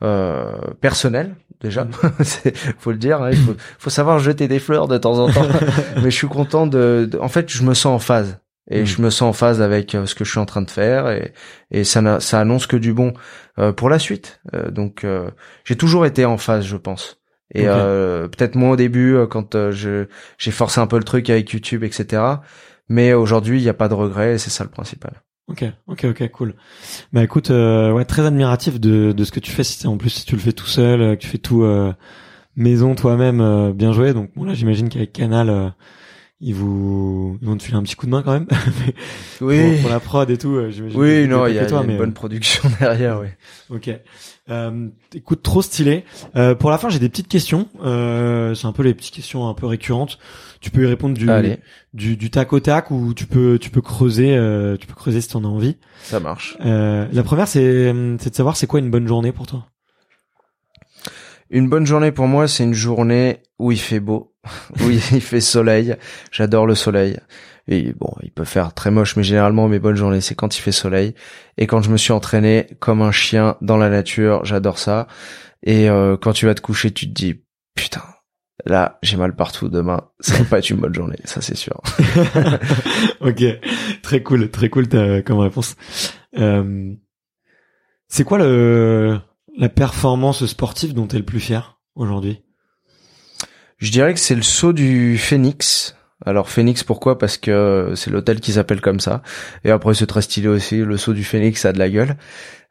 euh, 0.02 0.52
personnelle. 0.80 1.34
Déjà, 1.60 1.84
Mm. 1.84 1.90
Faut 2.78 2.92
le 2.92 2.98
dire. 2.98 3.22
hein, 3.22 3.32
faut, 3.32 3.54
faut 3.78 3.90
savoir 3.90 4.18
jeter 4.20 4.46
des 4.48 4.58
fleurs 4.60 4.86
de 4.86 4.96
temps 4.98 5.18
en 5.18 5.28
temps. 5.30 5.46
Mais 5.96 6.10
je 6.10 6.16
suis 6.16 6.28
content 6.28 6.66
de, 6.66 7.08
de- 7.10 7.18
En 7.18 7.28
fait, 7.28 7.50
je 7.50 7.62
me 7.64 7.74
sens 7.74 7.86
en 7.94 7.98
phase 7.98 8.38
et 8.70 8.82
Mm. 8.82 8.86
je 8.86 9.02
me 9.02 9.10
sens 9.10 9.22
en 9.22 9.32
phase 9.32 9.60
avec 9.62 9.94
euh, 9.94 10.06
ce 10.06 10.14
que 10.14 10.24
je 10.24 10.30
suis 10.30 10.38
en 10.38 10.46
train 10.46 10.62
de 10.62 10.70
faire 10.70 11.08
et, 11.10 11.32
et 11.72 11.82
ça, 11.84 12.00
n'a- 12.02 12.20
ça 12.20 12.38
annonce 12.38 12.66
que 12.66 12.76
du 12.76 12.92
bon 12.92 13.12
euh, 13.58 13.72
pour 13.72 13.88
la 13.88 13.98
suite. 13.98 14.40
Euh, 14.54 14.70
donc, 14.70 15.02
euh, 15.04 15.30
j'ai 15.64 15.74
toujours 15.76 16.06
été 16.06 16.24
en 16.24 16.38
phase, 16.38 16.64
je 16.64 16.76
pense. 16.76 17.17
Et 17.54 17.66
euh, 17.66 18.28
peut-être 18.28 18.56
moins 18.56 18.72
au 18.72 18.76
début 18.76 19.14
euh, 19.14 19.26
quand 19.26 19.54
euh, 19.54 19.72
je 19.72 20.06
j'ai 20.36 20.50
forcé 20.50 20.80
un 20.80 20.86
peu 20.86 20.98
le 20.98 21.04
truc 21.04 21.30
avec 21.30 21.50
YouTube, 21.50 21.82
etc. 21.82 22.22
Mais 22.88 23.14
aujourd'hui, 23.14 23.58
il 23.58 23.62
n'y 23.62 23.68
a 23.68 23.74
pas 23.74 23.88
de 23.88 23.94
regret 23.94 24.34
et 24.34 24.38
c'est 24.38 24.50
ça 24.50 24.64
le 24.64 24.70
principal. 24.70 25.22
Ok, 25.48 25.64
ok, 25.86 26.04
ok, 26.10 26.28
cool. 26.30 26.54
Bah 27.12 27.24
écoute, 27.24 27.50
euh, 27.50 27.90
ouais, 27.92 28.04
très 28.04 28.26
admiratif 28.26 28.78
de, 28.78 29.12
de 29.12 29.24
ce 29.24 29.32
que 29.32 29.40
tu 29.40 29.50
fais. 29.50 29.64
Si 29.64 29.86
en 29.86 29.96
plus, 29.96 30.10
si 30.10 30.26
tu 30.26 30.34
le 30.34 30.40
fais 30.40 30.52
tout 30.52 30.66
seul, 30.66 31.00
euh, 31.00 31.16
que 31.16 31.20
tu 31.22 31.28
fais 31.28 31.38
tout 31.38 31.62
euh, 31.62 31.92
maison 32.54 32.94
toi-même, 32.94 33.40
euh, 33.40 33.72
bien 33.72 33.92
joué. 33.92 34.12
Donc 34.12 34.30
bon 34.36 34.44
là, 34.44 34.52
j'imagine 34.52 34.90
qu'avec 34.90 35.12
Canal, 35.14 35.48
euh, 35.48 35.68
ils 36.40 36.54
vous, 36.54 37.36
ils 37.42 37.48
vont 37.48 37.56
te 37.56 37.62
filer 37.64 37.76
un 37.76 37.82
petit 37.82 37.96
coup 37.96 38.06
de 38.06 38.12
main 38.12 38.22
quand 38.22 38.32
même. 38.32 38.46
Mais 39.40 39.72
pour, 39.72 39.82
pour 39.82 39.90
la 39.90 40.00
prod 40.00 40.30
et 40.30 40.38
tout, 40.38 40.54
euh, 40.54 40.70
j'imagine. 40.70 40.98
oui, 40.98 41.26
non, 41.26 41.46
il 41.46 41.54
y 41.54 41.58
a, 41.58 41.64
que 41.64 41.68
toi, 41.68 41.78
il 41.78 41.82
y 41.82 41.84
a 41.84 41.86
mais, 41.88 41.92
une 41.94 41.98
bonne 41.98 42.12
production 42.12 42.68
derrière, 42.80 43.20
oui. 43.20 43.28
Ok. 43.70 43.90
Euh, 44.50 44.88
écoute, 45.14 45.42
trop 45.42 45.62
stylé. 45.62 46.04
Euh, 46.36 46.54
pour 46.54 46.70
la 46.70 46.78
fin, 46.78 46.88
j'ai 46.88 47.00
des 47.00 47.08
petites 47.08 47.28
questions. 47.28 47.68
Euh, 47.82 48.54
c'est 48.54 48.66
un 48.66 48.72
peu 48.72 48.82
les 48.82 48.94
petites 48.94 49.14
questions 49.14 49.48
un 49.48 49.54
peu 49.54 49.66
récurrentes. 49.66 50.18
Tu 50.60 50.70
peux 50.70 50.84
y 50.84 50.86
répondre 50.86 51.16
du, 51.16 51.28
Allez, 51.28 51.58
du, 51.92 52.16
du 52.16 52.30
tac 52.30 52.52
au 52.52 52.60
tac 52.60 52.90
ou 52.90 53.14
tu 53.14 53.26
peux, 53.26 53.58
tu 53.60 53.70
peux 53.70 53.82
creuser, 53.82 54.36
euh, 54.36 54.76
tu 54.76 54.86
peux 54.86 54.94
creuser 54.94 55.20
si 55.20 55.28
t'en 55.28 55.44
as 55.44 55.48
envie. 55.48 55.76
ça 56.02 56.20
marche. 56.20 56.56
Euh, 56.64 57.06
la 57.12 57.22
première, 57.22 57.48
c'est, 57.48 57.92
c'est 58.20 58.30
de 58.30 58.34
savoir 58.34 58.56
c'est 58.56 58.66
quoi 58.66 58.80
une 58.80 58.90
bonne 58.90 59.06
journée 59.06 59.32
pour 59.32 59.46
toi? 59.46 59.66
Une 61.50 61.68
bonne 61.68 61.86
journée 61.86 62.12
pour 62.12 62.26
moi, 62.26 62.46
c'est 62.46 62.64
une 62.64 62.74
journée 62.74 63.40
où 63.58 63.72
il 63.72 63.78
fait 63.80 64.00
beau, 64.00 64.34
où 64.84 64.90
il 64.90 65.00
fait 65.00 65.40
soleil. 65.40 65.96
J'adore 66.30 66.66
le 66.66 66.74
soleil. 66.74 67.16
Et 67.70 67.92
bon, 67.92 68.10
il 68.22 68.30
peut 68.30 68.44
faire 68.44 68.72
très 68.72 68.90
moche, 68.90 69.16
mais 69.16 69.22
généralement 69.22 69.68
mes 69.68 69.78
bonnes 69.78 69.96
journées, 69.96 70.22
c'est 70.22 70.34
quand 70.34 70.56
il 70.56 70.60
fait 70.62 70.72
soleil 70.72 71.14
et 71.58 71.66
quand 71.66 71.82
je 71.82 71.90
me 71.90 71.98
suis 71.98 72.12
entraîné 72.12 72.66
comme 72.80 73.02
un 73.02 73.12
chien 73.12 73.56
dans 73.60 73.76
la 73.76 73.90
nature. 73.90 74.42
J'adore 74.44 74.78
ça. 74.78 75.06
Et 75.62 75.90
euh, 75.90 76.16
quand 76.16 76.32
tu 76.32 76.46
vas 76.46 76.54
te 76.54 76.62
coucher, 76.62 76.92
tu 76.92 77.06
te 77.06 77.12
dis 77.12 77.42
putain, 77.74 78.02
là 78.64 78.98
j'ai 79.02 79.16
mal 79.18 79.36
partout. 79.36 79.68
Demain, 79.68 80.08
ça 80.20 80.38
va 80.38 80.44
pas 80.44 80.58
être 80.60 80.70
une 80.70 80.78
bonne 80.78 80.94
journée, 80.94 81.18
ça 81.24 81.42
c'est 81.42 81.56
sûr. 81.56 81.78
ok, 83.20 83.42
très 84.02 84.22
cool, 84.22 84.50
très 84.50 84.70
cool 84.70 84.88
ta- 84.88 85.20
comme 85.22 85.38
réponse. 85.40 85.76
Euh, 86.38 86.94
c'est 88.08 88.24
quoi 88.24 88.38
le 88.38 89.18
la 89.58 89.68
performance 89.68 90.46
sportive 90.46 90.94
dont 90.94 91.06
t'es 91.06 91.18
le 91.18 91.24
plus 91.24 91.40
fier 91.40 91.80
aujourd'hui? 91.94 92.42
Je 93.78 93.92
dirais 93.92 94.12
que 94.12 94.20
c'est 94.20 94.34
le 94.34 94.42
saut 94.42 94.72
du 94.72 95.16
phénix. 95.18 95.94
Alors 96.26 96.50
phénix 96.50 96.82
pourquoi? 96.82 97.16
Parce 97.16 97.38
que 97.38 97.92
c'est 97.94 98.10
l'hôtel 98.10 98.40
qui 98.40 98.52
s'appelle 98.52 98.80
comme 98.80 98.98
ça. 98.98 99.22
Et 99.64 99.70
après 99.70 99.94
c'est 99.94 100.06
très 100.06 100.22
stylé 100.22 100.48
aussi. 100.48 100.78
Le 100.78 100.96
saut 100.96 101.12
du 101.12 101.22
phénix 101.22 101.60
ça 101.60 101.68
a 101.68 101.72
de 101.72 101.78
la 101.78 101.88
gueule. 101.88 102.16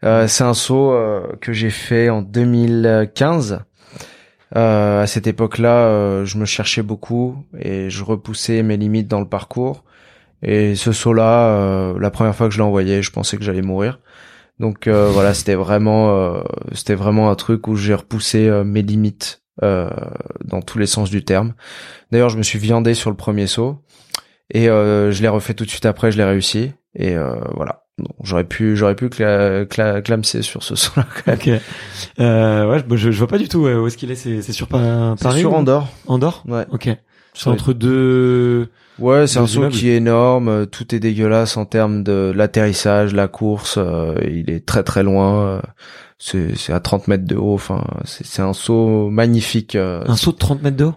Euh, 0.03 0.27
c'est 0.27 0.43
un 0.43 0.53
saut 0.53 0.91
euh, 0.91 1.21
que 1.39 1.53
j'ai 1.53 1.69
fait 1.69 2.09
en 2.09 2.21
2015. 2.21 3.61
Euh, 4.55 5.01
à 5.01 5.07
cette 5.07 5.27
époque-là, 5.27 5.87
euh, 5.87 6.25
je 6.25 6.37
me 6.37 6.45
cherchais 6.45 6.81
beaucoup 6.81 7.37
et 7.57 7.89
je 7.89 8.03
repoussais 8.03 8.61
mes 8.63 8.77
limites 8.77 9.07
dans 9.07 9.19
le 9.21 9.27
parcours. 9.27 9.85
Et 10.43 10.75
ce 10.75 10.91
saut-là, 10.91 11.93
la 11.97 12.11
première 12.11 12.35
fois 12.35 12.47
que 12.47 12.53
je 12.53 12.59
l'ai 12.59 12.63
envoyé, 12.63 13.01
je 13.01 13.11
pensais 13.11 13.37
que 13.37 13.43
j'allais 13.43 13.63
mourir. 13.63 13.99
Donc 14.59 14.87
voilà, 14.87 15.33
c'était 15.33 15.55
vraiment, 15.55 16.43
c'était 16.73 16.93
vraiment 16.93 17.31
un 17.31 17.35
truc 17.35 17.67
où 17.67 17.75
j'ai 17.75 17.95
repoussé 17.95 18.47
mes 18.63 18.83
limites 18.83 19.41
euh, 19.63 19.89
dans 20.45 20.61
tous 20.61 20.77
les 20.77 20.85
sens 20.87 21.09
du 21.09 21.23
terme. 21.23 21.53
D'ailleurs, 22.11 22.29
je 22.29 22.37
me 22.37 22.43
suis 22.43 22.59
viandé 22.59 22.93
sur 22.93 23.09
le 23.09 23.15
premier 23.15 23.47
saut 23.47 23.81
et 24.53 24.69
euh, 24.69 25.11
je 25.11 25.21
l'ai 25.21 25.27
refait 25.27 25.53
tout 25.53 25.65
de 25.65 25.69
suite 25.69 25.85
après, 25.85 26.11
je 26.11 26.17
l'ai 26.17 26.23
réussi 26.23 26.71
et 26.95 27.15
euh, 27.15 27.35
voilà. 27.55 27.83
J'aurais 28.21 28.43
pu, 28.43 28.75
j'aurais 28.77 28.93
pu 28.95 29.09
cla 29.09 29.65
cla 29.65 30.01
clamser 30.03 30.43
sur 30.43 30.61
ce 30.61 30.75
saut-là. 30.75 31.07
quand 31.15 31.27
même. 31.27 31.37
Ok. 31.57 31.61
Euh, 32.19 32.69
ouais, 32.69 32.83
je, 32.95 33.11
je, 33.11 33.17
vois 33.17 33.27
pas 33.27 33.39
du 33.39 33.47
tout 33.47 33.67
où 33.67 33.87
est-ce 33.87 33.97
qu'il 33.97 34.11
est. 34.11 34.15
C'est, 34.15 34.41
c'est 34.43 34.51
sur 34.53 34.67
Pa- 34.67 35.15
C'est 35.17 35.23
Paris 35.23 35.39
sur 35.39 35.53
Andorre. 35.53 35.87
Andorre? 36.05 36.43
Ouais. 36.47 36.65
Ok. 36.71 36.89
C'est 37.33 37.49
entre 37.49 37.73
deux. 37.73 38.69
Ouais, 38.99 39.27
c'est 39.27 39.37
un 39.39 39.45
saut 39.45 39.69
qui 39.69 39.89
est 39.89 39.97
énorme, 39.97 40.47
euh, 40.47 40.65
tout 40.65 40.95
est 40.95 40.99
dégueulasse 40.99 41.55
en 41.55 41.65
termes 41.65 42.03
de 42.03 42.33
l'atterrissage, 42.35 43.13
la 43.13 43.27
course, 43.27 43.75
euh, 43.77 44.15
il 44.27 44.49
est 44.49 44.65
très 44.65 44.81
très 44.81 45.03
loin, 45.03 45.41
euh, 45.43 45.61
c'est 46.19 46.73
à 46.73 46.79
30 46.79 47.07
mètres 47.07 47.25
de 47.25 47.35
haut, 47.35 47.53
enfin 47.53 47.83
c'est 48.05 48.41
un 48.41 48.53
saut 48.53 49.09
magnifique. 49.09 49.75
euh, 49.75 50.03
Un 50.07 50.15
saut 50.15 50.31
de 50.31 50.37
30 50.37 50.61
mètres 50.63 50.77
de 50.77 50.85
haut. 50.85 50.95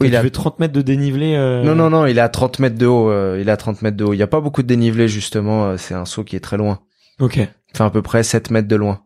Oui, 0.00 0.06
il 0.08 0.16
a- 0.16 0.22
fait 0.22 0.30
30 0.30 0.60
mètres 0.60 0.72
de 0.74 0.80
dénivelé. 0.82 1.34
euh, 1.34 1.64
Non, 1.64 1.74
non, 1.74 1.90
non, 1.90 2.06
il 2.06 2.18
est 2.18 2.20
à 2.20 2.28
30 2.28 2.60
mètres 2.60 2.78
de 2.78 2.86
haut. 2.86 3.10
euh, 3.10 3.38
il 3.40 3.48
est 3.48 3.52
à 3.52 3.56
30 3.56 3.82
mètres 3.82 3.96
de 3.96 4.04
haut. 4.04 4.12
Il 4.14 4.18
y 4.18 4.22
a 4.22 4.28
pas 4.28 4.40
beaucoup 4.40 4.62
de 4.62 4.68
dénivelé 4.68 5.08
justement. 5.08 5.64
euh, 5.70 5.76
c'est 5.76 5.94
un 5.94 6.04
saut 6.04 6.22
qui 6.22 6.36
est 6.36 6.40
très 6.40 6.56
loin. 6.56 6.78
Ok. 7.18 7.40
Enfin 7.74 7.86
à 7.86 7.90
peu 7.90 8.00
près 8.00 8.22
7 8.22 8.50
mètres 8.52 8.68
de 8.68 8.76
loin. 8.76 9.02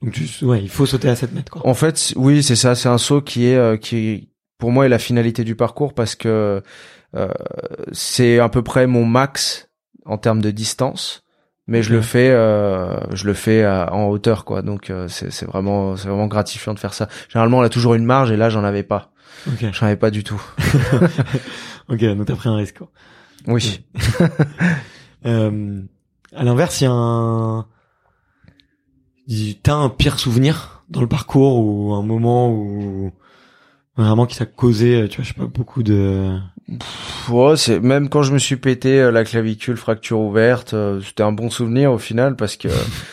Donc 0.00 0.12
tu, 0.14 0.44
ouais, 0.46 0.62
il 0.62 0.70
faut 0.70 0.86
sauter 0.86 1.08
à 1.10 1.16
7 1.16 1.34
mètres 1.34 1.52
quoi. 1.52 1.66
En 1.66 1.74
fait, 1.74 2.14
oui, 2.16 2.42
c'est 2.42 2.56
ça. 2.56 2.74
C'est 2.74 2.88
un 2.88 2.98
saut 2.98 3.20
qui 3.20 3.46
est 3.46 3.56
euh, 3.56 3.76
qui 3.76 4.30
pour 4.58 4.70
moi 4.72 4.86
est 4.86 4.88
la 4.88 4.98
finalité 4.98 5.44
du 5.44 5.56
parcours 5.56 5.92
parce 5.92 6.14
que 6.14 6.62
euh, 7.16 7.28
c'est 7.92 8.38
à 8.38 8.48
peu 8.48 8.62
près 8.62 8.86
mon 8.86 9.04
max 9.04 9.68
en 10.06 10.16
termes 10.18 10.40
de 10.40 10.50
distance. 10.50 11.22
Mais 11.68 11.82
je 11.82 11.92
le 11.92 12.00
fais, 12.02 12.30
euh, 12.30 12.98
je 13.14 13.26
le 13.26 13.34
fais 13.34 13.62
à- 13.62 13.92
en 13.94 14.06
hauteur, 14.08 14.44
quoi. 14.44 14.62
Donc 14.62 14.90
euh, 14.90 15.06
c'est 15.08 15.44
vraiment, 15.44 15.96
c'est 15.96 16.08
vraiment 16.08 16.26
gratifiant 16.26 16.74
de 16.74 16.78
faire 16.78 16.94
ça. 16.94 17.08
Généralement, 17.28 17.58
on 17.58 17.62
a 17.62 17.68
toujours 17.68 17.94
une 17.94 18.04
marge, 18.04 18.30
et 18.32 18.36
là, 18.36 18.48
j'en 18.48 18.64
avais 18.64 18.82
pas. 18.82 19.12
Ok. 19.46 19.66
J'en 19.72 19.86
avais 19.86 19.96
pas 19.96 20.10
du 20.10 20.24
tout. 20.24 20.42
Ok, 21.90 22.04
donc 22.04 22.26
t'as 22.26 22.34
pris 22.36 22.48
un 22.50 22.56
risque 22.56 22.78
quoi. 22.78 22.90
Oui. 23.46 23.84
Euh, 25.26 25.82
à 26.32 26.44
l'inverse, 26.44 26.80
il 26.80 26.84
y 26.84 26.86
a 26.86 26.92
un, 26.92 27.66
t'as 29.64 29.74
un 29.74 29.88
pire 29.88 30.18
souvenir 30.20 30.84
dans 30.88 31.00
le 31.00 31.08
parcours 31.08 31.58
ou 31.58 31.92
un 31.94 32.02
moment 32.02 32.52
où 32.52 33.10
vraiment 33.96 34.26
qui 34.26 34.38
t'a 34.38 34.46
causé, 34.46 35.08
tu 35.10 35.16
vois, 35.16 35.24
je 35.24 35.28
sais 35.30 35.34
pas, 35.34 35.46
beaucoup 35.46 35.82
de. 35.82 36.38
Pff, 36.68 37.30
ouais, 37.30 37.56
c'est 37.56 37.80
même 37.80 38.08
quand 38.10 38.22
je 38.22 38.32
me 38.32 38.38
suis 38.38 38.56
pété 38.56 39.00
euh, 39.00 39.10
la 39.10 39.24
clavicule 39.24 39.76
fracture 39.78 40.18
ouverte, 40.20 40.74
euh, 40.74 41.00
c'était 41.00 41.22
un 41.22 41.32
bon 41.32 41.48
souvenir 41.48 41.92
au 41.92 41.98
final 41.98 42.36
parce 42.36 42.56
que 42.58 42.68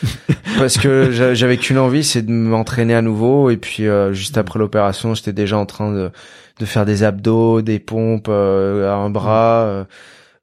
parce 0.58 0.76
que 0.76 1.10
j'a- 1.10 1.32
j'avais 1.34 1.56
qu'une 1.56 1.78
envie, 1.78 2.04
c'est 2.04 2.20
de 2.22 2.30
m'entraîner 2.32 2.94
à 2.94 3.00
nouveau 3.02 3.48
et 3.50 3.56
puis 3.56 3.86
euh, 3.86 4.12
juste 4.12 4.36
après 4.36 4.58
l'opération, 4.58 5.14
j'étais 5.14 5.32
déjà 5.32 5.56
en 5.56 5.64
train 5.66 5.90
de 5.92 6.10
de 6.58 6.64
faire 6.64 6.84
des 6.86 7.02
abdos, 7.02 7.62
des 7.62 7.78
pompes 7.78 8.28
euh, 8.28 8.90
à 8.90 8.94
un 8.96 9.10
bras, 9.10 9.62
euh, 9.64 9.84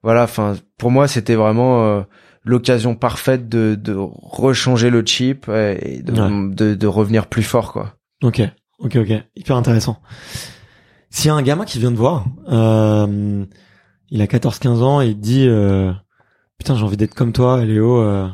voilà. 0.03 0.23
Enfin, 0.23 0.55
pour 0.77 0.91
moi, 0.91 1.07
c'était 1.07 1.33
vraiment 1.35 1.83
euh, 1.85 2.01
l'occasion 2.43 2.95
parfaite 2.95 3.47
de 3.49 3.75
de 3.75 3.95
rechanger 3.95 4.89
le 4.89 5.03
chip 5.05 5.47
et 5.49 6.01
de, 6.03 6.13
Ouais. 6.19 6.55
de 6.55 6.73
de 6.75 6.87
revenir 6.87 7.27
plus 7.27 7.43
fort, 7.43 7.71
quoi. 7.73 7.93
Ok, 8.23 8.41
ok, 8.79 8.95
ok, 8.95 9.23
hyper 9.35 9.55
intéressant. 9.55 9.99
S'il 11.15 11.27
y 11.27 11.29
a 11.29 11.35
un 11.35 11.43
gamin 11.43 11.63
qui 11.65 11.77
vient 11.77 11.91
te 11.91 11.97
voir, 11.97 12.25
euh, 12.51 13.45
il 14.09 14.21
a 14.21 14.25
14-15 14.25 14.81
ans 14.81 14.99
et 14.99 15.09
il 15.09 15.15
te 15.15 15.21
dit 15.21 15.45
euh, 15.47 15.91
putain 16.57 16.75
j'ai 16.75 16.83
envie 16.83 16.97
d'être 16.97 17.13
comme 17.13 17.33
toi, 17.33 17.63
Léo. 17.63 17.99
Euh, 18.01 18.27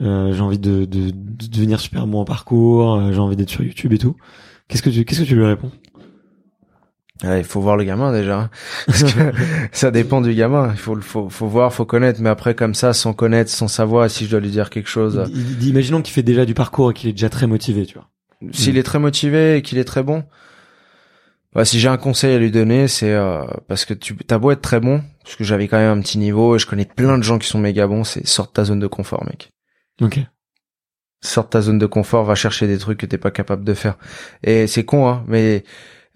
euh, 0.00 0.32
j'ai 0.32 0.40
envie 0.40 0.60
de, 0.60 0.84
de, 0.84 1.10
de 1.10 1.46
devenir 1.48 1.80
super 1.80 2.06
bon 2.06 2.20
en 2.20 2.24
parcours, 2.24 2.94
euh, 2.94 3.12
j'ai 3.12 3.18
envie 3.18 3.34
d'être 3.36 3.50
sur 3.50 3.62
YouTube 3.64 3.92
et 3.92 3.98
tout. 3.98 4.16
Qu'est-ce 4.68 4.82
que 4.82 4.90
tu 4.90 5.04
qu'est-ce 5.04 5.22
que 5.22 5.26
tu 5.26 5.34
lui 5.34 5.44
réponds? 5.44 5.72
Il 7.24 7.44
faut 7.44 7.60
voir 7.60 7.76
le 7.76 7.84
gamin 7.84 8.12
déjà, 8.12 8.48
parce 8.86 9.02
que 9.04 9.32
ça 9.72 9.90
dépend 9.90 10.20
du 10.20 10.34
gamin. 10.34 10.70
Il 10.72 10.76
faut, 10.78 10.94
le- 10.96 11.02
faut, 11.02 11.28
faut 11.28 11.46
voir, 11.46 11.72
faut 11.72 11.84
connaître. 11.84 12.20
Mais 12.20 12.30
après, 12.30 12.54
comme 12.56 12.74
ça, 12.74 12.92
sans 12.92 13.12
connaître, 13.12 13.48
sans 13.50 13.68
savoir, 13.68 14.08
si 14.10 14.24
je 14.24 14.30
dois 14.30 14.40
lui 14.40 14.50
dire 14.50 14.70
quelque 14.70 14.88
chose, 14.88 15.22
Il- 15.28 15.36
il 15.50 15.58
dit, 15.58 15.70
Imaginons 15.70 16.02
qu'il 16.02 16.12
fait 16.14 16.22
déjà 16.24 16.44
du 16.44 16.54
parcours 16.54 16.90
et 16.90 16.94
qu'il 16.94 17.10
est 17.10 17.12
déjà 17.12 17.28
très 17.28 17.46
motivé, 17.46 17.86
tu 17.86 17.94
vois. 17.94 18.08
s'il 18.52 18.76
est 18.76 18.82
très 18.82 18.98
motivé 18.98 19.56
et 19.58 19.62
qu'il 19.62 19.78
est 19.78 19.84
très 19.84 20.02
bon, 20.02 20.24
bah, 21.54 21.64
si 21.64 21.78
j'ai 21.78 21.88
un 21.88 21.96
conseil 21.96 22.34
à 22.34 22.38
lui 22.38 22.50
donner, 22.50 22.88
c'est 22.88 23.12
euh, 23.12 23.44
parce 23.68 23.84
que 23.84 23.94
tu 23.94 24.16
t'as 24.16 24.38
beau 24.38 24.50
être 24.50 24.62
très 24.62 24.80
bon, 24.80 25.02
parce 25.22 25.36
que 25.36 25.44
j'avais 25.44 25.68
quand 25.68 25.76
même 25.78 25.98
un 25.98 26.00
petit 26.02 26.18
niveau 26.18 26.56
et 26.56 26.58
je 26.58 26.66
connais 26.66 26.84
plein 26.86 27.18
de 27.18 27.22
gens 27.22 27.38
qui 27.38 27.48
sont 27.48 27.58
méga 27.58 27.86
bons. 27.86 28.04
C'est 28.04 28.26
sort 28.26 28.46
de 28.46 28.52
ta 28.52 28.64
zone 28.64 28.80
de 28.80 28.86
confort, 28.86 29.24
mec. 29.26 29.50
Ok. 30.00 30.18
Sors 31.24 31.44
de 31.44 31.50
ta 31.50 31.60
zone 31.60 31.78
de 31.78 31.86
confort, 31.86 32.24
va 32.24 32.34
chercher 32.34 32.66
des 32.66 32.78
trucs 32.78 32.98
que 32.98 33.06
t'es 33.06 33.18
pas 33.18 33.30
capable 33.30 33.64
de 33.64 33.74
faire. 33.74 33.96
Et 34.42 34.66
c'est 34.66 34.84
con, 34.84 35.08
hein, 35.08 35.24
mais 35.28 35.62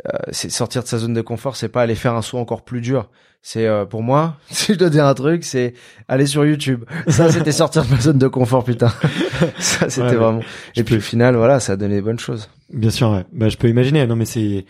euh, 0.08 0.18
c'est 0.32 0.50
sortir 0.50 0.82
de 0.82 0.88
sa 0.88 0.98
zone 0.98 1.14
de 1.14 1.20
confort, 1.20 1.54
c'est 1.56 1.68
pas 1.68 1.82
aller 1.82 1.94
faire 1.94 2.14
un 2.14 2.22
saut 2.22 2.38
encore 2.38 2.64
plus 2.64 2.80
dur. 2.80 3.08
C'est 3.42 3.66
euh, 3.68 3.84
pour 3.84 4.02
moi, 4.02 4.36
si 4.50 4.72
je 4.74 4.78
dois 4.78 4.90
dire 4.90 5.06
un 5.06 5.14
truc, 5.14 5.44
c'est 5.44 5.74
aller 6.08 6.26
sur 6.26 6.44
YouTube. 6.44 6.84
Ça, 7.06 7.30
c'était 7.30 7.52
sortir 7.52 7.84
de 7.84 7.90
ma 7.90 8.00
zone 8.00 8.18
de 8.18 8.26
confort, 8.26 8.64
putain. 8.64 8.92
Ça, 9.60 9.88
c'était 9.88 10.08
Ouais, 10.08 10.14
vraiment. 10.16 10.40
Et 10.74 10.82
puis 10.82 10.94
peux- 10.96 10.98
au 10.98 11.00
final, 11.04 11.36
voilà, 11.36 11.60
ça 11.60 11.74
a 11.74 11.76
donné 11.76 11.96
des 11.96 12.02
bonnes 12.02 12.18
choses. 12.18 12.48
Bien 12.72 12.90
sûr, 12.90 13.10
ouais. 13.12 13.24
Bah, 13.32 13.48
je 13.48 13.56
peux 13.56 13.68
imaginer. 13.68 14.04
Non, 14.08 14.16
mais 14.16 14.24
c'est 14.24 14.64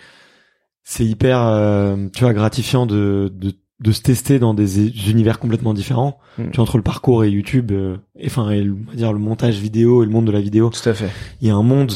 c'est 0.88 1.04
hyper, 1.04 1.40
euh, 1.42 2.06
tu 2.14 2.22
vois, 2.22 2.32
gratifiant 2.32 2.86
de, 2.86 3.30
de 3.34 3.52
de 3.78 3.92
se 3.92 4.00
tester 4.00 4.38
dans 4.38 4.54
des 4.54 4.88
univers 5.10 5.38
complètement 5.38 5.74
différents. 5.74 6.18
Mm. 6.38 6.44
Tu 6.50 6.56
vois, 6.56 6.62
entre 6.62 6.78
le 6.78 6.82
parcours 6.82 7.24
et 7.24 7.28
YouTube, 7.30 7.72
euh, 7.72 7.98
et 8.18 8.26
enfin, 8.28 8.50
et 8.50 8.62
on 8.66 8.88
va 8.90 8.94
dire 8.94 9.12
le 9.12 9.18
montage 9.18 9.58
vidéo 9.58 10.02
et 10.02 10.06
le 10.06 10.12
monde 10.12 10.24
de 10.26 10.32
la 10.32 10.40
vidéo, 10.40 10.70
Tout 10.70 10.88
à 10.88 10.94
fait. 10.94 11.10
il 11.42 11.48
y 11.48 11.50
a 11.50 11.54
un 11.54 11.62
monde. 11.62 11.92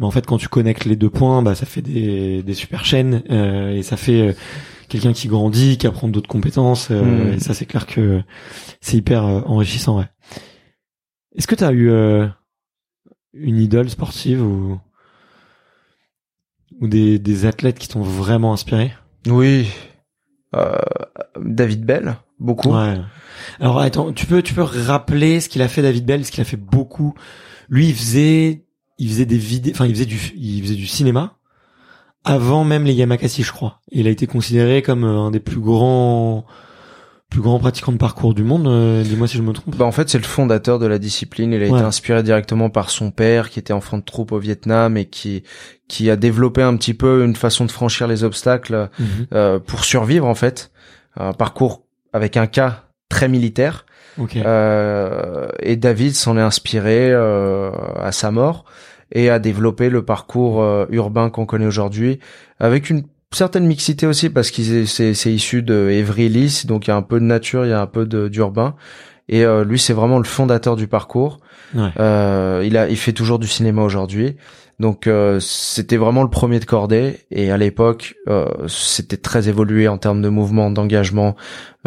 Mais 0.00 0.06
en 0.06 0.10
fait, 0.10 0.26
quand 0.26 0.38
tu 0.38 0.48
connectes 0.48 0.86
les 0.86 0.96
deux 0.96 1.10
points, 1.10 1.42
bah, 1.42 1.54
ça 1.54 1.66
fait 1.66 1.82
des 1.82 2.42
des 2.42 2.54
super 2.54 2.84
chaînes 2.84 3.22
euh, 3.30 3.76
et 3.76 3.82
ça 3.84 3.96
fait 3.96 4.30
euh, 4.30 4.32
quelqu'un 4.88 5.12
qui 5.12 5.28
grandit, 5.28 5.76
qui 5.78 5.86
apprend 5.86 6.08
d'autres 6.08 6.28
compétences. 6.28 6.88
euh, 6.90 7.02
Mm. 7.30 7.34
Et 7.34 7.38
ça, 7.40 7.52
c'est 7.54 7.66
clair 7.66 7.86
que 7.86 8.22
c'est 8.80 8.96
hyper 8.96 9.24
euh, 9.24 9.40
enrichissant, 9.46 9.98
ouais. 9.98 10.08
Est-ce 11.36 11.46
que 11.46 11.54
tu 11.54 11.62
as 11.62 11.70
eu 11.72 11.90
euh, 11.90 12.26
une 13.34 13.58
idole 13.58 13.88
sportive 13.88 14.42
ou 14.42 14.80
ou 16.80 16.88
des, 16.88 17.18
des 17.18 17.46
athlètes 17.46 17.78
qui 17.78 17.88
t'ont 17.88 18.02
vraiment 18.02 18.52
inspiré? 18.52 18.92
Oui. 19.26 19.68
Euh, 20.54 20.76
David 21.40 21.84
Bell, 21.84 22.16
beaucoup. 22.38 22.74
Ouais. 22.74 22.96
Alors 23.60 23.80
attends, 23.80 24.12
tu 24.12 24.26
peux 24.26 24.42
tu 24.42 24.54
peux 24.54 24.62
rappeler 24.62 25.40
ce 25.40 25.48
qu'il 25.48 25.62
a 25.62 25.68
fait 25.68 25.82
David 25.82 26.04
Bell, 26.04 26.24
ce 26.24 26.32
qu'il 26.32 26.40
a 26.40 26.44
fait 26.44 26.56
beaucoup. 26.56 27.14
Lui, 27.68 27.88
il 27.88 27.94
faisait 27.94 28.64
il 28.98 29.08
faisait 29.08 29.26
des 29.26 29.38
vidéos, 29.38 29.72
enfin 29.74 29.86
il 29.86 29.94
faisait 29.94 30.06
du 30.06 30.18
il 30.36 30.62
faisait 30.62 30.74
du 30.74 30.86
cinéma 30.86 31.36
avant 32.24 32.64
même 32.64 32.84
les 32.84 32.92
Yamakasi, 32.94 33.42
je 33.42 33.52
crois. 33.52 33.80
Il 33.90 34.06
a 34.06 34.10
été 34.10 34.26
considéré 34.26 34.82
comme 34.82 35.04
euh, 35.04 35.18
un 35.18 35.30
des 35.30 35.40
plus 35.40 35.60
grands 35.60 36.44
plus 37.30 37.40
grands 37.40 37.58
pratiquants 37.60 37.92
de 37.92 37.96
parcours 37.96 38.34
du 38.34 38.42
monde. 38.42 38.66
euh, 38.66 39.02
Dis-moi 39.02 39.28
si 39.28 39.36
je 39.38 39.42
me 39.42 39.52
trompe. 39.52 39.76
Bah 39.76 39.84
en 39.84 39.92
fait 39.92 40.08
c'est 40.10 40.18
le 40.18 40.24
fondateur 40.24 40.78
de 40.78 40.86
la 40.86 40.98
discipline. 40.98 41.52
Il 41.52 41.62
a 41.62 41.66
Ouais. 41.66 41.78
été 41.78 41.86
inspiré 41.86 42.22
directement 42.22 42.68
par 42.70 42.90
son 42.90 43.10
père 43.12 43.48
qui 43.50 43.58
était 43.60 43.72
enfant 43.72 43.98
de 43.98 44.02
troupe 44.02 44.32
au 44.32 44.38
Vietnam 44.38 44.96
et 44.96 45.04
qui 45.06 45.44
qui 45.88 46.10
a 46.10 46.16
développé 46.16 46.62
un 46.62 46.76
petit 46.76 46.94
peu 46.94 47.24
une 47.24 47.36
façon 47.36 47.64
de 47.64 47.70
franchir 47.70 48.06
les 48.08 48.24
obstacles 48.24 48.88
Mhm. 48.98 49.06
euh, 49.32 49.58
pour 49.60 49.84
survivre 49.84 50.26
en 50.26 50.34
fait. 50.34 50.70
Un 51.16 51.32
parcours 51.32 51.82
avec 52.12 52.36
un 52.36 52.46
cas 52.46 52.84
très 53.08 53.28
militaire. 53.28 53.86
Ok. 54.18 54.36
Euh, 54.36 55.48
et 55.60 55.76
David 55.76 56.14
s'en 56.14 56.36
est 56.36 56.40
inspiré 56.42 57.10
euh, 57.10 57.70
à 58.00 58.12
sa 58.12 58.30
mort 58.30 58.64
et 59.12 59.30
a 59.30 59.38
développé 59.38 59.88
le 59.88 60.04
parcours 60.04 60.62
euh, 60.62 60.86
urbain 60.90 61.30
qu'on 61.30 61.46
connaît 61.46 61.66
aujourd'hui 61.66 62.18
avec 62.58 62.90
une 62.90 63.04
certaine 63.32 63.66
mixité 63.66 64.06
aussi 64.06 64.28
parce 64.30 64.50
qu'il 64.50 64.72
est- 64.74 64.86
c'est 64.86 65.14
c'est 65.14 65.32
issu 65.32 65.62
de 65.62 65.88
Évry-Lys 65.90 66.66
donc 66.66 66.86
il 66.86 66.90
y 66.90 66.92
a 66.92 66.96
un 66.96 67.02
peu 67.02 67.20
de 67.20 67.24
nature, 67.24 67.64
il 67.64 67.70
y 67.70 67.72
a 67.72 67.80
un 67.80 67.86
peu 67.86 68.06
d'urbain 68.06 68.74
et 69.28 69.44
euh, 69.44 69.64
lui 69.64 69.78
c'est 69.78 69.92
vraiment 69.92 70.18
le 70.18 70.24
fondateur 70.24 70.74
du 70.76 70.88
parcours. 70.88 71.38
Ouais. 71.74 71.90
Euh, 72.00 72.62
il 72.64 72.76
a 72.76 72.88
il 72.88 72.96
fait 72.96 73.12
toujours 73.12 73.38
du 73.38 73.46
cinéma 73.46 73.82
aujourd'hui. 73.82 74.36
Donc 74.80 75.06
euh, 75.06 75.38
c'était 75.40 75.98
vraiment 75.98 76.22
le 76.22 76.30
premier 76.30 76.58
de 76.58 76.64
cordée 76.64 77.18
et 77.30 77.50
à 77.52 77.56
l'époque 77.58 78.14
euh, 78.28 78.46
c'était 78.66 79.18
très 79.18 79.48
évolué 79.48 79.86
en 79.88 79.98
termes 79.98 80.22
de 80.22 80.28
mouvement, 80.30 80.70
d'engagement. 80.70 81.36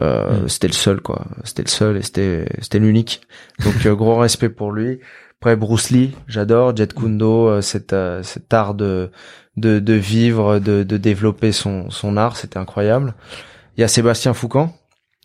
Euh. 0.02 0.48
C'était 0.48 0.68
le 0.68 0.74
seul 0.74 1.02
quoi, 1.02 1.26
c'était 1.44 1.64
le 1.64 1.70
seul 1.70 1.98
et 1.98 2.02
c'était 2.04 2.46
c'était 2.62 2.80
l'unique. 2.80 3.22
Donc 3.66 3.86
euh, 3.86 3.96
gros 3.96 4.16
respect 4.16 4.50
pour 4.50 4.72
lui. 4.72 5.00
Après 5.42 5.58
Bruce 5.58 5.90
Lee, 5.90 6.12
j'adore 6.30 6.74
Jet 6.74 6.94
Kundo, 6.94 7.50
euh, 7.50 7.60
cet 7.62 7.92
euh, 7.92 8.24
cet 8.24 8.54
art 8.54 8.76
de 8.76 9.10
de 9.58 9.80
de 9.80 9.94
vivre, 9.94 10.60
de 10.60 10.84
de 10.84 10.98
développer 10.98 11.52
son 11.52 11.90
son 11.90 12.18
art, 12.18 12.38
c'était 12.38 12.58
incroyable. 12.58 13.14
Il 13.78 13.82
y 13.82 13.84
a 13.84 13.88
Sébastien 13.88 14.34
Foucan. 14.34 14.74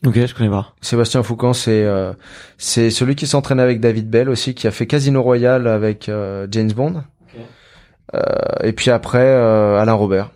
Ok, 0.06 0.14
je 0.14 0.34
connais 0.34 0.50
pas. 0.50 0.74
Sébastien 0.80 1.22
Foucan, 1.22 1.52
c'est 1.52 1.84
euh, 1.84 2.12
c'est 2.56 2.90
celui 2.90 3.16
qui 3.16 3.26
s'entraîne 3.26 3.60
avec 3.60 3.80
David 3.80 4.08
Bell 4.08 4.28
aussi, 4.28 4.54
qui 4.54 4.66
a 4.66 4.70
fait 4.70 4.86
Casino 4.86 5.22
Royale 5.22 5.66
avec 5.66 6.08
euh, 6.08 6.46
James 6.50 6.72
Bond. 6.72 7.02
Euh, 8.14 8.20
et 8.62 8.72
puis 8.72 8.90
après 8.90 9.18
euh, 9.26 9.78
Alain 9.78 9.92
Robert. 9.92 10.30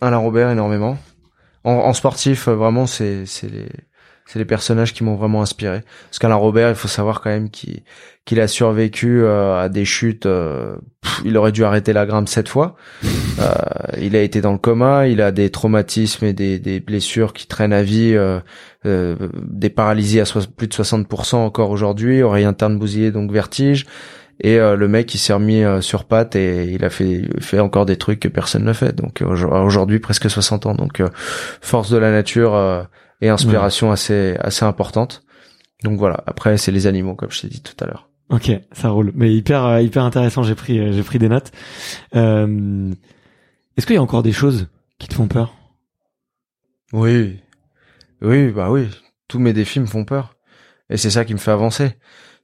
Alain 0.00 0.18
Robert 0.18 0.50
énormément. 0.50 0.98
En, 1.64 1.72
en 1.72 1.92
sportif, 1.92 2.48
euh, 2.48 2.54
vraiment, 2.54 2.86
c'est 2.86 3.26
c'est 3.26 3.50
les 3.50 3.68
c'est 4.28 4.38
les 4.38 4.44
personnages 4.44 4.92
qui 4.92 5.04
m'ont 5.04 5.14
vraiment 5.14 5.40
inspiré. 5.40 5.80
Parce 6.10 6.18
qu'Alain 6.18 6.34
Robert, 6.34 6.68
il 6.68 6.74
faut 6.74 6.86
savoir 6.86 7.22
quand 7.22 7.30
même 7.30 7.48
qu'il 7.48 7.80
qu'il 8.26 8.40
a 8.40 8.46
survécu 8.46 9.22
euh, 9.22 9.58
à 9.58 9.70
des 9.70 9.86
chutes. 9.86 10.26
euh, 10.26 10.76
pff, 11.00 11.22
il 11.24 11.34
aurait 11.38 11.50
dû 11.50 11.64
arrêter 11.64 11.94
la 11.94 12.04
grimpe 12.04 12.28
sept 12.28 12.48
fois. 12.48 12.76
Euh, 13.40 13.52
il 14.00 14.16
a 14.16 14.22
été 14.22 14.40
dans 14.40 14.50
le 14.50 14.58
coma. 14.58 15.06
Il 15.06 15.22
a 15.22 15.30
des 15.30 15.48
traumatismes 15.50 16.24
et 16.24 16.32
des, 16.32 16.58
des 16.58 16.80
blessures 16.80 17.32
qui 17.32 17.46
traînent 17.46 17.72
à 17.72 17.84
vie. 17.84 18.14
euh, 18.16 18.40
euh, 18.84 19.14
des 19.44 19.70
paralysies 19.70 20.18
à 20.20 20.24
plus 20.56 20.66
de 20.66 20.74
60% 20.74 21.36
encore 21.36 21.70
aujourd'hui, 21.70 22.20
oreille 22.22 22.44
interne 22.44 22.76
bousillée, 22.78 23.12
donc 23.12 23.30
vertige. 23.30 23.86
Et 24.40 24.58
euh, 24.58 24.74
le 24.74 24.88
mec, 24.88 25.14
il 25.14 25.18
s'est 25.18 25.32
remis 25.32 25.62
sur 25.80 26.04
pattes 26.04 26.34
et 26.34 26.64
il 26.64 26.84
a 26.84 26.90
fait, 26.90 27.28
fait 27.40 27.60
encore 27.60 27.86
des 27.86 27.96
trucs 27.96 28.18
que 28.18 28.28
personne 28.28 28.64
ne 28.64 28.72
fait. 28.72 28.92
Donc 28.94 29.22
aujourd'hui, 29.22 30.00
presque 30.00 30.28
60 30.28 30.66
ans. 30.66 30.74
Donc 30.74 31.00
force 31.60 31.90
de 31.90 31.96
la 31.96 32.10
nature 32.10 32.56
euh, 32.56 32.82
et 33.20 33.28
inspiration 33.28 33.90
assez 33.90 34.36
assez 34.40 34.64
importante. 34.64 35.22
Donc 35.84 35.98
voilà. 35.98 36.22
Après, 36.26 36.56
c'est 36.58 36.72
les 36.72 36.86
animaux, 36.86 37.14
comme 37.14 37.30
je 37.30 37.40
t'ai 37.40 37.48
dit 37.48 37.62
tout 37.62 37.76
à 37.82 37.86
l'heure. 37.86 38.08
Ok, 38.30 38.50
ça 38.72 38.90
roule. 38.90 39.12
Mais 39.14 39.32
hyper 39.32 39.64
euh, 39.64 39.80
hyper 39.80 40.04
intéressant. 40.04 40.42
J'ai 40.42 40.54
pris 40.54 40.78
euh, 40.78 40.92
j'ai 40.92 41.02
pris 41.02 41.18
des 41.18 41.28
notes. 41.28 41.50
Euh, 42.14 42.90
Est-ce 43.76 43.86
qu'il 43.86 43.94
y 43.96 43.98
a 43.98 44.02
encore 44.02 44.22
des 44.22 44.32
choses 44.32 44.68
qui 44.98 45.08
te 45.08 45.14
font 45.14 45.28
peur? 45.28 45.54
Oui, 46.92 47.40
oui, 48.22 48.48
bah 48.50 48.70
oui. 48.70 48.88
Tous 49.28 49.38
mes 49.38 49.52
défis 49.52 49.78
me 49.80 49.86
font 49.86 50.04
peur, 50.04 50.34
et 50.88 50.96
c'est 50.96 51.10
ça 51.10 51.24
qui 51.24 51.34
me 51.34 51.38
fait 51.38 51.50
avancer. 51.50 51.92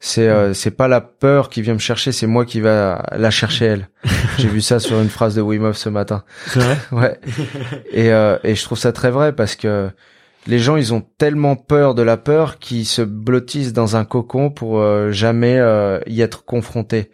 C'est 0.01 0.29
euh, 0.29 0.53
c'est 0.53 0.71
pas 0.71 0.87
la 0.87 1.01
peur 1.01 1.49
qui 1.49 1.63
vient 1.63 1.73
me 1.73 1.79
chercher, 1.79 2.13
c'est 2.13 2.27
moi 2.27 2.45
qui 2.45 2.61
va 2.61 3.07
la 3.13 3.31
chercher 3.31 3.65
elle. 3.65 3.89
J'ai 4.39 4.49
vu 4.49 4.61
ça 4.61 4.81
sur 4.81 5.01
une 5.01 5.09
phrase 5.09 5.35
de 5.35 5.41
Wim 5.41 5.65
Hof 5.65 5.79
ce 5.79 5.89
matin. 5.89 6.25
C'est 6.49 6.61
vrai? 6.61 6.79
Ouais. 6.93 7.21
Et 7.91 8.13
euh, 8.13 8.37
et 8.45 8.55
je 8.55 8.63
trouve 8.63 8.77
ça 8.79 8.93
très 8.93 9.11
vrai 9.11 9.35
parce 9.35 9.57
que 9.57 9.91
les 10.47 10.59
gens 10.59 10.77
ils 10.77 10.93
ont 10.95 11.03
tellement 11.19 11.57
peur 11.57 11.95
de 11.95 12.03
la 12.03 12.17
peur 12.17 12.59
qu'ils 12.59 12.87
se 12.87 13.03
blottissent 13.03 13.73
dans 13.73 13.97
un 13.97 14.05
cocon 14.05 14.51
pour 14.51 14.79
euh, 14.81 15.11
jamais 15.13 15.57
euh, 15.59 15.99
y 16.07 16.21
être 16.23 16.45
confrontés. 16.45 17.11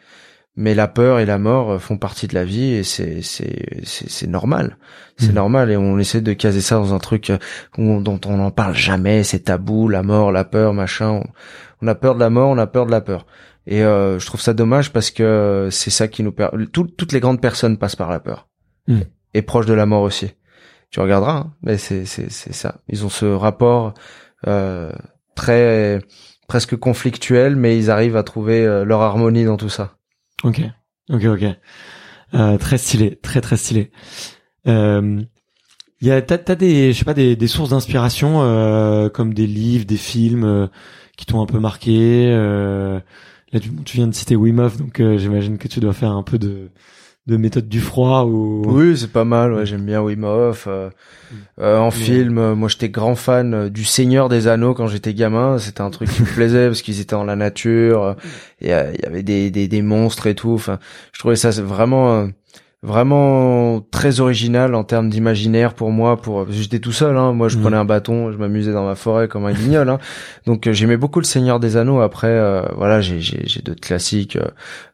Mais 0.57 0.75
la 0.75 0.89
peur 0.89 1.21
et 1.21 1.27
la 1.27 1.39
mort 1.39 1.71
euh, 1.73 1.79
font 1.79 1.97
partie 1.97 2.27
de 2.27 2.35
la 2.35 2.45
vie 2.45 2.73
et 2.75 2.83
c'est 2.83 3.23
c'est 3.23 3.81
c'est, 3.85 4.11
c'est 4.11 4.27
normal. 4.27 4.77
C'est 5.17 5.29
Mhm. 5.29 5.35
normal 5.35 5.71
et 5.71 5.77
on 5.77 5.99
essaie 5.99 6.21
de 6.21 6.33
caser 6.33 6.61
ça 6.61 6.75
dans 6.77 6.93
un 6.93 6.99
truc 6.99 7.31
euh, 7.31 7.39
où- 7.79 8.03
dont 8.03 8.21
on 8.27 8.37
n'en 8.37 8.51
parle 8.51 8.75
jamais, 8.75 9.23
c'est 9.23 9.41
tabou, 9.45 9.89
la 9.89 10.03
mort, 10.03 10.33
la 10.33 10.45
peur, 10.45 10.75
machin. 10.75 11.09
On, 11.11 11.25
on 11.83 11.87
a 11.89 11.95
peur 11.95 12.15
de 12.17 12.21
la 12.21 12.31
mort, 12.31 12.51
on 12.51 12.59
a 12.59 12.67
peur 12.67 12.85
de 12.87 12.91
la 12.91 13.01
peur. 13.01 13.27
Et 13.67 13.85
euh, 13.85 14.19
je 14.19 14.27
trouve 14.27 14.41
ça 14.41 14.53
dommage 14.55 14.93
parce 14.93 15.11
que 15.13 15.69
c'est 15.71 15.91
ça 15.91 16.09
qui 16.09 16.23
nous 16.25 16.33
per... 16.33 16.49
tout- 16.73 16.89
toutes 16.97 17.13
les 17.13 17.21
grandes 17.21 17.41
personnes 17.41 17.79
passent 17.79 17.97
par 17.97 18.11
la 18.11 18.19
peur. 18.21 18.49
Mhm. 18.89 19.05
Et 19.35 19.43
proche 19.43 19.67
de 19.67 19.75
la 19.75 19.87
mort 19.87 20.03
aussi. 20.03 20.33
Tu 20.91 20.99
regarderas, 21.01 21.37
hein, 21.37 21.53
mais 21.63 21.79
c'est 21.79 22.05
ça. 22.07 22.81
Ils 22.89 23.05
ont 23.05 23.09
ce 23.09 23.27
rapport 23.27 23.95
euh, 24.47 24.93
très 25.37 26.01
presque 26.49 26.77
conflictuel, 26.77 27.55
mais 27.55 27.79
ils 27.79 27.91
arrivent 27.91 28.17
à 28.17 28.25
trouver 28.25 28.65
euh, 28.67 28.85
leur 28.85 29.01
harmonie 29.03 29.45
dans 29.45 29.57
tout 29.57 29.69
ça. 29.69 29.97
Ok, 30.43 30.61
ok, 31.09 31.25
ok. 31.25 31.45
Euh, 32.35 32.59
très 32.59 32.79
stylé, 32.79 33.17
très 33.23 33.41
très 33.41 33.57
stylé. 33.57 33.93
Euh, 34.67 35.23
y 36.01 36.11
a, 36.11 36.21
t'as, 36.23 36.39
t'as 36.39 36.57
des, 36.57 36.93
je 36.93 36.99
sais 36.99 37.05
pas, 37.05 37.15
des, 37.15 37.37
des 37.37 37.47
sources 37.47 37.71
d'inspiration 37.71 38.43
euh, 38.43 39.09
comme 39.09 39.33
des 39.33 39.47
livres, 39.47 39.85
des 39.85 39.97
films 39.97 40.45
euh, 40.45 40.67
qui 41.17 41.25
t'ont 41.25 41.41
un 41.41 41.47
peu 41.47 41.61
marqué. 41.61 42.27
Euh, 42.33 42.99
là, 43.53 43.61
tu, 43.61 43.71
tu 43.85 43.97
viens 43.97 44.09
de 44.09 44.15
citer 44.15 44.35
Wim 44.35 44.59
Hof, 44.59 44.77
donc 44.77 44.99
euh, 44.99 45.19
j'imagine 45.19 45.57
que 45.57 45.69
tu 45.69 45.79
dois 45.79 45.93
faire 45.93 46.11
un 46.13 46.25
peu 46.25 46.39
de, 46.39 46.71
de 47.31 47.37
méthode 47.39 47.69
du 47.69 47.81
froid 47.81 48.25
ou. 48.25 48.63
Oui, 48.67 48.97
c'est 48.97 49.11
pas 49.11 49.25
mal. 49.25 49.55
Ouais, 49.55 49.65
j'aime 49.65 49.87
bien 49.87 50.03
Wim 50.03 50.25
Hof. 50.25 50.67
euh, 50.69 50.91
euh, 51.61 51.79
en 51.79 51.91
film, 51.91 52.39
euh, 52.39 52.55
moi 52.57 52.69
j'étais 52.69 52.89
grand 52.89 53.15
fan 53.15 53.55
euh, 53.55 53.69
du 53.71 53.85
Seigneur 53.85 54.29
des 54.29 54.49
Anneaux 54.49 54.75
quand 54.75 54.89
j'étais 54.89 55.15
gamin. 55.15 55.59
C'était 55.59 55.81
un 55.81 55.91
truc 55.91 56.11
qui 56.11 56.23
me 56.23 56.27
plaisait 56.27 56.67
parce 56.67 56.83
qu'ils 56.83 57.01
étaient 57.01 57.15
dans 57.17 57.25
la 57.25 57.37
nature. 57.37 58.03
euh, 58.03 58.15
il 58.61 58.69
y 58.69 58.73
avait 58.73 59.23
des, 59.23 59.51
des 59.51 59.69
des 59.69 59.83
monstres 59.83 60.27
et 60.27 60.35
tout. 60.35 60.53
Enfin, 60.53 60.79
je 61.13 61.21
trouvais 61.21 61.37
ça 61.37 61.53
c'est 61.53 61.63
vraiment 61.63 62.13
euh, 62.15 62.27
vraiment 62.83 63.81
très 63.91 64.21
original 64.21 64.75
en 64.75 64.85
termes 64.85 65.11
d'imaginaire 65.11 65.75
pour 65.75 65.91
moi. 65.91 66.17
Pour 66.17 66.51
j'étais 66.51 66.79
tout 66.79 66.93
seul. 66.93 67.17
Hein. 67.17 67.33
Moi, 67.33 67.49
je 67.49 67.57
Mhm. 67.57 67.63
prenais 67.63 67.77
un 67.77 67.85
bâton, 67.85 68.33
je 68.33 68.39
m'amusais 68.39 68.73
dans 68.73 68.85
ma 68.87 68.95
forêt 68.95 69.29
comme 69.29 69.45
un 69.45 69.53
guignol. 69.53 69.89
Hein. 69.89 69.99
Donc 70.47 70.67
euh, 70.67 70.73
j'aimais 70.73 70.97
beaucoup 70.97 71.21
le 71.21 71.25
Seigneur 71.27 71.61
des 71.61 71.77
Anneaux. 71.77 72.01
Après, 72.01 72.29
euh, 72.29 72.63
voilà, 72.77 73.01
j'ai 73.01 73.21
j'ai 73.21 73.43
j'ai 73.47 73.61
d'autres 73.61 73.81
classiques. 73.81 74.37
euh, 74.37 74.49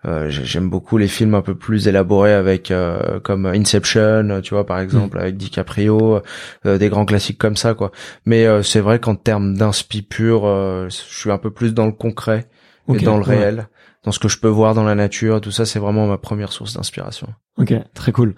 euh, 0.06 0.28
j'ai- 0.30 0.44
j'aime 0.44 0.68
beaucoup 0.68 0.98
les 0.98 1.08
films 1.08 1.34
un 1.34 1.42
peu 1.42 1.54
plus 1.54 1.86
élaborés 1.88 2.32
avec 2.32 2.70
euh, 2.70 3.20
comme 3.20 3.46
Inception, 3.46 4.40
tu 4.42 4.54
vois 4.54 4.66
par 4.66 4.80
exemple 4.80 5.18
avec 5.18 5.36
DiCaprio, 5.36 6.20
euh, 6.66 6.78
des 6.78 6.88
grands 6.88 7.04
classiques 7.06 7.38
comme 7.38 7.56
ça 7.56 7.74
quoi. 7.74 7.92
Mais 8.24 8.46
euh, 8.46 8.62
c'est 8.62 8.80
vrai 8.80 8.98
qu'en 8.98 9.14
termes 9.14 9.54
d'inspi 9.56 10.02
pur, 10.02 10.42
euh, 10.44 10.86
je 10.88 10.96
suis 10.96 11.30
un 11.30 11.38
peu 11.38 11.50
plus 11.50 11.72
dans 11.74 11.86
le 11.86 11.92
concret 11.92 12.46
Ok, 12.88 13.00
et 13.00 13.04
dans 13.04 13.16
le 13.16 13.24
ouais. 13.24 13.36
réel, 13.38 13.68
dans 14.06 14.12
ce 14.12 14.20
que 14.20 14.28
je 14.28 14.38
peux 14.38 14.48
voir 14.48 14.74
dans 14.74 14.84
la 14.84 14.94
nature. 14.94 15.40
Tout 15.40 15.50
ça, 15.50 15.66
c'est 15.66 15.80
vraiment 15.80 16.06
ma 16.06 16.16
première 16.16 16.52
source 16.52 16.74
d'inspiration. 16.74 17.34
Ok, 17.58 17.74
très 17.92 18.12
cool. 18.12 18.36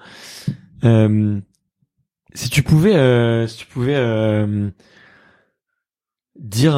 Euh, 0.83 1.39
si 2.35 2.49
tu 2.49 2.63
pouvais, 2.63 2.97
euh, 2.97 3.47
si 3.47 3.59
tu 3.59 3.67
pouvais 3.67 3.95
euh, 3.95 4.71
dire, 6.37 6.73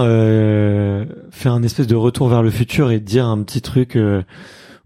faire 1.31 1.53
un 1.53 1.63
espèce 1.63 1.87
de 1.87 1.95
retour 1.95 2.29
vers 2.29 2.43
le 2.43 2.51
futur 2.51 2.91
et 2.91 2.99
dire 2.99 3.27
un 3.27 3.43
petit 3.45 3.63
truc 3.63 3.97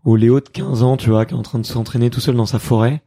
au 0.04 0.16
Léo 0.16 0.40
de 0.40 0.48
15 0.48 0.82
ans, 0.82 0.96
tu 0.98 1.08
vois, 1.08 1.24
qui 1.24 1.32
est 1.32 1.38
en 1.38 1.42
train 1.42 1.58
de 1.58 1.66
s'entraîner 1.66 2.10
tout 2.10 2.20
seul 2.20 2.36
dans 2.36 2.46
sa 2.46 2.58
forêt, 2.58 3.02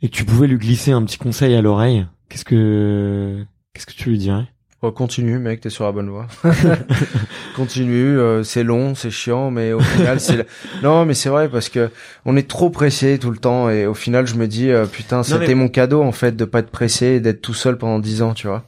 et 0.00 0.08
que 0.08 0.14
tu 0.14 0.24
pouvais 0.24 0.46
lui 0.46 0.58
glisser 0.58 0.92
un 0.92 1.02
petit 1.02 1.18
conseil 1.18 1.56
à 1.56 1.60
l'oreille, 1.60 2.06
qu'est-ce 2.28 2.44
que, 2.44 3.44
qu'est-ce 3.74 3.86
que 3.86 3.92
tu 3.92 4.10
lui 4.10 4.18
dirais? 4.18 4.46
Oh, 4.80 4.92
continue, 4.92 5.38
mec, 5.40 5.60
t'es 5.60 5.70
sur 5.70 5.84
la 5.84 5.92
bonne 5.92 6.08
voie. 6.08 6.28
continue, 7.56 8.16
euh, 8.18 8.42
c'est 8.44 8.62
long, 8.62 8.94
c'est 8.94 9.10
chiant, 9.10 9.50
mais 9.50 9.72
au 9.72 9.80
final, 9.80 10.20
c'est 10.20 10.36
la- 10.36 10.44
non, 10.82 11.04
mais 11.04 11.14
c'est 11.14 11.28
vrai 11.28 11.48
parce 11.48 11.68
que 11.68 11.90
on 12.24 12.36
est 12.36 12.48
trop 12.48 12.70
pressé 12.70 13.18
tout 13.18 13.30
le 13.30 13.38
temps 13.38 13.68
et 13.70 13.86
au 13.86 13.94
final, 13.94 14.26
je 14.26 14.34
me 14.36 14.46
dis 14.46 14.70
euh, 14.70 14.86
putain, 14.86 15.22
c'était 15.22 15.48
mais- 15.48 15.54
mon 15.54 15.68
cadeau 15.68 16.02
en 16.02 16.12
fait 16.12 16.36
de 16.36 16.44
pas 16.44 16.60
être 16.60 16.70
pressé 16.70 17.06
et 17.06 17.20
d'être 17.20 17.40
tout 17.42 17.54
seul 17.54 17.76
pendant 17.76 17.98
dix 17.98 18.22
ans, 18.22 18.34
tu 18.34 18.46
vois. 18.46 18.64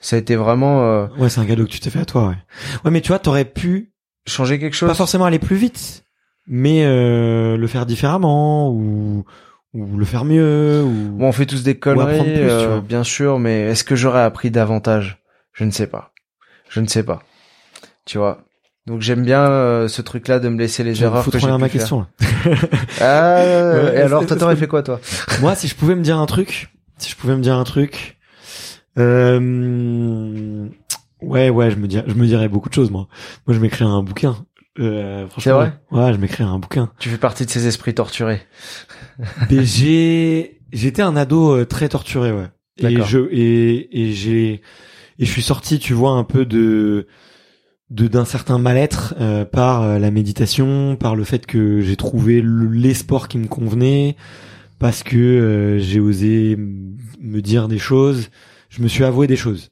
Ça 0.00 0.14
a 0.14 0.18
été 0.20 0.36
vraiment 0.36 0.84
euh, 0.84 1.06
Ouais, 1.18 1.28
c'est 1.28 1.40
un 1.40 1.46
cadeau 1.46 1.64
que 1.64 1.70
tu 1.70 1.80
t'es 1.80 1.90
fait 1.90 1.98
à 2.00 2.04
toi, 2.04 2.28
ouais. 2.28 2.36
Ouais, 2.84 2.90
mais 2.92 3.00
tu 3.00 3.08
vois, 3.08 3.18
t'aurais 3.18 3.44
pu 3.44 3.90
changer 4.26 4.60
quelque 4.60 4.74
chose. 4.76 4.88
pas 4.88 4.94
forcément 4.94 5.24
aller 5.24 5.40
plus 5.40 5.56
vite, 5.56 6.04
mais 6.46 6.84
euh, 6.84 7.56
le 7.56 7.66
faire 7.66 7.84
différemment 7.84 8.70
ou 8.70 9.24
ou 9.74 9.98
le 9.98 10.04
faire 10.04 10.24
mieux 10.24 10.82
ou 10.84 11.16
Bon, 11.18 11.26
on 11.26 11.32
fait 11.32 11.44
tous 11.46 11.62
des 11.62 11.74
conneries, 11.74 12.22
plus, 12.32 12.48
euh, 12.48 12.80
bien 12.80 13.02
sûr, 13.04 13.38
mais 13.38 13.62
est-ce 13.62 13.82
que 13.84 13.96
j'aurais 13.96 14.22
appris 14.22 14.50
davantage? 14.50 15.17
Je 15.58 15.64
ne 15.64 15.70
sais 15.70 15.86
pas. 15.86 16.12
Je 16.68 16.80
ne 16.80 16.86
sais 16.86 17.02
pas. 17.02 17.22
Tu 18.04 18.16
vois. 18.18 18.44
Donc 18.86 19.02
j'aime 19.02 19.22
bien 19.24 19.42
euh, 19.50 19.88
ce 19.88 20.00
truc-là 20.00 20.38
de 20.38 20.48
me 20.48 20.58
laisser 20.58 20.82
les 20.84 21.02
erreurs 21.02 21.24
faut 21.24 21.30
que 21.30 21.38
j'ai 21.38 21.46
pu 21.46 21.52
ma 21.52 21.58
faire. 21.58 21.70
question. 21.70 22.00
là. 22.00 22.06
Ah, 23.00 23.42
Ouais, 23.74 23.96
et 23.96 24.00
alors 24.00 24.24
toi 24.24 24.36
t'aurais 24.36 24.56
fait 24.56 24.66
quoi 24.68 24.82
toi? 24.82 25.00
Moi, 25.40 25.54
si 25.56 25.68
je 25.68 25.74
pouvais 25.74 25.94
me 25.94 26.02
dire 26.02 26.16
un 26.18 26.26
truc, 26.26 26.70
si 26.96 27.10
je 27.10 27.16
pouvais 27.16 27.36
me 27.36 27.42
dire 27.42 27.54
un 27.56 27.64
truc, 27.64 28.16
euh, 28.98 30.68
ouais, 31.20 31.50
ouais, 31.50 31.70
je 31.70 31.76
me 31.76 31.86
dirais, 31.86 32.04
je 32.06 32.14
me 32.14 32.26
dirais 32.26 32.48
beaucoup 32.48 32.68
de 32.68 32.74
choses, 32.74 32.90
moi. 32.90 33.08
Moi, 33.46 33.54
je 33.54 33.60
m'écrirais 33.60 33.90
un 33.90 34.02
bouquin. 34.02 34.44
Euh, 34.78 35.26
franchement, 35.28 35.40
C'est 35.42 35.50
vrai? 35.52 35.72
Ouais, 35.90 36.12
je 36.14 36.18
m'écrirais 36.18 36.48
un 36.48 36.58
bouquin. 36.58 36.90
Tu 36.98 37.08
fais 37.08 37.18
partie 37.18 37.44
de 37.44 37.50
ces 37.50 37.66
esprits 37.66 37.94
torturés. 37.94 38.40
J'ai, 39.50 40.60
j'étais 40.72 41.02
un 41.02 41.16
ado 41.16 41.56
euh, 41.56 41.64
très 41.66 41.88
torturé, 41.88 42.32
ouais. 42.32 42.48
Et 42.78 43.02
je, 43.02 43.18
et, 43.32 44.02
et 44.02 44.12
j'ai, 44.12 44.62
et 45.18 45.24
je 45.24 45.30
suis 45.30 45.42
sorti, 45.42 45.78
tu 45.78 45.94
vois, 45.94 46.12
un 46.12 46.24
peu 46.24 46.44
de, 46.46 47.06
d'un 47.90 48.24
certain 48.24 48.58
mal-être 48.58 49.14
euh, 49.20 49.44
par 49.44 49.82
euh, 49.82 49.98
la 49.98 50.10
méditation, 50.10 50.96
par 50.96 51.16
le 51.16 51.24
fait 51.24 51.46
que 51.46 51.80
j'ai 51.80 51.96
trouvé 51.96 52.40
le- 52.40 52.68
les 52.70 52.94
sports 52.94 53.28
qui 53.28 53.38
me 53.38 53.46
convenaient, 53.48 54.16
parce 54.78 55.02
que 55.02 55.16
euh, 55.16 55.78
j'ai 55.78 56.00
osé 56.00 56.56
me 56.56 57.40
dire 57.40 57.68
des 57.68 57.78
choses, 57.78 58.30
je 58.68 58.82
me 58.82 58.88
suis 58.88 59.04
avoué 59.04 59.26
des 59.26 59.36
choses. 59.36 59.70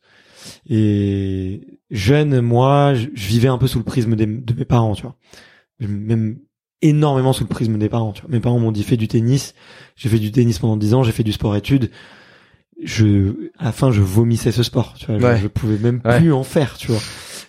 Et 0.68 1.78
jeune, 1.90 2.40
moi, 2.40 2.94
je, 2.94 3.06
vivais 3.14 3.48
un 3.48 3.58
peu 3.58 3.66
sous 3.66 3.78
le 3.78 3.84
prisme 3.84 4.16
de 4.16 4.24
mes 4.24 4.64
parents, 4.64 4.94
tu 4.94 5.02
vois. 5.02 5.16
Même 5.80 6.38
énormément 6.82 7.32
sous 7.32 7.44
le 7.44 7.48
prisme 7.48 7.78
des 7.78 7.88
parents. 7.88 8.12
Tu 8.12 8.22
vois. 8.22 8.30
Mes 8.30 8.40
parents 8.40 8.58
m'ont 8.58 8.72
dit 8.72 8.82
fais 8.82 8.96
du 8.96 9.08
tennis. 9.08 9.54
J'ai 9.96 10.08
fait 10.08 10.18
du 10.18 10.32
tennis 10.32 10.58
pendant 10.58 10.76
10 10.76 10.94
ans. 10.94 11.02
J'ai 11.02 11.12
fait 11.12 11.22
du 11.22 11.32
sport-études. 11.32 11.90
Je, 12.82 13.50
à 13.58 13.66
la 13.66 13.72
fin, 13.72 13.90
je 13.90 14.02
vomissais 14.02 14.52
ce 14.52 14.62
sport. 14.62 14.94
Tu 14.98 15.06
vois. 15.06 15.18
Je- 15.18 15.24
Ouais. 15.24 15.38
Je, 15.42 15.46
pouvais 15.48 15.78
même 15.78 16.00
Ouais. 16.04 16.18
plus 16.18 16.32
en 16.32 16.42
faire. 16.44 16.76
Tu 16.76 16.88
vois. 16.92 17.00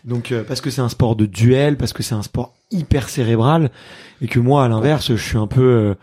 Donc 0.06 0.32
euh, 0.32 0.44
parce 0.44 0.62
que 0.62 0.70
c'est 0.70 0.82
un 0.82 0.90
sport 0.90 1.16
de 1.16 1.26
duel, 1.26 1.76
parce 1.78 1.92
que 1.94 2.02
c'est 2.04 2.16
un 2.16 2.22
sport 2.24 2.54
hyper 2.72 3.10
cérébral, 3.10 3.72
et 4.22 4.28
que 4.28 4.40
moi, 4.40 4.64
à 4.64 4.68
l'inverse, 4.70 5.08
je 5.16 5.22
suis 5.22 5.38
un 5.38 5.48
peu, 5.48 5.62
euh, 5.62 5.96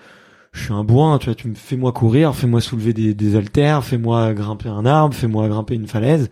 je 0.53 0.65
suis 0.65 0.73
un 0.75 0.85
bourrin. 0.85 1.19
Tu 1.19 1.27
vois, 1.27 1.35
tu 1.35 1.49
me 1.49 1.55
fais-moi 1.55 1.93
courir, 1.93 2.35
fais-moi 2.35 2.61
soulever 2.61 2.93
des, 2.93 3.15
des 3.15 3.35
haltères, 3.37 3.83
fais-moi 3.85 4.35
grimper 4.35 4.69
un 4.69 4.85
arbre, 4.85 5.15
fais-moi 5.15 5.49
grimper 5.49 5.75
une 5.75 5.87
falaise. 5.89 6.29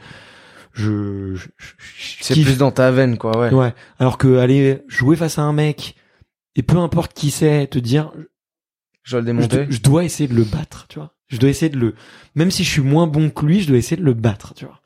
Je, 0.75 1.35
je, 1.35 1.47
je- 1.59 1.73
je 1.79 2.17
C'est 2.21 2.35
plus 2.43 2.57
dans 2.59 2.71
ta 2.73 2.91
veine 2.91 3.19
quoi, 3.19 3.39
ouais. 3.39 3.53
Ouais. 3.53 3.75
Alors 3.99 4.17
que 4.19 4.37
aller 4.39 4.83
jouer 4.89 5.17
face 5.17 5.39
à 5.39 5.43
un 5.43 5.53
mec 5.53 5.97
et 6.57 6.63
peu 6.63 6.79
importe 6.79 7.13
qui 7.15 7.31
c'est, 7.31 7.67
te 7.67 7.79
dire, 7.79 8.11
Je 9.03 9.13
dois 9.13 9.21
le 9.21 9.27
je, 9.27 9.33
démonter. 9.33 9.67
je 9.71 9.81
dois 9.81 10.05
essayer 10.05 10.29
de 10.29 10.35
le 10.35 10.45
battre, 10.45 10.87
tu 10.89 10.99
vois. 10.99 11.13
Je 11.33 11.39
dois 11.39 11.49
essayer 11.51 11.71
de 11.71 11.79
le, 11.79 11.95
même 12.35 12.51
si 12.51 12.63
je 12.63 12.71
suis 12.71 12.83
moins 12.83 13.07
bon 13.07 13.31
que 13.31 13.45
lui, 13.47 13.61
je 13.63 13.69
dois 13.69 13.77
essayer 13.79 13.97
de 13.97 14.05
le 14.05 14.15
battre, 14.15 14.55
tu 14.55 14.65
vois. 14.67 14.81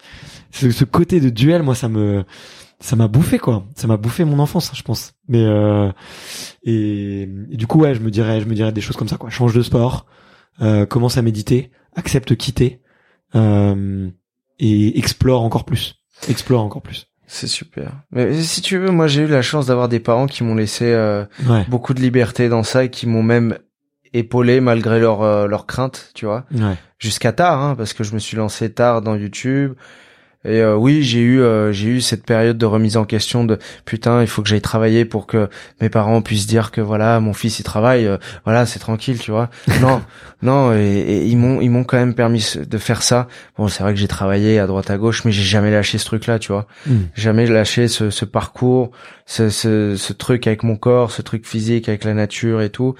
Ce, 0.53 0.71
ce 0.71 0.85
côté 0.85 1.21
de 1.21 1.29
duel, 1.29 1.63
moi, 1.63 1.75
ça 1.75 1.89
me, 1.89 2.25
ça 2.81 2.97
m'a 2.97 3.09
bouffé 3.09 3.39
quoi. 3.39 3.67
Ça 3.75 3.87
m'a 3.87 3.97
bouffé 3.97 4.25
mon 4.25 4.39
enfance, 4.39 4.71
je 4.75 4.83
pense. 4.83 5.13
Mais 5.29 5.45
euh, 5.45 5.91
et, 6.63 7.23
et 7.51 7.57
du 7.57 7.67
coup, 7.67 7.81
ouais, 7.81 7.95
je 7.95 8.01
me 8.01 8.11
dirais, 8.11 8.41
je 8.41 8.47
me 8.47 8.55
dirais 8.55 8.73
des 8.73 8.81
choses 8.81 8.97
comme 8.97 9.09
ça 9.09 9.17
quoi. 9.17 9.29
Change 9.31 9.55
de 9.55 9.63
sport, 9.63 10.07
euh, 10.63 10.87
commence 10.87 11.17
à 11.19 11.23
méditer, 11.23 11.71
accepte 11.95 12.37
quitter 12.37 12.81
euh, 13.35 14.09
et 14.59 14.99
explore 14.99 15.43
encore 15.43 15.65
plus. 15.65 15.97
Explore 16.29 16.63
encore 16.63 16.83
plus. 16.83 17.09
C'est 17.27 17.49
super. 17.49 18.03
Mais 18.13 18.41
si 18.43 18.61
tu 18.63 18.79
veux, 18.79 18.91
moi 18.93 19.09
j'ai 19.09 19.23
eu 19.23 19.27
la 19.27 19.43
chance 19.43 19.67
d'avoir 19.67 19.89
des 19.89 19.99
parents 20.01 20.27
qui 20.27 20.45
m'ont 20.45 20.55
laissé 20.55 20.85
euh, 20.87 21.25
Ouais. 21.49 21.65
beaucoup 21.69 21.93
de 21.93 22.01
liberté 22.01 22.49
dans 22.49 22.63
ça 22.63 22.85
et 22.85 22.91
qui 22.91 23.07
m'ont 23.09 23.25
même 23.25 23.59
épaulé 24.19 24.61
malgré 24.61 25.01
leur 25.01 25.23
euh, 25.23 25.47
leur 25.47 25.67
crainte, 25.67 26.11
tu 26.15 26.27
vois. 26.27 26.45
Ouais. 26.55 26.77
Jusqu'à 26.99 27.33
tard, 27.33 27.61
hein, 27.63 27.75
parce 27.77 27.93
que 27.93 28.05
je 28.05 28.15
me 28.15 28.19
suis 28.19 28.37
lancé 28.37 28.71
tard 28.71 29.03
dans 29.03 29.17
YouTube. 29.17 29.75
Et 30.47 30.61
euh, 30.61 30.77
oui, 30.77 31.03
j'ai 31.03 31.21
eu 31.21 31.41
euh, 31.41 31.73
j'ai 31.73 31.89
eu 31.89 32.01
cette 32.01 32.25
période 32.25 32.57
de 32.57 32.67
remise 32.67 32.97
en 32.97 33.05
question 33.05 33.45
de 33.45 33.59
putain, 33.85 34.21
il 34.21 34.29
faut 34.29 34.43
que 34.43 34.49
j'aille 34.49 34.61
travailler 34.61 35.05
pour 35.05 35.27
que 35.27 35.49
mes 35.81 35.89
parents 35.89 36.23
puissent 36.23 36.47
dire 36.47 36.71
que 36.71 36.81
voilà, 36.81 37.19
mon 37.19 37.33
fils 37.33 37.59
il 37.59 37.65
travaille, 37.65 38.07
euh, 38.07 38.17
voilà, 38.45 38.65
c'est 38.65 38.79
tranquille, 38.79 39.19
tu 39.19 39.33
vois. 39.33 39.51
Non, 39.81 40.03
non, 40.43 40.73
et, 40.73 40.79
et 40.79 41.27
ils 41.27 41.37
m'ont 41.37 41.61
ils 41.61 41.69
m'ont 41.69 41.85
quand 41.85 41.97
même 41.97 42.15
permis 42.15 42.55
de 42.57 42.79
faire 42.79 43.03
ça. 43.03 43.27
Bon, 43.59 43.67
c'est 43.67 43.83
vrai 43.83 43.93
que 43.93 43.99
j'ai 43.99 44.09
travaillé 44.09 44.61
à 44.61 44.67
droite 44.67 44.89
à 44.91 44.97
gauche, 44.99 45.25
mais 45.25 45.33
j'ai 45.33 45.43
jamais 45.43 45.71
lâché 45.71 45.99
ce 45.99 46.05
truc-là, 46.05 46.39
tu 46.39 46.53
vois. 46.53 46.67
Mm. 46.87 46.97
Jamais 47.15 47.47
lâché 47.47 47.89
ce, 47.89 48.11
ce 48.11 48.25
parcours, 48.25 48.93
ce, 49.27 49.49
ce 49.49 49.97
ce 49.97 50.13
truc 50.13 50.47
avec 50.47 50.63
mon 50.63 50.77
corps, 50.77 51.11
ce 51.11 51.23
truc 51.23 51.45
physique 51.45 51.89
avec 51.89 52.05
la 52.05 52.15
nature 52.15 52.63
et 52.63 52.71
tout. 52.71 52.95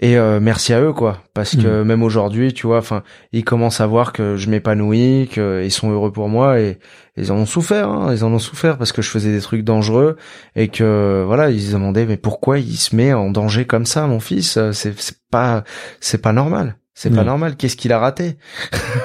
Et 0.00 0.18
euh, 0.18 0.40
merci 0.40 0.74
à 0.74 0.80
eux 0.82 0.92
quoi, 0.92 1.22
parce 1.32 1.56
que 1.56 1.82
même 1.82 2.02
aujourd'hui, 2.02 2.52
tu 2.52 2.66
vois, 2.66 2.78
enfin, 2.78 3.02
ils 3.32 3.44
commencent 3.44 3.80
à 3.80 3.86
voir 3.86 4.12
que 4.12 4.36
je 4.36 4.50
m'épanouis, 4.50 5.26
qu'ils 5.32 5.72
sont 5.72 5.90
heureux 5.90 6.12
pour 6.12 6.28
moi 6.28 6.60
et 6.60 6.78
ils 7.16 7.32
en 7.32 7.36
ont 7.36 7.46
souffert, 7.46 7.88
hein, 7.88 8.12
ils 8.12 8.22
en 8.22 8.30
ont 8.32 8.38
souffert 8.38 8.76
parce 8.76 8.92
que 8.92 9.00
je 9.00 9.08
faisais 9.08 9.32
des 9.32 9.40
trucs 9.40 9.64
dangereux 9.64 10.16
et 10.54 10.68
que 10.68 11.22
voilà, 11.26 11.48
ils 11.50 11.62
se 11.62 11.72
demandaient 11.72 12.04
mais 12.04 12.18
pourquoi 12.18 12.58
il 12.58 12.76
se 12.76 12.94
met 12.94 13.14
en 13.14 13.30
danger 13.30 13.64
comme 13.64 13.86
ça, 13.86 14.06
mon 14.06 14.20
fils? 14.20 14.58
C'est 14.72 14.94
pas 15.30 15.64
c'est 16.00 16.20
pas 16.20 16.32
normal. 16.34 16.76
C'est 16.98 17.10
pas 17.10 17.18
Ouais. 17.18 17.24
normal. 17.24 17.56
Qu'est-ce 17.56 17.76
qu'il 17.76 17.92
a 17.92 17.98
raté? 17.98 18.36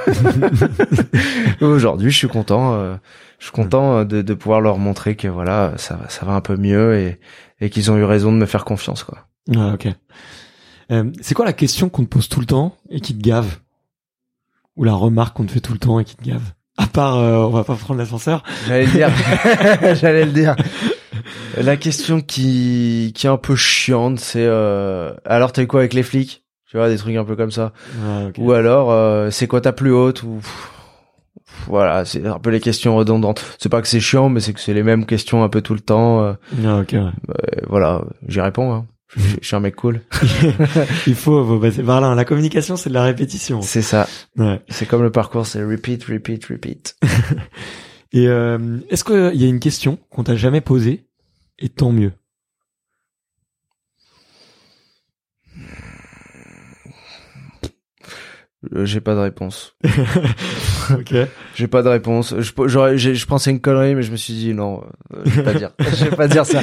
Aujourd'hui, 1.61 2.11
je 2.11 2.17
suis 2.17 2.27
content. 2.27 2.73
euh, 2.75 2.95
je 3.39 3.45
suis 3.45 3.51
content 3.53 4.05
de, 4.05 4.21
de 4.21 4.33
pouvoir 4.33 4.61
leur 4.61 4.77
montrer 4.77 5.15
que 5.15 5.27
voilà, 5.27 5.73
ça 5.77 5.95
va, 5.95 6.09
ça 6.09 6.25
va 6.25 6.33
un 6.33 6.41
peu 6.41 6.55
mieux 6.57 6.95
et, 6.97 7.19
et 7.59 7.69
qu'ils 7.69 7.91
ont 7.91 7.97
eu 7.97 8.03
raison 8.03 8.31
de 8.31 8.37
me 8.37 8.45
faire 8.45 8.65
confiance, 8.65 9.03
quoi. 9.03 9.27
Ah, 9.55 9.73
ok. 9.73 9.87
Euh, 10.91 11.11
c'est 11.21 11.33
quoi 11.35 11.45
la 11.45 11.53
question 11.53 11.89
qu'on 11.89 12.03
te 12.03 12.09
pose 12.09 12.27
tout 12.29 12.39
le 12.39 12.45
temps 12.45 12.75
et 12.89 12.99
qui 12.99 13.15
te 13.17 13.21
gave 13.21 13.57
Ou 14.75 14.83
la 14.83 14.93
remarque 14.93 15.37
qu'on 15.37 15.45
te 15.45 15.51
fait 15.51 15.59
tout 15.61 15.73
le 15.73 15.79
temps 15.79 15.99
et 15.99 16.05
qui 16.05 16.15
te 16.15 16.23
gave 16.23 16.41
À 16.77 16.87
part, 16.87 17.17
euh, 17.17 17.37
on 17.37 17.49
va 17.49 17.63
pas 17.63 17.75
prendre 17.75 17.99
l'ascenseur. 17.99 18.43
J'allais 18.67 18.85
le 18.85 18.91
dire. 18.91 19.09
J'allais 19.95 20.25
le 20.25 20.31
dire. 20.31 20.55
La 21.57 21.77
question 21.77 22.21
qui 22.21 23.11
qui 23.15 23.27
est 23.27 23.29
un 23.29 23.37
peu 23.37 23.55
chiante, 23.55 24.19
c'est 24.19 24.45
euh, 24.45 25.13
alors 25.25 25.51
t'as 25.51 25.61
eu 25.63 25.67
quoi 25.67 25.81
avec 25.81 25.93
les 25.93 26.03
flics? 26.03 26.43
Tu 26.69 26.77
vois, 26.77 26.87
des 26.89 26.97
trucs 26.97 27.15
un 27.15 27.25
peu 27.25 27.35
comme 27.35 27.51
ça. 27.51 27.73
Ah. 28.03 28.29
Ou 28.37 28.51
alors 28.53 28.91
euh, 28.91 29.29
c'est 29.29 29.47
quoi 29.47 29.59
ta 29.61 29.73
plus 29.73 29.93
haute 29.93 30.23
ou 30.23 30.39
voilà, 31.67 32.05
c'est 32.05 32.25
un 32.25 32.39
peu 32.39 32.49
les 32.49 32.61
questions 32.61 32.95
redondantes. 32.95 33.43
C'est 33.59 33.69
pas 33.69 33.81
que 33.81 33.87
c'est 33.87 33.99
chiant, 33.99 34.29
mais 34.29 34.39
c'est 34.39 34.53
que 34.53 34.59
c'est 34.61 34.73
les 34.73 34.83
mêmes 34.83 35.05
questions 35.05 35.43
un 35.43 35.49
peu 35.49 35.61
tout 35.61 35.73
le 35.73 35.79
temps. 35.81 36.23
euh, 36.23 36.33
Ah, 36.65 36.77
ok. 36.79 36.93
ouais. 36.93 37.61
voilà, 37.67 38.01
j'y 38.27 38.39
réponds. 38.41 38.73
Hein. 38.73 38.85
Je, 39.15 39.35
je 39.41 39.45
suis 39.47 39.55
un 39.55 39.59
mec 39.59 39.75
cool. 39.75 40.01
Il 41.07 41.15
faut, 41.15 41.45
faut 41.45 41.59
passer 41.59 41.83
par 41.83 41.99
là. 42.01 42.07
hein. 42.07 42.15
La 42.15 42.25
communication, 42.25 42.77
c'est 42.77 42.89
de 42.89 42.93
la 42.93 43.03
répétition. 43.03 43.61
C'est 43.61 43.81
ça. 43.81 44.07
Ouais. 44.37 44.61
C'est 44.69 44.85
comme 44.85 45.03
le 45.03 45.11
parcours, 45.11 45.45
c'est 45.45 45.63
repeat, 45.63 46.03
repeat, 46.05 46.45
repeat. 46.45 46.95
Et 48.13 48.27
euh, 48.27 48.77
est-ce 48.89 49.03
qu'il 49.03 49.39
y 49.41 49.45
a 49.45 49.47
une 49.47 49.59
question 49.59 49.97
qu'on 50.09 50.23
t'a 50.23 50.35
jamais 50.35 50.61
posée 50.61 51.05
et 51.59 51.69
tant 51.69 51.91
mieux? 51.91 52.11
J'ai 58.83 59.01
pas 59.01 59.15
de 59.15 59.19
réponse. 59.19 59.75
Ok. 60.91 61.13
J'ai 61.55 61.67
pas 61.67 61.83
de 61.83 61.87
réponse. 61.87 62.35
Je, 62.37 62.51
j'aurais, 62.65 62.97
je 62.97 63.25
pensais 63.25 63.51
une 63.51 63.61
connerie, 63.61 63.95
mais 63.95 64.01
je 64.01 64.11
me 64.11 64.17
suis 64.17 64.33
dit 64.33 64.53
non, 64.53 64.81
euh, 65.13 65.21
je 65.25 65.29
vais 65.31 65.43
pas 65.43 65.53
dire. 65.53 65.69
Je 65.79 66.05
vais 66.05 66.15
pas 66.15 66.27
dire 66.27 66.45
ça. 66.45 66.59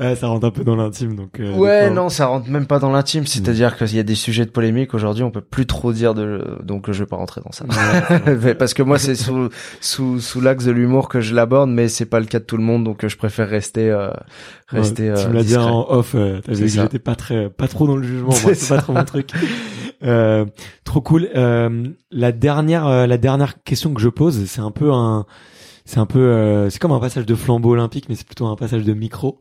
Ouais, 0.00 0.16
ça 0.16 0.26
rentre 0.26 0.46
un 0.46 0.50
peu 0.50 0.64
dans 0.64 0.74
l'intime, 0.74 1.14
donc. 1.14 1.38
euh, 1.38 1.54
Ouais, 1.54 1.88
non, 1.90 2.08
ça 2.08 2.26
rentre 2.26 2.48
même 2.48 2.66
pas 2.66 2.80
dans 2.80 2.90
l'intime. 2.90 3.24
C'est-à-dire 3.26 3.76
qu'il 3.76 3.94
y 3.94 4.00
a 4.00 4.02
des 4.02 4.14
sujets 4.16 4.46
de 4.46 4.50
polémique 4.50 4.94
aujourd'hui, 4.94 5.22
on 5.22 5.30
peut 5.30 5.42
plus 5.42 5.66
trop 5.66 5.92
dire 5.92 6.14
de, 6.14 6.58
donc 6.64 6.90
je 6.90 6.98
vais 7.04 7.06
pas 7.06 7.16
rentrer 7.16 7.40
dans 7.44 7.52
ça. 7.52 7.64
Parce 8.58 8.74
que 8.74 8.82
moi, 8.82 8.98
c'est 8.98 9.14
sous 9.14 9.48
sous 9.80 10.18
sous 10.18 10.40
l'axe 10.40 10.64
de 10.64 10.72
l'humour 10.72 11.08
que 11.08 11.20
je 11.20 11.34
l'aborde, 11.34 11.70
mais 11.70 11.86
c'est 11.88 12.06
pas 12.06 12.18
le 12.18 12.26
cas 12.26 12.40
de 12.40 12.44
tout 12.44 12.56
le 12.56 12.64
monde, 12.64 12.82
donc 12.82 13.04
euh, 13.04 13.08
je 13.08 13.16
préfère 13.16 13.48
rester 13.48 13.90
euh, 13.90 14.10
rester. 14.68 15.10
Ouais, 15.10 15.16
tu 15.18 15.26
euh, 15.26 15.28
me 15.28 15.34
l'as 15.34 15.44
dit 15.44 15.56
en 15.56 15.86
off, 15.88 16.14
euh, 16.16 16.40
t'as 16.44 16.52
vu 16.52 16.62
que 16.62 16.68
j'étais 16.68 16.98
pas 16.98 17.14
très, 17.14 17.48
pas 17.48 17.68
trop 17.68 17.86
dans 17.86 17.96
le 17.96 18.02
jugement, 18.02 18.32
C'est 18.32 18.68
pas 18.74 18.80
trop 18.80 18.92
mon 18.92 19.04
truc. 19.04 19.30
Euh, 20.04 20.44
trop 20.84 21.00
cool. 21.00 21.28
Euh, 21.34 21.88
la 22.10 22.32
dernière, 22.32 22.86
euh, 22.86 23.06
la 23.06 23.18
dernière 23.18 23.62
question 23.62 23.94
que 23.94 24.00
je 24.00 24.08
pose, 24.08 24.44
c'est 24.46 24.60
un 24.60 24.70
peu 24.70 24.92
un, 24.92 25.26
c'est 25.84 25.98
un 25.98 26.06
peu, 26.06 26.20
euh, 26.20 26.70
c'est 26.70 26.78
comme 26.78 26.92
un 26.92 27.00
passage 27.00 27.26
de 27.26 27.34
flambeau 27.34 27.70
olympique, 27.70 28.06
mais 28.08 28.14
c'est 28.14 28.26
plutôt 28.26 28.46
un 28.46 28.56
passage 28.56 28.84
de 28.84 28.92
micro. 28.92 29.38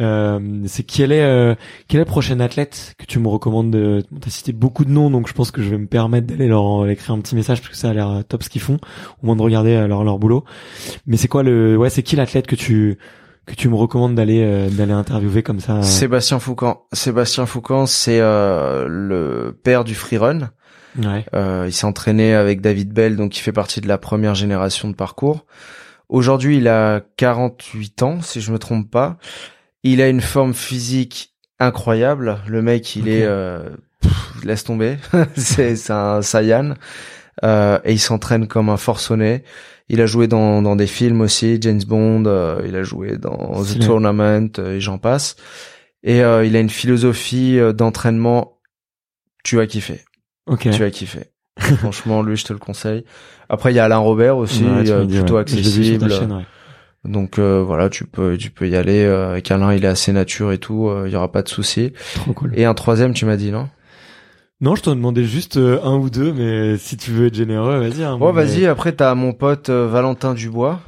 Euh, 0.00 0.62
c'est 0.66 0.82
quel 0.82 1.12
est, 1.12 1.56
quel 1.88 2.00
est 2.00 2.04
le 2.04 2.08
prochain 2.08 2.40
athlète 2.40 2.94
que 2.98 3.06
tu 3.06 3.18
me 3.18 3.28
recommandes 3.28 3.70
de, 3.70 4.04
t'as 4.20 4.30
cité 4.30 4.52
beaucoup 4.52 4.84
de 4.84 4.90
noms, 4.90 5.10
donc 5.10 5.28
je 5.28 5.32
pense 5.32 5.50
que 5.50 5.62
je 5.62 5.70
vais 5.70 5.78
me 5.78 5.86
permettre 5.86 6.26
d'aller 6.26 6.48
leur 6.48 6.88
écrire 6.88 7.14
un 7.14 7.20
petit 7.20 7.34
message 7.34 7.60
parce 7.60 7.70
que 7.70 7.76
ça 7.76 7.90
a 7.90 7.94
l'air 7.94 8.22
top 8.28 8.42
ce 8.42 8.48
qu'ils 8.48 8.62
font, 8.62 8.78
au 9.22 9.26
moins 9.26 9.36
de 9.36 9.42
regarder 9.42 9.86
leur, 9.86 10.04
leur 10.04 10.18
boulot. 10.18 10.44
Mais 11.06 11.16
c'est 11.16 11.28
quoi 11.28 11.42
le, 11.42 11.76
ouais, 11.76 11.90
c'est 11.90 12.02
qui 12.02 12.16
l'athlète 12.16 12.46
que 12.46 12.56
tu, 12.56 12.98
que 13.46 13.54
tu 13.54 13.68
me 13.68 13.76
recommandes 13.76 14.14
d'aller, 14.14 14.42
euh, 14.44 14.68
d'aller 14.68 14.92
interviewer 14.92 15.42
comme 15.42 15.60
ça? 15.60 15.76
euh, 15.76 15.82
Sébastien 15.82 16.38
Foucan. 16.38 16.82
Sébastien 16.92 17.46
Foucan, 17.46 17.86
c'est 17.86 18.20
euh, 18.20 18.86
le 18.88 19.58
père 19.62 19.84
du 19.84 19.94
freerun. 19.94 20.50
Ouais. 21.02 21.24
Euh, 21.34 21.64
il 21.66 21.72
s'est 21.72 21.86
entraîné 21.86 22.34
avec 22.34 22.60
David 22.60 22.92
Bell, 22.92 23.16
donc 23.16 23.36
il 23.36 23.40
fait 23.40 23.52
partie 23.52 23.80
de 23.80 23.88
la 23.88 23.98
première 23.98 24.34
génération 24.34 24.88
de 24.88 24.94
parcours. 24.94 25.46
Aujourd'hui, 26.08 26.58
il 26.58 26.68
a 26.68 27.00
48 27.16 28.02
ans, 28.02 28.20
si 28.22 28.40
je 28.40 28.52
me 28.52 28.58
trompe 28.58 28.90
pas. 28.90 29.16
Il 29.82 30.00
a 30.00 30.08
une 30.08 30.20
forme 30.20 30.54
physique 30.54 31.34
incroyable. 31.58 32.38
Le 32.46 32.62
mec, 32.62 32.96
il 32.96 33.08
est 33.08 33.24
euh, 33.24 33.70
pff, 34.00 34.44
laisse 34.44 34.64
tomber. 34.64 34.96
c'est 35.36 35.76
c'est 35.76 35.92
un 35.92 36.22
Saiyan. 36.22 36.74
Euh, 37.44 37.78
et 37.84 37.92
il 37.92 37.98
s'entraîne 37.98 38.46
comme 38.48 38.68
un 38.70 38.76
forcené. 38.76 39.44
Il 39.88 40.00
a 40.00 40.06
joué 40.06 40.26
dans, 40.26 40.62
dans 40.62 40.74
des 40.76 40.86
films 40.86 41.20
aussi, 41.20 41.58
James 41.60 41.82
Bond. 41.86 42.24
euh, 42.26 42.60
il 42.66 42.74
a 42.76 42.82
joué 42.82 43.16
dans 43.18 43.62
The 43.62 43.66
Stylé. 43.66 43.86
Tournament 43.86 44.48
euh, 44.58 44.76
et 44.76 44.80
j'en 44.80 44.98
passe. 44.98 45.36
Et 46.02 46.22
euh, 46.22 46.44
il 46.44 46.56
a 46.56 46.60
une 46.60 46.70
philosophie 46.70 47.58
euh, 47.58 47.72
d'entraînement. 47.72 48.58
Tu 49.44 49.56
vas 49.56 49.66
kiffer 49.66 50.00
Ok. 50.46 50.62
tu 50.70 50.80
vas 50.80 50.90
kiffer. 50.90 51.30
Franchement, 51.58 52.22
lui, 52.22 52.36
je 52.36 52.44
te 52.44 52.52
le 52.52 52.58
conseille. 52.58 53.04
Après, 53.48 53.72
il 53.72 53.76
y 53.76 53.78
a 53.78 53.84
Alain 53.84 53.98
Robert 53.98 54.36
aussi, 54.36 54.64
Ouais, 54.64 54.90
euh, 54.90 55.06
plutôt 55.06 55.34
ouais. 55.36 55.40
Accessible. 55.42 56.10
chaîne, 56.10 56.32
ouais. 56.32 56.44
Donc 57.04 57.38
euh, 57.38 57.62
voilà, 57.62 57.88
tu 57.88 58.04
peux, 58.04 58.36
tu 58.36 58.50
peux 58.50 58.68
y 58.68 58.74
aller. 58.74 59.04
euh, 59.04 59.30
avec 59.30 59.48
Alain, 59.52 59.72
il 59.72 59.84
est 59.84 59.88
assez 59.88 60.12
nature 60.12 60.50
et 60.52 60.58
tout. 60.58 60.88
euh, 60.88 61.04
Il 61.06 61.12
y 61.12 61.16
aura 61.16 61.30
pas 61.30 61.42
de 61.42 61.48
souci. 61.48 61.92
Trop 62.16 62.32
cool. 62.32 62.52
Et 62.56 62.64
un 62.64 62.74
troisième, 62.74 63.14
tu 63.14 63.24
m'as 63.24 63.36
dit 63.36 63.52
non? 63.52 63.68
Non, 64.60 64.74
je 64.74 64.82
t'en 64.82 64.96
demandais 64.96 65.24
juste 65.24 65.58
euh, 65.58 65.78
un 65.84 65.96
ou 65.96 66.08
deux, 66.08 66.32
mais 66.32 66.78
si 66.78 66.96
tu 66.96 67.10
veux 67.10 67.26
être 67.26 67.34
généreux, 67.34 67.78
vas-y. 67.78 68.02
Hein, 68.02 68.16
Ouais, 68.18 68.32
mais- 68.32 68.44
vas-y. 68.44 68.66
Après, 68.66 68.92
t'as 68.92 69.14
mon 69.14 69.32
pote 69.34 69.68
euh, 69.68 69.86
Valentin 69.86 70.32
Dubois. 70.34 70.80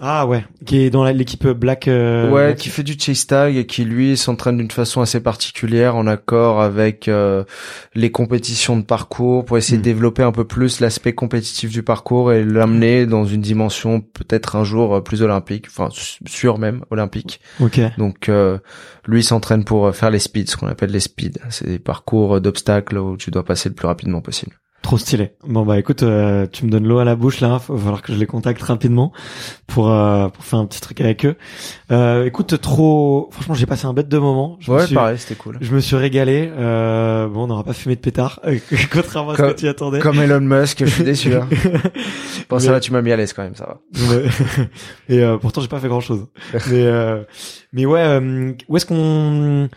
Ah 0.00 0.26
ouais, 0.26 0.44
qui 0.66 0.78
est 0.82 0.90
dans 0.90 1.04
l'équipe 1.04 1.46
Black. 1.46 1.86
euh, 1.86 2.28
ouais, 2.30 2.46
Black- 2.46 2.56
qui 2.58 2.68
fait 2.70 2.82
du 2.82 2.98
chase 2.98 3.26
tag 3.26 3.56
et 3.56 3.66
qui 3.66 3.84
lui 3.84 4.16
s'entraîne 4.16 4.56
d'une 4.56 4.70
façon 4.70 5.00
assez 5.00 5.20
particulière 5.20 5.96
en 5.96 6.06
accord 6.06 6.60
avec 6.60 7.08
euh, 7.08 7.44
les 7.94 8.10
compétitions 8.10 8.76
de 8.76 8.82
parcours 8.84 9.44
pour 9.44 9.58
essayer 9.58 9.78
de 9.78 9.82
développer 9.82 10.22
un 10.22 10.32
peu 10.32 10.44
plus 10.44 10.80
l'aspect 10.80 11.12
compétitif 11.14 11.70
du 11.70 11.82
parcours 11.82 12.32
et 12.32 12.44
l'amener 12.44 13.06
dans 13.06 13.24
une 13.24 13.40
dimension 13.42 14.00
peut-être 14.00 14.56
un 14.56 14.64
jour 14.64 14.96
euh, 14.96 15.00
plus 15.02 15.22
olympique, 15.22 15.66
enfin 15.68 15.88
sûr 16.26 16.58
même 16.58 16.84
olympique. 16.90 17.40
Ok. 17.60 17.80
Donc 17.98 18.28
euh, 18.28 18.58
lui 19.06 19.22
s'entraîne 19.22 19.64
pour 19.64 19.86
euh, 19.86 19.92
faire 19.92 20.10
les 20.10 20.18
speeds, 20.20 20.50
ce 20.50 20.56
qu'on 20.56 20.68
appelle 20.68 20.90
les 20.90 21.00
speeds. 21.00 21.38
C'est 21.50 21.66
des 21.68 21.78
parcours 21.78 22.40
d'obstacles 22.40 22.98
où 22.98 23.16
tu 23.16 23.30
dois 23.30 23.44
passer 23.44 23.68
le 23.68 23.74
plus 23.74 23.86
rapidement 23.86 24.20
possible. 24.20 24.52
Trop 24.92 24.98
stylé. 24.98 25.30
Bon 25.48 25.64
bah 25.64 25.78
écoute, 25.78 26.02
euh, 26.02 26.46
tu 26.52 26.66
me 26.66 26.70
donnes 26.70 26.86
l'eau 26.86 26.98
à 26.98 27.04
la 27.06 27.16
bouche 27.16 27.40
là. 27.40 27.48
Va 27.66 27.78
falloir 27.78 28.02
que 28.02 28.12
je 28.12 28.18
les 28.18 28.26
contacte 28.26 28.60
rapidement 28.60 29.10
pour 29.66 29.90
euh, 29.90 30.28
pour 30.28 30.44
faire 30.44 30.58
un 30.58 30.66
petit 30.66 30.82
truc 30.82 31.00
avec 31.00 31.24
eux. 31.24 31.34
Euh, 31.90 32.26
écoute, 32.26 32.60
trop. 32.60 33.30
Franchement, 33.32 33.54
j'ai 33.54 33.64
passé 33.64 33.86
un 33.86 33.94
bête 33.94 34.10
de 34.10 34.18
moment. 34.18 34.58
Je 34.60 34.70
me 34.70 34.76
Ouais, 34.76 34.84
suis- 34.84 34.94
pareil, 34.94 35.16
c'était 35.16 35.34
cool. 35.36 35.56
Je 35.62 35.74
me 35.74 35.80
suis 35.80 35.96
régalé. 35.96 36.52
Euh, 36.54 37.26
bon, 37.26 37.44
on 37.44 37.46
n'aura 37.46 37.64
pas 37.64 37.72
fumé 37.72 37.94
de 37.96 38.02
pétard, 38.02 38.38
contrairement 38.92 39.30
à 39.30 39.36
ce 39.38 39.42
que 39.44 39.52
tu 39.60 39.66
attendais. 39.66 39.98
Comme 40.00 40.20
Elon 40.20 40.40
Musk, 40.42 40.84
je 40.84 40.90
suis 40.90 41.04
déçu. 41.04 41.34
Hein. 41.34 41.48
Bon, 42.50 42.58
ça 42.58 42.66
Mais- 42.66 42.72
va, 42.74 42.80
tu 42.80 42.92
m'as 42.92 43.00
mis 43.00 43.12
à 43.12 43.16
l'aise 43.16 43.32
quand 43.32 43.44
même, 43.44 43.54
ça 43.54 43.64
va. 43.94 44.04
Et 45.08 45.22
euh, 45.24 45.38
pourtant 45.38 45.62
j'ai 45.62 45.68
pas 45.68 45.80
fait 45.80 45.88
grand 45.88 46.00
chose 46.00 46.26
mais 46.52 46.82
euh, 46.84 47.22
mais 47.72 47.86
ouais 47.86 48.54
où 48.68 48.76
est-ce 48.76 48.84
qu'on 48.84 49.70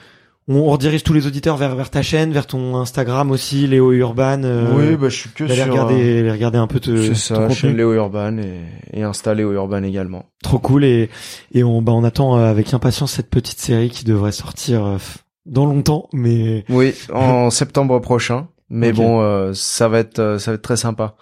on 0.48 0.64
redirige 0.66 1.04
tous 1.04 1.14
les 1.14 1.26
auditeurs 1.28 1.58
vers 1.58 1.76
vers 1.76 1.90
ta 1.90 2.02
chaîne 2.02 2.32
vers 2.32 2.46
ton 2.48 2.76
Instagram 2.78 3.32
aussi 3.32 3.66
Léo 3.68 3.92
Urban 3.92 4.44
euh, 4.44 4.72
oui, 4.76 4.96
bah 4.96 5.10
je 5.10 5.16
suis 5.16 5.30
que 5.30 5.48
sur. 5.48 5.66
regarder 5.68 6.20
aller 6.20 6.32
regarder 6.32 6.58
un 6.58 6.68
peu 6.68 6.80
te, 6.80 7.14
C'est 7.14 7.34
ton 7.34 7.50
ça, 7.50 7.56
chaîne 7.56 7.76
Léo 7.76 7.94
Urban 7.94 8.38
et, 8.38 8.62
et 8.94 9.04
Insta 9.04 9.34
Léo 9.34 9.52
Urban 9.54 9.84
également. 9.84 10.26
trop 10.44 10.60
cool 10.60 10.86
et 10.86 11.10
et 11.54 11.64
on 11.64 11.82
bah 11.82 11.94
on 11.94 12.04
attend 12.04 12.38
euh, 12.38 12.50
avec 12.50 12.74
impatience 12.74 13.14
cette 13.14 13.30
petite 13.30 13.60
série 13.60 13.90
qui 13.90 14.06
devrait 14.06 14.32
sortir 14.32 14.86
euh, 14.86 14.98
dans 15.46 15.66
longtemps 15.66 16.10
mais 16.14 16.64
Oui, 16.70 16.94
en 17.14 17.50
septembre 17.50 18.00
prochain. 18.00 18.48
Mais 18.70 18.92
bon, 18.94 19.22
euh, 19.22 19.52
ça 19.54 19.88
va 19.88 20.00
être 20.00 20.18
euh, 20.18 20.40
ça 20.40 20.50
va 20.52 20.56
être 20.56 20.64
très 20.64 20.76
sympa. 20.78 21.16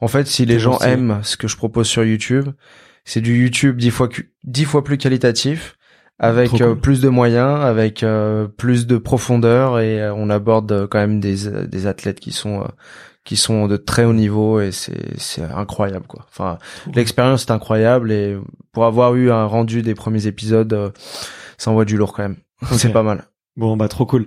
En 0.00 0.08
fait, 0.08 0.26
si 0.26 0.46
les 0.46 0.58
gens 0.58 0.78
aiment 0.78 1.20
ce 1.22 1.36
que 1.36 1.46
je 1.46 1.54
propose 1.56 1.86
sur 1.86 2.04
YouTube, 2.04 2.48
c'est 3.04 3.20
du 3.20 3.38
YouTube 3.42 3.76
dix 3.76 3.90
fois 3.90 4.08
dix 4.44 4.64
fois 4.64 4.82
plus 4.82 4.96
qualitatif, 4.96 5.75
avec 6.18 6.60
euh, 6.60 6.74
plus 6.74 7.00
de 7.00 7.08
moyens, 7.08 7.60
avec 7.62 8.02
euh, 8.02 8.46
plus 8.46 8.86
de 8.86 8.96
profondeur 8.96 9.80
et 9.80 10.00
euh, 10.00 10.14
on 10.14 10.30
aborde 10.30 10.72
euh, 10.72 10.86
quand 10.86 10.98
même 10.98 11.20
des 11.20 11.46
euh, 11.46 11.66
des 11.66 11.86
athlètes 11.86 12.20
qui 12.20 12.32
sont 12.32 12.62
euh, 12.62 12.68
qui 13.24 13.36
sont 13.36 13.66
de 13.66 13.76
très 13.76 14.04
haut 14.04 14.14
niveau 14.14 14.60
et 14.60 14.72
c'est 14.72 15.18
c'est 15.18 15.42
incroyable 15.42 16.06
quoi. 16.06 16.24
Enfin, 16.30 16.58
l'expérience 16.94 17.44
est 17.44 17.50
incroyable 17.50 18.12
et 18.12 18.38
pour 18.72 18.86
avoir 18.86 19.14
eu 19.14 19.30
un 19.30 19.44
rendu 19.44 19.82
des 19.82 19.94
premiers 19.94 20.26
épisodes, 20.26 20.72
euh, 20.72 20.90
ça 21.58 21.70
envoie 21.70 21.84
du 21.84 21.96
lourd 21.96 22.12
quand 22.14 22.22
même. 22.22 22.36
C'est 22.72 22.92
pas 22.92 23.02
mal. 23.02 23.24
Bon 23.56 23.74
bah 23.76 23.88
trop 23.88 24.04
cool. 24.04 24.26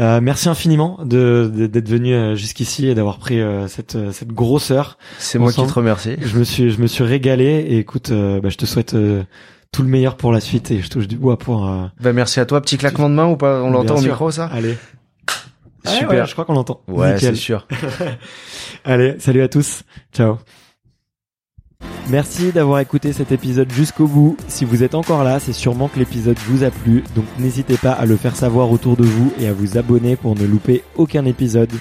Euh, 0.00 0.20
merci 0.20 0.48
infiniment 0.48 0.98
de 1.04 1.68
d'être 1.68 1.88
venu 1.88 2.12
euh, 2.12 2.34
jusqu'ici 2.34 2.88
et 2.88 2.94
d'avoir 2.96 3.18
pris 3.18 3.40
euh, 3.40 3.68
cette 3.68 3.94
euh, 3.94 4.10
cette 4.10 4.32
grosseur. 4.32 4.98
C'est 5.18 5.38
moi 5.38 5.52
qui 5.52 5.64
te 5.64 5.72
remercie. 5.72 6.16
Je 6.20 6.36
me 6.36 6.42
suis 6.42 6.70
je 6.70 6.80
me 6.80 6.88
suis 6.88 7.04
régalé 7.04 7.44
et 7.44 7.78
écoute 7.78 8.10
bah, 8.10 8.48
je 8.48 8.56
te 8.56 8.66
souhaite 8.66 8.96
tout 9.74 9.82
le 9.82 9.88
meilleur 9.88 10.16
pour 10.16 10.30
la 10.32 10.40
suite 10.40 10.70
et 10.70 10.80
je 10.80 10.88
touche 10.88 11.08
du 11.08 11.16
bois 11.16 11.36
pour. 11.36 11.68
Bah 12.00 12.12
merci 12.12 12.38
à 12.38 12.46
toi. 12.46 12.60
Petit 12.60 12.78
claquement 12.78 13.10
de 13.10 13.14
main 13.14 13.26
ou 13.26 13.36
pas? 13.36 13.60
On 13.62 13.70
l'entend 13.70 13.96
au 13.96 14.00
micro 14.00 14.30
ça? 14.30 14.46
Allez. 14.52 14.76
Super. 15.84 16.26
je 16.26 16.32
crois 16.32 16.44
qu'on 16.44 16.54
l'entend. 16.54 16.80
Ouais, 16.88 17.18
c'est 17.18 17.34
sûr. 17.34 17.66
Allez, 18.84 19.16
salut 19.18 19.42
à 19.42 19.48
tous. 19.48 19.82
Ciao. 20.12 20.38
Merci 22.08 22.52
d'avoir 22.52 22.80
écouté 22.80 23.12
cet 23.12 23.32
épisode 23.32 23.70
jusqu'au 23.72 24.06
bout. 24.06 24.36
Si 24.46 24.64
vous 24.64 24.82
êtes 24.82 24.94
encore 24.94 25.24
là, 25.24 25.40
c'est 25.40 25.52
sûrement 25.52 25.88
que 25.88 25.98
l'épisode 25.98 26.38
vous 26.46 26.62
a 26.62 26.70
plu, 26.70 27.02
donc 27.14 27.24
n'hésitez 27.38 27.76
pas 27.76 27.92
à 27.92 28.04
le 28.04 28.16
faire 28.16 28.36
savoir 28.36 28.70
autour 28.70 28.96
de 28.96 29.04
vous 29.04 29.32
et 29.40 29.46
à 29.46 29.52
vous 29.52 29.78
abonner 29.78 30.16
pour 30.16 30.34
ne 30.34 30.44
louper 30.44 30.84
aucun 30.96 31.24
épisode. 31.24 31.72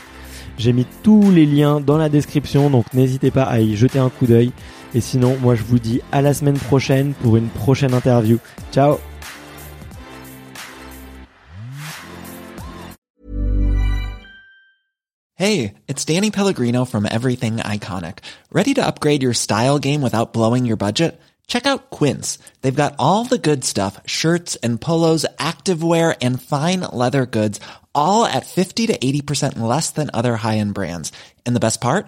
J'ai 0.58 0.72
mis 0.72 0.86
tous 1.04 1.32
les 1.32 1.46
liens 1.46 1.82
dans 1.82 1.98
la 1.98 2.10
description, 2.10 2.70
donc 2.70 2.86
n'hésitez 2.94 3.32
pas 3.32 3.44
à 3.44 3.60
y 3.60 3.76
jeter 3.76 4.00
un 4.00 4.10
coup 4.10 4.26
d'œil. 4.26 4.52
Et 4.96 5.02
sinon, 5.02 5.38
moi 5.40 5.56
je 5.56 5.64
vous 5.64 5.80
dis 5.80 6.02
à 6.12 6.22
la 6.22 6.34
semaine 6.34 6.60
prochaine 6.60 7.14
pour 7.14 7.36
une 7.38 7.50
prochaine 7.50 7.94
interview. 7.94 8.38
Ciao 8.72 9.00
Hey, 15.36 15.74
it's 15.88 16.06
Danny 16.06 16.32
Pellegrino 16.32 16.86
from 16.86 17.06
Everything 17.10 17.58
Iconic. 17.58 18.20
Ready 18.52 18.76
to 18.76 18.86
upgrade 18.86 19.24
your 19.24 19.34
style 19.34 19.80
game 19.80 20.02
without 20.02 20.32
blowing 20.32 20.66
your 20.66 20.78
budget? 20.78 21.20
Check 21.48 21.66
out 21.66 21.90
Quince. 21.90 22.38
They've 22.62 22.74
got 22.74 22.96
all 22.98 23.26
the 23.26 23.40
good 23.40 23.66
stuff, 23.66 24.00
shirts 24.06 24.56
and 24.58 24.80
polos, 24.80 25.26
activewear 25.38 26.16
and 26.22 26.42
fine 26.42 26.82
leather 26.82 27.26
goods, 27.26 27.60
all 27.94 28.26
at 28.26 28.46
50 28.46 28.88
to 28.88 28.98
80% 28.98 29.60
less 29.60 29.90
than 29.92 30.12
other 30.14 30.36
high-end 30.36 30.76
brands. 30.76 31.12
And 31.46 31.56
the 31.56 31.60
best 31.60 31.82
part? 31.82 32.08